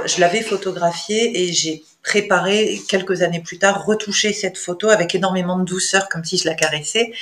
je 0.06 0.20
l'avais 0.20 0.42
photographié 0.42 1.42
et 1.42 1.52
j'ai 1.52 1.82
préparé 2.02 2.80
quelques 2.86 3.22
années 3.22 3.40
plus 3.40 3.58
tard, 3.58 3.84
retoucher 3.84 4.32
cette 4.32 4.58
photo 4.58 4.90
avec 4.90 5.14
énormément 5.14 5.58
de 5.58 5.64
douceur, 5.64 6.08
comme 6.08 6.22
si 6.24 6.36
je 6.36 6.46
la 6.46 6.54
caressais, 6.54 7.12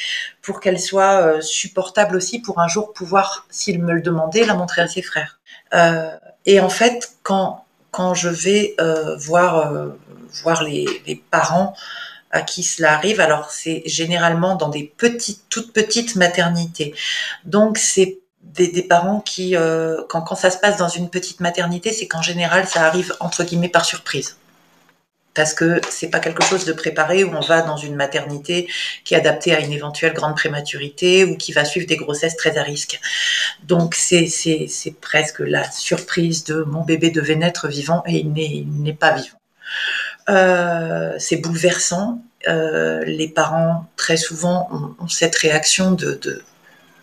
pour 0.42 0.60
qu'elle 0.60 0.80
soit 0.80 1.22
euh, 1.22 1.40
supportable 1.40 2.16
aussi 2.16 2.40
pour 2.40 2.58
un 2.58 2.68
jour 2.68 2.92
pouvoir, 2.92 3.46
s'il 3.48 3.80
me 3.82 3.92
le 3.92 4.02
demandait, 4.02 4.44
la 4.44 4.54
montrer 4.54 4.82
à 4.82 4.88
ses 4.88 5.02
frères. 5.02 5.38
Euh, 5.72 6.10
et 6.46 6.60
en 6.60 6.68
fait, 6.68 7.12
quand 7.22 7.64
quand 7.92 8.14
je 8.14 8.30
vais 8.30 8.74
euh, 8.80 9.16
voir 9.16 9.70
voir 10.42 10.64
les, 10.64 10.86
les, 11.06 11.14
parents 11.14 11.74
à 12.30 12.40
qui 12.40 12.62
cela 12.62 12.94
arrive, 12.94 13.20
alors 13.20 13.50
c'est 13.50 13.82
généralement 13.84 14.56
dans 14.56 14.70
des 14.70 14.84
petites, 14.96 15.42
toutes 15.50 15.74
petites 15.74 16.16
maternités. 16.16 16.94
Donc 17.44 17.76
c'est 17.76 18.21
des, 18.54 18.68
des, 18.68 18.82
parents 18.82 19.20
qui, 19.20 19.54
quand, 20.08 20.22
quand 20.22 20.34
ça 20.34 20.50
se 20.50 20.58
passe 20.58 20.76
dans 20.76 20.88
une 20.88 21.08
petite 21.10 21.40
maternité, 21.40 21.92
c'est 21.92 22.06
qu'en 22.06 22.22
général, 22.22 22.66
ça 22.66 22.84
arrive 22.86 23.14
entre 23.20 23.44
guillemets 23.44 23.68
par 23.68 23.84
surprise 23.84 24.36
parce 25.34 25.54
que 25.54 25.80
c'est 25.88 26.08
pas 26.08 26.20
quelque 26.20 26.44
chose 26.44 26.64
de 26.64 26.72
préparé 26.72 27.24
où 27.24 27.34
on 27.34 27.40
va 27.40 27.62
dans 27.62 27.76
une 27.76 27.94
maternité 27.94 28.68
qui 29.04 29.14
est 29.14 29.16
adaptée 29.16 29.54
à 29.54 29.60
une 29.60 29.72
éventuelle 29.72 30.12
grande 30.12 30.36
prématurité 30.36 31.24
ou 31.24 31.36
qui 31.36 31.52
va 31.52 31.64
suivre 31.64 31.86
des 31.86 31.96
grossesses 31.96 32.36
très 32.36 32.58
à 32.58 32.62
risque. 32.62 33.00
Donc 33.64 33.94
c'est 33.94 34.26
presque 35.00 35.40
la 35.40 35.70
surprise 35.70 36.44
de 36.44 36.62
mon 36.62 36.82
bébé 36.82 37.10
devait 37.10 37.36
naître 37.36 37.68
vivant 37.68 38.02
et 38.06 38.18
il 38.18 38.32
n'est 38.32 38.92
pas 38.92 39.12
vivant. 39.12 39.38
Euh, 40.28 41.14
c'est 41.18 41.36
bouleversant. 41.36 42.22
Euh, 42.48 43.04
les 43.04 43.28
parents 43.28 43.86
très 43.96 44.16
souvent 44.16 44.68
ont, 44.72 45.04
ont 45.04 45.08
cette 45.08 45.36
réaction 45.36 45.92
de 45.92 46.18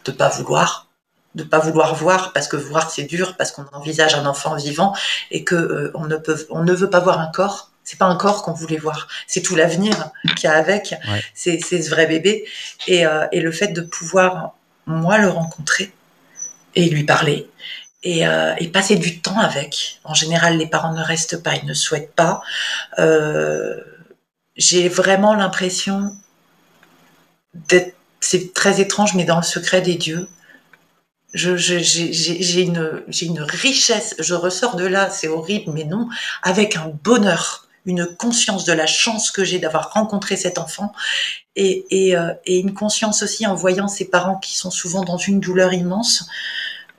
de 0.05 0.11
pas 0.11 0.29
vouloir 0.29 0.88
de 1.35 1.43
pas 1.43 1.59
vouloir 1.59 1.95
voir 1.95 2.33
parce 2.33 2.47
que 2.47 2.57
voir 2.57 2.89
c'est 2.89 3.03
dur 3.03 3.35
parce 3.37 3.51
qu'on 3.51 3.65
envisage 3.73 4.15
un 4.15 4.25
enfant 4.25 4.55
vivant 4.55 4.95
et 5.31 5.43
que 5.43 5.55
euh, 5.55 5.91
on 5.93 6.05
ne 6.05 6.17
peut 6.17 6.47
on 6.49 6.63
ne 6.63 6.73
veut 6.73 6.89
pas 6.89 6.99
voir 6.99 7.19
un 7.19 7.27
corps 7.27 7.69
c'est 7.89 7.97
pas 7.97 8.05
un 8.05 8.17
corps 8.17 8.43
qu'on 8.43 8.53
voulait 8.53 8.77
voir, 8.77 9.07
c'est 9.25 9.41
tout 9.41 9.55
l'avenir 9.55 10.11
qu'il 10.35 10.43
y 10.43 10.47
a 10.47 10.53
avec. 10.53 10.93
C'est 11.33 11.59
ce 11.59 11.89
vrai 11.89 12.05
bébé 12.05 12.45
euh, 12.87 13.27
et, 13.31 13.41
le 13.41 13.51
fait 13.51 13.69
de 13.69 13.81
pouvoir 13.81 14.53
moi 14.85 15.17
le 15.17 15.27
rencontrer 15.27 15.91
et 16.75 16.87
lui 16.87 17.03
parler 17.03 17.49
euh, 18.05 18.53
et, 18.59 18.67
passer 18.67 18.95
du 18.95 19.21
temps 19.21 19.39
avec. 19.39 19.99
En 20.03 20.13
général, 20.13 20.57
les 20.57 20.67
parents 20.67 20.93
ne 20.93 21.01
restent 21.01 21.41
pas, 21.41 21.55
ils 21.55 21.65
ne 21.65 21.73
souhaitent 21.73 22.13
pas. 22.13 22.43
Euh, 22.99 23.81
j'ai 24.55 24.87
vraiment 24.87 25.33
l'impression 25.33 26.15
d'être, 27.55 27.95
c'est 28.19 28.53
très 28.53 28.81
étrange, 28.81 29.15
mais 29.15 29.23
dans 29.23 29.37
le 29.37 29.43
secret 29.43 29.81
des 29.81 29.95
dieux. 29.95 30.27
J'ai 31.33 32.61
une, 32.61 33.03
une 33.21 33.41
richesse, 33.41 34.15
je 34.19 34.33
ressors 34.33 34.75
de 34.75 34.85
là, 34.85 35.09
c'est 35.09 35.27
horrible, 35.27 35.71
mais 35.73 35.83
non, 35.83 36.07
avec 36.43 36.75
un 36.75 36.91
bonheur 37.03 37.69
une 37.85 38.05
conscience 38.05 38.65
de 38.65 38.73
la 38.73 38.85
chance 38.85 39.31
que 39.31 39.43
j'ai 39.43 39.59
d'avoir 39.59 39.93
rencontré 39.93 40.35
cet 40.35 40.57
enfant 40.57 40.93
et, 41.55 41.85
et, 41.89 42.15
euh, 42.15 42.33
et, 42.45 42.59
une 42.59 42.73
conscience 42.73 43.23
aussi 43.23 43.47
en 43.47 43.55
voyant 43.55 43.87
ses 43.87 44.05
parents 44.05 44.37
qui 44.37 44.55
sont 44.55 44.71
souvent 44.71 45.03
dans 45.03 45.17
une 45.17 45.39
douleur 45.39 45.73
immense, 45.73 46.27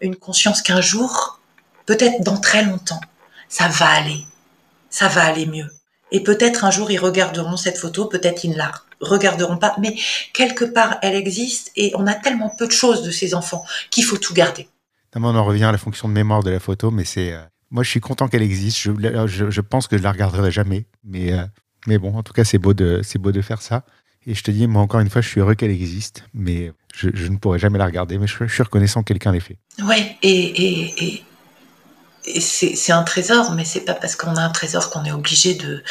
une 0.00 0.16
conscience 0.16 0.62
qu'un 0.62 0.80
jour, 0.80 1.38
peut-être 1.86 2.22
dans 2.22 2.38
très 2.38 2.64
longtemps, 2.64 3.00
ça 3.48 3.68
va 3.68 3.88
aller, 3.88 4.24
ça 4.90 5.08
va 5.08 5.24
aller 5.24 5.46
mieux. 5.46 5.70
Et 6.12 6.22
peut-être 6.22 6.64
un 6.64 6.70
jour 6.70 6.90
ils 6.90 6.98
regarderont 6.98 7.56
cette 7.56 7.78
photo, 7.78 8.06
peut-être 8.06 8.44
ils 8.44 8.56
la 8.56 8.72
regarderont 9.00 9.56
pas, 9.56 9.74
mais 9.80 9.96
quelque 10.32 10.64
part 10.64 10.98
elle 11.02 11.14
existe 11.14 11.72
et 11.76 11.92
on 11.96 12.06
a 12.06 12.14
tellement 12.14 12.50
peu 12.50 12.66
de 12.66 12.72
choses 12.72 13.02
de 13.02 13.10
ces 13.10 13.34
enfants 13.34 13.64
qu'il 13.90 14.04
faut 14.04 14.18
tout 14.18 14.34
garder. 14.34 14.68
On 15.16 15.24
en 15.24 15.44
revient 15.44 15.64
à 15.64 15.72
la 15.72 15.78
fonction 15.78 16.08
de 16.08 16.12
mémoire 16.12 16.42
de 16.42 16.50
la 16.50 16.60
photo, 16.60 16.90
mais 16.90 17.04
c'est 17.04 17.32
euh, 17.32 17.40
moi, 17.70 17.84
je 17.84 17.90
suis 17.90 18.00
content 18.00 18.28
qu'elle 18.28 18.42
existe. 18.42 18.78
Je, 18.78 18.90
je, 19.26 19.60
pense 19.60 19.86
que 19.86 19.96
je 19.96 20.02
la 20.02 20.10
regarderai 20.10 20.50
jamais. 20.50 20.86
Mais, 21.04 21.32
euh, 21.32 21.44
mais 21.86 21.98
bon, 21.98 22.16
en 22.16 22.22
tout 22.22 22.32
cas, 22.32 22.44
c'est 22.44 22.58
beau, 22.58 22.74
de, 22.74 23.00
beau 23.18 23.32
de 23.32 23.40
faire 23.42 23.62
ça. 23.62 23.84
Et 24.26 24.34
je 24.34 24.42
te 24.42 24.50
dis, 24.50 24.66
moi, 24.66 24.82
encore 24.82 25.00
une 25.00 25.08
fois, 25.08 25.22
je 25.22 25.28
suis 25.28 25.40
heureux 25.40 25.54
qu'elle 25.54 25.70
existe. 25.70 26.24
Mais 26.34 26.72
je, 26.94 27.08
ne 27.28 27.36
pourrai 27.36 27.58
jamais 27.58 27.78
la 27.78 27.86
regarder. 27.86 28.18
Mais 28.18 28.26
je, 28.26 28.44
suis 28.46 28.62
reconnaissant 28.62 29.02
que 29.02 29.08
quelqu'un 29.08 29.32
l'ait 29.32 29.40
fait. 29.40 29.56
Ouais, 29.84 30.16
et, 30.22 30.30
et, 30.30 31.04
et, 31.04 31.24
c'est 32.40 32.92
un 32.92 33.02
trésor. 33.02 33.52
Mais 33.52 33.64
c'est 33.64 33.80
pas 33.80 33.94
parce 33.94 34.16
qu'on 34.16 34.36
a 34.36 34.42
un 34.42 34.50
trésor 34.50 34.90
qu'on 34.90 35.04
est 35.04 35.12
obligé 35.12 35.54
de, 35.54 35.82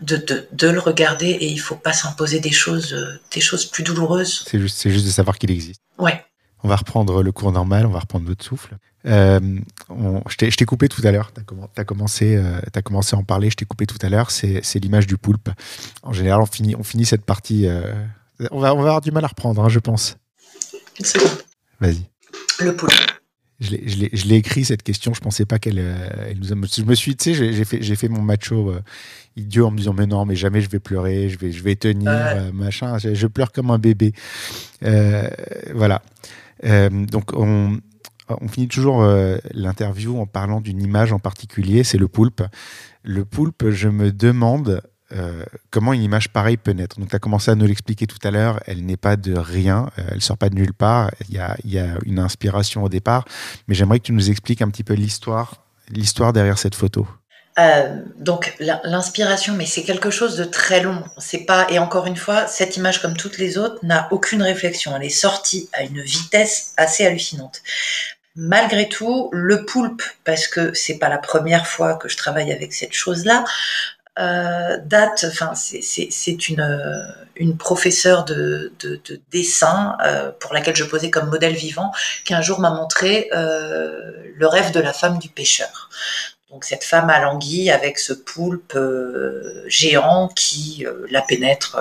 de, 0.00 0.16
de, 0.16 0.48
de, 0.52 0.68
le 0.68 0.80
regarder. 0.80 1.28
Et 1.28 1.46
il 1.46 1.58
faut 1.58 1.76
pas 1.76 1.92
s'imposer 1.92 2.40
des 2.40 2.52
choses, 2.52 3.18
des 3.32 3.40
choses 3.40 3.66
plus 3.66 3.82
douloureuses. 3.82 4.44
C'est 4.48 4.60
juste, 4.60 4.88
juste 4.88 5.06
de 5.06 5.10
savoir 5.10 5.38
qu'il 5.38 5.50
existe. 5.50 5.80
Ouais. 5.98 6.24
On 6.62 6.68
va 6.68 6.76
reprendre 6.76 7.22
le 7.22 7.32
cours 7.32 7.52
normal, 7.52 7.86
on 7.86 7.90
va 7.90 8.00
reprendre 8.00 8.26
notre 8.26 8.44
souffle. 8.44 8.76
Euh, 9.06 9.40
je 10.28 10.56
t'ai 10.56 10.64
coupé 10.64 10.88
tout 10.88 11.02
à 11.04 11.12
l'heure, 11.12 11.30
tu 11.32 11.40
as, 11.76 11.84
commencé, 11.84 12.36
euh, 12.36 12.60
as 12.74 12.82
commencé 12.82 13.14
à 13.14 13.18
en 13.18 13.22
parler, 13.22 13.50
je 13.50 13.56
t'ai 13.56 13.64
coupé 13.64 13.86
tout 13.86 13.98
à 14.02 14.08
l'heure, 14.08 14.30
c'est 14.30 14.62
l'image 14.76 15.06
du 15.06 15.16
poulpe. 15.16 15.48
En 16.02 16.12
général, 16.12 16.40
on 16.40 16.46
finit, 16.46 16.74
on 16.74 16.82
finit 16.82 17.04
cette 17.04 17.24
partie. 17.24 17.66
Euh, 17.66 17.92
on, 18.50 18.58
va, 18.58 18.74
on 18.74 18.78
va 18.78 18.88
avoir 18.88 19.00
du 19.00 19.12
mal 19.12 19.24
à 19.24 19.28
reprendre, 19.28 19.62
hein, 19.62 19.68
je 19.68 19.78
pense. 19.78 20.16
Une 20.98 21.04
seconde. 21.04 21.38
Vas-y. 21.80 22.04
Le 22.58 22.74
poulpe. 22.74 22.92
Je 23.60 24.26
l'ai 24.26 24.36
écrit 24.36 24.64
cette 24.64 24.82
question. 24.82 25.14
Je 25.14 25.20
pensais 25.20 25.44
pas 25.46 25.58
qu'elle 25.58 25.82
nous 26.38 26.52
a. 26.52 26.56
Je 26.56 26.82
me 26.82 26.94
suis, 26.94 27.16
tu 27.16 27.34
sais, 27.34 27.52
j'ai 27.52 27.64
fait, 27.64 27.80
fait 27.96 28.08
mon 28.08 28.22
macho 28.22 28.74
idiot 29.36 29.66
en 29.66 29.70
me 29.70 29.78
disant 29.78 29.94
mais 29.94 30.06
non, 30.06 30.24
mais 30.24 30.36
jamais 30.36 30.60
je 30.60 30.68
vais 30.68 30.80
pleurer, 30.80 31.28
je 31.28 31.38
vais, 31.38 31.52
je 31.52 31.62
vais 31.62 31.76
tenir, 31.76 32.52
machin. 32.52 32.98
Je, 32.98 33.26
pleure 33.26 33.52
comme 33.52 33.70
un 33.70 33.78
bébé. 33.78 34.12
voilà. 35.74 36.02
donc 36.62 37.32
on, 37.32 37.80
on 38.28 38.48
finit 38.48 38.68
toujours 38.68 39.06
l'interview 39.54 40.18
en 40.18 40.26
parlant 40.26 40.60
d'une 40.60 40.82
image 40.82 41.12
en 41.12 41.18
particulier, 41.18 41.84
c'est 41.84 41.98
le 41.98 42.08
poulpe. 42.08 42.42
Le 43.02 43.24
poulpe, 43.24 43.70
je 43.70 43.88
me 43.88 44.12
demande 44.12 44.82
euh, 45.12 45.44
comment 45.70 45.92
une 45.92 46.02
image 46.02 46.30
pareille 46.30 46.56
peut 46.56 46.72
naître? 46.72 46.98
Donc, 46.98 47.10
tu 47.10 47.16
as 47.16 47.18
commencé 47.18 47.50
à 47.50 47.54
nous 47.54 47.66
l'expliquer 47.66 48.06
tout 48.06 48.18
à 48.24 48.30
l'heure, 48.30 48.60
elle 48.66 48.84
n'est 48.84 48.96
pas 48.96 49.16
de 49.16 49.36
rien, 49.36 49.90
euh, 49.98 50.02
elle 50.12 50.20
sort 50.20 50.38
pas 50.38 50.48
de 50.48 50.54
nulle 50.54 50.72
part, 50.74 51.10
il 51.28 51.34
y 51.34 51.78
a, 51.78 51.86
une 52.04 52.18
inspiration 52.18 52.82
au 52.82 52.88
départ, 52.88 53.24
mais 53.68 53.74
j'aimerais 53.74 54.00
que 54.00 54.04
tu 54.04 54.12
nous 54.12 54.30
expliques 54.30 54.62
un 54.62 54.68
petit 54.68 54.84
peu 54.84 54.94
l'histoire, 54.94 55.64
l'histoire 55.90 56.32
derrière 56.32 56.58
cette 56.58 56.74
photo. 56.74 57.06
Euh, 57.58 58.02
donc 58.18 58.54
l'inspiration, 58.60 59.54
mais 59.54 59.64
c'est 59.64 59.82
quelque 59.82 60.10
chose 60.10 60.36
de 60.36 60.44
très 60.44 60.82
long. 60.82 61.02
C'est 61.16 61.46
pas 61.46 61.66
et 61.70 61.78
encore 61.78 62.06
une 62.06 62.16
fois, 62.16 62.46
cette 62.46 62.76
image 62.76 63.00
comme 63.00 63.16
toutes 63.16 63.38
les 63.38 63.56
autres 63.56 63.78
n'a 63.82 64.08
aucune 64.10 64.42
réflexion. 64.42 64.94
Elle 64.94 65.04
est 65.04 65.08
sortie 65.08 65.70
à 65.72 65.82
une 65.82 66.02
vitesse 66.02 66.74
assez 66.76 67.06
hallucinante. 67.06 67.62
Malgré 68.34 68.90
tout, 68.90 69.30
le 69.32 69.64
poulpe, 69.64 70.02
parce 70.24 70.46
que 70.48 70.74
c'est 70.74 70.98
pas 70.98 71.08
la 71.08 71.16
première 71.16 71.66
fois 71.66 71.94
que 71.94 72.10
je 72.10 72.18
travaille 72.18 72.52
avec 72.52 72.74
cette 72.74 72.92
chose-là, 72.92 73.44
euh, 74.18 74.78
date, 74.84 75.26
enfin 75.28 75.52
c'est 75.54 76.48
une, 76.48 76.60
euh, 76.60 77.06
une 77.36 77.56
professeure 77.56 78.24
de, 78.24 78.72
de, 78.80 79.00
de 79.04 79.20
dessin 79.30 79.96
euh, 80.04 80.30
pour 80.40 80.54
laquelle 80.54 80.76
je 80.76 80.84
posais 80.84 81.10
comme 81.10 81.28
modèle 81.28 81.54
vivant, 81.54 81.92
qui 82.24 82.34
un 82.34 82.42
jour 82.42 82.60
m'a 82.60 82.70
montré 82.70 83.28
euh, 83.32 84.12
le 84.34 84.46
rêve 84.46 84.72
de 84.72 84.80
la 84.80 84.92
femme 84.92 85.18
du 85.18 85.28
pêcheur. 85.28 85.90
Donc 86.50 86.64
cette 86.64 86.84
femme 86.84 87.10
à 87.10 87.20
l'anguille 87.20 87.70
avec 87.70 87.98
ce 87.98 88.12
poulpe 88.12 88.74
euh, 88.76 89.64
géant 89.66 90.28
qui 90.28 90.86
la 91.10 91.22
pénètre 91.22 91.78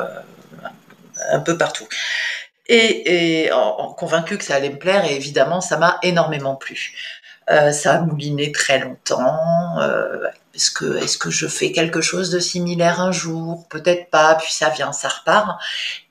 un 1.31 1.39
peu 1.39 1.57
partout. 1.57 1.87
Et, 2.67 3.45
et 3.45 3.51
en, 3.51 3.93
convaincu 3.93 4.37
que 4.37 4.43
ça 4.43 4.55
allait 4.55 4.71
me 4.71 4.79
plaire, 4.79 5.05
et 5.05 5.15
évidemment 5.15 5.61
ça 5.61 5.77
m'a 5.77 5.99
énormément 6.01 6.55
plu. 6.55 6.93
Euh, 7.51 7.71
ça 7.71 7.95
a 7.95 7.99
mouliné 7.99 8.51
très 8.51 8.79
longtemps. 8.79 9.79
Euh, 9.79 10.27
est-ce 10.55 10.71
que, 10.71 10.97
est-ce 10.97 11.17
que 11.17 11.29
je 11.29 11.47
fais 11.47 11.71
quelque 11.73 11.99
chose 11.99 12.29
de 12.29 12.39
similaire 12.39 13.01
un 13.01 13.11
jour? 13.11 13.67
Peut-être 13.69 14.09
pas. 14.09 14.35
Puis 14.35 14.53
ça 14.53 14.69
vient, 14.69 14.93
ça 14.93 15.09
repart. 15.09 15.59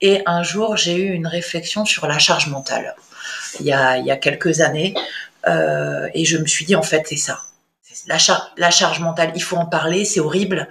Et 0.03 0.23
un 0.27 0.43
jour, 0.43 0.77
j'ai 0.77 0.97
eu 0.97 1.13
une 1.13 1.27
réflexion 1.27 1.87
sur 1.87 2.07
la 2.07 2.19
charge 2.19 2.49
mentale. 2.49 2.95
Il 3.61 3.67
y 3.67 3.73
a, 3.73 3.97
il 3.97 4.05
y 4.05 4.11
a 4.11 4.17
quelques 4.17 4.61
années, 4.61 4.95
euh, 5.47 6.09
et 6.13 6.25
je 6.25 6.37
me 6.37 6.47
suis 6.47 6.67
dit 6.67 6.77
en 6.77 6.83
fait, 6.83 7.05
c'est 7.07 7.17
ça. 7.17 7.41
La, 8.07 8.19
la 8.59 8.71
charge 8.71 9.01
mentale, 9.01 9.33
il 9.35 9.43
faut 9.43 9.57
en 9.57 9.67
parler, 9.67 10.05
c'est 10.05 10.21
horrible. 10.21 10.69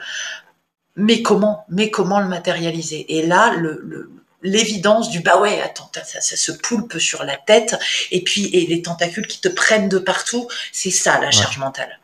Mais 0.95 1.23
comment 1.23 1.65
Mais 1.69 1.89
comment 1.89 2.19
le 2.19 2.27
matérialiser? 2.27 3.17
Et 3.17 3.25
là, 3.25 3.53
le, 3.55 3.81
le 3.83 4.11
l'évidence 4.45 5.09
du 5.09 5.21
bah 5.21 5.39
ouais 5.39 5.61
attends 5.61 5.89
ça, 6.03 6.19
ça, 6.19 6.35
se 6.35 6.51
poulpe 6.51 6.99
sur 6.99 7.23
la 7.23 7.37
tête 7.37 7.77
et 8.11 8.21
puis 8.25 8.47
et 8.47 8.67
les 8.67 8.81
tentacules 8.81 9.25
qui 9.25 9.39
te 9.39 9.47
prennent 9.47 9.87
de 9.87 9.99
partout 9.99 10.49
c'est 10.73 10.91
ça 10.91 11.17
la 11.21 11.31
charge 11.31 11.59
mentale 11.59 11.97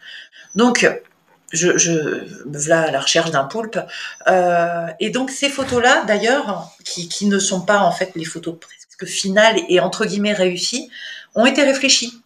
donc 0.56 0.88
je, 1.52 1.78
je 1.78 2.26
voilà 2.46 2.84
à 2.84 2.92
la 2.92 3.00
recherche 3.00 3.32
d'un 3.32 3.44
poulpe. 3.44 3.80
Euh, 4.28 4.88
et 5.00 5.10
donc 5.10 5.32
ces 5.32 5.50
photos 5.50 5.82
là 5.82 6.04
d'ailleurs 6.06 6.72
qui, 6.84 7.10
qui 7.10 7.26
ne 7.26 7.40
sont 7.40 7.62
pas 7.62 7.80
en 7.80 7.92
fait 7.92 8.12
les 8.16 8.26
photos 8.26 8.56
presque 8.60 9.12
finales 9.12 9.58
et 9.70 9.80
entre 9.80 10.06
guillemets 10.06 10.34
réussies 10.34 10.90
ont 11.36 11.46
été 11.46 11.64
réfléchies 11.64 12.22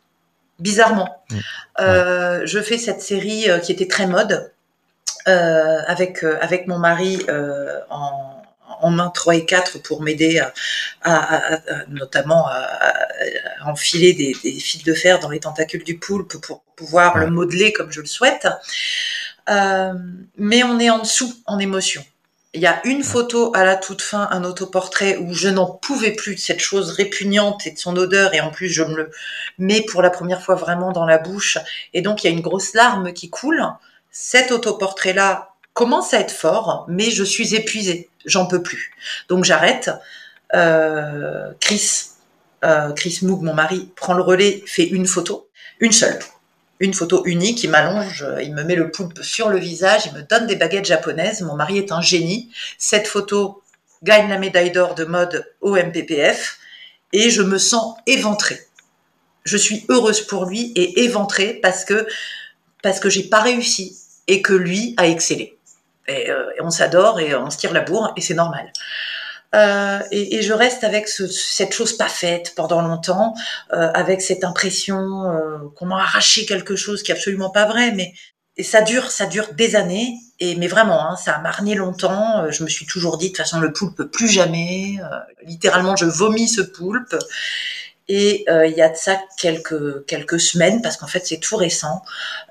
bizarrement. 0.59 1.23
Mmh. 1.29 1.37
euh, 1.81 2.41
je 2.45 2.59
fais 2.59 2.77
cette 2.77 3.01
série 3.01 3.49
euh, 3.49 3.59
qui 3.59 3.71
était 3.71 3.87
très 3.87 4.07
mode 4.07 4.51
euh, 5.27 5.79
avec 5.87 6.23
euh, 6.23 6.37
avec 6.41 6.67
mon 6.67 6.79
mari 6.79 7.25
euh, 7.29 7.79
en 7.89 8.32
en 8.83 8.91
main 8.91 9.09
3 9.09 9.35
et 9.35 9.45
4 9.45 9.79
pour 9.79 10.01
m'aider 10.01 10.41
à, 11.01 11.59
notamment 11.87 12.47
à, 12.47 12.67
enfiler 13.65 14.13
des, 14.13 14.33
fils 14.33 14.83
de 14.83 14.93
fer 14.93 15.19
dans 15.19 15.29
les 15.29 15.39
tentacules 15.39 15.83
du 15.83 15.97
poulpe 15.97 16.37
pour 16.37 16.63
pouvoir 16.75 17.17
le 17.17 17.27
modeler 17.27 17.73
comme 17.73 17.91
je 17.91 18.01
le 18.01 18.07
souhaite. 18.07 18.47
Euh, 19.49 19.93
mais 20.37 20.63
on 20.63 20.79
est 20.79 20.89
en 20.89 20.99
dessous 20.99 21.33
en 21.45 21.59
émotion. 21.59 22.03
Il 22.55 22.61
y 22.61 22.67
a 22.67 22.85
une 22.85 23.03
photo 23.03 23.51
à 23.55 23.65
la 23.65 23.75
toute 23.75 24.03
fin, 24.03 24.27
un 24.29 24.43
autoportrait 24.43 25.17
où 25.17 25.33
je 25.33 25.49
n'en 25.49 25.65
pouvais 25.65 26.11
plus 26.11 26.35
de 26.35 26.39
cette 26.39 26.59
chose 26.59 26.91
répugnante 26.91 27.65
et 27.65 27.71
de 27.71 27.79
son 27.79 27.97
odeur 27.97 28.35
et 28.35 28.41
en 28.41 28.51
plus 28.51 28.69
je 28.69 28.83
me 28.83 28.95
le 28.95 29.11
mets 29.57 29.81
pour 29.81 30.03
la 30.03 30.11
première 30.11 30.41
fois 30.41 30.53
vraiment 30.53 30.91
dans 30.91 31.05
la 31.05 31.17
bouche 31.17 31.57
et 31.93 32.03
donc 32.03 32.23
il 32.23 32.27
y 32.27 32.29
a 32.29 32.33
une 32.33 32.41
grosse 32.41 32.73
larme 32.75 33.11
qui 33.11 33.31
coule. 33.31 33.65
Cet 34.11 34.51
autoportrait 34.51 35.13
là 35.13 35.53
commence 35.73 36.13
à 36.13 36.19
être 36.19 36.31
fort, 36.31 36.85
mais 36.87 37.09
je 37.09 37.23
suis 37.23 37.55
épuisée, 37.55 38.09
j'en 38.25 38.45
peux 38.45 38.61
plus. 38.61 38.93
Donc 39.29 39.43
j'arrête. 39.43 39.91
Euh, 40.53 41.51
Chris, 41.59 42.05
euh, 42.63 42.91
Chris 42.93 43.19
Moog, 43.23 43.41
mon 43.41 43.53
mari, 43.53 43.89
prend 43.95 44.13
le 44.13 44.21
relais, 44.21 44.63
fait 44.65 44.85
une 44.85 45.07
photo, 45.07 45.49
une 45.79 45.91
seule, 45.91 46.19
une 46.79 46.93
photo 46.93 47.23
unique. 47.25 47.63
Il 47.63 47.71
m'allonge, 47.71 48.25
il 48.41 48.53
me 48.53 48.63
met 48.63 48.75
le 48.75 48.91
poulpe 48.91 49.21
sur 49.23 49.49
le 49.49 49.57
visage, 49.57 50.05
il 50.05 50.13
me 50.13 50.21
donne 50.21 50.47
des 50.47 50.55
baguettes 50.55 50.85
japonaises. 50.85 51.41
Mon 51.41 51.55
mari 51.55 51.77
est 51.77 51.91
un 51.91 52.01
génie. 52.01 52.51
Cette 52.77 53.07
photo 53.07 53.63
gagne 54.03 54.29
la 54.29 54.37
médaille 54.37 54.71
d'or 54.71 54.95
de 54.95 55.05
mode 55.05 55.45
au 55.61 55.75
MPPF 55.75 56.59
et 57.13 57.29
je 57.29 57.41
me 57.41 57.57
sens 57.57 57.95
éventrée. 58.05 58.59
Je 59.45 59.57
suis 59.57 59.85
heureuse 59.89 60.21
pour 60.21 60.45
lui 60.45 60.71
et 60.75 61.03
éventrée 61.03 61.59
parce 61.61 61.85
que 61.85 62.07
parce 62.81 62.99
que 62.99 63.09
j'ai 63.09 63.23
pas 63.23 63.41
réussi 63.41 63.97
et 64.27 64.41
que 64.41 64.53
lui 64.53 64.93
a 64.97 65.07
excellé. 65.07 65.57
Euh, 66.09 66.51
et, 66.57 66.61
on 66.61 66.69
s'adore 66.69 67.19
et 67.19 67.35
on 67.35 67.49
se 67.49 67.57
tire 67.57 67.73
la 67.73 67.81
bourre 67.81 68.13
et 68.17 68.21
c'est 68.21 68.33
normal. 68.33 68.71
Euh, 69.55 69.99
et, 70.11 70.37
et, 70.37 70.41
je 70.41 70.51
reste 70.53 70.83
avec 70.83 71.07
ce, 71.07 71.27
cette 71.27 71.73
chose 71.73 71.93
pas 71.93 72.09
faite 72.09 72.53
pendant 72.55 72.81
longtemps, 72.81 73.35
euh, 73.73 73.91
avec 73.93 74.21
cette 74.21 74.43
impression 74.43 75.25
euh, 75.25 75.57
qu'on 75.75 75.85
m'a 75.85 76.01
arraché 76.01 76.45
quelque 76.45 76.75
chose 76.75 77.03
qui 77.03 77.11
est 77.11 77.15
absolument 77.15 77.51
pas 77.51 77.65
vrai, 77.65 77.91
mais 77.91 78.13
et 78.57 78.63
ça 78.63 78.81
dure, 78.81 79.11
ça 79.11 79.25
dure 79.25 79.53
des 79.53 79.75
années. 79.75 80.15
Et 80.39 80.55
mais 80.55 80.67
vraiment, 80.67 81.09
hein, 81.09 81.15
ça 81.15 81.33
a 81.33 81.41
marné 81.41 81.75
longtemps. 81.75 82.43
Euh, 82.43 82.51
je 82.51 82.63
me 82.63 82.69
suis 82.69 82.85
toujours 82.85 83.17
dit 83.17 83.27
de 83.27 83.29
toute 83.29 83.37
façon 83.37 83.59
le 83.59 83.71
poulpe 83.73 84.03
plus 84.03 84.27
jamais. 84.27 84.97
littéralement, 85.43 85.95
je 85.95 86.05
vomis 86.05 86.47
ce 86.47 86.61
poulpe. 86.61 87.15
Et 88.09 88.45
il 88.49 88.73
y 88.75 88.81
a 88.81 88.89
de 88.89 88.97
ça 88.97 89.17
quelques 89.37 90.05
quelques 90.05 90.39
semaines 90.39 90.81
parce 90.81 90.97
qu'en 90.97 91.07
fait 91.07 91.25
c'est 91.25 91.39
tout 91.39 91.55
récent. 91.55 92.01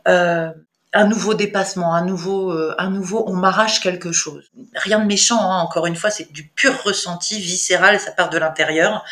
Euh, 0.08 0.50
un 0.92 1.06
nouveau 1.06 1.34
dépassement, 1.34 1.94
un 1.94 2.04
nouveau, 2.04 2.52
euh, 2.52 2.74
un 2.78 2.90
nouveau, 2.90 3.24
on 3.26 3.32
m'arrache 3.32 3.80
quelque 3.80 4.12
chose. 4.12 4.50
Rien 4.74 4.98
de 4.98 5.06
méchant, 5.06 5.40
hein, 5.40 5.58
encore 5.60 5.86
une 5.86 5.96
fois, 5.96 6.10
c'est 6.10 6.30
du 6.32 6.46
pur 6.48 6.82
ressenti 6.82 7.40
viscéral, 7.40 7.98
ça 7.98 8.12
part 8.12 8.30
de 8.30 8.38
l'intérieur. 8.38 9.04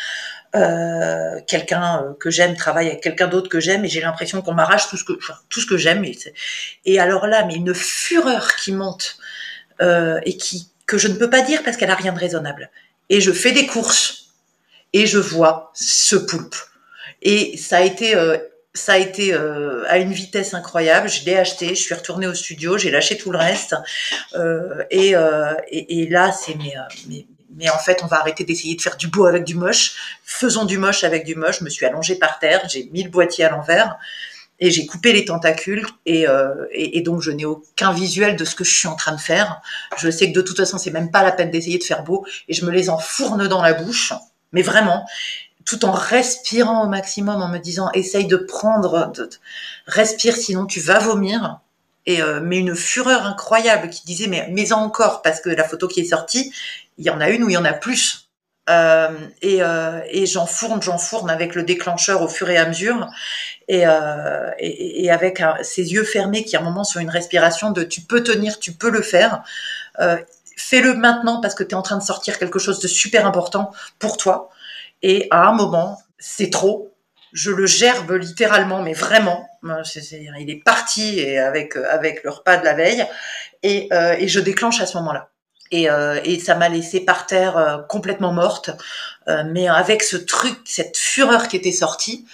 Euh, 0.53 1.39
quelqu'un 1.47 2.03
euh, 2.03 2.13
que 2.19 2.29
j'aime 2.29 2.57
travaille 2.57 2.87
avec 2.87 3.01
quelqu'un 3.01 3.27
d'autre 3.27 3.47
que 3.47 3.61
j'aime 3.61 3.85
et 3.85 3.87
j'ai 3.87 4.01
l'impression 4.01 4.41
qu'on 4.41 4.53
m'arrache 4.53 4.89
tout 4.89 4.97
ce 4.97 5.05
que, 5.05 5.13
tout 5.47 5.61
ce 5.61 5.65
que 5.65 5.77
j'aime. 5.77 6.03
Et, 6.03 6.17
et, 6.83 6.99
alors 6.99 7.25
là, 7.25 7.45
mais 7.45 7.55
une 7.55 7.73
fureur 7.73 8.55
qui 8.55 8.73
monte 8.73 9.17
euh, 9.81 10.19
et 10.25 10.35
qui 10.35 10.67
que 10.87 10.97
je 10.97 11.07
ne 11.07 11.13
peux 11.13 11.29
pas 11.29 11.41
dire 11.41 11.63
parce 11.63 11.77
qu'elle 11.77 11.89
a 11.89 11.95
rien 11.95 12.11
de 12.11 12.19
raisonnable. 12.19 12.69
Et 13.09 13.21
je 13.21 13.31
fais 13.31 13.53
des 13.53 13.65
courses 13.65 14.33
et 14.91 15.07
je 15.07 15.19
vois 15.19 15.71
ce 15.73 16.17
poulpe. 16.17 16.55
Et 17.21 17.55
ça 17.55 17.77
a 17.77 17.81
été 17.81 18.15
euh, 18.15 18.37
ça 18.73 18.93
a 18.93 18.97
été 18.97 19.33
euh, 19.33 19.83
à 19.87 19.97
une 19.97 20.13
vitesse 20.13 20.53
incroyable. 20.53 21.09
Je 21.09 21.25
l'ai 21.25 21.37
acheté, 21.37 21.69
je 21.69 21.81
suis 21.81 21.93
retournée 21.93 22.27
au 22.27 22.33
studio, 22.33 22.77
j'ai 22.77 22.91
lâché 22.91 23.17
tout 23.17 23.31
le 23.31 23.37
reste. 23.37 23.75
Euh, 24.35 24.83
et, 24.89 25.15
euh, 25.15 25.53
et, 25.67 26.01
et, 26.01 26.07
là, 26.07 26.31
c'est 26.31 26.55
mais, 26.55 26.77
euh, 26.77 26.81
mais, 27.09 27.25
mais, 27.57 27.69
en 27.69 27.77
fait, 27.77 28.01
on 28.03 28.07
va 28.07 28.19
arrêter 28.19 28.45
d'essayer 28.45 28.75
de 28.75 28.81
faire 28.81 28.95
du 28.95 29.07
beau 29.07 29.25
avec 29.25 29.43
du 29.43 29.55
moche. 29.55 30.19
Faisons 30.23 30.65
du 30.65 30.77
moche 30.77 31.03
avec 31.03 31.25
du 31.25 31.35
moche. 31.35 31.59
Je 31.59 31.65
me 31.65 31.69
suis 31.69 31.85
allongée 31.85 32.15
par 32.15 32.39
terre, 32.39 32.61
j'ai 32.69 32.89
mis 32.93 33.03
le 33.03 33.09
boîtier 33.09 33.43
à 33.43 33.49
l'envers 33.49 33.97
et 34.61 34.71
j'ai 34.71 34.85
coupé 34.85 35.11
les 35.11 35.25
tentacules. 35.25 35.85
Et, 36.05 36.27
euh, 36.29 36.65
et, 36.71 36.97
et 36.97 37.01
donc, 37.01 37.21
je 37.21 37.31
n'ai 37.31 37.45
aucun 37.45 37.91
visuel 37.91 38.37
de 38.37 38.45
ce 38.45 38.55
que 38.55 38.63
je 38.63 38.73
suis 38.73 38.87
en 38.87 38.95
train 38.95 39.13
de 39.13 39.19
faire. 39.19 39.61
Je 39.97 40.09
sais 40.09 40.31
que 40.31 40.35
de 40.35 40.41
toute 40.41 40.55
façon, 40.55 40.77
c'est 40.77 40.91
même 40.91 41.11
pas 41.11 41.23
la 41.23 41.33
peine 41.33 41.51
d'essayer 41.51 41.77
de 41.77 41.83
faire 41.83 42.03
beau. 42.03 42.25
Et 42.47 42.53
je 42.53 42.63
me 42.63 42.71
les 42.71 42.89
enfourne 42.89 43.47
dans 43.49 43.61
la 43.61 43.73
bouche. 43.73 44.13
Mais 44.53 44.61
vraiment 44.61 45.05
tout 45.65 45.85
en 45.85 45.91
respirant 45.91 46.83
au 46.83 46.87
maximum, 46.87 47.41
en 47.41 47.47
me 47.47 47.57
disant 47.57 47.89
essaye 47.93 48.27
de 48.27 48.37
prendre, 48.37 49.11
respire 49.87 50.35
sinon 50.35 50.65
tu 50.65 50.79
vas 50.79 50.99
vomir. 50.99 51.59
Et 52.07 52.21
euh, 52.21 52.39
mais 52.41 52.57
une 52.57 52.75
fureur 52.75 53.27
incroyable 53.27 53.89
qui 53.89 54.03
disait 54.05 54.27
mais 54.27 54.47
mais 54.51 54.73
encore 54.73 55.21
parce 55.21 55.39
que 55.39 55.49
la 55.49 55.63
photo 55.63 55.87
qui 55.87 55.99
est 55.99 56.05
sortie, 56.05 56.51
il 56.97 57.05
y 57.05 57.11
en 57.11 57.21
a 57.21 57.29
une 57.29 57.43
où 57.43 57.49
il 57.49 57.53
y 57.53 57.57
en 57.57 57.65
a 57.65 57.73
plus. 57.73 58.29
Euh, 58.69 59.09
et, 59.41 59.61
euh, 59.61 59.99
et 60.09 60.25
j'enfourne, 60.25 60.81
j'enfourne 60.81 61.29
avec 61.29 61.55
le 61.55 61.63
déclencheur 61.63 62.21
au 62.21 62.27
fur 62.27 62.49
et 62.49 62.57
à 62.57 62.67
mesure, 62.67 63.09
et, 63.67 63.85
euh, 63.85 64.51
et, 64.59 65.03
et 65.05 65.11
avec 65.11 65.43
ces 65.63 65.93
yeux 65.93 66.03
fermés 66.03 66.43
qui 66.43 66.55
à 66.55 66.59
un 66.59 66.63
moment 66.63 66.83
sont 66.83 66.99
une 66.99 67.09
respiration 67.09 67.71
de 67.71 67.83
tu 67.83 68.01
peux 68.01 68.23
tenir, 68.23 68.59
tu 68.59 68.71
peux 68.71 68.89
le 68.89 69.01
faire. 69.01 69.43
Euh, 69.99 70.17
fais-le 70.55 70.93
maintenant 70.93 71.41
parce 71.41 71.55
que 71.55 71.63
tu 71.63 71.71
es 71.71 71.73
en 71.73 71.81
train 71.81 71.97
de 71.97 72.03
sortir 72.03 72.37
quelque 72.37 72.59
chose 72.59 72.79
de 72.79 72.87
super 72.87 73.25
important 73.25 73.71
pour 73.99 74.17
toi. 74.17 74.49
Et 75.03 75.27
à 75.31 75.47
un 75.47 75.53
moment, 75.53 75.97
c'est 76.19 76.49
trop. 76.49 76.93
je 77.33 77.51
le 77.51 77.65
gerbe 77.65 78.11
littéralement, 78.11 78.81
mais 78.81 78.93
vraiment. 78.93 79.47
il 79.63 80.49
est 80.49 80.63
parti 80.63 81.19
et 81.19 81.39
avec 81.39 81.75
avec 81.75 82.23
le 82.23 82.29
repas 82.29 82.57
de 82.57 82.65
la 82.65 82.73
veille 82.73 83.05
et, 83.63 83.89
et 84.17 84.27
je 84.27 84.39
déclenche 84.39 84.81
à 84.81 84.85
ce 84.85 84.97
moment-là. 84.97 85.29
Et, 85.73 85.87
et, 86.25 86.39
ça 86.39 86.55
m'a 86.55 86.67
laissé 86.67 86.99
par 86.99 87.25
terre 87.25 87.85
complètement 87.87 88.33
morte, 88.33 88.71
mais 89.27 89.69
avec 89.69 90.03
ce 90.03 90.17
truc, 90.17 90.57
cette 90.65 90.97
fureur 90.97 91.47
qui 91.47 91.55
était 91.55 91.71
sortie 91.71 92.25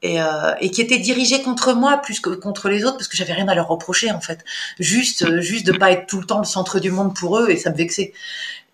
et, 0.00 0.16
et, 0.60 0.70
qui 0.70 0.80
était 0.80 0.98
dirigée 0.98 1.42
contre 1.42 1.74
moi 1.74 1.98
plus 1.98 2.20
que 2.20 2.30
contre 2.30 2.70
les 2.70 2.84
autres 2.86 2.96
parce 2.96 3.08
que 3.08 3.16
j'avais 3.18 3.34
rien 3.34 3.48
à 3.48 3.54
leur 3.54 3.68
reprocher 3.68 4.10
en 4.10 4.20
fait, 4.20 4.44
juste 4.78 5.40
juste 5.40 5.66
de 5.66 5.72
pas 5.72 5.92
être 5.92 6.06
tout 6.06 6.20
le 6.20 6.26
temps 6.26 6.38
le 6.38 6.46
centre 6.46 6.80
du 6.80 6.90
monde 6.90 7.14
pour 7.14 7.38
eux 7.38 7.50
et 7.50 7.56
ça 7.56 7.70
me 7.70 7.76
vexait. 7.76 8.14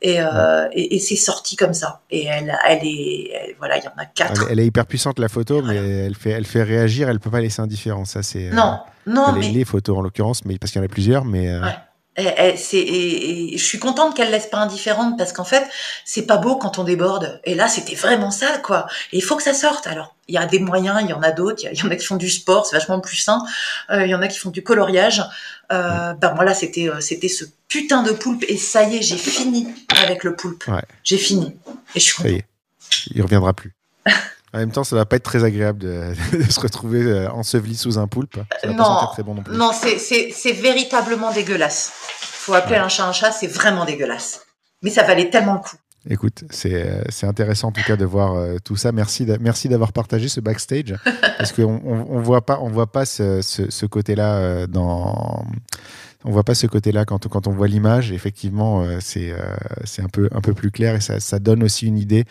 Et, 0.05 0.21
euh, 0.21 0.69
et, 0.73 0.97
et 0.97 0.99
c'est 0.99 1.17
sorti 1.17 1.55
comme 1.55 1.75
ça. 1.75 2.01
Et 2.11 2.25
elle, 2.25 2.53
elle 2.69 2.81
est, 2.83 3.55
voilà, 3.59 3.79
il 3.79 3.85
y 3.85 3.87
en 3.87 3.93
a 3.97 4.05
quatre. 4.05 4.49
Elle, 4.51 4.59
est 4.59 4.67
hyper 4.67 4.85
puissante 4.85 5.21
la 5.21 5.29
photo, 5.29 5.63
mais 5.63 5.77
elle 5.77 6.17
fait, 6.17 6.31
elle 6.31 6.45
fait 6.45 6.65
réagir. 6.65 7.09
Elle 7.09 7.21
peut 7.21 7.31
pas 7.31 7.41
laisser 7.41 7.63
indifférent. 7.63 8.05
Ça 8.05 8.25
c'est. 8.25 8.51
Non, 8.51 8.81
euh, 9.07 9.11
non, 9.11 9.33
les, 9.33 9.41
mais 9.41 9.49
les 9.51 9.65
photos 9.65 9.97
en 9.97 10.03
l'occurrence, 10.03 10.45
mais 10.45 10.59
parce 10.59 10.73
qu'il 10.73 10.81
y 10.81 10.83
en 10.83 10.87
a 10.87 10.89
plusieurs, 10.89 11.25
mais. 11.25 11.49
Euh... 11.49 11.63
Ouais. 11.63 11.77
Et, 12.19 12.57
c'est, 12.59 12.77
et, 12.77 13.57
je 13.57 13.65
suis 13.65 13.79
contente 13.79 14.15
qu'elle 14.15 14.31
laisse 14.31 14.47
pas 14.47 14.59
indifférente 14.59 15.17
parce 15.17 15.33
qu'en 15.33 15.45
fait, 15.45 15.67
c'est 16.05 16.27
pas 16.27 16.37
beau 16.37 16.57
quand 16.57 16.79
on 16.79 16.85
déborde. 16.85 17.41
Et 17.45 17.55
là, 17.55 17.69
c'était 17.69 17.95
vraiment 17.95 18.31
ça, 18.31 18.59
quoi. 18.59 18.87
Et 19.13 19.19
il 19.19 19.23
faut 19.23 19.37
que 19.37 19.43
ça 19.43 19.55
sorte. 19.55 19.87
Alors, 19.87 20.15
il 20.29 20.35
y 20.35 20.39
a 20.39 20.45
des 20.45 20.59
moyens, 20.59 21.01
il 21.03 21.09
y 21.09 21.15
en 21.15 21.23
a 21.23 21.31
d'autres. 21.31 21.63
Il 21.73 21.79
y, 21.79 21.83
en 21.83 21.91
a 21.91 21.97
qui 21.97 22.05
font 22.05 22.17
du 22.17 22.29
sport, 22.29 22.67
c'est 22.67 22.77
vachement 22.77 23.01
plus 23.01 23.17
sain. 23.17 23.43
Euh, 23.91 24.05
il 24.05 24.11
y 24.11 24.15
en 24.15 24.21
a 24.21 24.29
qui 24.29 24.39
font 24.39 24.51
du 24.51 24.63
coloriage. 24.63 25.23
Euh, 25.73 26.13
ben 26.13 26.35
voilà, 26.35 26.53
c'était, 26.53 26.91
euh, 26.91 27.01
c'était 27.01 27.29
ce 27.29 27.47
putain 27.69 28.03
de 28.03 28.13
poulpe. 28.13 28.45
Et 28.47 28.59
ça 28.59 28.83
y 28.85 28.97
est, 28.97 29.03
j'ai 29.03 29.17
fini 29.17 29.69
avec 30.03 30.23
le 30.23 30.37
poulpe. 30.37 30.67
Ouais. 30.69 30.85
J'ai 31.05 31.19
fini. 31.19 31.57
Et 31.95 32.01
je 32.01 32.05
suis 32.05 32.15
contente. 32.15 32.43
il 33.15 33.23
reviendra 33.23 33.55
plus. 33.55 33.73
En 34.55 34.59
même 34.59 34.71
temps, 34.71 34.85
ça 34.85 34.97
va 34.97 35.07
pas 35.07 35.17
être 35.17 35.23
très 35.25 35.45
agréable 35.45 35.79
de, 35.79 36.13
de 36.37 36.51
se 36.51 36.61
retrouver 36.61 37.03
euh, 37.03 37.31
enseveli 37.31 37.75
sous 37.77 37.99
un 37.99 38.07
poulpe. 38.07 38.39
Ça 38.61 38.67
va 38.69 38.73
Non, 38.75 39.07
très 39.13 39.23
bon 39.23 39.35
non 39.35 39.43
plus. 39.43 39.57
Non, 39.57 39.71
c'est, 39.73 39.99
c'est, 39.99 40.31
c'est 40.35 40.53
véritablement 40.53 41.33
dégueulasse. 41.33 41.91
Faut 41.95 42.55
appeler 42.55 42.77
un 42.77 42.89
chat 42.89 43.07
un 43.07 43.13
chat, 43.13 43.33
c'est 43.33 43.47
vraiment 43.47 43.85
dégueulasse. 43.85 44.43
Mais 44.83 44.91
ça 44.91 45.05
valait 45.05 45.31
tellement 45.31 45.55
le 45.55 45.61
coup. 45.61 45.77
Écoute, 46.11 46.43
c'est 46.51 46.75
euh, 46.75 47.01
c'est 47.11 47.29
intéressant 47.29 47.69
en 47.69 47.73
tout 47.73 47.85
cas 47.87 47.95
de 47.97 48.05
voir 48.05 48.35
euh, 48.35 48.57
tout 48.65 48.75
ça. 48.75 48.91
Merci 48.91 49.25
d'a- 49.25 49.39
merci 49.39 49.69
d'avoir 49.69 49.93
partagé 49.93 50.27
ce 50.29 50.41
backstage 50.41 50.97
parce 51.39 51.53
qu'on 51.53 51.81
on, 51.85 52.07
on 52.11 52.21
voit 52.21 52.45
pas 52.45 52.59
on 52.61 52.69
voit 52.69 52.91
pas 52.91 53.05
ce, 53.07 53.41
ce, 53.41 53.71
ce 53.71 53.87
côté-là 53.87 54.35
euh, 54.35 54.67
dans 54.67 55.45
on 56.25 56.31
voit 56.31 56.45
pas 56.45 56.55
ce 56.55 56.66
côté-là 56.66 57.05
quand, 57.05 57.27
quand 57.29 57.47
on 57.47 57.53
voit 57.53 57.68
l'image. 57.68 58.12
Effectivement, 58.12 58.83
euh, 58.83 58.99
c'est 59.01 59.33
euh, 59.33 59.39
c'est 59.85 60.03
un 60.03 60.09
peu 60.09 60.29
un 60.33 60.41
peu 60.41 60.55
plus 60.55 60.70
clair 60.70 60.95
et 60.95 61.01
ça, 61.01 61.20
ça 61.20 61.39
donne 61.39 61.62
aussi 61.62 61.87
une 61.87 61.99
idée 61.99 62.25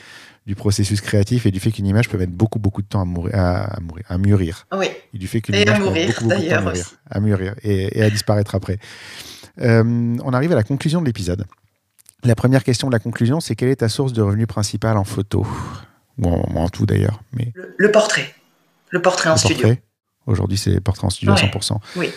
du 0.47 0.55
processus 0.55 1.01
créatif 1.01 1.45
et 1.45 1.51
du 1.51 1.59
fait 1.59 1.71
qu'une 1.71 1.85
image 1.87 2.09
peut 2.09 2.17
mettre 2.17 2.31
beaucoup 2.31 2.57
beaucoup 2.59 2.81
de 2.81 2.87
temps 2.87 3.01
à 3.01 3.05
mourir 3.05 3.35
à, 3.35 3.75
à 3.75 3.79
mourir 3.79 4.05
à 4.09 4.17
mûrir 4.17 4.65
Oui. 4.75 4.87
et 5.13 5.17
du 5.17 5.27
fait 5.27 5.41
qu'une 5.41 5.55
image 5.55 5.77
peut 5.77 5.83
mourir, 5.85 6.07
beaucoup, 6.07 6.23
beaucoup 6.23 6.41
de 6.41 6.47
temps 6.49 6.55
à 6.55 6.57
d'ailleurs, 6.57 6.61
mûrir, 6.63 6.81
aussi. 6.81 6.95
à 7.09 7.19
mûrir 7.19 7.55
et, 7.63 7.99
et 7.99 8.03
à 8.03 8.09
disparaître 8.09 8.55
après. 8.55 8.77
Euh, 9.59 9.83
on 10.23 10.33
arrive 10.33 10.51
à 10.51 10.55
la 10.55 10.63
conclusion 10.63 11.01
de 11.01 11.05
l'épisode. 11.05 11.45
La 12.23 12.35
première 12.35 12.63
question 12.63 12.87
de 12.87 12.93
la 12.93 12.99
conclusion, 12.99 13.39
c'est 13.39 13.55
quelle 13.55 13.69
est 13.69 13.77
ta 13.77 13.89
source 13.89 14.13
de 14.13 14.21
revenus 14.21 14.47
principale 14.47 14.97
en 14.97 15.03
photo? 15.03 15.45
Ou 16.17 16.25
en, 16.27 16.37
ou 16.53 16.57
en 16.59 16.69
tout 16.69 16.85
d'ailleurs, 16.85 17.21
mais 17.33 17.51
Le, 17.55 17.73
le 17.77 17.91
portrait. 17.91 18.33
Le 18.89 19.01
portrait 19.01 19.29
en 19.29 19.33
le 19.33 19.39
studio. 19.39 19.55
portrait. 19.61 19.81
Aujourd'hui, 20.27 20.57
c'est 20.57 20.69
les 20.69 20.79
portraits 20.81 21.05
en 21.05 21.09
studio 21.09 21.33
Ouais. 21.33 21.41
à 21.41 21.47
100%. 21.47 21.77
Oui. 21.97 22.09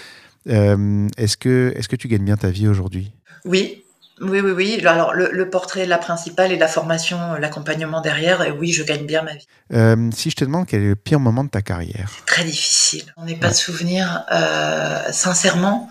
Euh, 0.49 1.09
est-ce 1.17 1.37
que 1.37 1.73
est-ce 1.77 1.89
que 1.89 1.97
tu 1.97 2.09
gagnes 2.09 2.25
bien 2.25 2.37
ta 2.37 2.49
vie 2.51 2.69
aujourd'hui? 2.69 3.13
Oui. 3.45 3.81
Oui, 4.21 4.39
oui, 4.41 4.53
oui. 4.53 4.87
Alors, 4.87 5.13
le, 5.13 5.29
le 5.33 5.51
portrait, 5.51 5.87
la 5.87 5.99
principale 5.99 6.53
et 6.53 6.57
la 6.57 6.69
formation, 6.69 7.35
l'accompagnement 7.35 8.01
derrière, 8.01 8.43
et 8.43 8.53
oui, 8.53 8.73
je 8.73 8.85
gagne 8.85 9.07
bien 9.07 9.23
ma 9.23 9.35
vie. 9.35 9.47
Euh, 9.73 10.09
Si 10.13 10.31
je 10.31 10.37
te 10.37 10.45
demande 10.45 10.67
quel 10.69 10.83
est 10.85 10.89
le 10.89 10.95
pire 10.95 11.19
moment 11.19 11.43
de 11.43 11.49
ta 11.49 11.63
carrière? 11.63 12.13
Très 12.25 12.45
difficile. 12.45 13.13
On 13.17 13.25
n'est 13.25 13.35
pas 13.35 13.49
de 13.49 13.55
souvenir. 13.55 14.25
Euh, 14.31 15.11
sincèrement, 15.11 15.89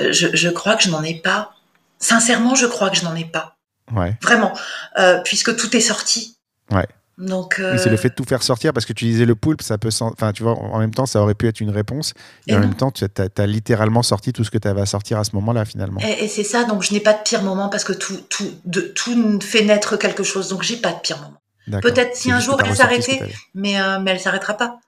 euh, 0.00 0.10
je, 0.12 0.26
je 0.34 0.48
crois 0.48 0.74
que 0.74 0.82
je 0.82 0.90
n'en 0.90 1.04
ai 1.04 1.14
pas. 1.14 1.52
Sincèrement, 2.00 2.56
je 2.56 2.66
crois 2.66 2.90
que 2.90 2.96
je 2.96 3.04
n'en 3.04 3.14
ai 3.14 3.26
pas. 3.26 3.56
Ouais. 3.92 4.16
Vraiment. 4.22 4.52
Euh, 4.98 5.20
puisque 5.22 5.54
tout 5.54 5.76
est 5.76 5.80
sorti. 5.80 6.36
Ouais. 6.72 6.88
Donc, 7.20 7.56
Oui, 7.58 7.64
euh, 7.64 7.76
c'est 7.76 7.90
le 7.90 7.96
fait 7.96 8.08
de 8.08 8.14
tout 8.14 8.24
faire 8.24 8.42
sortir 8.42 8.72
parce 8.72 8.86
que 8.86 8.92
tu 8.92 9.04
disais 9.04 9.26
le 9.26 9.34
poulpe, 9.34 9.62
ça 9.62 9.78
peut. 9.78 9.90
Enfin, 10.00 10.32
tu 10.32 10.42
vois, 10.42 10.52
en 10.52 10.78
même 10.78 10.94
temps, 10.94 11.06
ça 11.06 11.20
aurait 11.22 11.34
pu 11.34 11.46
être 11.46 11.60
une 11.60 11.70
réponse. 11.70 12.14
Et, 12.46 12.52
Et 12.52 12.56
en 12.56 12.60
même 12.60 12.74
temps, 12.74 12.90
tu 12.90 13.04
as, 13.04 13.46
littéralement 13.46 14.02
sorti 14.02 14.32
tout 14.32 14.42
ce 14.42 14.50
que 14.50 14.58
tu 14.58 14.66
avais 14.66 14.80
à 14.80 14.86
sortir 14.86 15.18
à 15.18 15.24
ce 15.24 15.36
moment-là, 15.36 15.64
finalement. 15.64 16.00
Et, 16.00 16.24
et 16.24 16.28
c'est 16.28 16.44
ça, 16.44 16.64
donc 16.64 16.82
je 16.82 16.92
n'ai 16.92 17.00
pas 17.00 17.12
de 17.12 17.22
pire 17.22 17.42
moment 17.42 17.68
parce 17.68 17.84
que 17.84 17.92
tout, 17.92 18.16
tout, 18.30 18.50
de, 18.64 18.80
tout 18.80 19.40
fait 19.40 19.64
naître 19.64 19.96
quelque 19.96 20.22
chose, 20.22 20.48
donc 20.48 20.62
j'ai 20.62 20.76
pas 20.76 20.92
de 20.92 21.00
pire 21.00 21.18
moment. 21.18 21.80
Peut-être 21.80 22.16
si 22.16 22.32
un 22.32 22.40
jour 22.40 22.60
elle 22.64 22.74
s'arrêtait, 22.74 23.20
mais, 23.54 23.80
euh, 23.80 24.00
mais 24.00 24.12
elle 24.12 24.20
s'arrêtera 24.20 24.54
pas. 24.54 24.80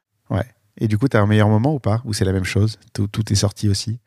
Et 0.80 0.88
du 0.88 0.98
coup, 0.98 1.08
tu 1.08 1.16
as 1.16 1.20
un 1.20 1.26
meilleur 1.26 1.48
moment 1.48 1.74
ou 1.74 1.78
pas? 1.78 2.00
Ou 2.04 2.14
c'est 2.14 2.24
la 2.24 2.32
même 2.32 2.44
chose? 2.44 2.78
Tout, 2.94 3.06
tout 3.06 3.30
est 3.30 3.36
sorti 3.36 3.68
aussi? 3.68 3.98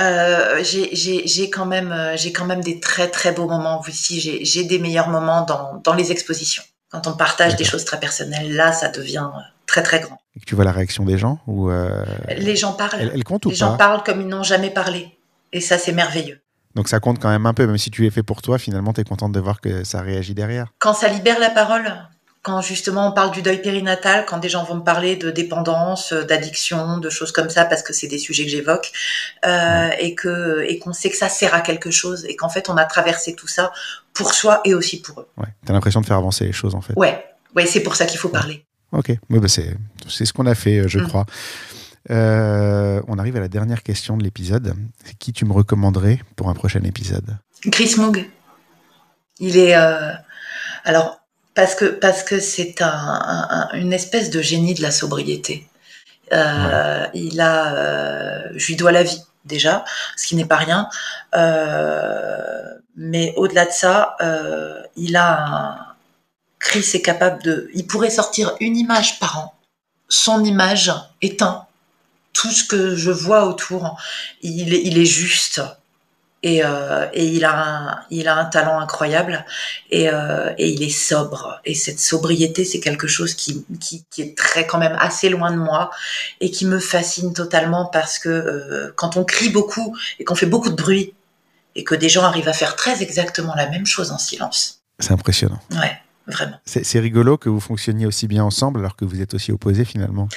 Euh, 0.00 0.62
j'ai- 0.64 1.50
quand 1.50 1.66
même, 1.66 1.92
euh, 1.92 2.16
j'ai 2.16 2.32
quand 2.32 2.46
même 2.46 2.62
des 2.62 2.80
très 2.80 3.08
très 3.10 3.32
beaux 3.32 3.46
moments 3.46 3.80
aussi. 3.80 4.20
J'ai 4.20 4.44
j'ai 4.44 4.64
des 4.64 4.78
meilleurs 4.78 5.08
moments 5.08 5.42
dans, 5.42 5.80
dans 5.84 5.94
les 5.94 6.10
expositions. 6.10 6.64
Quand 6.94 7.08
on 7.08 7.16
partage 7.16 7.56
des 7.56 7.64
choses 7.64 7.84
très 7.84 7.98
personnelles, 7.98 8.54
là, 8.54 8.70
ça 8.70 8.88
devient 8.88 9.28
euh, 9.34 9.40
très 9.66 9.82
très 9.82 9.98
grand. 9.98 10.16
Et 10.36 10.38
que 10.38 10.44
tu 10.44 10.54
vois 10.54 10.64
la 10.64 10.70
réaction 10.70 11.04
des 11.04 11.18
gens 11.18 11.40
ou 11.48 11.68
euh, 11.68 12.04
Les 12.36 12.54
gens 12.54 12.72
parlent. 12.74 13.00
elle, 13.00 13.10
elle 13.12 13.24
compte 13.24 13.46
ou 13.46 13.50
les 13.50 13.56
gens 13.56 13.76
parlent 13.76 14.04
comme 14.04 14.20
ils 14.20 14.28
n'ont 14.28 14.44
jamais 14.44 14.70
parlé. 14.70 15.18
Et 15.52 15.60
ça, 15.60 15.76
c'est 15.76 15.90
merveilleux. 15.90 16.40
Donc 16.76 16.86
ça 16.86 17.00
compte 17.00 17.18
quand 17.18 17.30
même 17.30 17.46
un 17.46 17.52
peu, 17.52 17.66
même 17.66 17.78
si 17.78 17.90
tu 17.90 18.02
l'es 18.02 18.12
fait 18.12 18.22
pour 18.22 18.42
toi, 18.42 18.58
finalement, 18.58 18.92
tu 18.92 19.00
es 19.00 19.04
contente 19.04 19.32
de 19.32 19.40
voir 19.40 19.60
que 19.60 19.82
ça 19.82 20.02
réagit 20.02 20.34
derrière. 20.34 20.68
Quand 20.78 20.94
ça 20.94 21.08
libère 21.08 21.40
la 21.40 21.50
parole, 21.50 21.92
quand 22.44 22.60
justement 22.60 23.08
on 23.08 23.12
parle 23.12 23.30
du 23.32 23.42
deuil 23.42 23.60
périnatal, 23.60 24.24
quand 24.26 24.38
des 24.38 24.48
gens 24.50 24.62
vont 24.64 24.76
me 24.76 24.82
parler 24.84 25.16
de 25.16 25.30
dépendance, 25.32 26.12
euh, 26.12 26.22
d'addiction, 26.24 26.98
de 26.98 27.10
choses 27.10 27.32
comme 27.32 27.50
ça, 27.50 27.64
parce 27.64 27.82
que 27.82 27.92
c'est 27.92 28.06
des 28.06 28.18
sujets 28.18 28.44
que 28.44 28.50
j'évoque, 28.50 28.92
euh, 29.46 29.88
et 29.98 30.14
que 30.14 30.62
et 30.68 30.78
qu'on 30.78 30.92
sait 30.92 31.10
que 31.10 31.16
ça 31.16 31.28
sert 31.28 31.54
à 31.54 31.60
quelque 31.62 31.90
chose, 31.90 32.24
et 32.28 32.36
qu'en 32.36 32.48
fait 32.50 32.68
on 32.68 32.76
a 32.76 32.84
traversé 32.84 33.34
tout 33.34 33.48
ça 33.48 33.72
pour 34.12 34.32
soi 34.34 34.60
et 34.64 34.74
aussi 34.74 35.00
pour 35.02 35.20
eux. 35.20 35.28
Ouais. 35.38 35.48
Tu 35.64 35.70
as 35.72 35.74
l'impression 35.74 36.00
de 36.02 36.06
faire 36.06 36.18
avancer 36.18 36.44
les 36.44 36.52
choses, 36.52 36.74
en 36.76 36.80
fait. 36.82 36.92
Ouais, 36.96 37.24
ouais, 37.56 37.66
c'est 37.66 37.80
pour 37.82 37.96
ça 37.96 38.04
qu'il 38.06 38.18
faut 38.18 38.28
parler. 38.28 38.64
Ok, 38.92 39.08
ouais, 39.08 39.40
bah 39.40 39.48
c'est 39.48 39.74
c'est 40.06 40.24
ce 40.26 40.32
qu'on 40.32 40.46
a 40.46 40.54
fait, 40.54 40.78
euh, 40.80 40.86
je 40.88 40.98
Mm. 41.00 41.08
crois. 41.08 41.26
Euh, 42.10 43.00
on 43.08 43.18
arrive 43.18 43.36
à 43.36 43.40
la 43.40 43.48
dernière 43.48 43.82
question 43.82 44.16
de 44.18 44.22
l'épisode. 44.22 44.74
Qui 45.18 45.32
tu 45.32 45.46
me 45.46 45.52
recommanderais 45.54 46.20
pour 46.36 46.50
un 46.50 46.54
prochain 46.54 46.82
épisode? 46.84 47.38
Chris 47.72 47.94
Moog, 47.96 48.28
il 49.40 49.56
est 49.56 49.74
euh, 49.74 50.12
alors 50.84 51.23
parce 51.54 51.74
que 51.74 51.84
parce 51.86 52.22
que 52.22 52.40
c'est 52.40 52.82
un, 52.82 52.88
un- 52.88 53.48
un- 53.50 53.70
une 53.74 53.92
espèce 53.92 54.30
de 54.30 54.42
génie 54.42 54.74
de 54.74 54.82
la 54.82 54.90
sobriété. 54.90 55.66
Euh, 56.32 57.06
Il 57.14 57.40
a, 57.40 57.74
euh, 57.74 58.48
je 58.56 58.66
lui 58.68 58.76
dois 58.76 58.92
la 58.92 59.02
vie 59.02 59.22
déjà, 59.44 59.84
ce 60.16 60.26
qui 60.26 60.36
n'est 60.36 60.46
pas 60.46 60.56
rien. 60.56 60.88
Euh, 61.34 62.74
mais 62.96 63.32
au-delà 63.36 63.66
de 63.66 63.72
ça, 63.72 64.16
euh, 64.20 64.82
il 64.96 65.16
a 65.16 65.28
un 65.46 65.78
Chris 66.60 66.88
est 66.94 67.02
capable 67.02 67.42
de, 67.42 67.68
il 67.74 67.86
pourrait 67.86 68.10
sortir 68.10 68.54
une 68.60 68.76
image 68.76 69.18
par 69.20 69.38
an. 69.38 69.54
Son 70.08 70.42
image 70.44 70.90
éteint 71.20 71.66
tout 72.32 72.50
ce 72.50 72.64
que 72.64 72.96
je 72.96 73.10
vois 73.10 73.44
autour. 73.46 73.98
Il 74.42 74.72
est, 74.74 74.80
il 74.82 74.96
est 74.98 75.04
juste 75.04 75.60
et, 76.44 76.62
euh, 76.62 77.06
et 77.14 77.26
il 77.26 77.44
a 77.46 77.58
un, 77.58 78.00
il 78.10 78.28
a 78.28 78.36
un 78.36 78.44
talent 78.44 78.78
incroyable. 78.78 79.44
Et, 79.90 80.10
euh, 80.10 80.52
et 80.58 80.68
il 80.68 80.82
est 80.82 80.90
sobre. 80.90 81.60
Et 81.64 81.74
cette 81.74 81.98
sobriété 81.98 82.64
c'est 82.64 82.80
quelque 82.80 83.08
chose 83.08 83.34
qui, 83.34 83.64
qui, 83.80 84.04
qui 84.10 84.22
est 84.22 84.36
très 84.36 84.66
quand 84.66 84.78
même 84.78 84.96
assez 85.00 85.30
loin 85.30 85.50
de 85.50 85.56
moi 85.56 85.90
et 86.40 86.50
qui 86.50 86.66
me 86.66 86.78
fascine 86.78 87.32
totalement 87.32 87.86
parce 87.86 88.18
que 88.18 88.28
euh, 88.28 88.92
quand 88.94 89.16
on 89.16 89.24
crie 89.24 89.48
beaucoup 89.48 89.96
et 90.18 90.24
qu'on 90.24 90.34
fait 90.34 90.46
beaucoup 90.46 90.68
de 90.68 90.76
bruit 90.76 91.14
et 91.74 91.82
que 91.82 91.94
des 91.94 92.10
gens 92.10 92.22
arrivent 92.22 92.48
à 92.48 92.52
faire 92.52 92.76
très 92.76 93.02
exactement 93.02 93.54
la 93.56 93.68
même 93.68 93.86
chose 93.86 94.12
en 94.12 94.18
silence. 94.18 94.82
C'est 95.00 95.12
impressionnant. 95.12 95.60
ouais 95.72 95.98
vraiment 96.26 96.56
C'est 96.64 97.00
rigolo 97.00 97.36
que 97.36 97.48
vous 97.48 97.60
fonctionniez 97.60 98.06
aussi 98.06 98.26
bien 98.26 98.44
ensemble 98.44 98.80
alors 98.80 98.96
que 98.96 99.04
vous 99.04 99.20
êtes 99.20 99.34
aussi 99.34 99.52
opposés 99.52 99.84
finalement. 99.84 100.28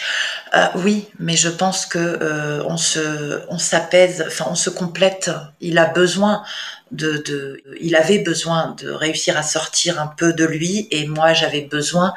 Euh, 0.53 0.65
oui, 0.75 1.07
mais 1.19 1.35
je 1.35 1.49
pense 1.49 1.85
que 1.85 1.97
euh, 1.99 2.63
on 2.65 2.77
se, 2.77 3.41
on 3.49 3.57
s'apaise, 3.57 4.23
enfin 4.27 4.45
on 4.49 4.55
se 4.55 4.69
complète. 4.69 5.31
Il 5.61 5.77
a 5.77 5.85
besoin 5.85 6.43
de, 6.91 7.23
de, 7.25 7.61
il 7.81 7.95
avait 7.95 8.19
besoin 8.19 8.75
de 8.81 8.89
réussir 8.89 9.37
à 9.37 9.43
sortir 9.43 10.01
un 10.01 10.07
peu 10.07 10.33
de 10.33 10.45
lui, 10.45 10.87
et 10.91 11.07
moi 11.07 11.33
j'avais 11.33 11.61
besoin, 11.61 12.13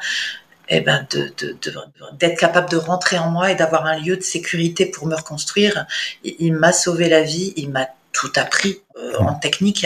eh 0.69 0.81
ben 0.81 1.05
de, 1.09 1.33
de, 1.37 1.57
de- 1.61 1.73
d'être 2.19 2.39
capable 2.39 2.69
de 2.69 2.77
rentrer 2.77 3.17
en 3.17 3.29
moi 3.29 3.51
et 3.51 3.55
d'avoir 3.55 3.85
un 3.85 3.97
lieu 3.99 4.15
de 4.15 4.23
sécurité 4.23 4.85
pour 4.85 5.07
me 5.07 5.15
reconstruire. 5.15 5.85
Il, 6.23 6.35
il 6.39 6.53
m'a 6.53 6.71
sauvé 6.71 7.09
la 7.09 7.21
vie, 7.21 7.53
il 7.57 7.69
m'a 7.69 7.87
tout 8.13 8.31
appris 8.35 8.79
euh, 8.97 9.17
en 9.19 9.35
technique, 9.35 9.85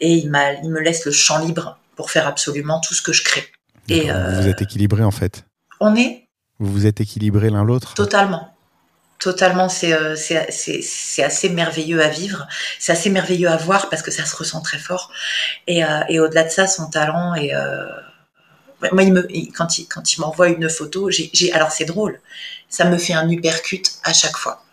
et 0.00 0.12
il 0.14 0.30
m'a, 0.30 0.52
il 0.54 0.70
me 0.70 0.80
laisse 0.80 1.04
le 1.04 1.12
champ 1.12 1.38
libre 1.38 1.78
pour 2.00 2.10
faire 2.10 2.26
absolument 2.26 2.80
tout 2.80 2.94
ce 2.94 3.02
que 3.02 3.12
je 3.12 3.22
crée. 3.22 3.46
Et 3.90 4.10
euh, 4.10 4.40
Vous 4.40 4.48
êtes 4.48 4.62
équilibrés 4.62 5.04
en 5.04 5.10
fait. 5.10 5.44
on 5.80 5.94
est 5.96 6.28
Vous 6.58 6.72
vous 6.72 6.86
êtes 6.86 7.02
équilibrés 7.02 7.50
l'un 7.50 7.62
l'autre. 7.62 7.92
Totalement. 7.92 8.56
Totalement, 9.18 9.68
c'est 9.68 9.92
euh, 9.92 10.14
assez 10.14 11.48
merveilleux 11.50 12.02
à 12.02 12.08
vivre, 12.08 12.48
c'est 12.78 12.92
assez 12.92 13.10
merveilleux 13.10 13.50
à 13.50 13.58
voir 13.58 13.90
parce 13.90 14.00
que 14.00 14.10
ça 14.10 14.24
se 14.24 14.34
ressent 14.34 14.62
très 14.62 14.78
fort. 14.78 15.12
Et, 15.66 15.84
euh, 15.84 16.00
et 16.08 16.20
au-delà 16.20 16.44
de 16.44 16.48
ça, 16.48 16.66
son 16.66 16.88
talent 16.88 17.34
est, 17.34 17.54
euh, 17.54 17.84
Moi, 18.92 19.02
il 19.02 19.12
me, 19.12 19.28
quand 19.54 19.78
il, 19.78 19.86
quand 19.86 20.14
il 20.14 20.20
m'envoie 20.22 20.48
une 20.48 20.70
photo, 20.70 21.10
j'ai, 21.10 21.52
alors 21.52 21.70
c'est 21.70 21.84
drôle, 21.84 22.18
ça 22.70 22.86
me 22.86 22.96
fait 22.96 23.12
un 23.12 23.28
uppercut 23.28 23.82
à 24.04 24.14
chaque 24.14 24.38
fois. 24.38 24.64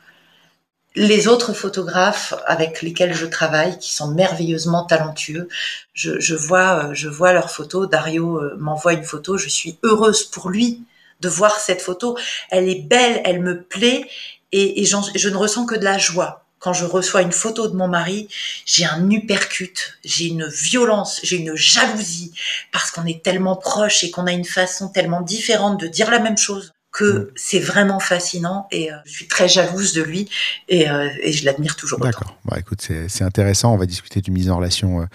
Les 1.00 1.28
autres 1.28 1.54
photographes 1.54 2.34
avec 2.48 2.82
lesquels 2.82 3.14
je 3.14 3.28
travaille, 3.28 3.78
qui 3.78 3.94
sont 3.94 4.08
merveilleusement 4.08 4.84
talentueux, 4.84 5.48
je, 5.94 6.20
je 6.20 6.34
vois, 6.34 6.92
je 6.94 7.08
vois 7.08 7.34
leurs 7.34 7.52
photos. 7.52 7.88
Dario 7.88 8.38
euh, 8.38 8.56
m'envoie 8.58 8.94
une 8.94 9.04
photo, 9.04 9.38
je 9.38 9.48
suis 9.48 9.78
heureuse 9.84 10.24
pour 10.24 10.50
lui 10.50 10.82
de 11.22 11.30
voir 11.30 11.60
cette 11.60 11.84
photo. 11.84 12.18
Elle 12.50 12.68
est 12.68 12.82
belle, 12.82 13.22
elle 13.26 13.44
me 13.44 13.62
plaît, 13.62 14.10
et, 14.52 14.82
et 14.82 14.86
je 14.86 15.30
ne 15.30 15.38
ressens 15.38 15.68
que 15.68 15.76
de 15.76 15.84
la 15.84 16.00
joie 16.00 16.44
quand 16.58 16.74
je 16.74 16.86
reçois 16.86 17.22
une 17.22 17.32
photo 17.32 17.68
de 17.68 17.76
mon 17.76 17.88
mari, 17.88 18.28
j'ai 18.66 18.84
un 18.84 19.12
uppercut, 19.12 20.00
j'ai 20.04 20.26
une 20.26 20.48
violence, 20.48 21.20
j'ai 21.22 21.36
une 21.36 21.56
jalousie, 21.56 22.34
parce 22.72 22.90
qu'on 22.90 23.06
est 23.06 23.24
tellement 23.24 23.56
proches 23.56 24.04
et 24.04 24.10
qu'on 24.10 24.26
a 24.26 24.32
une 24.32 24.46
façon 24.46 24.88
tellement 24.90 25.22
différente 25.22 25.80
de 25.80 25.86
dire 25.86 26.10
la 26.10 26.18
même 26.18 26.40
chose 26.40 26.74
que 26.98 27.06
mm. 27.06 27.28
c'est 27.36 27.60
vraiment 27.60 28.00
fascinant 28.00 28.68
et 28.72 28.92
euh, 28.92 28.96
je 29.06 29.12
suis 29.12 29.28
très 29.28 29.48
jalouse 29.48 29.94
de 29.94 30.02
lui 30.02 30.28
et, 30.68 30.90
euh, 30.90 31.10
et 31.22 31.32
je 31.32 31.46
l'admire 31.46 31.76
toujours 31.76 32.00
D'accord. 32.00 32.36
Bah, 32.44 32.58
écoute, 32.60 32.82
c'est 33.08 33.24
intéressant. 33.24 33.74
On 33.74 33.78
va 33.78 33.86
discuter 33.86 34.20
du 34.20 34.32
mise 34.32 34.50
en 34.50 34.58
relation 34.58 35.02
euh, 35.02 35.06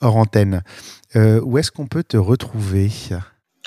hors 0.00 0.16
antenne. 0.16 0.62
où 1.14 1.58
est-ce 1.58 1.70
qu'on 1.70 1.86
peut 1.86 2.02
te 2.02 2.16
retrouver? 2.16 2.90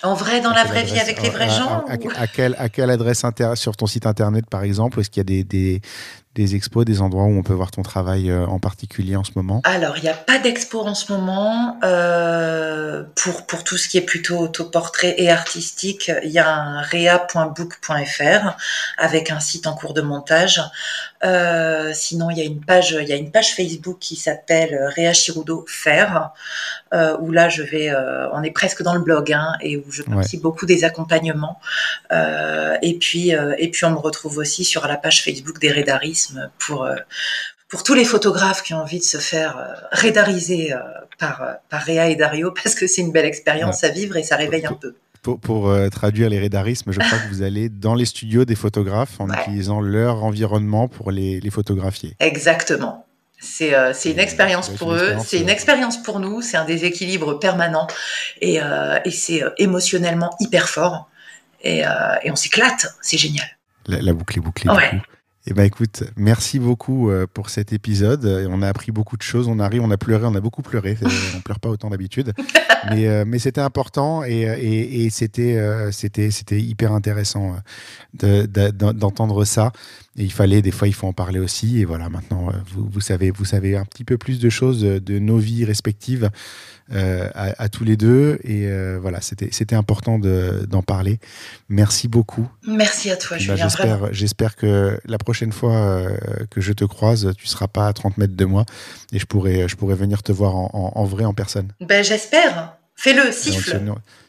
En 0.01 0.15
vrai, 0.15 0.41
dans 0.41 0.53
la 0.53 0.63
vraie 0.63 0.84
vie, 0.84 0.99
avec 0.99 1.22
les 1.22 1.30
vrais 1.30 1.49
gens 1.49 1.86
à, 1.88 2.28
quelle, 2.28 2.55
à 2.57 2.70
quelle 2.70 2.89
adresse 2.89 3.24
sur 3.55 3.76
ton 3.76 3.86
site 3.86 4.05
internet, 4.05 4.45
par 4.49 4.63
exemple 4.63 4.99
Est-ce 4.99 5.09
qu'il 5.09 5.20
y 5.20 5.22
a 5.22 5.24
des, 5.26 5.43
des, 5.43 5.82
des 6.36 6.55
expos, 6.55 6.86
des 6.86 7.01
endroits 7.01 7.23
où 7.23 7.38
on 7.38 7.41
peut 7.41 7.53
voir 7.53 7.71
ton 7.71 7.82
travail 7.82 8.30
euh, 8.30 8.45
en 8.45 8.59
particulier 8.59 9.15
en 9.15 9.23
ce 9.23 9.32
moment 9.36 9.61
Alors, 9.63 9.97
il 9.97 10.03
n'y 10.03 10.09
a 10.09 10.13
pas 10.13 10.38
d'expo 10.38 10.82
en 10.82 10.93
ce 10.93 11.11
moment. 11.11 11.77
Euh, 11.84 13.03
pour, 13.15 13.45
pour 13.47 13.63
tout 13.63 13.77
ce 13.77 13.89
qui 13.89 13.97
est 13.97 14.05
plutôt 14.05 14.38
autoportrait 14.38 15.15
et 15.17 15.32
artistique, 15.32 16.11
il 16.23 16.30
y 16.30 16.39
a 16.39 16.47
un 16.47 16.82
rea.book.fr 16.82 18.57
avec 18.97 19.32
un 19.32 19.39
site 19.39 19.65
en 19.65 19.73
cours 19.73 19.93
de 19.93 20.01
montage. 20.01 20.61
Euh, 21.23 21.91
sinon, 21.93 22.30
il 22.30 22.38
y 22.38 22.41
a 22.41 22.45
une 22.45 22.61
page, 22.61 22.97
il 22.99 23.07
y 23.07 23.11
a 23.11 23.15
une 23.15 23.32
page 23.32 23.55
Facebook 23.55 23.97
qui 23.99 24.15
s'appelle 24.15 24.89
Réa 24.95 25.13
Chirudo 25.13 25.65
Faire, 25.67 26.32
euh, 26.93 27.17
où 27.19 27.32
là, 27.32 27.49
je 27.49 27.63
vais, 27.63 27.89
euh, 27.89 28.30
on 28.32 28.43
est 28.43 28.51
presque 28.51 28.84
dans 28.84 28.93
le 28.93 29.01
blog, 29.01 29.34
hein, 29.34 29.53
et 29.61 29.77
où 29.77 29.91
je 29.91 30.03
participe 30.03 30.41
beaucoup 30.41 30.65
des 30.65 30.84
accompagnements. 30.84 31.59
Et 32.82 32.97
puis, 32.99 33.32
et 33.32 33.71
puis, 33.71 33.86
on 33.86 33.91
me 33.91 33.97
retrouve 33.97 34.38
aussi 34.38 34.63
sur 34.63 34.88
la 34.88 34.97
page 34.97 35.23
Facebook 35.23 35.59
des 35.59 35.71
Pour 36.57 36.88
pour 37.67 37.84
tous 37.84 37.93
les 37.93 38.05
photographes 38.05 38.63
qui 38.63 38.74
ont 38.74 38.82
envie 38.82 38.97
de 38.97 39.03
se 39.03 39.20
faire 39.20 39.88
rédariser 39.91 40.74
par, 41.20 41.43
par 41.70 41.82
Réa 41.82 42.09
et 42.09 42.15
Dario, 42.15 42.51
parce 42.63 42.74
que 42.76 42.88
c'est 42.88 43.01
une 43.01 43.11
belle 43.11 43.26
expérience 43.26 43.84
à 43.84 43.89
vivre 43.89 44.17
et 44.17 44.24
ça 44.24 44.36
réveille 44.36 44.65
un 44.65 44.74
peu. 44.74 44.95
Pour, 45.22 45.70
euh, 45.70 45.89
traduire 45.89 46.30
les 46.30 46.39
rédarismes, 46.39 46.91
je 46.91 46.99
crois 46.99 47.17
que 47.20 47.28
vous 47.28 47.41
allez 47.41 47.67
dans 47.67 47.93
les 47.93 48.05
studios 48.05 48.45
des 48.45 48.55
photographes 48.55 49.20
en 49.20 49.30
utilisant 49.30 49.82
leur 49.82 50.24
environnement 50.24 50.88
pour 50.88 51.11
les, 51.11 51.41
photographier. 51.51 52.15
Exactement. 52.20 53.05
C'est 53.38 53.74
euh, 53.74 53.93
une 54.05 54.20
expérience 54.20 54.70
pour 54.70 54.93
eux, 54.93 55.15
c'est 55.24 55.39
une 55.39 55.49
expérience 55.49 56.01
pour 56.01 56.20
nous, 56.20 56.41
c'est 56.41 56.57
un 56.57 56.65
déséquilibre 56.65 57.38
permanent 57.39 57.88
et, 58.41 58.61
euh, 58.61 58.99
et 59.05 59.11
c'est 59.11 59.43
émotionnellement 59.57 60.30
hyper 60.39 60.70
fort 60.70 61.09
et, 61.61 61.80
et 62.24 62.32
on 62.32 62.36
s'éclate, 62.36 62.88
c'est 63.01 63.17
génial. 63.17 63.47
La, 63.88 64.13
boucle 64.13 64.38
est 64.38 64.41
bouclée. 64.41 64.72
Ouais. 64.72 65.01
Eh 65.48 65.54
ben 65.54 65.64
écoute, 65.64 66.04
merci 66.18 66.60
beaucoup 66.60 67.10
euh, 67.10 67.26
pour 67.26 67.50
cet 67.50 67.72
épisode. 67.72 68.26
On 68.50 68.62
a 68.62 68.68
appris 68.68 68.92
beaucoup 68.92 69.16
de 69.16 69.22
choses. 69.22 69.48
On 69.48 69.58
arrive, 69.60 69.82
on 69.82 69.90
a 69.90 69.98
pleuré, 69.98 70.26
on 70.26 70.36
a 70.36 70.42
beaucoup 70.42 70.62
pleuré. 70.62 70.98
on 71.36 71.40
pleure 71.40 71.62
pas 71.62 71.70
autant 71.70 71.90
d'habitude, 71.90 72.34
mais, 72.90 73.08
euh, 73.08 73.24
mais 73.26 73.40
c'était 73.40 73.62
important 73.62 74.24
et, 74.26 74.42
et, 74.42 75.06
et 75.06 75.10
c'était 75.10 75.58
euh, 75.58 75.92
c'était 75.92 76.30
c'était 76.32 76.60
hyper 76.60 76.92
intéressant 76.92 77.56
d'entendre 78.14 79.46
ça. 79.46 79.72
Et 80.18 80.24
il 80.24 80.32
fallait 80.32 80.62
des 80.62 80.72
fois, 80.72 80.90
il 80.90 80.94
faut 80.94 81.08
en 81.08 81.14
parler 81.14 81.40
aussi. 81.40 81.80
Et 81.80 81.86
voilà, 81.86 82.10
maintenant 82.10 82.52
vous, 82.74 82.90
vous 82.92 83.02
savez 83.02 83.32
vous 83.32 83.46
savez 83.46 83.78
un 83.78 83.86
petit 83.86 84.04
peu 84.04 84.18
plus 84.18 84.40
de 84.40 84.50
choses 84.50 84.82
de 84.82 85.20
nos 85.20 85.38
vies 85.38 85.64
respectives. 85.64 86.30
Euh, 86.92 87.30
à, 87.36 87.70
tous 87.70 87.84
les 87.84 87.98
deux. 87.98 88.40
Et 88.44 88.66
euh, 88.66 88.98
voilà, 89.00 89.20
c'était 89.22 89.76
important 89.76 90.18
d'en 90.20 90.82
parler. 90.82 91.20
Merci 91.70 92.08
beaucoup. 92.08 92.50
Merci 92.68 93.12
à 93.12 93.16
toi, 93.16 93.38
bah, 93.38 93.56
Julien. 93.56 93.68
J'espère 94.12 94.56
que 94.56 95.00
la 95.06 95.18
prochaine 95.18 95.52
fois 95.52 95.76
euh, 95.76 96.18
que 96.50 96.62
je 96.62 96.74
te 96.74 96.86
croise, 96.86 97.32
tu 97.38 97.46
seras 97.48 97.68
pas 97.68 97.88
à 97.88 97.94
30 97.94 98.18
mètres 98.18 98.36
de 98.36 98.46
moi 98.46 98.66
et 99.12 99.20
je 99.20 99.26
pourrais, 99.26 99.68
je 99.68 99.76
pourrais 99.76 99.96
venir 99.96 100.24
te 100.24 100.32
voir 100.32 100.56
en, 100.56 101.06
vrai, 101.06 101.26
en 101.26 101.34
personne. 101.34 101.72
Ben, 101.82 102.04
J'espère. 102.04 102.76
Fais-le, 102.96 103.32
siffle. 103.32 103.80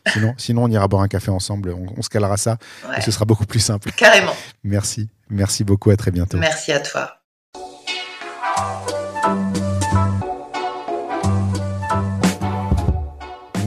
Sinon, 0.07 0.35
sinon, 0.37 0.65
on 0.65 0.69
ira 0.69 0.87
boire 0.87 1.03
un 1.03 1.09
café 1.09 1.31
ensemble, 1.31 1.75
on, 1.97 2.03
se 2.03 2.09
calera 2.09 2.37
ça 2.37 2.57
et 2.97 3.01
ce 3.01 3.11
sera 3.11 3.25
beaucoup 3.25 3.47
plus 3.47 3.59
simple. 3.59 3.91
Carrément. 3.97 4.35
Merci. 4.63 5.09
Merci 5.29 5.65
beaucoup, 5.65 5.91
à 5.91 5.97
très 5.97 6.11
bientôt. 6.11 6.39
Merci 6.39 6.73
à 6.73 6.81
toi. 6.81 7.17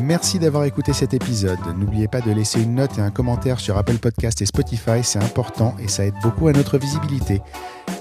Merci 0.03 0.37
d'avoir 0.37 0.65
écouté 0.65 0.91
cet 0.91 1.13
épisode. 1.13 1.59
N'oubliez 1.77 2.09
pas 2.09 2.19
de 2.19 2.29
laisser 2.29 2.61
une 2.61 2.75
note 2.75 2.97
et 2.97 3.01
un 3.01 3.09
commentaire 3.09 3.61
sur 3.61 3.77
Apple 3.77 3.99
Podcast 3.99 4.41
et 4.41 4.45
Spotify, 4.45 5.01
c'est 5.01 5.23
important 5.23 5.75
et 5.79 5.87
ça 5.87 6.05
aide 6.05 6.15
beaucoup 6.21 6.49
à 6.49 6.51
notre 6.51 6.77
visibilité. 6.77 7.41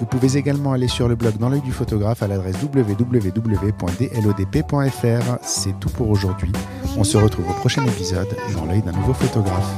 Vous 0.01 0.05
pouvez 0.05 0.35
également 0.37 0.73
aller 0.73 0.89
sur 0.89 1.07
le 1.07 1.15
blog 1.15 1.37
dans 1.37 1.47
l'œil 1.47 1.61
du 1.61 1.71
photographe 1.71 2.21
à 2.21 2.27
l'adresse 2.27 2.57
www.dlodp.fr. 2.61 3.37
C'est 5.43 5.79
tout 5.79 5.89
pour 5.91 6.09
aujourd'hui. 6.09 6.51
On 6.97 7.05
se 7.05 7.17
retrouve 7.17 7.49
au 7.49 7.53
prochain 7.53 7.85
épisode 7.85 8.35
dans 8.53 8.65
l'œil 8.65 8.81
d'un 8.81 8.91
nouveau 8.91 9.13
photographe. 9.13 9.73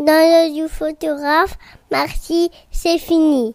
Dans 0.00 0.06
l'œil 0.06 0.52
du 0.52 0.66
photographe, 0.68 1.56
merci, 1.92 2.50
c'est 2.72 2.98
fini. 2.98 3.54